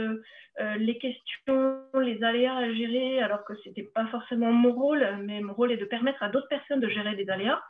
les 0.60 0.98
questions, 0.98 1.78
les 1.98 2.22
aléas 2.22 2.56
à 2.56 2.72
gérer, 2.72 3.22
alors 3.22 3.44
que 3.44 3.54
c'était 3.64 3.88
pas 3.94 4.06
forcément 4.06 4.52
mon 4.52 4.72
rôle, 4.72 5.06
mais 5.22 5.40
mon 5.40 5.54
rôle 5.54 5.72
est 5.72 5.78
de 5.78 5.86
permettre 5.86 6.22
à 6.22 6.28
d'autres 6.28 6.48
personnes 6.48 6.80
de 6.80 6.88
gérer 6.88 7.16
des 7.16 7.30
aléas. 7.30 7.62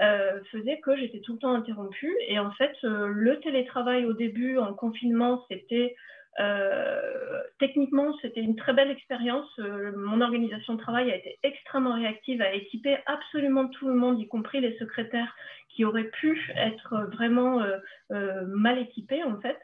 Euh, 0.00 0.40
faisait 0.52 0.78
que 0.80 0.94
j'étais 0.96 1.20
tout 1.20 1.34
le 1.34 1.38
temps 1.38 1.54
interrompue. 1.54 2.14
Et 2.28 2.38
en 2.38 2.50
fait, 2.52 2.72
euh, 2.84 3.08
le 3.08 3.40
télétravail 3.40 4.04
au 4.04 4.12
début, 4.12 4.58
en 4.58 4.74
confinement, 4.74 5.44
c'était 5.48 5.96
euh, 6.38 7.42
techniquement, 7.58 8.14
c'était 8.20 8.42
une 8.42 8.56
très 8.56 8.74
belle 8.74 8.90
expérience. 8.90 9.48
mon 9.96 10.20
organisation 10.20 10.74
de 10.74 10.80
travail 10.80 11.10
a 11.10 11.16
été 11.16 11.38
extrêmement 11.42 11.94
réactive, 11.94 12.42
a 12.42 12.52
équipé 12.52 12.98
absolument 13.06 13.68
tout 13.68 13.88
le 13.88 13.94
monde, 13.94 14.20
y 14.20 14.28
compris 14.28 14.60
les 14.60 14.76
secrétaires 14.76 15.34
qui 15.70 15.86
auraient 15.86 16.10
pu 16.10 16.38
être 16.54 17.08
vraiment 17.12 17.64
mal 18.10 18.78
équipés 18.78 19.22
en 19.22 19.40
fait. 19.40 19.58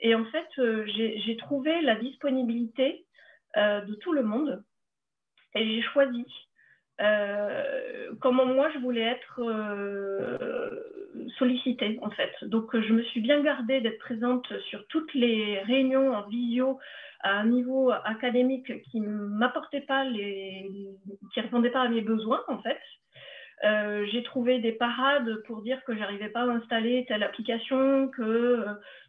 Et 0.00 0.16
en 0.16 0.24
fait, 0.24 0.48
j'ai 0.56 1.36
trouvé 1.36 1.80
la 1.80 1.94
disponibilité 1.94 3.06
de 3.56 3.94
tout 4.00 4.12
le 4.12 4.24
monde 4.24 4.64
et 5.54 5.64
j'ai 5.64 5.82
choisi 5.82 6.26
euh, 7.00 8.12
comment 8.20 8.44
moi 8.44 8.70
je 8.74 8.78
voulais 8.78 9.02
être 9.02 9.40
euh, 9.40 10.80
sollicitée 11.38 11.98
en 12.02 12.10
fait. 12.10 12.32
Donc 12.42 12.78
je 12.78 12.92
me 12.92 13.02
suis 13.04 13.20
bien 13.20 13.40
gardée 13.40 13.80
d'être 13.80 13.98
présente 13.98 14.52
sur 14.68 14.86
toutes 14.88 15.12
les 15.14 15.60
réunions 15.60 16.14
en 16.14 16.28
visio 16.28 16.78
à 17.20 17.38
un 17.38 17.46
niveau 17.46 17.90
académique 17.90 18.82
qui 18.84 19.00
m'apportait 19.00 19.82
pas 19.82 20.04
les, 20.04 20.70
qui 21.32 21.40
répondait 21.40 21.70
pas 21.70 21.82
à 21.82 21.88
mes 21.88 22.02
besoins 22.02 22.42
en 22.48 22.58
fait. 22.58 22.78
Euh, 23.64 24.06
j'ai 24.10 24.22
trouvé 24.22 24.58
des 24.58 24.72
parades 24.72 25.42
pour 25.46 25.62
dire 25.62 25.82
que 25.84 25.96
j'arrivais 25.96 26.30
pas 26.30 26.42
à 26.42 26.54
installer 26.54 27.04
telle 27.08 27.22
application, 27.22 28.08
que 28.08 28.64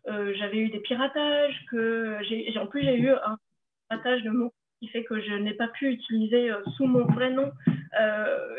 j'avais 0.06 0.58
eu 0.58 0.70
des 0.70 0.80
piratages, 0.80 1.66
que 1.70 2.18
en 2.58 2.68
plus 2.68 2.84
j'ai 2.84 3.00
eu 3.00 3.10
un 3.10 3.38
piratage 3.90 4.24
de 4.24 4.30
mots 4.30 4.54
qui 4.80 4.88
fait 4.88 5.04
que 5.04 5.22
je 5.22 5.34
n'ai 5.34 5.54
pas 5.54 5.68
pu 5.68 5.92
utiliser 5.92 6.52
sous 6.76 6.86
mon 6.86 7.06
vrai 7.06 7.32
nom 7.32 7.52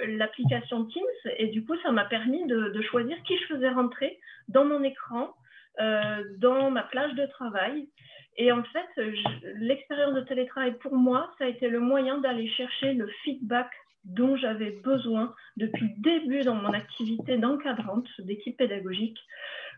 l'application 0.06 0.84
Teams. 0.86 1.32
Et 1.38 1.48
du 1.48 1.64
coup, 1.64 1.74
ça 1.82 1.92
m'a 1.92 2.04
permis 2.04 2.46
de, 2.46 2.80
choisir 2.82 3.16
qui 3.24 3.36
je 3.38 3.54
faisais 3.54 3.70
rentrer 3.70 4.18
dans 4.48 4.64
mon 4.64 4.82
écran, 4.82 5.34
euh, 5.80 6.22
dans 6.38 6.70
ma 6.70 6.82
plage 6.82 7.14
de 7.14 7.26
travail. 7.26 7.88
Et 8.36 8.50
en 8.50 8.62
fait, 8.64 9.12
l'expérience 9.56 10.14
de 10.14 10.22
télétravail 10.22 10.78
pour 10.78 10.94
moi, 10.94 11.30
ça 11.38 11.44
a 11.44 11.48
été 11.48 11.68
le 11.68 11.80
moyen 11.80 12.18
d'aller 12.18 12.48
chercher 12.48 12.94
le 12.94 13.06
feedback 13.24 13.70
dont 14.04 14.36
j'avais 14.36 14.70
besoin 14.82 15.34
depuis 15.56 15.86
le 15.96 16.02
début 16.02 16.40
dans 16.40 16.54
mon 16.54 16.72
activité 16.72 17.36
d'encadrante 17.38 18.08
d'équipe 18.20 18.56
pédagogique 18.56 19.18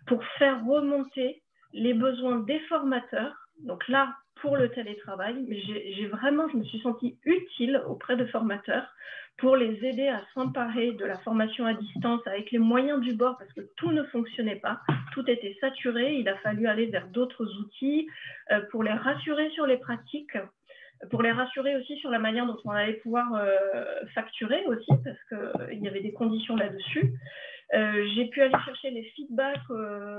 pour 0.06 0.24
faire 0.38 0.64
remonter 0.64 1.42
les 1.72 1.94
besoins 1.94 2.40
des 2.40 2.60
formateurs. 2.60 3.34
Donc 3.60 3.86
là, 3.88 4.14
pour 4.36 4.56
le 4.56 4.68
télétravail, 4.70 5.46
j'ai 5.48 6.06
vraiment, 6.06 6.48
je 6.48 6.56
me 6.56 6.64
suis 6.64 6.80
sentie 6.80 7.18
utile 7.24 7.82
auprès 7.86 8.16
de 8.16 8.26
formateurs 8.26 8.86
pour 9.38 9.56
les 9.56 9.84
aider 9.84 10.08
à 10.08 10.22
s'emparer 10.32 10.92
de 10.92 11.04
la 11.04 11.18
formation 11.18 11.66
à 11.66 11.74
distance 11.74 12.20
avec 12.26 12.50
les 12.50 12.58
moyens 12.58 13.00
du 13.00 13.14
bord 13.14 13.36
parce 13.38 13.52
que 13.52 13.62
tout 13.76 13.90
ne 13.90 14.04
fonctionnait 14.04 14.56
pas, 14.56 14.80
tout 15.12 15.28
était 15.28 15.56
saturé, 15.60 16.14
il 16.14 16.28
a 16.28 16.36
fallu 16.38 16.66
aller 16.66 16.86
vers 16.86 17.08
d'autres 17.08 17.46
outils 17.58 18.06
euh, 18.52 18.60
pour 18.70 18.82
les 18.84 18.92
rassurer 18.92 19.50
sur 19.50 19.66
les 19.66 19.78
pratiques, 19.78 20.36
pour 21.10 21.22
les 21.22 21.32
rassurer 21.32 21.76
aussi 21.76 21.96
sur 21.98 22.10
la 22.10 22.20
manière 22.20 22.46
dont 22.46 22.56
on 22.64 22.70
allait 22.70 22.94
pouvoir 22.94 23.34
euh, 23.34 23.84
facturer 24.14 24.64
aussi 24.66 24.92
parce 25.04 25.18
qu'il 25.28 25.62
euh, 25.62 25.74
y 25.74 25.88
avait 25.88 26.00
des 26.02 26.12
conditions 26.12 26.56
là-dessus. 26.56 27.12
J'ai 27.72 28.26
pu 28.26 28.40
aller 28.40 28.54
chercher 28.64 28.90
les 28.90 29.02
feedbacks 29.16 29.68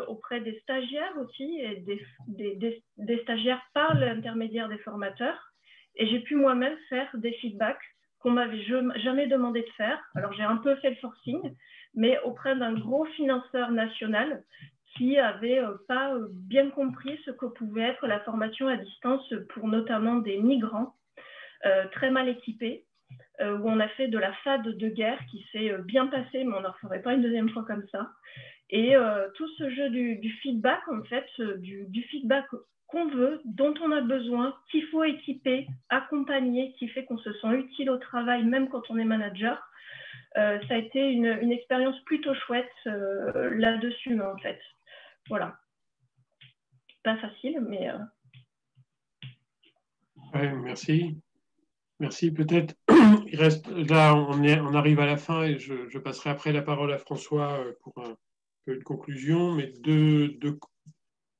auprès 0.09 0.41
des 0.41 0.59
stagiaires 0.59 1.13
aussi, 1.17 1.61
et 1.61 1.85
des, 2.27 3.17
stagiaires 3.21 3.61
par 3.73 3.95
l'intermédiaire 3.95 4.67
des 4.67 4.79
formateurs. 4.79 5.53
Et 5.95 6.05
j'ai 6.07 6.19
pu 6.19 6.35
moi-même 6.35 6.75
faire 6.89 7.07
des 7.13 7.31
feedbacks 7.33 7.94
qu'on 8.19 8.31
m'avait 8.31 8.63
jamais 8.63 9.27
demandé 9.27 9.61
de 9.61 9.71
faire. 9.77 9.99
Alors 10.15 10.33
j'ai 10.33 10.43
un 10.43 10.57
peu 10.57 10.75
fait 10.77 10.91
le 10.91 10.95
forcing, 10.97 11.55
mais 11.93 12.19
auprès 12.21 12.55
d'un 12.55 12.73
gros 12.73 13.05
financeur 13.05 13.71
national 13.71 14.43
qui 14.97 15.17
avait 15.17 15.59
euh, 15.59 15.73
pas 15.87 16.13
bien 16.31 16.69
compris 16.69 17.19
ce 17.25 17.31
que 17.31 17.45
pouvait 17.45 17.89
être 17.89 18.07
la 18.07 18.19
formation 18.21 18.67
à 18.67 18.77
distance 18.77 19.33
pour 19.53 19.67
notamment 19.67 20.15
des 20.15 20.37
migrants 20.37 20.95
très 21.93 22.11
mal 22.11 22.29
équipés 22.29 22.85
euh, 23.41 23.57
où 23.57 23.67
on 23.67 23.81
a 23.81 23.89
fait 23.89 24.07
de 24.07 24.17
la 24.17 24.31
fade 24.45 24.63
de 24.63 24.87
guerre 24.87 25.19
qui 25.29 25.45
s'est 25.51 25.69
euh, 25.69 25.79
bien 25.79 26.07
passé, 26.07 26.45
mais 26.45 26.55
on 26.55 26.61
n'en 26.61 26.71
referait 26.71 27.01
pas 27.01 27.13
une 27.13 27.21
deuxième 27.21 27.49
fois 27.49 27.65
comme 27.65 27.85
ça. 27.91 28.09
Et 28.69 28.95
euh, 28.95 29.27
tout 29.35 29.47
ce 29.57 29.69
jeu 29.69 29.89
du, 29.89 30.31
feedback, 30.41 30.79
en 30.87 31.03
fait, 31.03 31.25
du, 31.57 32.03
feedback 32.09 32.45
qu'on 32.95 33.09
veut, 33.09 33.41
dont 33.43 33.73
on 33.83 33.91
a 33.91 33.99
besoin, 33.99 34.55
qu'il 34.71 34.85
faut 34.87 35.03
équiper, 35.03 35.67
accompagner, 35.89 36.71
qui 36.79 36.87
fait 36.87 37.03
qu'on 37.03 37.17
se 37.17 37.33
sent 37.33 37.53
utile 37.53 37.89
au 37.89 37.97
travail, 37.97 38.45
même 38.45 38.69
quand 38.69 38.83
on 38.89 38.97
est 38.97 39.03
manager. 39.03 39.61
Euh, 40.37 40.57
ça 40.69 40.75
a 40.75 40.77
été 40.77 41.11
une, 41.11 41.51
expérience 41.51 41.99
plutôt 42.05 42.33
chouette 42.33 42.71
euh, 42.87 43.53
là-dessus, 43.55 44.21
en 44.21 44.37
fait. 44.37 44.57
Voilà. 45.27 45.57
Pas 47.03 47.17
facile, 47.17 47.59
mais. 47.67 47.89
Euh... 47.89 47.97
Merci. 50.63 51.17
Merci. 51.99 52.31
Peut-être, 52.31 52.75
il 53.27 53.37
reste 53.37 53.67
là, 53.67 54.15
on, 54.15 54.73
arrive 54.73 55.01
à 55.01 55.05
la 55.05 55.17
fin 55.17 55.43
et 55.43 55.59
je, 55.59 55.97
passerai 55.97 56.29
après 56.29 56.53
la 56.53 56.61
parole 56.61 56.93
à 56.93 56.97
François 56.97 57.61
pour 57.81 57.93
un, 57.97 58.15
une 58.67 58.83
conclusion, 58.83 59.51
mais 59.51 59.73
deux, 59.81 60.29
deux, 60.39 60.57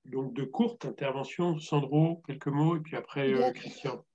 donc 0.06 0.34
de 0.34 0.44
courtes 0.44 0.86
interventions. 0.86 1.60
Sandro, 1.60 2.22
quelques 2.28 2.48
mots, 2.48 2.78
et 2.78 2.80
puis 2.80 2.96
après 2.96 3.34
euh, 3.34 3.52
Christian. 3.52 4.06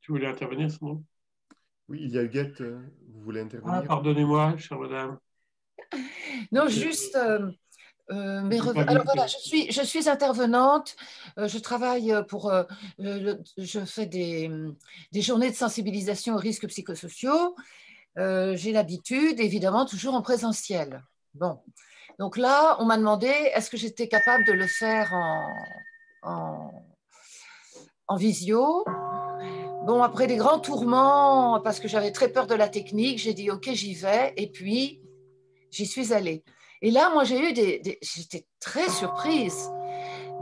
Tu 0.00 0.12
voulais 0.12 0.26
intervenir, 0.26 0.70
Sandro? 0.70 1.02
Oui, 1.88 2.00
il 2.02 2.10
y 2.10 2.18
a 2.18 2.22
Huguette, 2.22 2.60
euh, 2.60 2.80
vous 3.12 3.20
voulez 3.22 3.40
intervenir? 3.40 3.80
Ah, 3.82 3.82
Pardonnez-moi, 3.82 4.56
chère 4.56 4.78
madame. 4.78 5.18
Non, 6.52 6.68
juste. 6.68 7.16
Euh, 7.16 7.50
euh, 8.10 8.42
mais 8.42 8.58
Alors 8.60 9.04
voilà, 9.04 9.26
je 9.26 9.38
suis, 9.38 9.72
je 9.72 9.82
suis 9.82 10.08
intervenante, 10.08 10.94
euh, 11.38 11.48
je 11.48 11.58
travaille 11.58 12.14
pour, 12.28 12.50
euh, 12.50 12.64
le, 12.98 13.42
je 13.56 13.80
fais 13.80 14.04
des, 14.04 14.50
des, 15.12 15.22
journées 15.22 15.50
de 15.50 15.56
sensibilisation 15.56 16.34
aux 16.34 16.38
risques 16.38 16.68
psychosociaux. 16.68 17.56
J'ai 18.16 18.72
l'habitude, 18.72 19.40
évidemment, 19.40 19.86
toujours 19.86 20.14
en 20.14 20.22
présentiel. 20.22 21.02
Bon, 21.34 21.60
donc 22.18 22.36
là, 22.36 22.76
on 22.80 22.84
m'a 22.84 22.96
demandé 22.96 23.26
est-ce 23.26 23.70
que 23.70 23.76
j'étais 23.76 24.08
capable 24.08 24.44
de 24.44 24.52
le 24.52 24.66
faire 24.66 25.12
en, 26.22 26.70
visio? 28.16 28.84
Bon, 29.86 30.02
après 30.02 30.26
des 30.26 30.36
grands 30.36 30.60
tourments, 30.60 31.60
parce 31.60 31.80
que 31.80 31.88
j'avais 31.88 32.12
très 32.12 32.28
peur 32.28 32.46
de 32.46 32.54
la 32.54 32.68
technique, 32.68 33.18
j'ai 33.18 33.34
dit 33.34 33.50
ok, 33.50 33.70
j'y 33.72 33.94
vais, 33.94 34.32
et 34.36 34.50
puis 34.50 35.02
j'y 35.70 35.86
suis 35.86 36.12
allée. 36.12 36.44
Et 36.80 36.90
là, 36.90 37.10
moi, 37.10 37.24
j'ai 37.24 37.50
eu 37.50 37.52
des, 37.52 37.98
j'étais 38.02 38.46
très 38.60 38.88
surprise. 38.88 39.70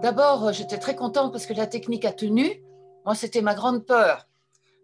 D'abord, 0.01 0.53
j'étais 0.53 0.79
très 0.79 0.95
contente 0.95 1.33
parce 1.33 1.47
que 1.47 1.55
la 1.55 1.67
technique 1.67 2.05
a 2.05 2.13
tenu. 2.13 2.63
Moi, 3.05 3.15
c'était 3.15 3.43
ma 3.43 3.55
grande 3.55 3.87
peur. 3.87 4.27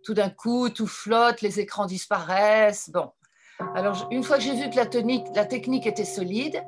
Tout 0.05 0.15
d'un 0.15 0.31
coup, 0.31 0.70
tout 0.70 0.86
flotte, 0.86 1.43
les 1.43 1.60
écrans 1.60 1.86
disparaissent. 1.86 2.90
Bon, 2.90 3.10
alors, 3.74 4.09
une 4.10 4.23
fois 4.23 4.39
que 4.39 4.44
j'ai 4.44 4.55
vu 4.55 4.70
que 4.70 4.77
la 4.77 4.86
technique 4.86 5.86
était 5.86 6.05
solide, 6.05 6.62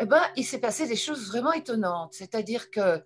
eh 0.00 0.06
ben, 0.06 0.22
il 0.36 0.44
s'est 0.44 0.60
passé 0.60 0.86
des 0.86 0.96
choses 0.96 1.28
vraiment 1.28 1.52
étonnantes. 1.52 2.14
C'est-à-dire 2.14 2.70
que 2.70 3.04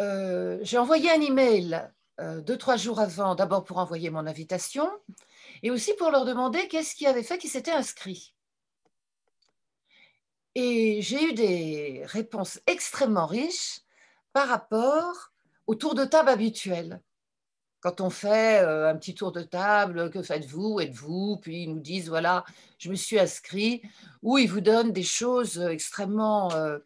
euh, 0.00 0.58
j'ai 0.62 0.78
envoyé 0.78 1.10
un 1.10 1.20
email 1.20 1.90
euh, 2.20 2.40
deux, 2.40 2.56
trois 2.56 2.76
jours 2.76 3.00
avant, 3.00 3.34
d'abord 3.34 3.64
pour 3.64 3.78
envoyer 3.78 4.10
mon 4.10 4.26
invitation, 4.26 4.88
et 5.62 5.70
aussi 5.70 5.92
pour 5.94 6.10
leur 6.10 6.24
demander 6.24 6.68
qu'est-ce 6.68 6.94
qui 6.94 7.06
avait 7.06 7.24
fait 7.24 7.38
qu'ils 7.38 7.50
s'étaient 7.50 7.72
inscrits. 7.72 8.34
Et 10.54 11.02
j'ai 11.02 11.22
eu 11.22 11.32
des 11.34 12.02
réponses 12.06 12.60
extrêmement 12.66 13.26
riches 13.26 13.80
par 14.32 14.48
rapport 14.48 15.32
au 15.66 15.74
tour 15.74 15.94
de 15.94 16.04
table 16.04 16.28
habituel 16.28 17.02
quand 17.86 18.00
on 18.00 18.10
fait 18.10 18.64
euh, 18.64 18.90
un 18.90 18.96
petit 18.96 19.14
tour 19.14 19.30
de 19.30 19.42
table, 19.42 20.10
que 20.10 20.20
faites-vous, 20.20 20.80
êtes-vous? 20.80 21.36
Puis 21.36 21.62
ils 21.62 21.72
nous 21.72 21.78
disent, 21.78 22.08
voilà, 22.08 22.44
je 22.78 22.90
me 22.90 22.96
suis 22.96 23.16
inscrit, 23.16 23.80
ou 24.22 24.38
ils 24.38 24.50
vous 24.50 24.60
donnent 24.60 24.90
des 24.90 25.04
choses 25.04 25.60
extrêmement 25.60 26.52
euh, 26.54 26.80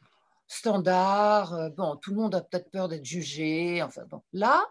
standards. 0.46 1.54
Euh, 1.54 1.70
bon, 1.70 1.96
tout 1.96 2.10
le 2.10 2.16
monde 2.16 2.34
a 2.34 2.42
peut-être 2.42 2.70
peur 2.70 2.88
d'être 2.88 3.06
jugé. 3.06 3.82
Enfin, 3.82 4.02
bon, 4.10 4.20
là, 4.34 4.62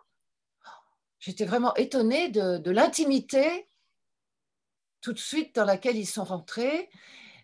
j'étais 1.18 1.45
vraiment 1.45 1.73
étonnée 1.73 2.30
de, 2.30 2.69
l'intimité 2.69 3.68
tout 5.01 5.14
de 5.14 5.18
suite 5.18 5.56
dans 5.56 5.65
laquelle 5.65 5.97
ils 5.97 6.06
sont 6.06 6.26
rentrés. 6.26 6.91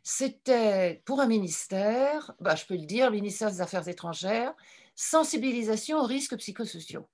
C'était 0.03 1.02
pour 1.06 1.22
un 1.22 1.28
ministère, 1.28 2.36
bah, 2.40 2.53
je 2.53 2.66
peux 2.66 2.76
le 2.76 2.86
dire, 2.86 3.10
ministère 3.10 3.49
des 3.49 3.62
Affaires 3.62 3.88
étrangères, 3.88 4.53
sensibilisation 4.94 5.98
aux 5.98 6.06
risques 6.06 6.38
psychosociaux. 6.38 7.10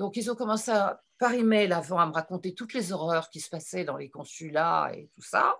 Donc, 0.00 0.16
ils 0.16 0.30
ont 0.30 0.34
commencé 0.34 0.72
par 1.18 1.34
email 1.34 1.70
avant 1.74 1.98
à 1.98 2.06
me 2.06 2.12
raconter 2.12 2.54
toutes 2.54 2.72
les 2.72 2.90
horreurs 2.90 3.28
qui 3.28 3.38
se 3.38 3.50
passaient 3.50 3.84
dans 3.84 3.98
les 3.98 4.08
consulats 4.08 4.90
et 4.94 5.10
tout 5.14 5.20
ça. 5.20 5.58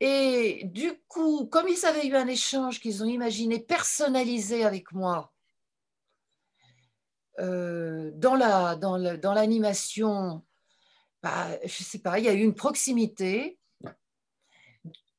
Et 0.00 0.62
du 0.64 0.92
coup, 1.06 1.46
comme 1.46 1.68
ils 1.68 1.86
avaient 1.86 2.04
eu 2.04 2.16
un 2.16 2.26
échange 2.26 2.80
qu'ils 2.80 3.04
ont 3.04 3.06
imaginé 3.06 3.60
personnalisé 3.60 4.64
avec 4.64 4.90
moi, 4.90 5.32
euh, 7.38 8.10
dans 8.16 8.34
l'animation, 8.34 10.08
la, 10.18 10.32
dans 10.32 10.42
bah, 11.22 11.46
je 11.60 11.82
ne 11.82 11.84
sais 11.84 12.00
pas, 12.00 12.18
il 12.18 12.24
y 12.24 12.28
a 12.28 12.32
eu 12.32 12.42
une 12.42 12.56
proximité. 12.56 13.56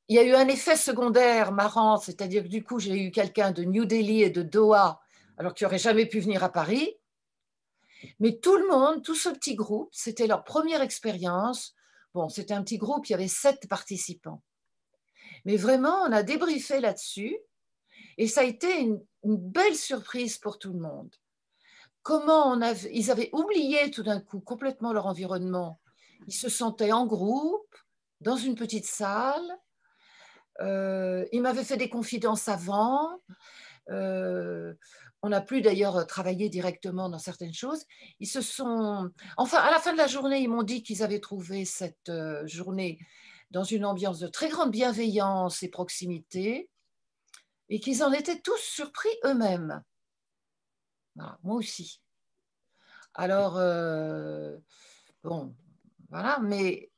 Il 0.09 0.17
y 0.17 0.19
a 0.19 0.23
eu 0.23 0.33
un 0.33 0.49
effet 0.49 0.75
secondaire 0.75 1.53
marrant, 1.53 1.95
c'est-à-dire 1.95 2.43
que 2.43 2.49
du 2.49 2.65
coup, 2.65 2.79
j'ai 2.79 3.01
eu 3.01 3.11
quelqu'un 3.11 3.51
de 3.51 3.63
New 3.63 3.85
Delhi 3.85 4.23
et 4.23 4.29
de 4.29 4.41
Doha, 4.41 4.99
alors 5.37 5.53
qui 5.53 5.63
n'aurait 5.63 5.77
jamais 5.77 6.05
pu 6.05 6.19
venir 6.19 6.43
à 6.43 6.51
Paris. 6.51 6.97
Mais 8.19 8.37
tout 8.39 8.57
le 8.57 8.67
monde, 8.67 9.03
tout 9.03 9.15
ce 9.15 9.29
petit 9.29 9.55
groupe, 9.55 9.89
c'était 9.91 10.27
leur 10.27 10.43
première 10.43 10.81
expérience. 10.81 11.75
Bon, 12.13 12.29
c'était 12.29 12.53
un 12.53 12.63
petit 12.63 12.77
groupe, 12.77 13.07
il 13.07 13.11
y 13.11 13.15
avait 13.15 13.27
sept 13.27 13.67
participants. 13.67 14.41
Mais 15.45 15.57
vraiment, 15.57 16.03
on 16.03 16.11
a 16.11 16.23
débriefé 16.23 16.79
là-dessus 16.79 17.37
et 18.17 18.27
ça 18.27 18.41
a 18.41 18.45
été 18.45 18.81
une, 18.81 19.01
belle 19.23 19.75
surprise 19.75 20.37
pour 20.37 20.59
tout 20.59 20.73
le 20.73 20.79
monde. 20.79 21.13
Comment 22.01 22.59
ils 22.91 23.11
avaient 23.11 23.29
oublié 23.31 23.89
tout 23.89 24.03
d'un 24.03 24.19
coup 24.19 24.41
complètement 24.41 24.91
leur 24.91 25.05
environnement. 25.05 25.79
Ils 26.27 26.33
se 26.33 26.49
sentaient 26.49 26.91
en 26.91 27.05
groupe, 27.05 27.75
dans 28.19 28.35
une 28.35 28.55
petite 28.55 28.85
salle. 28.85 29.57
Euh, 30.61 31.25
ils 31.31 31.41
m'avaient 31.41 31.63
fait 31.63 31.77
des 31.77 31.89
confidences 31.89 32.47
avant. 32.47 33.21
Euh, 33.89 34.73
on 35.23 35.29
n'a 35.29 35.39
plus 35.39 35.61
d'ailleurs 35.61 36.05
travaillé 36.05 36.49
directement 36.49 37.09
dans 37.09 37.17
certaines 37.17 37.53
choses. 37.53 37.85
Ils 38.19 38.27
se 38.27 38.41
sont, 38.41 39.09
enfin, 39.37 39.57
à 39.59 39.71
la 39.71 39.79
fin 39.79 39.93
de 39.93 39.97
la 39.97 40.07
journée, 40.07 40.41
ils 40.41 40.49
m'ont 40.49 40.63
dit 40.63 40.83
qu'ils 40.83 41.01
avaient 41.01 41.21
trouvé 41.21 41.63
cette 41.63 42.09
euh, 42.09 42.45
journée 42.45 42.99
dans 43.49 43.63
une 43.63 43.85
ambiance 43.85 44.19
de 44.19 44.27
très 44.27 44.49
grande 44.49 44.71
bienveillance 44.71 45.63
et 45.63 45.69
proximité, 45.69 46.69
et 47.69 47.79
qu'ils 47.79 48.03
en 48.03 48.11
étaient 48.11 48.41
tous 48.41 48.59
surpris 48.59 49.09
eux-mêmes. 49.23 49.81
moi 51.15 51.55
aussi. 51.55 52.01
Alors, 53.13 53.57
euh, 53.57 54.57
bon, 55.23 55.55
voilà, 56.09 56.39
mais 56.39 56.91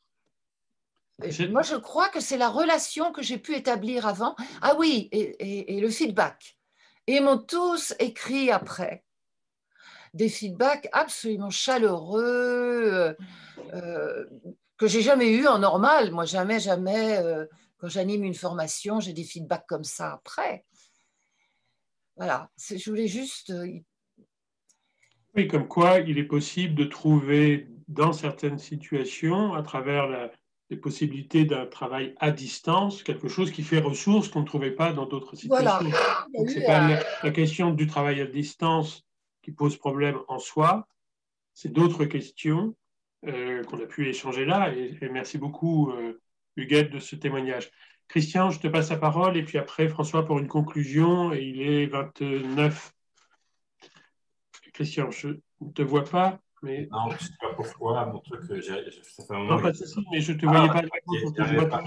moi, 1.49 1.61
je 1.61 1.75
crois 1.75 2.09
que 2.09 2.19
c'est 2.19 2.37
la 2.37 2.49
relation 2.49 3.11
que 3.11 3.21
j'ai 3.21 3.37
pu 3.37 3.53
établir 3.53 4.07
avant. 4.07 4.35
Ah 4.61 4.75
oui, 4.79 5.09
et 5.11 5.79
le 5.79 5.89
feedback. 5.89 6.57
Et 7.07 7.17
ils 7.17 7.23
m'ont 7.23 7.37
tous 7.37 7.93
écrit 7.99 8.51
après 8.51 9.05
des 10.15 10.29
feedbacks 10.29 10.87
absolument 10.93 11.49
chaleureux 11.49 12.23
euh, 12.23 13.13
euh, 13.73 14.25
que 14.77 14.87
j'ai 14.87 15.01
jamais 15.01 15.31
eu 15.31 15.45
en 15.45 15.59
normal. 15.59 16.11
Moi, 16.11 16.23
jamais, 16.25 16.59
jamais, 16.59 17.17
euh, 17.17 17.45
quand 17.77 17.89
j'anime 17.89 18.23
une 18.23 18.33
formation, 18.33 19.01
j'ai 19.01 19.13
des 19.13 19.25
feedbacks 19.25 19.67
comme 19.67 19.83
ça 19.83 20.13
après. 20.13 20.65
Voilà, 22.15 22.49
je 22.57 22.89
voulais 22.89 23.07
juste. 23.07 23.53
Oui, 25.35 25.49
comme 25.49 25.67
quoi 25.67 25.99
il 25.99 26.17
est 26.17 26.23
possible 26.23 26.75
de 26.75 26.85
trouver 26.85 27.67
dans 27.89 28.13
certaines 28.13 28.57
situations, 28.57 29.53
à 29.53 29.63
travers 29.63 30.07
la, 30.07 30.31
les 30.69 30.77
possibilités 30.77 31.45
d'un 31.45 31.65
travail 31.65 32.15
à 32.19 32.31
distance, 32.31 33.03
quelque 33.03 33.27
chose 33.27 33.51
qui 33.51 33.61
fait 33.61 33.79
ressource 33.79 34.29
qu'on 34.29 34.41
ne 34.41 34.45
trouvait 34.45 34.71
pas 34.71 34.93
dans 34.93 35.05
d'autres 35.05 35.35
situations. 35.35 35.89
Voilà. 35.89 36.27
Ce 36.33 36.59
n'est 36.59 36.65
pas 36.65 37.03
la, 37.23 37.31
question 37.31 37.71
du 37.71 37.85
travail 37.87 38.21
à 38.21 38.25
distance 38.25 39.05
qui 39.43 39.51
pose 39.51 39.77
problème 39.77 40.19
en 40.27 40.39
soi, 40.39 40.87
c'est 41.53 41.71
d'autres 41.71 42.05
questions 42.05 42.75
euh, 43.27 43.63
qu'on 43.63 43.79
a 43.79 43.85
pu 43.85 44.09
échanger 44.09 44.45
là. 44.45 44.73
Et, 44.73 44.97
merci 45.11 45.37
beaucoup, 45.37 45.91
euh, 45.91 46.19
Huguette, 46.55 46.91
de 46.91 46.99
ce 46.99 47.15
témoignage. 47.15 47.69
Christian, 48.07 48.49
je 48.49 48.59
te 48.59 48.67
passe 48.67 48.89
la 48.89 48.97
parole 48.97 49.37
et 49.37 49.43
puis 49.43 49.57
après 49.57 49.87
François 49.87 50.25
pour 50.25 50.39
une 50.39 50.47
conclusion. 50.47 51.31
Et 51.31 51.43
il 51.43 51.61
est 51.61 51.85
29. 51.85 52.91
Christian, 54.73 55.11
je 55.11 55.29
ne 55.61 55.71
te 55.71 55.81
vois 55.81 56.03
pas. 56.03 56.39
Mais... 56.63 56.87
Non, 56.91 57.09
je 57.09 57.15
ne 57.15 57.19
sais 57.19 57.33
pas 57.39 57.53
pourquoi. 57.53 58.05
Mon 58.07 58.19
truc, 58.19 58.41
ça 58.43 58.55
fait 58.55 59.33
un 59.33 59.37
moment. 59.37 59.55
Non, 59.55 59.61
pas 59.61 59.71
de 59.71 59.77
souci, 59.77 60.05
mais 60.11 60.21
je 60.21 60.31
ne 60.31 60.37
te 60.37 60.45
voyais 60.45 60.69
ah, 60.69 61.67
pas. 61.67 61.83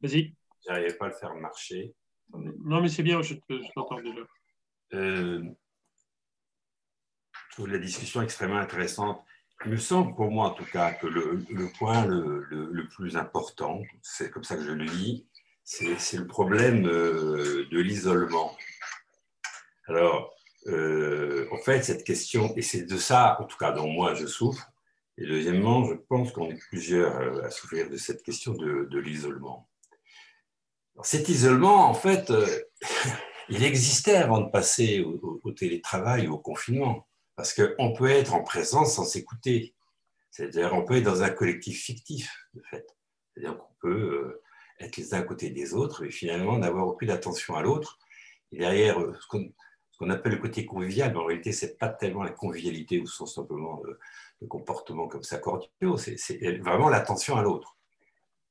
Vas-y. 0.00 0.34
J'arrivais 0.66 0.94
pas 0.94 1.06
à 1.06 1.08
le 1.08 1.14
faire 1.14 1.34
marcher. 1.34 1.94
Non, 2.32 2.80
mais 2.80 2.88
c'est 2.88 3.02
bien, 3.02 3.22
je 3.22 3.34
t'entends 3.74 4.00
déjà. 4.00 4.20
Euh, 4.94 5.42
je 7.32 7.54
trouve 7.54 7.68
la 7.68 7.78
discussion 7.78 8.22
extrêmement 8.22 8.58
intéressante. 8.58 9.22
Il 9.64 9.72
me 9.72 9.76
semble, 9.76 10.14
pour 10.14 10.30
moi 10.30 10.48
en 10.48 10.50
tout 10.50 10.66
cas, 10.66 10.92
que 10.92 11.06
le, 11.06 11.44
le 11.50 11.68
point 11.78 12.04
le, 12.04 12.44
le, 12.50 12.88
plus 12.88 13.16
important, 13.16 13.82
c'est 14.02 14.30
comme 14.30 14.44
ça 14.44 14.56
que 14.56 14.62
je 14.62 14.72
le 14.72 14.84
lis, 14.84 15.26
c'est 15.64 16.18
le 16.18 16.26
problème 16.26 16.82
de 16.82 17.80
l'isolement. 17.80 18.54
Alors, 19.86 20.35
en 20.68 21.56
fait, 21.58 21.82
cette 21.82 22.04
question, 22.04 22.54
et 22.56 22.62
c'est 22.62 22.82
de 22.82 22.96
ça, 22.96 23.38
en 23.40 23.44
tout 23.44 23.56
cas, 23.56 23.72
dont 23.72 23.88
moi 23.88 24.14
je 24.14 24.26
souffre, 24.26 24.70
et 25.18 25.26
deuxièmement, 25.26 25.84
je 25.84 25.94
pense 25.94 26.32
qu'on 26.32 26.50
est 26.50 26.58
plusieurs 26.68 27.44
à 27.44 27.50
souffrir 27.50 27.88
de 27.88 27.96
cette 27.96 28.22
question 28.22 28.52
de, 28.54 28.98
l'isolement. 28.98 29.68
Cet 31.02 31.28
isolement, 31.28 31.88
en 31.88 31.94
fait, 31.94 32.32
il 33.48 33.64
existait 33.64 34.16
avant 34.16 34.40
de 34.40 34.50
passer 34.50 35.00
au, 35.00 35.50
télétravail 35.52 36.26
ou 36.28 36.34
au 36.34 36.38
confinement, 36.38 37.06
parce 37.36 37.54
qu'on 37.54 37.92
peut 37.92 38.10
être 38.10 38.34
en 38.34 38.42
présence 38.42 38.94
sans 38.94 39.04
s'écouter. 39.04 39.74
C'est-à-dire, 40.30 40.72
on 40.74 40.84
peut 40.84 40.96
être 40.96 41.04
dans 41.04 41.22
un 41.22 41.30
collectif 41.30 41.82
fictif, 41.82 42.30
de 42.54 42.62
fait. 42.70 42.86
C'est-à-dire 43.32 43.58
qu'on 43.58 43.74
peut 43.80 43.88
euh, 43.88 44.42
être 44.80 44.96
les 44.96 45.14
uns 45.14 45.20
à 45.20 45.22
côté 45.22 45.50
des 45.50 45.74
autres, 45.74 46.02
mais 46.02 46.10
finalement 46.10 46.58
n'avoir 46.58 46.86
aucune 46.88 47.10
attention 47.10 47.54
à 47.56 47.62
l'autre. 47.62 47.98
Et 48.52 48.58
derrière 48.58 49.00
euh, 49.00 49.14
ce 49.96 50.04
qu'on 50.04 50.10
appelle 50.10 50.32
le 50.32 50.38
côté 50.38 50.66
convivial, 50.66 51.10
mais 51.12 51.18
en 51.18 51.24
réalité, 51.24 51.52
ce 51.52 51.64
n'est 51.64 51.72
pas 51.72 51.88
tellement 51.88 52.22
la 52.22 52.30
convivialité 52.30 53.00
ou 53.00 53.06
simplement 53.06 53.80
de, 53.80 53.98
de 54.42 54.46
comportements 54.46 55.08
comme 55.08 55.22
ça 55.22 55.38
cordiaux, 55.38 55.96
c'est 55.96 56.58
vraiment 56.58 56.90
l'attention 56.90 57.36
à 57.36 57.42
l'autre. 57.42 57.78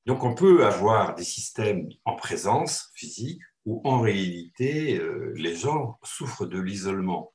Donc, 0.07 0.23
on 0.23 0.33
peut 0.33 0.65
avoir 0.65 1.13
des 1.13 1.23
systèmes 1.23 1.87
en 2.03 2.15
présence 2.15 2.89
physique 2.95 3.41
où 3.67 3.79
en 3.83 4.01
réalité, 4.01 4.99
euh, 4.99 5.33
les 5.35 5.55
gens 5.55 5.99
souffrent 6.01 6.47
de 6.47 6.59
l'isolement. 6.59 7.31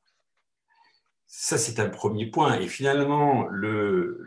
Ça, 1.26 1.56
c'est 1.56 1.78
un 1.78 1.88
premier 1.88 2.26
point. 2.26 2.58
Et 2.58 2.66
finalement, 2.66 3.46
le, 3.46 4.24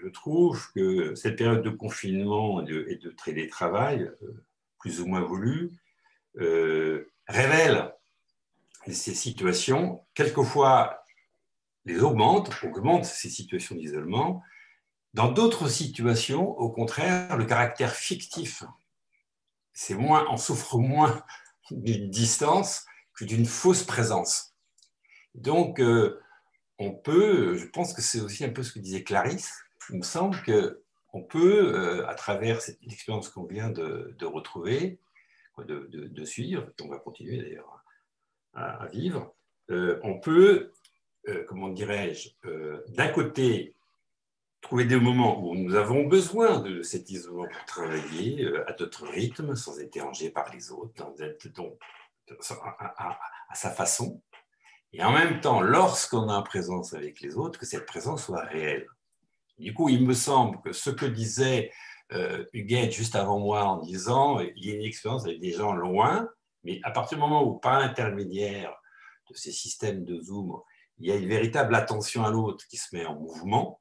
je 0.00 0.08
trouve 0.10 0.70
que 0.74 1.16
cette 1.16 1.36
période 1.36 1.62
de 1.62 1.70
confinement 1.70 2.64
et 2.64 2.96
de, 2.96 3.10
télétravail, 3.24 4.02
euh, 4.22 4.44
plus 4.78 5.00
ou 5.00 5.06
moins 5.06 5.22
voulu, 5.22 5.72
euh, 6.38 7.08
révèle 7.26 7.91
ces 8.88 9.14
situations. 9.14 10.04
Quelquefois, 10.14 11.04
les 11.84 12.00
augmente, 12.00 12.50
augmente 12.62 13.04
ces 13.04 13.28
situations 13.28 13.74
d'isolement. 13.74 14.42
Dans 15.14 15.30
d'autres 15.30 15.68
situations, 15.68 16.50
au 16.58 16.70
contraire, 16.70 17.36
le 17.36 17.44
caractère 17.44 17.94
fictif, 17.94 18.64
c'est 19.72 19.94
moins, 19.94 20.26
on 20.30 20.36
souffre 20.36 20.78
moins 20.78 21.22
d'une 21.70 22.10
distance 22.10 22.86
que 23.14 23.24
d'une 23.24 23.46
fausse 23.46 23.84
présence. 23.84 24.54
Donc, 25.34 25.80
euh, 25.80 26.20
on 26.78 26.92
peut, 26.92 27.56
je 27.56 27.66
pense 27.66 27.92
que 27.92 28.02
c'est 28.02 28.20
aussi 28.20 28.44
un 28.44 28.50
peu 28.50 28.62
ce 28.62 28.72
que 28.72 28.78
disait 28.78 29.04
Clarisse, 29.04 29.52
il 29.90 29.98
me 29.98 30.02
semble 30.02 30.36
qu'on 30.42 31.22
peut, 31.22 31.74
euh, 31.74 32.08
à 32.08 32.14
travers 32.14 32.60
cette 32.60 32.82
expérience 32.82 33.28
qu'on 33.28 33.44
vient 33.44 33.70
de, 33.70 34.24
retrouver, 34.24 34.98
de, 35.58 36.24
suivre, 36.24 36.70
on 36.80 36.88
va 36.88 36.98
continuer 36.98 37.38
d'ailleurs 37.42 37.71
à, 38.54 38.86
vivre, 38.88 39.34
euh, 39.70 39.98
on 40.02 40.18
peut, 40.18 40.72
comment 41.46 41.68
dirais-je, 41.68 42.30
d'un 42.88 43.08
côté, 43.08 43.74
trouver 44.60 44.84
des 44.84 44.98
moments 44.98 45.42
où 45.44 45.54
nous 45.54 45.74
avons 45.74 46.04
besoin 46.04 46.60
de 46.60 46.82
cet 46.82 47.10
isolement 47.10 47.46
pour 47.48 47.64
travailler 47.64 48.48
à 48.66 48.72
d'autres 48.72 49.06
rythmes, 49.06 49.54
sans 49.54 49.78
être 49.80 49.92
dérangé 49.92 50.30
par 50.30 50.52
les 50.52 50.70
autres, 50.72 50.92
dans, 50.94 51.78
à, 52.90 53.54
sa 53.54 53.70
façon, 53.70 54.20
et 54.92 55.02
en 55.02 55.12
même 55.12 55.40
temps, 55.40 55.62
lorsqu'on 55.62 56.28
est 56.28 56.32
en 56.32 56.42
présence 56.42 56.92
avec 56.92 57.20
les 57.20 57.36
autres, 57.36 57.58
que 57.58 57.66
cette 57.66 57.86
présence 57.86 58.24
soit 58.26 58.44
réelle. 58.44 58.86
Du 59.58 59.72
coup, 59.72 59.88
il 59.88 60.06
me 60.06 60.12
semble 60.12 60.60
que 60.60 60.72
ce 60.72 60.90
que 60.90 61.06
disait 61.06 61.70
euh, 62.12 62.44
Huguette 62.52 62.92
juste 62.92 63.16
avant 63.16 63.38
moi 63.38 63.64
en 63.64 63.78
disant 63.78 64.40
il 64.40 64.66
y 64.66 64.72
a 64.72 64.74
une 64.74 64.84
expérience 64.84 65.24
avec 65.24 65.40
des 65.40 65.52
gens 65.52 65.72
loin, 65.72 66.28
mais 66.64 66.80
à 66.82 66.90
partir 66.90 67.18
du 67.18 67.22
moment 67.22 67.44
où, 67.44 67.58
par 67.58 67.78
intermédiaire 67.78 68.74
de 69.30 69.34
ces 69.34 69.52
systèmes 69.52 70.04
de 70.04 70.20
Zoom, 70.20 70.60
il 70.98 71.06
y 71.08 71.12
a 71.12 71.16
une 71.16 71.28
véritable 71.28 71.74
attention 71.74 72.24
à 72.24 72.30
l'autre 72.30 72.66
qui 72.68 72.76
se 72.76 72.94
met 72.94 73.06
en 73.06 73.14
mouvement, 73.14 73.80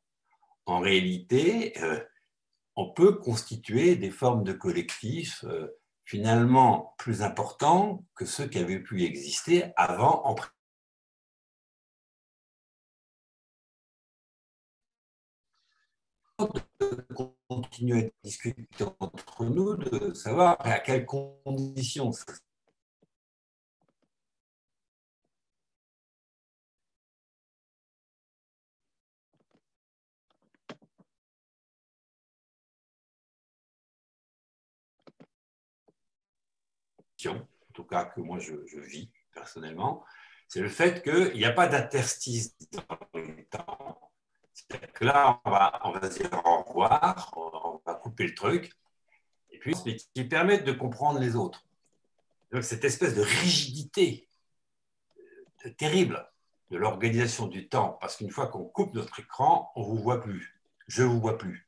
en 0.66 0.80
réalité, 0.80 1.74
euh, 1.82 2.00
on 2.76 2.92
peut 2.92 3.14
constituer 3.14 3.96
des 3.96 4.12
formes 4.12 4.44
de 4.44 4.54
collectifs 4.54 5.44
euh, 5.44 5.68
finalement 6.06 6.96
plus 6.98 7.22
importants 7.22 8.06
que 8.16 8.26
ceux 8.26 8.48
qui 8.48 8.60
avaient 8.60 8.80
pu 8.82 9.04
exister 9.04 9.72
avant 9.76 10.26
en 10.26 10.36
de 16.80 17.06
continuer 17.48 18.06
à 18.06 18.10
discuter 18.24 18.84
entre 19.00 19.46
nous, 19.46 19.76
de 19.76 20.14
savoir 20.14 20.58
à 20.60 20.80
quelles 20.80 21.06
conditions 21.06 22.12
en 37.30 37.48
tout 37.74 37.84
cas 37.84 38.06
que 38.06 38.22
moi 38.22 38.40
je, 38.40 38.54
vis 38.80 39.10
personnellement, 39.34 40.04
c'est 40.48 40.62
le 40.62 40.70
fait 40.70 41.04
qu'il 41.04 41.38
n'y 41.38 41.46
a 41.46 41.52
pas 41.52 41.68
d'interstice 41.68 42.56
dans 42.72 42.98
le 43.14 43.46
temps 43.46 44.12
que 44.94 45.06
là, 45.06 45.42
on 45.46 45.92
va, 45.92 46.10
dire 46.10 46.30
au 46.46 46.64
revoir, 46.64 47.34
on 47.36 47.82
va 47.86 47.96
couper 47.96 48.28
le 48.28 48.36
truc, 48.36 48.72
et 49.50 49.60
puis 49.60 49.76
qui 50.14 50.24
permettent 50.24 50.64
de 50.64 50.72
comprendre 50.72 51.20
les 51.20 51.36
autres. 51.36 51.66
Donc, 52.52 52.64
cette 52.64 52.84
espèce 52.84 53.16
de 53.16 53.22
rigidité 53.22 54.28
euh, 55.66 55.70
terrible 55.72 56.30
de 56.70 56.78
l'organisation 56.78 57.48
du 57.48 57.68
temps, 57.68 57.98
parce 58.00 58.18
qu'une 58.18 58.32
fois 58.32 58.48
qu'on 58.48 58.66
coupe 58.66 58.94
notre 58.94 59.20
écran, 59.20 59.72
on 59.76 59.82
ne 59.82 59.86
vous 59.88 59.98
voit 59.98 60.22
plus. 60.22 60.62
Je 60.88 61.04
ne 61.04 61.08
vous 61.08 61.20
vois 61.20 61.38
plus. 61.38 61.68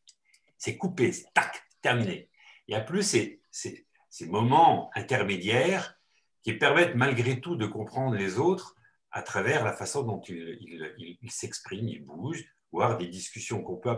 C'est 0.58 0.78
coupé, 0.78 1.12
c'est 1.12 1.34
tac, 1.34 1.64
terminé. 1.82 2.30
Il 2.68 2.76
n'y 2.76 2.80
a 2.80 2.84
plus 2.84 3.04
ces, 3.04 3.42
ces, 3.52 3.86
ces, 4.14 4.28
moments 4.28 4.92
intermédiaires 4.96 5.96
qui 6.44 6.54
permettent 6.54 6.96
malgré 6.96 7.42
tout 7.42 7.56
de 7.56 7.66
comprendre 7.66 8.16
les 8.16 8.38
autres 8.38 8.76
à 9.12 9.22
travers 9.22 9.64
la 9.64 9.74
façon 9.74 10.04
dont 10.04 10.22
ils 10.22 10.58
il, 10.62 11.18
il, 11.22 11.32
s'expriment, 11.32 11.88
ils 11.88 12.04
bougent, 12.04 12.46
voire 12.72 12.98
des 12.98 13.08
discussions 13.08 13.64
qu'on 13.64 13.78
peut 13.78 13.96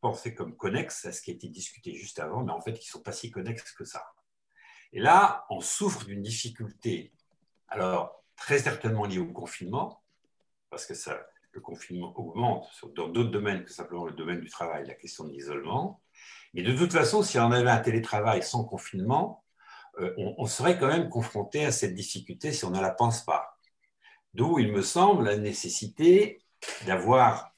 penser 0.00 0.34
comme 0.34 0.56
connexes 0.56 1.04
à 1.06 1.12
ce 1.12 1.22
qui 1.22 1.30
a 1.30 1.34
été 1.34 1.48
discuté 1.48 1.94
juste 1.94 2.18
avant, 2.18 2.44
mais 2.44 2.52
en 2.52 2.60
fait 2.60 2.74
qui 2.74 2.88
ne 2.88 2.92
sont 2.92 3.02
pas 3.02 3.12
si 3.12 3.30
connexes 3.30 3.72
que 3.72 3.84
ça. 3.84 4.06
Et 4.92 5.00
là, 5.00 5.44
on 5.50 5.60
souffre 5.60 6.04
d'une 6.04 6.22
difficulté, 6.22 7.12
alors 7.68 8.24
très 8.36 8.58
certainement 8.58 9.04
liée 9.04 9.18
au 9.18 9.32
confinement, 9.32 10.02
parce 10.70 10.86
que 10.86 10.94
ça, 10.94 11.26
le 11.52 11.60
confinement 11.60 12.18
augmente 12.18 12.68
dans 12.94 13.08
d'autres 13.08 13.30
domaines 13.30 13.64
que 13.64 13.72
simplement 13.72 14.06
le 14.06 14.12
domaine 14.12 14.40
du 14.40 14.48
travail, 14.48 14.86
la 14.86 14.94
question 14.94 15.24
de 15.24 15.32
l'isolement. 15.32 16.00
Mais 16.54 16.62
de 16.62 16.76
toute 16.76 16.92
façon, 16.92 17.22
si 17.22 17.38
on 17.38 17.50
avait 17.50 17.70
un 17.70 17.80
télétravail 17.80 18.42
sans 18.42 18.64
confinement, 18.64 19.44
on, 20.16 20.34
on, 20.38 20.46
serait 20.46 20.78
quand 20.78 20.86
même 20.88 21.08
confronté 21.08 21.64
à 21.64 21.72
cette 21.72 21.94
difficulté 21.94 22.52
si 22.52 22.64
on 22.64 22.70
ne 22.70 22.80
la 22.80 22.90
pense 22.90 23.24
pas. 23.24 23.56
D'où 24.34 24.58
il 24.58 24.72
me 24.72 24.82
semble 24.82 25.24
la 25.24 25.36
nécessité 25.36 26.42
d'avoir 26.86 27.52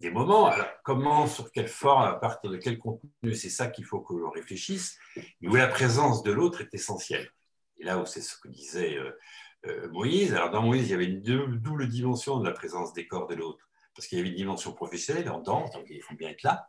des 0.00 0.10
moments. 0.10 0.46
Alors, 0.46 0.66
comment, 0.82 1.26
sur 1.26 1.50
quelle 1.50 1.68
forme, 1.68 2.04
à 2.04 2.14
partir 2.14 2.50
de 2.50 2.56
quel 2.56 2.78
contenu, 2.78 3.34
c'est 3.34 3.50
ça 3.50 3.68
qu'il 3.68 3.84
faut 3.84 4.00
que 4.00 4.14
l'on 4.14 4.30
réfléchisse, 4.30 4.98
où 5.42 5.54
la 5.54 5.66
présence 5.66 6.22
de 6.22 6.32
l'autre 6.32 6.60
est 6.60 6.74
essentielle. 6.74 7.30
Et 7.78 7.84
là 7.84 7.98
où 7.98 8.06
c'est 8.06 8.20
ce 8.20 8.36
que 8.38 8.48
disait 8.48 8.96
euh, 8.96 9.18
euh, 9.66 9.88
Moïse. 9.90 10.34
Alors, 10.34 10.50
dans 10.50 10.62
Moïse, 10.62 10.88
il 10.88 10.90
y 10.90 10.94
avait 10.94 11.06
une 11.06 11.22
double 11.22 11.88
dimension 11.88 12.38
de 12.38 12.46
la 12.46 12.52
présence 12.52 12.92
des 12.92 13.06
corps 13.06 13.26
de 13.26 13.34
l'autre, 13.34 13.66
parce 13.94 14.06
qu'il 14.06 14.18
y 14.18 14.20
avait 14.20 14.30
une 14.30 14.36
dimension 14.36 14.72
professionnelle, 14.72 15.30
en 15.30 15.40
danse, 15.40 15.70
donc 15.72 15.86
il 15.88 16.02
faut 16.02 16.14
bien 16.14 16.30
être 16.30 16.42
là. 16.42 16.66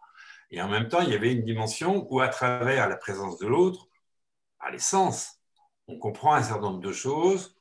Et 0.51 0.61
en 0.61 0.69
même 0.69 0.87
temps, 0.87 1.01
il 1.01 1.09
y 1.09 1.15
avait 1.15 1.33
une 1.33 1.43
dimension 1.43 2.07
où, 2.09 2.21
à 2.21 2.27
travers 2.29 2.87
la 2.87 2.95
présence 2.95 3.37
de 3.39 3.47
l'autre, 3.47 3.87
à 4.65 4.71
l'essence, 4.71 5.39
on 5.87 5.97
comprend 5.99 6.33
un 6.33 6.43
certain 6.43 6.61
nombre 6.61 6.81
de 6.81 6.91
choses 6.91 7.55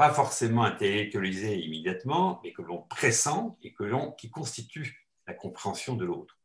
pas 0.00 0.14
forcément 0.14 0.62
intellectualisé 0.64 1.58
immédiatement, 1.58 2.40
mais 2.42 2.54
que 2.54 2.62
l'on 2.62 2.78
pressent 2.78 3.54
et 3.62 3.74
que 3.74 3.84
l'on, 3.84 4.12
qui 4.12 4.30
constitue 4.30 5.06
la 5.26 5.34
compréhension 5.34 5.94
de 5.94 6.06
l'autre. 6.06 6.38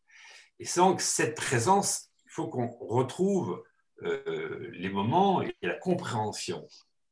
Et 0.60 0.66
sans 0.66 0.94
que 0.94 1.02
cette 1.02 1.36
présence, 1.36 2.10
il 2.26 2.32
faut 2.32 2.50
qu'on 2.50 2.68
retrouve 2.68 3.64
euh, 4.04 4.70
les 4.74 4.90
moments 4.90 5.42
et 5.42 5.56
la 5.62 5.76
compréhension. 5.76 6.68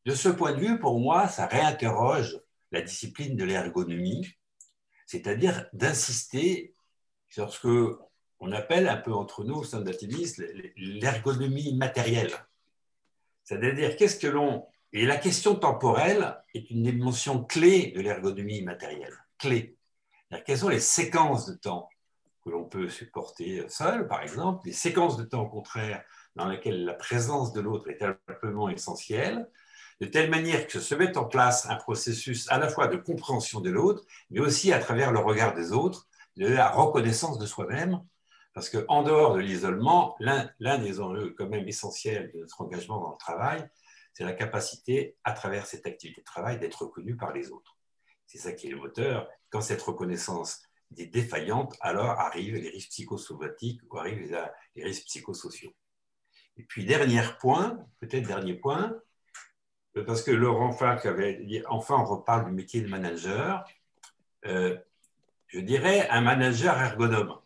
De 0.05 0.13
ce 0.13 0.27
point 0.27 0.51
de 0.51 0.59
vue, 0.59 0.79
pour 0.79 0.99
moi, 0.99 1.29
ça 1.29 1.45
réinterroge 1.45 2.37
la 2.73 2.81
discipline 2.81 3.37
de 3.37 3.45
l'ergonomie, 3.45 4.27
c'est-à-dire 5.05 5.65
d'insister 5.71 6.75
sur 7.29 7.53
ce 7.53 7.59
que 7.61 7.97
on 8.41 8.51
appelle 8.51 8.89
un 8.89 8.97
peu 8.97 9.13
entre 9.13 9.45
nous, 9.45 9.55
au 9.55 9.63
sein 9.63 9.81
l'ergonomie 10.75 11.73
matérielle. 11.77 12.33
C'est-à-dire, 13.43 13.95
qu'est-ce 13.97 14.17
que 14.17 14.27
l'on 14.27 14.65
et 14.95 15.07
la 15.07 15.17
question 15.17 15.55
temporelle 15.55 16.37
est 16.53 16.69
une 16.69 16.83
dimension 16.83 17.43
clé 17.43 17.91
de 17.95 18.01
l'ergonomie 18.01 18.61
matérielle. 18.61 19.17
Clé. 19.39 19.75
Quelles 20.45 20.59
sont 20.59 20.69
les 20.69 20.79
séquences 20.79 21.47
de 21.47 21.55
temps 21.55 21.89
que 22.43 22.51
l'on 22.51 22.65
peut 22.65 22.89
supporter 22.89 23.65
seul, 23.69 24.07
par 24.07 24.21
exemple, 24.21 24.67
les 24.67 24.73
séquences 24.73 25.17
de 25.17 25.23
temps, 25.23 25.41
au 25.41 25.49
contraire, 25.49 26.03
dans 26.35 26.45
laquelle 26.45 26.85
la 26.85 26.93
présence 26.93 27.53
de 27.53 27.61
l'autre 27.61 27.89
est 27.89 28.03
absolument 28.03 28.69
essentielle, 28.69 29.49
de 29.99 30.05
telle 30.05 30.29
manière 30.29 30.67
que 30.67 30.79
se 30.79 30.93
mette 30.93 31.17
en 31.17 31.25
place 31.25 31.67
un 31.67 31.75
processus 31.75 32.47
à 32.51 32.59
la 32.59 32.67
fois 32.67 32.87
de 32.87 32.97
compréhension 32.97 33.61
de 33.61 33.71
l'autre, 33.71 34.03
mais 34.29 34.41
aussi 34.41 34.73
à 34.73 34.79
travers 34.79 35.11
le 35.11 35.19
regard 35.19 35.55
des 35.55 35.71
autres, 35.71 36.07
de 36.37 36.47
la 36.47 36.69
reconnaissance 36.69 37.39
de 37.39 37.45
soi-même, 37.47 38.03
parce 38.53 38.69
qu'en 38.69 39.03
dehors 39.03 39.35
de 39.35 39.39
l'isolement, 39.39 40.15
l'un 40.19 40.77
des 40.77 41.01
enjeux 41.01 41.33
quand 41.37 41.47
même 41.47 41.67
essentiels 41.67 42.31
de 42.33 42.39
notre 42.39 42.61
engagement 42.61 42.99
dans 42.99 43.11
le 43.11 43.17
travail, 43.17 43.67
c'est 44.13 44.23
la 44.23 44.33
capacité, 44.33 45.17
à 45.23 45.33
travers 45.33 45.65
cette 45.65 45.87
activité 45.87 46.21
de 46.21 46.25
travail, 46.25 46.59
d'être 46.59 46.83
reconnu 46.83 47.17
par 47.17 47.33
les 47.33 47.51
autres. 47.51 47.77
C'est 48.27 48.37
ça 48.37 48.53
qui 48.53 48.67
est 48.67 48.71
le 48.71 48.77
moteur. 48.77 49.27
Quand 49.49 49.61
cette 49.61 49.81
reconnaissance 49.81 50.61
est 50.97 51.07
défaillante, 51.07 51.75
alors 51.81 52.11
arrivent 52.11 52.55
les 52.55 52.69
risques 52.69 52.89
psychosomatiques 52.89 53.81
ou 53.89 53.97
arrivent 53.97 54.31
les, 54.75 54.83
risques 54.83 55.05
psychosociaux. 55.05 55.73
Et 56.57 56.63
puis, 56.63 56.85
dernier 56.85 57.23
point, 57.39 57.79
peut-être 57.99 58.27
dernier 58.27 58.53
point, 58.53 58.95
parce 60.05 60.21
que 60.21 60.31
Laurent 60.31 60.71
Falk 60.71 61.05
avait 61.07 61.43
dit, 61.43 61.63
enfin, 61.67 61.95
on 61.99 62.05
reparle 62.05 62.45
du 62.45 62.51
métier 62.51 62.81
de 62.81 62.87
manager. 62.87 63.65
Euh, 64.45 64.77
je 65.47 65.59
dirais 65.59 66.07
un 66.09 66.21
manager 66.21 66.79
ergonome. 66.79 67.39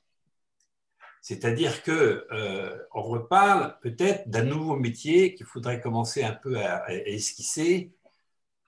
C'est-à-dire 1.27 1.83
qu'on 1.83 1.91
euh, 1.91 2.77
reparle 2.91 3.77
peut-être 3.81 4.29
d'un 4.29 4.45
nouveau 4.45 4.77
métier 4.77 5.35
qu'il 5.35 5.45
faudrait 5.45 5.81
commencer 5.81 6.23
un 6.23 6.31
peu 6.31 6.57
à, 6.57 6.89
esquisser, 6.89 7.91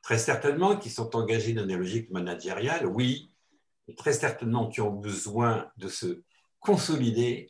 très 0.01 0.17
certainement 0.17 0.75
qui 0.75 0.89
sont 0.89 1.15
engagés 1.15 1.53
dans 1.53 1.65
des 1.65 1.77
logiques 1.77 2.11
managériales, 2.11 2.85
oui, 2.85 3.33
mais 3.87 3.95
très 3.95 4.11
certainement 4.11 4.67
qui 4.67 4.81
ont 4.81 4.91
besoin 4.91 5.71
de 5.77 5.87
se 5.87 6.21
consolider, 6.59 7.49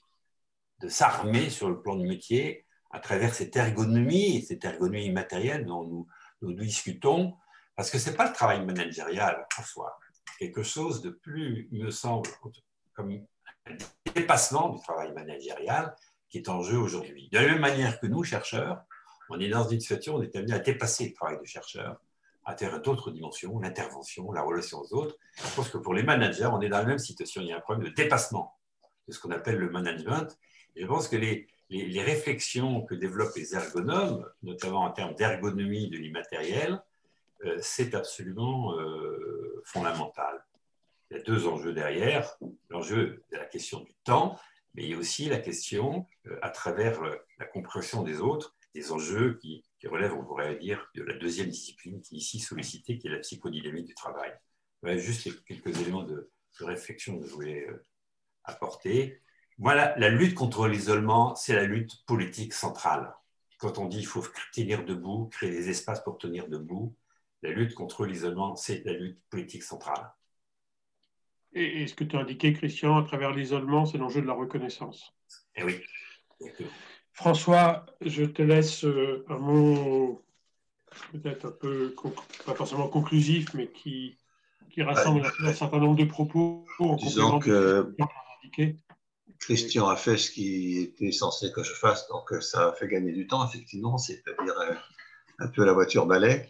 de 0.80 0.90
s'armer 0.90 1.50
sur 1.50 1.70
le 1.70 1.82
plan 1.82 1.96
du 1.96 2.06
métier 2.06 2.68
à 2.92 3.00
travers 3.00 3.34
cette 3.34 3.56
ergonomie, 3.56 4.44
cette 4.44 4.64
ergonomie 4.64 5.10
matérielle 5.10 5.66
dont 5.66 5.86
nous, 5.86 6.08
nous 6.44 6.54
discutons, 6.54 7.34
parce 7.76 7.90
que 7.90 7.98
ce 7.98 8.12
n'est 8.12 8.16
pas 8.16 8.28
le 8.28 8.34
travail 8.36 8.64
managérial 8.64 9.44
en 9.58 9.64
soi, 9.64 9.98
quelque 10.38 10.62
chose 10.62 11.02
de 11.02 11.10
plus, 11.10 11.68
me 11.72 11.90
semble, 11.90 12.30
comme 12.94 13.26
dépassement 14.14 14.70
du 14.70 14.82
travail 14.82 15.12
managérial 15.14 15.96
qui 16.30 16.38
est 16.38 16.50
en 16.50 16.62
jeu 16.62 16.78
aujourd'hui. 16.78 17.30
De 17.32 17.40
la 17.40 17.48
même 17.48 17.60
manière 17.60 18.00
que 18.00 18.08
nous, 18.08 18.24
chercheurs, 18.24 18.84
on 19.30 19.40
est 19.40 19.50
dans 19.50 19.68
une 19.68 19.80
situation, 19.80 20.16
on 20.16 20.22
est 20.22 20.36
amené 20.36 20.54
à 20.54 20.60
dépasser 20.60 21.08
le 21.08 21.14
travail 21.14 21.40
de 21.40 21.46
chercheur 21.46 22.00
à 22.46 22.56
travers 22.56 22.82
d'autres 22.82 23.12
dimensions, 23.12 23.60
l'intervention, 23.60 24.32
la 24.32 24.42
relation 24.42 24.80
aux 24.80 24.94
autres. 24.94 25.16
Je 25.36 25.56
pense 25.56 25.70
que 25.70 25.78
pour 25.78 25.94
les 25.94 26.04
managers, 26.04 26.50
on 26.52 26.62
est 26.62 26.70
dans 26.70 26.80
la 26.80 26.86
même 26.86 26.98
situation. 26.98 27.42
Il 27.42 27.48
y 27.48 27.52
a 27.52 27.58
un 27.58 27.62
problème 27.62 27.88
de 27.90 27.94
dépassement 27.94 28.56
de 29.08 29.14
ce 29.14 29.20
qu'on 29.20 29.32
appelle 29.32 29.58
le 29.58 29.70
management. 29.70 30.36
Et 30.76 30.82
je 30.82 30.88
pense 30.88 31.08
que 31.08 31.16
les, 31.16 31.48
les, 31.70 32.02
réflexions 32.02 32.82
que 32.82 32.96
développent 32.96 33.36
les 33.36 33.54
ergonomes, 33.54 34.26
notamment 34.42 34.82
en 34.82 34.92
termes 34.92 35.14
d'ergonomie 35.14 35.90
de 35.90 35.98
l'immatériel, 35.98 36.82
euh, 37.46 37.58
c'est 37.62 37.94
absolument 37.94 38.78
euh, 38.80 39.62
fondamental 39.66 40.44
il 41.10 41.18
y 41.18 41.20
a 41.20 41.24
deux 41.24 41.48
enjeux 41.48 41.74
derrière. 41.74 42.38
L'enjeu 42.70 43.24
de 43.32 43.38
la 43.38 43.46
question 43.46 43.82
du 43.82 43.94
temps, 44.04 44.40
mais 44.76 44.84
il 44.84 44.90
y 44.92 44.94
a 44.94 44.98
aussi 44.98 45.26
la 45.26 45.40
question, 45.40 46.06
euh, 46.28 46.38
à 46.42 46.50
travers 46.50 47.02
euh, 47.04 47.16
la 47.38 47.46
compréhension 47.46 48.04
des 48.04 48.22
autres, 48.22 48.56
des 48.76 48.92
enjeux 48.92 49.38
qui, 49.42 49.64
relèvent, 49.86 50.14
on 50.14 50.24
pourrait 50.24 50.58
dire, 50.58 50.90
de 50.96 51.04
la 51.04 51.16
deuxième 51.16 51.50
discipline 51.50 52.02
qui 52.02 52.16
est 52.16 52.18
ici 52.18 52.40
sollicitée, 52.40 52.98
qui 52.98 53.08
est 53.08 53.12
la 53.12 53.20
psychodynamique 53.20 53.88
du 53.88 53.96
travail. 53.96 54.32
Voilà 54.82 54.98
juste 54.98 55.44
quelques 55.46 55.80
éléments 55.82 56.04
de, 56.04 56.32
réflexion 56.60 57.18
que 57.18 57.26
je 57.26 57.32
voulais 57.32 57.68
euh, 57.70 57.86
apporter. 58.44 59.22
Voilà, 59.58 59.98
la 59.98 60.10
lutte 60.10 60.36
contre 60.36 60.68
l'isolement, 60.68 61.34
c'est 61.36 61.54
la 61.54 61.64
lutte 61.64 62.06
politique 62.06 62.54
centrale. 62.54 63.14
Quand 63.60 63.78
on 63.78 63.86
dit 63.86 64.00
qu'il 64.00 64.08
faut 64.08 64.26
tenir 64.54 64.84
debout, 64.84 65.28
créer 65.28 65.52
des 65.52 65.70
espaces 65.70 66.04
pour 66.04 66.18
tenir 66.18 66.50
debout, 66.50 66.98
la 67.44 67.52
lutte 67.52 67.76
contre 67.76 68.06
l'isolement, 68.06 68.58
c'est 68.58 68.84
la 68.86 68.92
lutte 68.92 69.22
politique 69.30 69.64
centrale. 69.64 70.12
Et, 71.54 71.88
ce 71.88 71.96
que 71.96 72.04
tu 72.04 72.16
as 72.16 72.20
indiqué, 72.20 72.54
Christian, 72.54 72.98
à 72.98 73.04
travers 73.04 73.32
l'isolement, 73.32 73.86
c'est 73.86 73.98
l'enjeu 73.98 74.22
de 74.22 74.28
la 74.28 74.34
reconnaissance. 74.34 75.14
Eh 75.56 75.64
oui. 75.64 75.82
François, 77.14 77.86
je 78.02 78.24
te 78.24 78.42
laisse 78.42 78.86
euh, 78.86 79.26
un 79.30 79.38
mot 79.38 80.24
peut-être 81.12 81.48
un 81.48 81.52
peu, 81.52 81.94
pas 82.46 82.56
forcément 82.56 82.88
conclusif, 82.88 83.54
mais 83.54 83.68
qui, 83.68 84.18
qui 84.72 84.84
rassemble 84.84 85.30
un 85.44 85.54
certain 85.54 85.80
nombre 85.80 85.98
de 85.98 86.06
propos. 86.06 86.66
Disons 86.98 87.40
que 87.40 87.94
Christian 89.40 89.88
a 89.88 89.96
fait 89.96 90.18
ce 90.18 90.32
qui 90.32 90.78
était 90.80 91.12
censé 91.12 91.52
que 91.52 91.64
je 91.64 91.74
fasse, 91.74 92.08
donc 92.10 92.32
euh, 92.32 92.42
ça 92.42 92.70
a 92.70 92.74
fait 92.74 92.88
gagner 92.88 93.12
du 93.12 93.28
temps, 93.28 93.46
effectivement, 93.48 93.98
c'est-à-dire 93.98 94.58
euh, 94.60 94.74
un 95.40 95.48
peu 95.48 95.66
la 95.66 95.74
voiture 95.74 96.06
balai. 96.06 96.50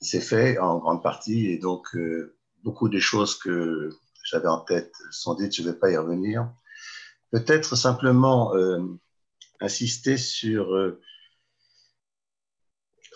C'est 0.00 0.20
fait 0.20 0.58
en 0.58 0.78
grande 0.78 1.02
partie, 1.02 1.48
et 1.48 1.58
donc 1.58 1.96
beaucoup 2.62 2.88
des 2.88 3.00
choses 3.00 3.38
que 3.38 3.90
j'avais 4.30 4.48
en 4.48 4.60
tête, 4.60 4.94
sans 5.10 5.34
doute 5.34 5.52
je 5.52 5.62
ne 5.62 5.70
vais 5.70 5.78
pas 5.78 5.90
y 5.90 5.96
revenir. 5.96 6.52
Peut-être 7.30 7.76
simplement 7.76 8.54
euh, 8.54 8.80
insister 9.60 10.16
sur 10.16 10.74
euh, 10.74 11.00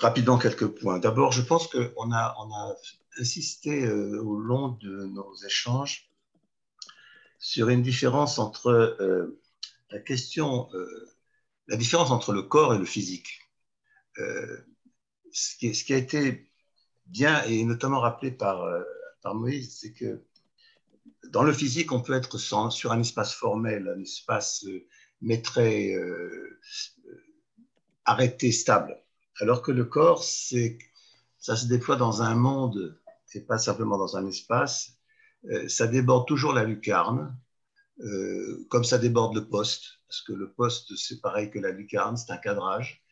rapidement 0.01 0.39
quelques 0.39 0.67
points. 0.67 0.99
D'abord, 0.99 1.33
je 1.33 1.43
pense 1.43 1.69
qu'on 1.69 2.13
a, 2.13 2.35
on 2.39 2.53
a 2.53 2.77
insisté 3.19 3.85
euh, 3.85 4.21
au 4.23 4.37
long 4.37 4.71
de 4.81 5.07
nos 5.07 5.35
échanges 5.47 6.11
sur 7.39 7.69
une 7.69 7.83
différence 7.83 8.39
entre 8.39 8.97
la 9.91 9.99
question, 9.99 10.71
la 11.69 11.77
différence 11.77 12.11
entre 12.11 12.33
le 12.33 12.43
corps 12.43 12.73
et 12.73 12.79
le 12.79 12.87
physique. 12.87 13.51
Ce 14.17 15.57
qui, 15.59 15.75
ce, 15.75 15.85
qui, 15.85 15.93
a 15.93 15.99
été 15.99 16.51
bien 17.05 17.43
et 17.45 17.63
notamment 17.65 18.01
rappelé 18.01 18.31
par, 18.31 18.67
par 19.21 19.35
Moïse, 19.35 19.77
c'est 19.79 19.93
que 19.93 20.25
dans 21.35 21.43
le 21.43 21.53
physique, 21.53 21.93
on 21.93 22.01
peut 22.01 22.15
être 22.15 22.39
sur 22.39 22.93
un 22.93 23.01
espace 23.01 23.35
formel, 23.35 23.93
un 23.95 24.01
espace 24.01 24.65
euh, 24.67 24.87
métré, 25.21 25.93
euh, 25.95 26.61
euh, 27.07 27.25
arrêté, 28.05 28.53
stable. 28.53 28.97
Alors 29.41 29.63
que 29.63 29.73
le 29.73 29.85
corps, 29.85 30.23
ça 30.23 31.57
se 31.57 31.67
déploie 31.67 31.97
dans 31.97 32.23
un 32.23 32.37
monde 32.37 33.01
et 33.35 33.41
pas 33.41 33.59
simplement 33.59 33.99
dans 33.99 34.17
un 34.17 34.27
espace. 34.27 34.97
ça 35.67 35.89
déborde 35.89 36.29
toujours 36.29 36.53
la 36.53 36.63
lucarne, 36.63 37.37
comme 38.71 38.85
ça 38.85 38.99
déborde 38.99 39.35
le 39.35 39.49
poste, 39.49 39.99
parce 40.07 40.23
que 40.23 40.33
le 40.33 40.53
poste, 40.53 40.95
c'est 40.97 41.21
pareil 41.21 41.51
que 41.51 41.59
la 41.59 41.73
lucarne, 41.73 42.17
c'est 42.17 42.31
un 42.31 42.37
cadrage 42.37 43.03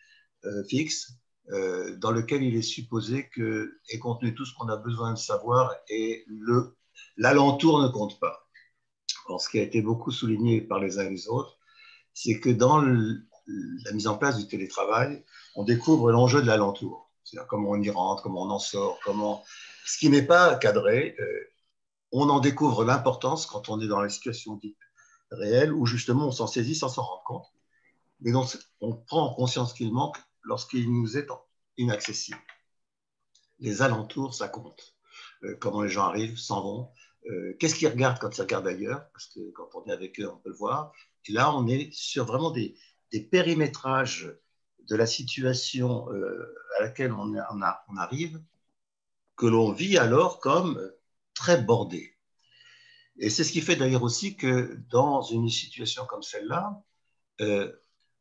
fixe 0.68 1.18
dans 1.48 2.12
lequel 2.12 2.44
il 2.44 2.54
est 2.54 2.62
supposé 2.62 3.28
que 3.30 3.80
est 3.88 3.98
contenu 3.98 4.32
tout 4.32 4.44
ce 4.44 4.54
qu'on 4.54 4.68
a 4.68 4.76
besoin 4.76 5.12
de 5.12 5.18
savoir 5.18 5.74
et 5.88 6.24
le 6.28 6.76
L'alentour 7.16 7.82
ne 7.82 7.88
compte 7.88 8.18
pas. 8.20 8.48
ce 9.38 9.48
qui 9.48 9.58
a 9.58 9.62
été 9.62 9.82
beaucoup 9.82 10.10
souligné 10.10 10.60
par 10.60 10.78
les 10.78 10.98
uns 10.98 11.06
et 11.06 11.10
les 11.10 11.28
autres, 11.28 11.58
c'est 12.14 12.40
que 12.40 12.50
dans 12.50 12.80
la 12.80 13.92
mise 13.92 14.06
en 14.06 14.16
place 14.16 14.38
du 14.38 14.46
télétravail, 14.46 15.24
on 15.54 15.64
découvre 15.64 16.10
l'enjeu 16.12 16.42
de 16.42 16.46
l'alentour. 16.46 17.10
C'est-à-dire 17.24 17.48
comment 17.48 17.70
on 17.70 17.80
y 17.80 17.90
rentre, 17.90 18.22
comment 18.22 18.42
on 18.42 18.50
en 18.50 18.58
sort, 18.58 18.98
comment. 19.04 19.42
Ce 19.84 19.98
qui 19.98 20.08
n'est 20.08 20.26
pas 20.26 20.54
cadré, 20.56 21.16
euh, 21.18 21.50
on 22.12 22.28
en 22.28 22.40
découvre 22.40 22.84
l'importance 22.84 23.46
quand 23.46 23.68
on 23.68 23.80
est 23.80 23.88
dans 23.88 24.00
la 24.00 24.08
situation 24.08 24.56
dite 24.56 24.76
réelle, 25.30 25.72
où 25.72 25.86
justement 25.86 26.26
on 26.26 26.32
s'en 26.32 26.46
saisit 26.46 26.74
sans 26.74 26.88
s'en 26.88 27.02
rendre 27.02 27.22
compte. 27.24 27.46
Mais 28.20 28.32
donc 28.32 28.46
on 28.80 28.94
prend 28.94 29.34
conscience 29.34 29.72
qu'il 29.72 29.92
manque 29.92 30.18
lorsqu'il 30.42 30.92
nous 30.92 31.16
est 31.16 31.26
inaccessible. 31.78 32.38
Les 33.58 33.82
alentours, 33.82 34.34
ça 34.34 34.48
compte. 34.48 34.96
Euh, 35.44 35.56
comment 35.58 35.82
les 35.82 35.88
gens 35.88 36.04
arrivent, 36.04 36.38
s'en 36.38 36.62
vont, 36.62 36.90
euh, 37.30 37.54
qu'est-ce 37.58 37.74
qu'ils 37.74 37.88
regardent 37.88 38.18
quand 38.18 38.36
ils 38.36 38.42
regardent 38.42 38.66
ailleurs, 38.66 39.10
parce 39.12 39.26
que 39.26 39.40
quand 39.52 39.68
on 39.74 39.84
est 39.86 39.92
avec 39.92 40.20
eux, 40.20 40.30
on 40.30 40.38
peut 40.38 40.50
le 40.50 40.56
voir. 40.56 40.92
Et 41.26 41.32
là, 41.32 41.54
on 41.54 41.66
est 41.66 41.92
sur 41.92 42.24
vraiment 42.24 42.50
des, 42.50 42.76
périmétrages 43.30 44.32
de 44.88 44.96
la 44.96 45.06
situation 45.06 46.10
euh, 46.12 46.54
à 46.78 46.82
laquelle 46.82 47.12
on, 47.12 47.34
on, 47.34 47.96
arrive, 47.96 48.42
que 49.36 49.46
l'on 49.46 49.72
vit 49.72 49.98
alors 49.98 50.40
comme 50.40 50.90
très 51.34 51.60
bordé. 51.60 52.16
Et 53.18 53.28
c'est 53.28 53.44
ce 53.44 53.52
qui 53.52 53.60
fait 53.60 53.76
d'ailleurs 53.76 54.02
aussi 54.02 54.36
que 54.36 54.78
dans 54.90 55.22
une 55.22 55.48
situation 55.50 56.06
comme 56.06 56.22
celle-là, 56.22 56.82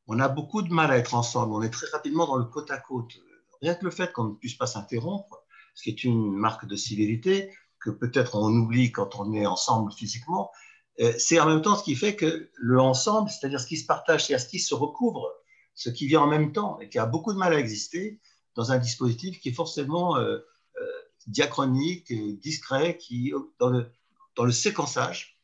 on 0.08 0.20
a 0.20 0.28
beaucoup 0.28 0.62
de 0.62 0.74
mal 0.74 0.92
à 0.92 0.98
être 0.98 1.14
ensemble. 1.14 1.54
On 1.54 1.62
est 1.62 1.70
très 1.70 1.88
rapidement 1.88 2.28
dans 2.28 2.36
le 2.36 2.46
côte 2.46 2.70
à 2.72 2.80
côte. 2.80 3.14
Rien 3.62 3.76
que 3.76 3.86
le 3.86 3.92
fait 3.92 4.12
qu'on 4.12 4.26
ne 4.26 4.36
puisse 4.36 4.56
pas 4.56 4.68
s'interrompre, 4.68 5.41
ce 5.82 5.84
qui 5.84 5.90
est 5.90 6.04
une 6.04 6.32
marque 6.32 6.68
de 6.68 6.76
civilité 6.76 7.52
que 7.80 7.90
peut-être 7.90 8.36
on 8.36 8.50
oublie 8.50 8.92
quand 8.92 9.16
on 9.16 9.34
est 9.34 9.48
ensemble 9.48 9.92
physiquement. 9.92 10.52
Euh, 11.00 11.12
c'est 11.18 11.40
en 11.40 11.48
même 11.48 11.64
temps 11.64 11.76
ce 11.76 11.84
qui 11.84 11.96
fait 11.96 12.16
que 12.16 12.52
le 12.54 12.80
ensemble, 12.80 13.32
c'est-à-dire 13.32 13.60
ce 13.60 13.66
qui 13.66 13.78
se 13.78 13.88
partage, 13.88 14.26
c'est-à-dire 14.26 14.46
ce 14.46 14.50
qui 14.52 14.60
se 14.60 14.76
recouvre, 14.76 15.28
ce 15.74 15.90
qui 15.90 16.06
vient 16.06 16.22
en 16.22 16.28
même 16.28 16.54
temps 16.54 16.80
et 16.80 16.88
qui 16.88 17.00
a 17.00 17.08
beaucoup 17.08 17.34
de 17.34 17.40
mal 17.40 17.54
à 17.54 17.58
exister 17.58 18.20
dans 18.54 18.72
un 18.72 18.78
dispositif 18.78 19.40
qui 19.40 19.50
est 19.50 19.54
forcément 19.54 20.18
euh, 20.18 20.38
euh, 20.80 20.86
diachronique, 21.26 22.14
discret, 22.40 22.98
qui 22.98 23.34
dans 23.58 23.70
le, 23.70 23.92
dans 24.36 24.44
le 24.44 24.52
séquençage, 24.52 25.40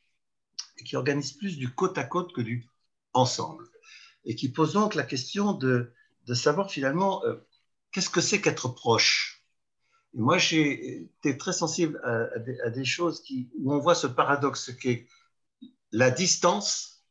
qui 0.86 0.96
organise 0.98 1.32
plus 1.32 1.58
du 1.58 1.74
côte 1.74 1.98
à 1.98 2.04
côte 2.04 2.32
que 2.32 2.42
du 2.42 2.70
ensemble. 3.14 3.68
et 4.24 4.36
qui 4.36 4.50
pose 4.50 4.74
donc 4.74 4.94
la 4.94 5.02
question 5.04 5.54
de, 5.54 5.92
savoir 6.36 6.70
finalement 6.70 7.24
qu'est-ce 7.92 8.12
que 8.12 8.22
c'est 8.22 8.42
qu'être 8.42 8.68
proche? 8.68 9.37
Moi, 10.14 10.38
j'ai 10.38 11.02
été 11.02 11.38
très 11.38 11.54
sensible 11.54 12.02
à, 12.04 12.70
des, 12.70 12.86
choses 12.86 13.22
qui, 13.22 13.50
où 13.60 13.74
on 13.74 13.80
voit 13.80 13.96
ce 13.96 14.08
paradoxe 14.08 14.72
qu'est 14.74 15.08
la 15.92 16.12
distance 16.12 17.04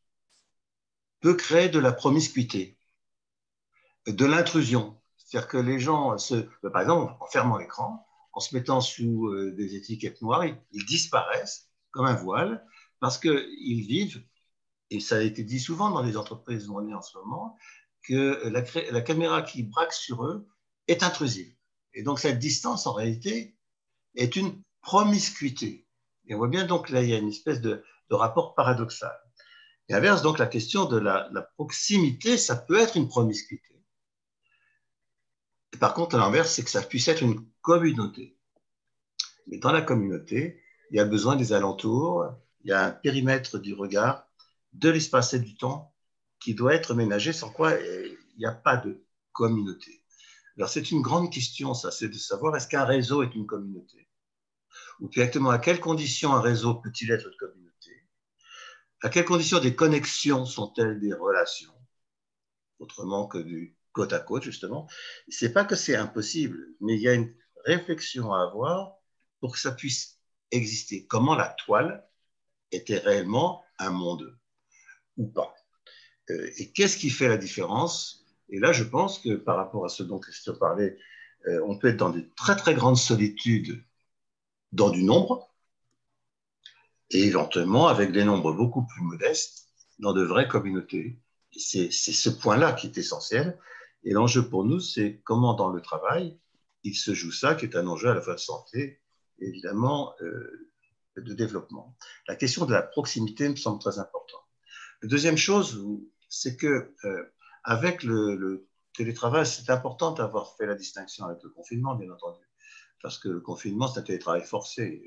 peut 1.21 1.35
créer 1.35 1.69
de 1.69 1.79
la 1.79 1.93
promiscuité, 1.93 2.79
de 4.07 4.25
l'intrusion. 4.25 5.01
C'est-à-dire 5.17 5.49
que 5.49 5.57
les 5.57 5.81
gens, 5.81 6.19
se, 6.19 6.35
par 6.69 6.83
exemple, 6.83 7.15
en 7.21 7.27
fermant 7.27 7.59
l'écran, 7.59 8.07
en 8.33 8.41
se 8.41 8.55
mettant 8.55 8.81
sous 8.81 9.29
euh, 9.29 9.53
des 9.53 9.75
étiquettes 9.77 10.21
noires, 10.23 10.45
ils, 10.45 10.85
disparaissent 10.85 11.71
comme 11.91 12.07
un 12.07 12.15
voile 12.15 12.65
parce 13.01 13.19
qu'ils 13.19 13.83
vivent, 13.87 14.23
et 14.91 15.01
ça 15.01 15.17
a 15.17 15.21
été 15.21 15.43
dit 15.43 15.61
souvent 15.61 15.91
dans 15.91 16.03
les 16.03 16.17
entreprises 16.17 16.69
où 16.69 16.79
on 16.79 16.89
est 16.89 16.95
en 16.95 17.03
ce 17.03 17.17
moment, 17.19 17.57
que 18.03 18.49
la 18.91 19.01
caméra 19.01 19.43
qui 19.43 19.65
braque 19.65 19.93
sur 19.93 20.25
eux 20.25 20.47
est 20.87 21.03
intrusive. 21.03 21.56
Et 21.97 22.03
donc 22.03 22.21
cette 22.21 22.39
distance, 22.39 22.87
en 22.87 22.93
réalité, 22.93 23.57
est 24.15 24.37
une 24.37 24.63
promiscuité. 24.83 25.89
Et 26.27 26.35
on 26.35 26.39
voit 26.39 26.49
bien 26.49 26.67
donc 26.67 26.91
là, 26.91 27.03
il 27.03 27.09
y 27.09 27.15
a 27.15 27.19
une 27.19 27.31
espèce 27.31 27.61
de, 27.61 27.83
rapport 28.11 28.55
paradoxal. 28.55 29.19
Et 29.89 29.95
inverse, 29.95 30.23
donc 30.23 30.39
la 30.39 30.47
question 30.47 30.85
de 30.85 30.99
la, 30.99 31.29
la 31.33 31.43
proximité, 31.43 32.37
ça 32.37 32.55
peut 32.55 32.79
être 32.79 32.97
une 32.97 33.09
promiscuité. 33.09 33.83
Par 35.81 35.95
contre, 35.95 36.17
l'inverse, 36.17 36.53
c'est 36.53 36.63
que 36.63 36.71
ça 36.71 36.83
puisse 36.83 37.09
être 37.09 37.23
une 37.23 37.49
communauté. 37.63 38.39
Mais 39.47 39.59
dans 39.59 39.73
la 39.73 39.83
communauté, 39.83 40.63
il 40.91 40.97
y 40.97 41.01
a 41.01 41.05
besoin 41.05 41.35
des 41.35 41.53
alentours, 41.53 42.27
il 42.63 42.71
y 42.71 42.73
a 42.73 42.85
un 42.85 42.91
périmètre 42.91 43.59
du 43.59 43.75
regard, 43.75 44.29
de 44.73 44.91
l'espace 44.91 45.35
et 45.35 45.41
du 45.41 45.57
temps 45.57 45.95
qui 46.41 46.55
doit 46.55 46.75
être 46.75 46.95
ménagé, 46.95 47.33
sans 47.33 47.51
quoi 47.51 47.73
il 47.75 48.17
n'y 48.39 48.47
a 48.47 48.53
pas 48.53 48.77
de 48.77 49.03
communauté. 49.33 50.03
Alors 50.57 50.71
c'est 50.71 50.91
une 50.91 51.03
grande 51.03 51.31
question, 51.33 51.75
ça, 51.75 51.91
c'est 51.91 52.09
de 52.09 52.19
savoir 52.19 52.57
est-ce 52.57 52.69
qu'un 52.69 52.85
réseau 52.85 53.23
est 53.23 53.35
une 53.35 53.47
communauté? 53.47 54.09
Ou 55.01 55.09
directement, 55.09 55.51
à 55.51 55.59
quelles 55.59 55.81
conditions 55.81 56.33
un 56.33 56.41
réseau 56.41 56.75
peut-il 56.77 57.11
être 57.11 57.29
une 57.29 57.37
communauté? 57.37 58.07
À 59.03 59.11
quelles 59.11 59.27
conditions 59.27 59.61
des 59.61 59.75
connexions 59.75 60.47
sont-elles 60.47 60.99
des 61.01 61.13
relations? 61.13 61.75
Autrement 62.79 63.27
que 63.27 63.39
du 63.39 63.77
côte 63.93 64.13
à 64.13 64.21
côte, 64.21 64.43
justement. 64.43 64.89
C'est 65.29 65.53
pas 65.53 65.65
que 65.65 65.77
c'est 65.77 65.97
impossible, 65.97 66.59
mais 66.81 66.95
il 66.97 67.01
y 67.01 67.09
a 67.09 67.15
une 67.15 67.35
réflexion 67.65 68.33
à 68.33 68.43
avoir 68.43 68.97
pour 69.41 69.53
que 69.53 69.59
ça 69.59 69.73
puisse 69.73 70.19
exister. 70.51 71.07
Comment 71.07 71.35
la 71.35 71.49
toile 71.49 72.07
était 72.73 72.99
réellement 72.99 73.65
un 73.79 73.91
monde 73.91 74.39
ou 75.17 75.27
pas? 75.29 75.55
Euh, 76.31 76.51
Et 76.59 76.73
qu'est-ce 76.73 76.99
qui 76.99 77.11
fait 77.11 77.29
la 77.29 77.39
différence 77.39 78.26
Et 78.49 78.59
là, 78.59 78.73
je 78.73 78.85
pense 78.85 79.19
que 79.19 79.35
par 79.35 79.57
rapport 79.57 79.85
à 79.85 79.89
ce 79.89 80.03
dont 80.03 80.19
Christian 80.19 80.55
parlait, 80.55 80.99
euh, 81.47 81.61
on 81.67 81.79
peut 81.79 81.89
être 81.89 81.97
dans 81.97 82.11
de 82.11 82.25
très 82.37 82.57
très 82.57 82.75
grandes 82.75 82.97
solitudes 82.97 83.85
dans 84.73 84.91
du 84.91 85.03
nombre, 85.03 85.53
et 87.11 87.25
éventuellement 87.25 87.89
avec 87.89 88.13
des 88.13 88.25
nombres 88.25 88.53
beaucoup 88.53 88.85
plus 88.87 89.03
modestes 89.03 89.69
dans 89.99 90.13
de 90.13 90.23
vraies 90.23 90.49
communautés. 90.49 91.21
C'est 91.53 91.91
ce 91.91 92.29
point-là 92.29 92.73
qui 92.73 92.89
est 92.89 92.99
essentiel. 92.99 93.59
Et 94.05 94.13
l'enjeu 94.13 94.49
pour 94.49 94.65
nous, 94.65 94.81
c'est 94.81 95.21
comment 95.25 95.55
dans 95.55 95.71
le 95.71 95.81
travail, 95.81 96.39
il 96.83 96.95
se 96.95 97.15
joue 97.15 97.33
ça, 97.33 97.55
qui 97.55 97.65
est 97.65 97.77
un 97.77 97.87
enjeu 97.87 98.11
à 98.11 98.15
la 98.15 98.21
fois 98.21 98.35
de 98.35 98.41
santé, 98.41 99.01
évidemment, 99.39 100.15
euh, 100.21 100.71
de 101.17 101.35
développement. 101.35 101.97
La 102.29 102.37
question 102.37 102.67
de 102.67 102.73
la 102.73 102.83
proximité 102.83 103.49
me 103.49 103.57
semble 103.57 103.81
très 103.81 103.99
importante. 103.99 104.45
La 105.03 105.09
deuxième 105.09 105.39
chose, 105.39 105.83
c'est 106.29 106.57
que 106.57 106.95
euh, 107.05 107.25
avec 107.67 108.05
le, 108.05 108.67
télétravail, 108.95 109.45
c'est 109.45 109.69
important 109.69 110.13
d'avoir 110.13 110.57
fait 110.57 110.65
la 110.65 110.75
distinction 110.75 111.27
avec 111.27 111.43
le 111.43 111.51
confinement, 111.51 111.97
bien 111.97 112.11
entendu, 112.11 112.41
parce 113.03 113.19
que 113.19 113.29
le 113.29 113.41
confinement, 113.41 113.89
c'est 113.89 114.01
un 114.01 114.05
télétravail 114.05 114.43
forcé. 114.43 115.03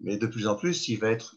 Mais 0.00 0.16
de 0.16 0.26
plus 0.26 0.48
en 0.48 0.56
plus, 0.56 0.88
il 0.88 0.96
va 0.96 1.10
être 1.10 1.36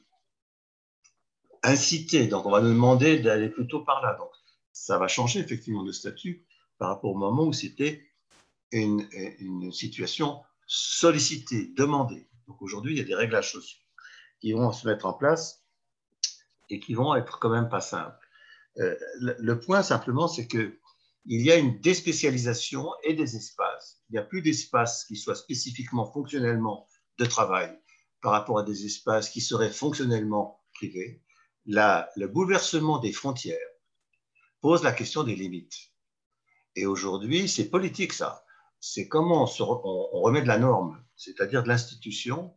incité. 1.62 2.28
Donc, 2.28 2.48
on 2.48 2.52
va 2.52 2.62
nous 2.62 2.70
demander 2.70 3.20
d'aller 3.20 3.50
plutôt 3.50 3.84
par 3.84 4.02
là. 4.02 4.16
Donc, 4.16 4.32
ça 4.72 4.98
va 4.98 5.08
changer 5.08 5.42
effectivement 5.42 5.84
de 5.84 5.92
statut 5.92 6.46
par 6.80 6.88
rapport 6.90 7.12
au 7.12 7.18
moment 7.18 7.44
où 7.44 7.54
c'était 7.54 8.10
une, 8.72 9.72
situation 9.72 10.42
sollicitée, 10.66 11.74
demandée. 11.76 12.28
Donc 12.48 12.62
aujourd'hui, 12.62 12.94
il 12.94 12.98
y 12.98 13.02
a 13.02 13.04
des 13.04 13.16
réglages 13.16 13.52
sociaux 13.52 13.82
qui 14.40 14.54
vont 14.54 14.72
se 14.72 14.88
mettre 14.88 15.06
en 15.06 15.14
place 15.14 15.66
et 16.70 16.80
qui 16.80 16.94
vont 16.94 17.14
être 17.16 17.40
quand 17.40 17.50
même 17.50 17.70
pas 17.70 17.82
simples. 17.82 18.29
Euh, 18.78 18.96
le, 19.20 19.60
point 19.60 19.84
simplement, 19.84 20.28
c'est 20.28 20.48
que 20.48 20.78
il 21.26 21.42
y 21.42 21.52
a 21.52 21.58
une 21.58 21.80
déspécialisation 21.80 22.88
et 23.04 23.14
des 23.14 23.36
espaces. 23.36 24.02
Il 24.10 24.14
n'y 24.14 24.20
a 24.20 24.24
plus 24.24 24.42
d'espaces 24.42 25.06
qui 25.06 25.16
soient 25.16 25.36
spécifiquement 25.36 26.12
fonctionnellement 26.12 26.88
de 27.18 27.26
travail 27.26 27.78
par 28.22 28.32
rapport 28.32 28.60
à 28.60 28.64
des 28.64 28.86
espaces 28.86 29.30
qui 29.30 29.42
seraient 29.42 29.72
fonctionnellement 29.72 30.62
privés. 30.74 31.22
La, 31.66 32.10
le 32.16 32.28
bouleversement 32.28 33.00
des 33.00 33.12
frontières 33.12 33.58
pose 34.62 34.84
la 34.84 34.92
question 34.92 35.24
des 35.24 35.36
limites. 35.36 35.92
Et 36.76 36.86
aujourd'hui, 36.86 37.48
c'est 37.48 37.70
politique 37.70 38.14
ça. 38.14 38.44
C'est 38.80 39.08
comment 39.08 39.50
on, 39.60 40.22
remet 40.22 40.42
de 40.42 40.48
la 40.48 40.58
norme, 40.58 41.04
c'est-à-dire 41.16 41.64
de 41.64 41.68
l'institution, 41.68 42.56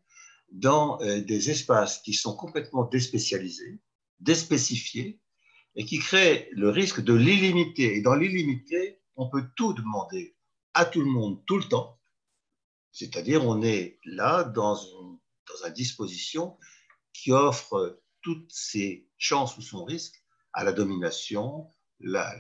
dans 0.51 1.01
euh, 1.03 1.21
des 1.21 1.51
espaces 1.51 1.99
qui 1.99 2.15
sont 2.15 2.37
complètement 2.37 2.85
déspécialisés, 2.85 3.81
déspécifiés, 4.21 5.21
et 5.77 5.85
qui 5.85 5.99
créent 5.99 6.49
le 6.53 6.71
risque 6.71 7.01
de 7.01 7.15
l'illimité. 7.15 7.97
Et 7.97 8.03
dans 8.03 8.15
l'illimité, 8.15 9.01
on 9.17 9.29
peut 9.29 9.45
tout 9.57 9.73
demander 9.73 10.37
à 10.75 10.85
tout 10.85 11.01
le 11.01 11.11
monde 11.11 11.43
tout 11.47 11.59
le 11.59 11.65
temps. 11.65 11.99
C'est-à-dire, 12.93 13.47
on 13.47 13.63
est 13.63 13.99
là 14.05 14.45
dans 14.45 14.75
une, 14.75 15.19
disposition 15.75 16.57
qui 17.13 17.31
offre 17.31 18.01
toutes 18.23 18.51
ses 18.51 19.07
chances 19.19 19.57
ou 19.59 19.63
son 19.63 19.85
risque 19.85 20.23
à 20.55 20.65
la 20.65 20.73
domination, 20.73 21.69
la 22.01 22.35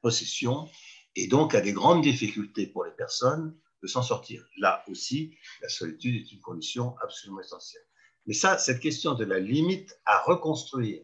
possession, 0.00 0.68
et 1.16 1.26
donc 1.26 1.54
à 1.54 1.60
des 1.60 1.72
grandes 1.72 2.02
difficultés 2.02 2.66
pour 2.66 2.84
les 2.84 2.92
personnes 2.92 3.56
de 3.82 3.86
s'en 3.86 4.02
sortir. 4.02 4.46
Là 4.58 4.84
aussi, 4.88 5.36
la 5.60 5.68
solitude 5.68 6.16
est 6.16 6.32
une 6.32 6.40
condition 6.40 6.96
absolument 7.02 7.40
essentielle. 7.40 7.82
Mais 8.26 8.34
ça, 8.34 8.58
cette 8.58 8.80
question 8.80 9.14
de 9.14 9.24
la 9.24 9.38
limite 9.38 9.98
à 10.06 10.20
reconstruire, 10.22 11.02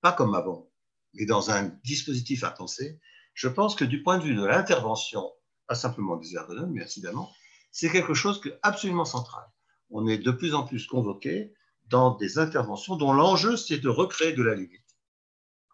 pas 0.00 0.12
comme 0.12 0.34
avant, 0.34 0.70
mais 1.14 1.26
dans 1.26 1.50
un 1.50 1.64
dispositif 1.84 2.44
à 2.44 2.50
penser, 2.50 3.00
je 3.34 3.48
pense 3.48 3.74
que 3.74 3.84
du 3.84 4.02
point 4.02 4.18
de 4.18 4.24
vue 4.24 4.34
de 4.34 4.44
l'intervention, 4.44 5.30
pas 5.66 5.74
simplement 5.74 6.16
des 6.16 6.34
ergonomes, 6.34 6.72
mais 6.72 6.82
incidemment, 6.82 7.32
c'est 7.70 7.90
quelque 7.90 8.14
chose 8.14 8.40
de 8.40 8.58
absolument 8.62 9.04
central. 9.04 9.44
On 9.90 10.06
est 10.06 10.18
de 10.18 10.30
plus 10.30 10.54
en 10.54 10.64
plus 10.64 10.86
convoqué 10.86 11.54
dans 11.86 12.16
des 12.16 12.38
interventions 12.38 12.96
dont 12.96 13.12
l'enjeu, 13.12 13.56
c'est 13.56 13.78
de 13.78 13.88
recréer 13.88 14.32
de 14.32 14.42
la 14.42 14.54
limite 14.54 14.96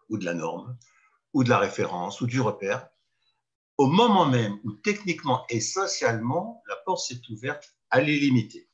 ou 0.09 0.17
de 0.17 0.25
la 0.25 0.33
norme 0.33 0.77
ou 1.33 1.43
de 1.43 1.49
la 1.49 1.57
référence 1.57 2.21
ou 2.21 2.27
du 2.27 2.39
repère, 2.39 2.87
au 3.77 3.87
moment 3.87 4.25
même 4.25 4.57
où 4.63 4.71
techniquement 4.71 5.45
et 5.49 5.59
socialement, 5.59 6.63
la 6.67 6.75
porte 6.85 7.05
s'est 7.05 7.21
ouverte 7.29 7.75
à 7.89 7.99
l'illimité. 7.99 8.69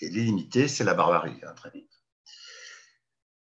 Et 0.00 0.08
l'illimité, 0.08 0.66
c'est 0.66 0.84
la 0.84 0.94
barbarie, 0.94 1.40
hein, 1.44 1.54
très 1.54 1.70
vite. 1.70 1.95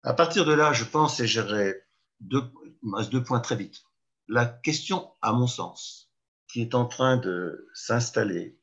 À 0.05 0.15
partir 0.15 0.45
de 0.45 0.53
là, 0.53 0.73
je 0.73 0.85
pense, 0.85 1.21
et 1.21 1.27
j'aurai 1.27 1.75
deux, 2.21 2.43
deux 3.11 3.23
points 3.23 3.41
très 3.41 3.57
vite. 3.57 3.83
La 4.29 4.47
question, 4.47 5.13
à 5.23 5.33
mon 5.33 5.47
sens, 5.47 6.11
qui 6.49 6.61
est 6.61 6.75
en 6.75 6.87
train 6.87 7.17
de 7.17 7.69
s'installer 7.75 8.59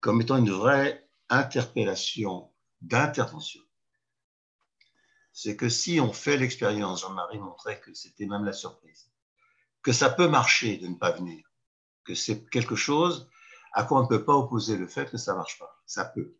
comme 0.00 0.20
étant 0.20 0.36
une 0.36 0.50
vraie 0.50 1.08
interpellation 1.30 2.50
d'intervention, 2.80 3.62
c'est 5.32 5.56
que 5.56 5.68
si 5.68 5.98
on 5.98 6.12
fait 6.12 6.36
l'expérience, 6.36 7.00
Jean-Marie 7.00 7.38
montrait 7.38 7.80
que 7.80 7.92
c'était 7.92 8.26
même 8.26 8.44
la 8.44 8.52
surprise, 8.52 9.10
que 9.82 9.92
ça 9.92 10.10
peut 10.10 10.28
marcher 10.28 10.76
de 10.76 10.86
ne 10.86 10.94
pas 10.94 11.10
venir, 11.10 11.44
que 12.04 12.14
c'est 12.14 12.48
quelque 12.50 12.76
chose 12.76 13.28
à 13.72 13.82
quoi 13.82 13.98
on 13.98 14.02
ne 14.04 14.08
peut 14.08 14.24
pas 14.24 14.34
opposer 14.34 14.76
le 14.76 14.86
fait 14.86 15.10
que 15.10 15.16
ça 15.16 15.32
ne 15.32 15.38
marche 15.38 15.58
pas. 15.58 15.82
Ça 15.86 16.04
peut. 16.04 16.36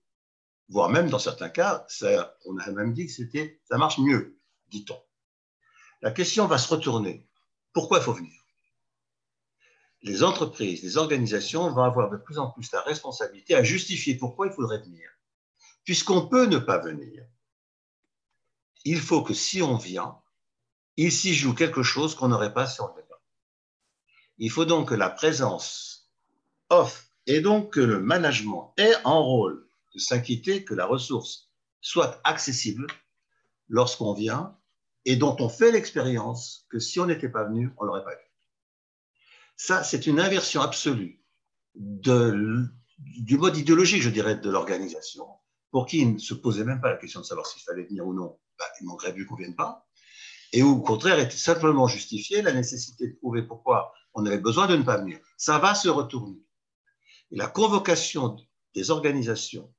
Voire 0.68 0.88
même 0.88 1.10
dans 1.10 1.18
certains 1.18 1.50
cas, 1.50 1.84
ça, 1.88 2.36
on 2.46 2.56
a 2.58 2.70
même 2.70 2.94
dit 2.94 3.06
que 3.06 3.12
c'était, 3.12 3.60
ça 3.68 3.76
marche 3.76 3.98
mieux, 3.98 4.38
dit-on. 4.68 5.00
La 6.00 6.10
question 6.10 6.46
va 6.46 6.58
se 6.58 6.68
retourner. 6.68 7.26
Pourquoi 7.72 7.98
il 7.98 8.04
faut 8.04 8.12
venir? 8.12 8.44
Les 10.02 10.22
entreprises, 10.22 10.82
les 10.82 10.96
organisations 10.96 11.70
vont 11.70 11.82
avoir 11.82 12.10
de 12.10 12.16
plus 12.16 12.38
en 12.38 12.50
plus 12.50 12.70
la 12.72 12.82
responsabilité 12.82 13.54
à 13.54 13.62
justifier 13.62 14.16
pourquoi 14.16 14.46
il 14.46 14.52
faudrait 14.52 14.80
venir. 14.80 15.08
Puisqu'on 15.84 16.26
peut 16.28 16.46
ne 16.46 16.58
pas 16.58 16.78
venir, 16.78 17.26
il 18.84 19.00
faut 19.00 19.22
que 19.22 19.34
si 19.34 19.62
on 19.62 19.76
vient, 19.76 20.18
il 20.96 21.10
s'y 21.10 21.34
joue 21.34 21.54
quelque 21.54 21.82
chose 21.82 22.14
qu'on 22.14 22.28
n'aurait 22.28 22.52
pas 22.52 22.66
si 22.66 22.80
on 22.80 22.88
ne 22.88 23.02
pas. 23.02 23.22
Il 24.38 24.50
faut 24.50 24.64
donc 24.64 24.90
que 24.90 24.94
la 24.94 25.10
présence 25.10 26.10
offre 26.68 27.04
et 27.26 27.40
donc 27.40 27.72
que 27.72 27.80
le 27.80 27.98
management 27.98 28.74
ait 28.76 28.94
en 29.04 29.22
rôle 29.22 29.66
de 29.94 30.00
s'inquiéter 30.00 30.64
que 30.64 30.74
la 30.74 30.86
ressource 30.86 31.50
soit 31.80 32.20
accessible 32.24 32.86
lorsqu'on 33.68 34.12
vient 34.12 34.56
et 35.04 35.16
dont 35.16 35.36
on 35.40 35.48
fait 35.48 35.70
l'expérience 35.70 36.66
que 36.70 36.78
si 36.78 36.98
on 37.00 37.06
n'était 37.06 37.28
pas 37.28 37.44
venu, 37.44 37.70
on 37.76 37.84
ne 37.84 37.88
l'aurait 37.88 38.04
pas 38.04 38.14
vu. 38.14 38.30
Ça, 39.56 39.84
c'est 39.84 40.06
une 40.06 40.18
inversion 40.18 40.62
absolue 40.62 41.22
de, 41.74 42.66
du 42.98 43.38
mode 43.38 43.56
idéologique, 43.56 44.02
je 44.02 44.10
dirais, 44.10 44.36
de 44.36 44.50
l'organisation, 44.50 45.26
pour 45.70 45.86
qui 45.86 46.00
il 46.00 46.14
ne 46.14 46.18
se 46.18 46.34
posait 46.34 46.64
même 46.64 46.80
pas 46.80 46.90
la 46.90 46.96
question 46.96 47.20
de 47.20 47.26
savoir 47.26 47.46
s'il 47.46 47.62
fallait 47.62 47.84
venir 47.84 48.06
ou 48.06 48.14
non. 48.14 48.38
Bah, 48.58 48.64
il 48.80 48.86
manquerait 48.86 49.12
vu 49.12 49.26
qu'on 49.26 49.34
ne 49.34 49.40
vienne 49.40 49.56
pas. 49.56 49.86
Et 50.52 50.62
où, 50.62 50.70
au 50.70 50.80
contraire, 50.80 51.18
était 51.18 51.36
simplement 51.36 51.86
justifié 51.88 52.42
la 52.42 52.52
nécessité 52.52 53.08
de 53.08 53.16
prouver 53.16 53.42
pourquoi 53.42 53.92
on 54.14 54.24
avait 54.26 54.38
besoin 54.38 54.66
de 54.66 54.76
ne 54.76 54.82
pas 54.82 54.98
venir. 54.98 55.18
Ça 55.36 55.58
va 55.58 55.74
se 55.74 55.88
retourner. 55.88 56.40
Et 57.30 57.36
la 57.36 57.48
convocation 57.48 58.36
des 58.74 58.90
organisations 58.90 59.72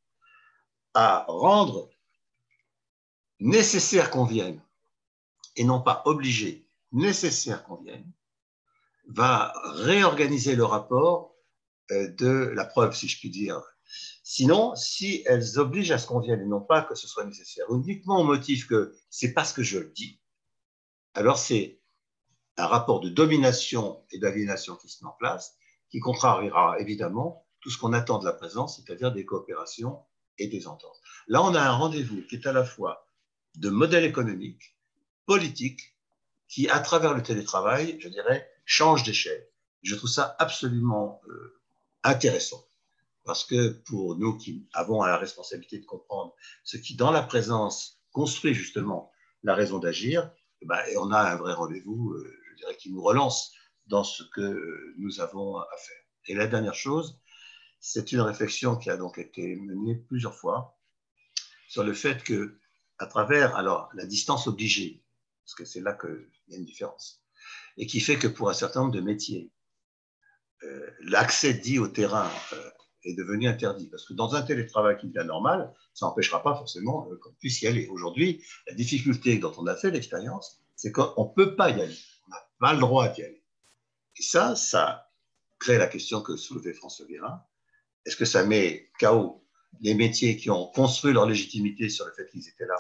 à 0.96 1.26
rendre 1.28 1.90
nécessaire 3.40 4.10
qu'on 4.10 4.26
vienne, 4.26 4.62
et 5.58 5.64
non 5.64 5.82
pas 5.82 6.02
obligé, 6.06 6.68
nécessaire 6.92 7.64
qu'on 7.64 7.76
vienne, 7.76 8.12
va 9.08 9.54
réorganiser 9.74 10.56
le 10.56 10.66
rapport 10.66 11.36
euh, 11.92 12.08
de 12.08 12.52
la 12.56 12.66
preuve, 12.66 12.96
si 12.96 13.08
je 13.08 13.20
puis 13.20 13.30
dire. 13.30 13.62
Sinon, 14.24 14.76
si 14.76 15.22
elles 15.28 15.60
obligent 15.60 15.92
à 15.92 16.00
ce 16.00 16.08
qu'on 16.08 16.20
vienne 16.20 16.42
et 16.42 16.46
non 16.46 16.62
pas 16.62 16.82
que 16.82 16.96
ce 16.96 17.08
soit 17.08 17.26
nécessaire, 17.26 17.66
uniquement 17.70 18.22
au 18.22 18.24
motif 18.24 18.68
que 18.68 18.96
c'est 19.10 19.34
parce 19.34 19.54
que 19.54 19.62
je 19.62 19.78
le 19.78 19.92
dis, 19.92 20.20
alors 21.14 21.38
c'est 21.38 21.80
un 22.58 22.68
rapport 22.68 23.02
de 23.02 23.10
domination 23.10 24.04
et 24.12 24.18
d'aliénation 24.18 24.76
qui 24.78 24.90
se 24.90 25.04
met 25.04 25.10
en 25.10 25.16
place, 25.20 25.58
qui 25.90 26.00
contrariera 26.00 26.80
évidemment 26.80 27.46
tout 27.60 27.70
ce 27.70 27.78
qu'on 27.78 27.94
attend 27.94 28.18
de 28.18 28.26
la 28.26 28.34
présence, 28.34 28.78
c'est-à-dire 28.78 29.12
des 29.12 29.26
coopérations 29.26 30.00
et 30.38 30.48
des 30.48 30.68
ententes. 30.68 31.00
Là, 31.28 31.44
on 31.44 31.56
a 31.56 31.62
un 31.62 31.72
rendez-vous 31.72 32.22
qui 32.24 32.36
est 32.36 32.48
à 32.48 32.54
la 32.54 32.64
fois 32.64 33.08
de 33.56 33.70
modèle 33.70 34.04
économique, 34.04 34.78
politique, 35.26 35.96
qui, 36.48 36.70
à 36.70 36.80
travers 36.80 37.14
le 37.14 37.24
télétravail, 37.24 37.98
je 38.00 38.10
dirais, 38.10 38.50
change 38.66 39.04
d'échelle. 39.04 39.48
Je 39.82 39.96
trouve 39.96 40.10
ça 40.10 40.36
absolument 40.40 41.22
euh, 41.28 41.60
intéressant. 42.04 42.66
Parce 43.24 43.44
que 43.44 43.70
pour 43.70 44.18
nous 44.18 44.38
qui 44.38 44.68
avons 44.74 45.04
la 45.04 45.18
responsabilité 45.18 45.80
de 45.80 45.86
comprendre 45.86 46.36
ce 46.64 46.78
qui, 46.78 46.96
dans 46.96 47.12
la 47.12 47.24
présence, 47.24 48.00
construit 48.12 48.54
justement 48.54 49.12
la 49.44 49.56
raison 49.56 49.80
d'agir, 49.80 50.32
eh 50.62 50.66
ben, 50.66 50.80
on 51.00 51.12
a 51.12 51.20
un 51.20 51.36
vrai 51.36 51.54
rendez-vous, 51.54 52.12
euh, 52.14 52.40
je 52.52 52.56
dirais, 52.58 52.78
qui 52.78 52.92
nous 52.92 53.02
relance 53.02 53.54
dans 53.88 54.04
ce 54.04 54.24
que 54.24 54.94
nous 54.98 55.20
avons 55.22 55.58
à 55.58 55.78
faire. 55.78 56.04
Et 56.28 56.36
la 56.36 56.48
dernière 56.48 56.76
chose, 56.76 57.20
c'est 57.88 58.12
une 58.12 58.22
réflexion 58.22 58.78
qui 58.78 58.90
a 58.90 58.98
donc 58.98 59.20
été 59.20 59.56
menée 59.58 59.96
plusieurs 59.96 60.34
fois 60.34 60.76
sur 61.68 61.84
le 61.84 61.94
fait 61.94 62.24
que, 62.24 62.58
à 62.98 63.06
travers 63.06 63.56
alors 63.56 63.92
la 63.94 64.08
distance 64.08 64.48
obligée, 64.48 65.04
parce 65.44 65.54
que 65.54 65.66
c'est 65.66 65.82
là 65.82 65.94
qu'il 65.94 66.28
y 66.48 66.56
a 66.56 66.58
une 66.58 66.66
différence, 66.66 67.24
et 67.78 67.86
qui 67.86 68.00
fait 68.00 68.18
que 68.18 68.28
pour 68.28 68.50
un 68.50 68.56
certain 68.56 68.82
nombre 68.82 68.94
de 68.94 69.02
métiers, 69.02 69.52
euh, 70.64 70.90
l'accès 71.02 71.54
dit 71.54 71.78
au 71.78 71.88
terrain 71.88 72.28
euh, 72.54 72.72
est 73.04 73.14
devenu 73.14 73.48
interdit. 73.48 73.88
Parce 73.88 74.06
que 74.08 74.14
dans 74.14 74.34
un 74.34 74.42
télétravail 74.42 74.98
qui 74.98 75.08
devient 75.08 75.28
normal, 75.28 75.72
ça 75.94 76.08
n'empêchera 76.08 76.42
pas 76.42 76.56
forcément 76.56 77.08
euh, 77.12 77.20
qu'on 77.22 77.34
puisse 77.34 77.62
y 77.62 77.68
aller. 77.68 77.86
Aujourd'hui, 77.90 78.44
la 78.68 78.74
difficulté 78.74 79.38
dont 79.38 79.54
on 79.60 79.68
a 79.68 79.76
fait 79.76 79.92
l'expérience, 79.92 80.60
c'est 80.76 80.92
qu'on 80.92 81.24
ne 81.24 81.36
peut 81.36 81.56
pas 81.56 81.70
y 81.70 81.80
aller. 81.80 81.98
On 82.26 82.30
n'a 82.32 82.50
pas 82.60 82.74
le 82.74 82.80
droit 82.80 83.10
d'y 83.10 83.22
aller. 83.22 83.44
Et 84.18 84.24
ça, 84.24 84.56
ça 84.56 85.08
crée 85.60 85.78
la 85.78 85.88
question 85.88 86.24
que 86.24 86.36
soulevait 86.36 86.74
François 86.74 87.06
Guérin. 87.06 87.46
Est-ce 88.06 88.16
que 88.16 88.26
ça 88.26 88.44
met 88.44 88.92
KO 89.00 89.44
les 89.82 89.94
métiers 89.94 90.38
qui 90.38 90.50
ont 90.50 90.68
construit 90.68 91.14
leur 91.14 91.26
légitimité 91.26 91.90
sur 91.90 92.06
le 92.06 92.14
fait 92.14 92.28
qu'ils 92.28 92.48
étaient 92.48 92.66
là 92.66 92.78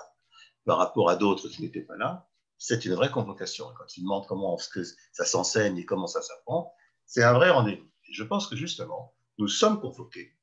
par 0.66 0.78
rapport 0.78 1.10
à 1.10 1.16
d'autres 1.16 1.50
qui 1.50 1.62
n'étaient 1.62 1.82
pas 1.82 1.98
là? 1.98 2.30
C'est 2.58 2.86
une 2.86 2.94
vraie 2.94 3.12
convocation. 3.12 3.66
Quand 3.78 3.98
ils 3.98 4.04
demandent 4.04 4.28
comment 4.28 4.58
ça 4.58 5.26
s'enseigne 5.26 5.78
et 5.78 5.86
comment 5.86 6.08
ça 6.08 6.22
s'apprend, 6.22 6.74
c'est 7.06 7.24
un 7.24 7.34
vrai 7.34 7.50
rendez-vous. 7.50 7.90
Je 8.10 8.24
pense 8.24 8.48
que 8.48 8.56
justement, 8.56 9.14
nous 9.38 9.48
sommes 9.48 9.80
convoqués 9.82 10.34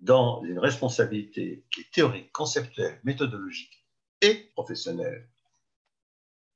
dans 0.00 0.44
une 0.44 0.58
responsabilité 0.58 1.66
qui 1.72 1.80
est 1.80 1.90
théorique, 1.92 2.30
conceptuelle, 2.32 3.00
méthodologique 3.02 3.84
et 4.20 4.34
professionnelle, 4.54 5.28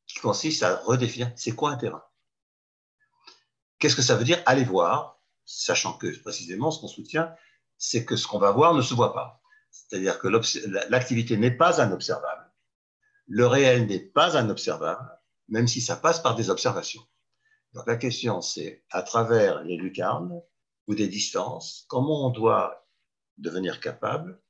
qui 0.06 0.20
consiste 0.20 0.62
à 0.62 0.77
redéfinir 0.77 1.32
c'est 1.36 1.55
quoi 1.55 1.70
un 1.70 1.77
terrain. 1.77 2.05
Qu'est-ce 3.78 3.97
que 3.97 4.02
ça 4.02 4.14
veut 4.14 4.24
dire? 4.24 4.40
Aller 4.47 4.64
voir, 4.64 5.20
sachant 5.44 5.94
que 5.94 6.19
précisément 6.20 6.70
ce 6.70 6.81
qu'on 6.81 6.89
soutient, 6.89 7.35
c'est 7.78 8.05
que 8.05 8.16
ce 8.16 8.27
qu'on 8.27 8.39
va 8.39 8.52
voir 8.52 8.74
ne 8.74 8.82
se 8.82 8.94
voit 8.94 9.12
pas. 9.12 9.40
C'est-à-dire 9.70 10.19
que 10.19 10.28
l'activité 10.89 11.36
n'est 11.36 11.56
pas 11.56 11.81
un 11.81 11.93
observable, 11.93 12.52
le 13.27 13.47
réel 13.47 13.86
n'est 13.86 14.01
pas 14.01 14.36
un 14.36 14.51
observable, 14.51 15.09
même 15.48 15.66
si 15.66 15.81
ça 15.81 15.97
passe 15.97 16.20
par 16.20 16.35
des 16.35 16.51
observations. 16.51 17.02
Donc 17.73 17.86
la 17.86 17.97
question, 17.97 18.43
c'est 18.43 18.85
à 18.90 19.02
travers 19.02 19.62
les 19.62 19.77
lucarnes 19.77 20.40
ou 20.86 20.94
des 20.94 21.09
distances, 21.09 21.86
comment 21.89 22.27
on 22.27 22.31
doit 22.31 22.86
devenir 23.39 23.81
capable 23.81 24.40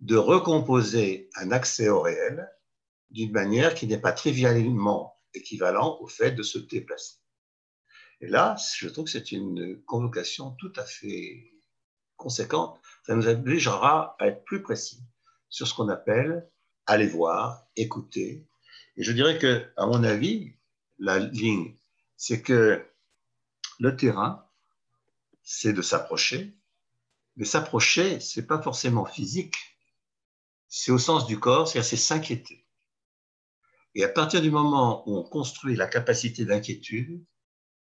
de 0.00 0.16
recomposer 0.16 1.28
un 1.36 1.50
accès 1.50 1.88
au 1.88 2.00
réel 2.00 2.48
d'une 3.10 3.32
manière 3.32 3.74
qui 3.74 3.86
n'est 3.86 4.00
pas 4.00 4.12
trivialement 4.12 5.16
équivalent 5.34 5.98
au 6.00 6.06
fait 6.06 6.32
de 6.32 6.42
se 6.42 6.58
déplacer? 6.58 7.21
Et 8.22 8.28
là, 8.28 8.56
je 8.78 8.88
trouve 8.88 9.04
que 9.04 9.10
c'est 9.10 9.32
une 9.32 9.82
convocation 9.82 10.52
tout 10.52 10.72
à 10.76 10.84
fait 10.84 11.52
conséquente. 12.16 12.80
Ça 13.04 13.14
nous 13.14 13.26
obligera 13.26 14.16
à 14.18 14.28
être 14.28 14.44
plus 14.44 14.62
précis 14.62 15.02
sur 15.48 15.66
ce 15.66 15.74
qu'on 15.74 15.88
appelle 15.88 16.48
aller 16.86 17.06
voir, 17.06 17.66
écouter. 17.76 18.46
Et 18.96 19.02
je 19.02 19.12
dirais 19.12 19.38
que, 19.38 19.70
à 19.76 19.86
mon 19.86 20.02
avis, 20.02 20.54
la 20.98 21.18
ligne 21.18 21.76
c'est 22.22 22.40
que 22.40 22.86
le 23.80 23.96
terrain, 23.96 24.48
c'est 25.42 25.72
de 25.72 25.82
s'approcher, 25.82 26.56
mais 27.34 27.44
s'approcher, 27.44 28.20
ce 28.20 28.38
n'est 28.38 28.46
pas 28.46 28.62
forcément 28.62 29.04
physique, 29.04 29.56
c'est 30.68 30.92
au 30.92 30.98
sens 30.98 31.26
du 31.26 31.40
corps, 31.40 31.66
c'est-à-dire 31.66 31.90
c'est 31.90 31.96
s'inquiéter. 31.96 32.64
Et 33.96 34.04
à 34.04 34.08
partir 34.08 34.40
du 34.40 34.52
moment 34.52 35.02
où 35.08 35.16
on 35.16 35.24
construit 35.24 35.74
la 35.74 35.88
capacité 35.88 36.44
d'inquiétude, 36.44 37.24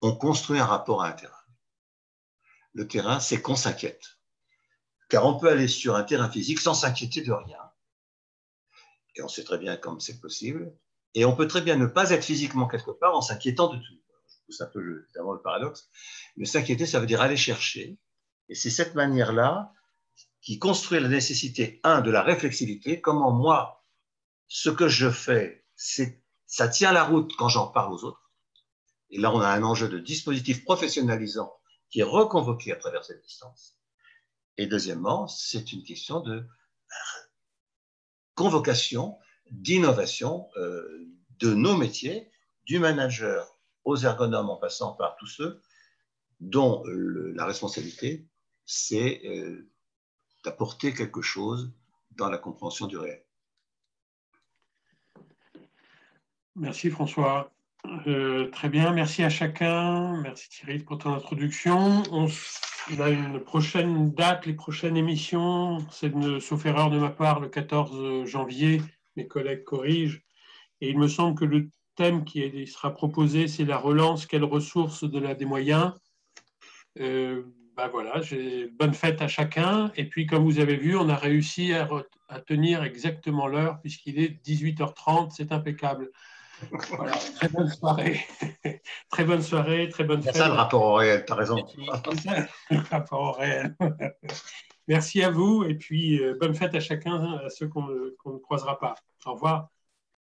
on 0.00 0.14
construit 0.14 0.58
un 0.58 0.64
rapport 0.64 1.02
à 1.02 1.08
un 1.08 1.12
terrain. 1.12 1.34
Le 2.74 2.86
terrain, 2.86 3.20
c'est 3.20 3.40
qu'on 3.40 3.56
s'inquiète. 3.56 4.18
Car 5.08 5.24
on 5.26 5.38
peut 5.38 5.48
aller 5.48 5.68
sur 5.68 5.96
un 5.96 6.04
terrain 6.04 6.30
physique 6.30 6.60
sans 6.60 6.74
s'inquiéter 6.74 7.22
de 7.22 7.32
rien. 7.32 7.58
Et 9.16 9.22
on 9.22 9.28
sait 9.28 9.44
très 9.44 9.58
bien 9.58 9.76
comme 9.76 10.00
c'est 10.00 10.20
possible. 10.20 10.72
Et 11.14 11.24
on 11.24 11.34
peut 11.34 11.48
très 11.48 11.62
bien 11.62 11.76
ne 11.76 11.86
pas 11.86 12.10
être 12.10 12.24
physiquement 12.24 12.68
quelque 12.68 12.90
part 12.90 13.16
en 13.16 13.22
s'inquiétant 13.22 13.68
de 13.68 13.78
tout 13.78 13.98
c'est 14.50 14.64
un 14.64 14.66
peu 14.66 15.04
évidemment 15.04 15.32
le 15.32 15.40
paradoxe. 15.40 15.90
Mais 16.36 16.44
s'inquiéter, 16.44 16.86
ça 16.86 17.00
veut 17.00 17.06
dire 17.06 17.20
aller 17.20 17.36
chercher. 17.36 17.98
Et 18.48 18.54
c'est 18.54 18.70
cette 18.70 18.94
manière-là 18.94 19.72
qui 20.40 20.58
construit 20.58 21.00
la 21.00 21.08
nécessité, 21.08 21.80
un, 21.84 22.00
de 22.00 22.10
la 22.10 22.22
réflexivité. 22.22 23.00
Comment 23.00 23.32
moi, 23.32 23.84
ce 24.46 24.70
que 24.70 24.88
je 24.88 25.10
fais, 25.10 25.66
ça 26.46 26.68
tient 26.68 26.92
la 26.92 27.04
route 27.04 27.34
quand 27.36 27.48
j'en 27.48 27.68
parle 27.68 27.92
aux 27.92 28.04
autres. 28.04 28.27
Et 29.10 29.18
là, 29.18 29.32
on 29.32 29.40
a 29.40 29.48
un 29.48 29.62
enjeu 29.62 29.89
de 29.89 29.98
dispositif 29.98 30.64
professionnalisant 30.64 31.52
qui 31.90 32.01
est 32.01 32.05
reconvoqué 32.05 32.72
à 32.72 32.76
travers 32.76 33.05
cette 33.05 33.22
distance. 33.22 33.78
Et 34.56 34.66
deuxièmement, 34.66 35.28
c'est 35.28 35.72
une 35.72 35.82
question 35.82 36.20
de 36.20 36.47
convocation, 38.35 39.18
d'innovation 39.51 40.48
euh, 40.56 41.09
de 41.39 41.55
nos 41.55 41.76
métiers, 41.76 42.30
du 42.66 42.78
manager 42.78 43.59
aux 43.85 43.97
ergonomes 43.97 44.51
en 44.51 44.56
passant 44.56 44.93
par 44.93 45.16
tous 45.16 45.26
ceux 45.26 45.62
dont 46.40 46.85
la 46.86 47.47
responsabilité, 47.47 48.28
c'est 48.64 49.22
euh, 49.24 49.68
d'apporter 50.44 50.94
quelque 50.94 51.22
chose 51.22 51.72
dans 52.12 52.28
la 52.28 52.39
compréhension 52.39 52.86
du 52.86 52.97
réel. 52.97 53.24
Merci 56.55 56.90
François. 56.90 57.52
Euh, 57.86 58.50
très 58.50 58.68
bien, 58.68 58.92
merci 58.92 59.22
à 59.22 59.28
chacun. 59.28 60.20
Merci 60.22 60.48
Thierry 60.48 60.78
pour 60.80 60.98
ton 60.98 61.14
introduction. 61.14 62.02
On, 62.10 62.26
a 63.00 63.09
une 63.10 63.40
prochaine 63.40 64.12
date, 64.12 64.46
les 64.46 64.55
prochaines 64.55 64.96
émissions, 64.96 65.78
c'est 65.90 66.12
sauf 66.40 66.66
erreur 66.66 66.90
de 66.90 66.98
ma 66.98 67.10
part, 67.10 67.40
le 67.40 67.48
14 67.48 68.24
janvier. 68.26 68.82
Mes 69.16 69.26
collègues 69.26 69.64
corrigent. 69.64 70.20
Et 70.80 70.90
il 70.90 70.98
me 70.98 71.09
semble 71.09 71.38
que 71.38 71.44
le 71.44 71.68
thème 71.96 72.24
qui 72.24 72.66
sera 72.66 72.94
proposé, 72.94 73.48
c'est 73.48 73.64
la 73.64 73.78
relance, 73.78 74.26
quelles 74.26 74.44
ressources 74.44 75.05
de 75.05 75.18
la, 75.18 75.34
des 75.34 75.44
moyens? 75.44 75.92
Euh, 77.00 77.42
ben 77.76 77.88
voilà, 77.88 78.20
bonne 78.78 78.94
fête 78.94 79.22
à 79.22 79.28
chacun. 79.28 79.92
Et 79.96 80.05
puis, 80.05 80.26
comme 80.26 80.44
vous 80.44 80.59
avez 80.59 80.76
vu, 80.76 80.96
on 80.96 81.09
a 81.09 81.16
réussi 81.16 81.72
à, 81.72 81.88
à 82.28 82.40
tenir 82.40 82.82
exactement 82.82 83.46
l'heure, 83.46 83.80
puisqu'il 83.80 84.18
est 84.18 84.44
18h30, 84.44 85.30
c'est 85.30 85.52
impeccable. 85.52 86.10
Voilà, 86.90 87.12
très 87.36 87.48
bonne 87.48 87.68
soirée. 87.68 88.20
très 89.10 89.24
bonne 89.24 89.43
soirée, 89.43 89.89
très 89.89 90.05
bonne 90.05 90.22
fête. 90.22 90.35
C'est 90.35 90.40
ça 90.40 90.48
le 90.48 90.55
rapport 90.55 90.82
au 90.82 90.94
réel, 90.94 91.24
tu 91.26 91.32
as 91.32 91.36
raison. 91.36 91.56
le 92.70 92.90
rapport 92.90 93.20
au 93.20 93.32
réel. 93.32 93.76
Merci 94.89 95.22
à 95.22 95.30
vous, 95.30 95.64
et 95.64 95.74
puis 95.74 96.22
euh, 96.22 96.36
bonne 96.40 96.55
fête 96.55 96.74
à 96.74 96.80
chacun, 96.80 97.39
à 97.44 97.51
ceux 97.51 97.68
qu'on 97.68 97.86
ne 97.86 98.39
croisera 98.39 98.78
pas. 98.78 98.94
Au 99.26 99.35
revoir. 99.35 99.68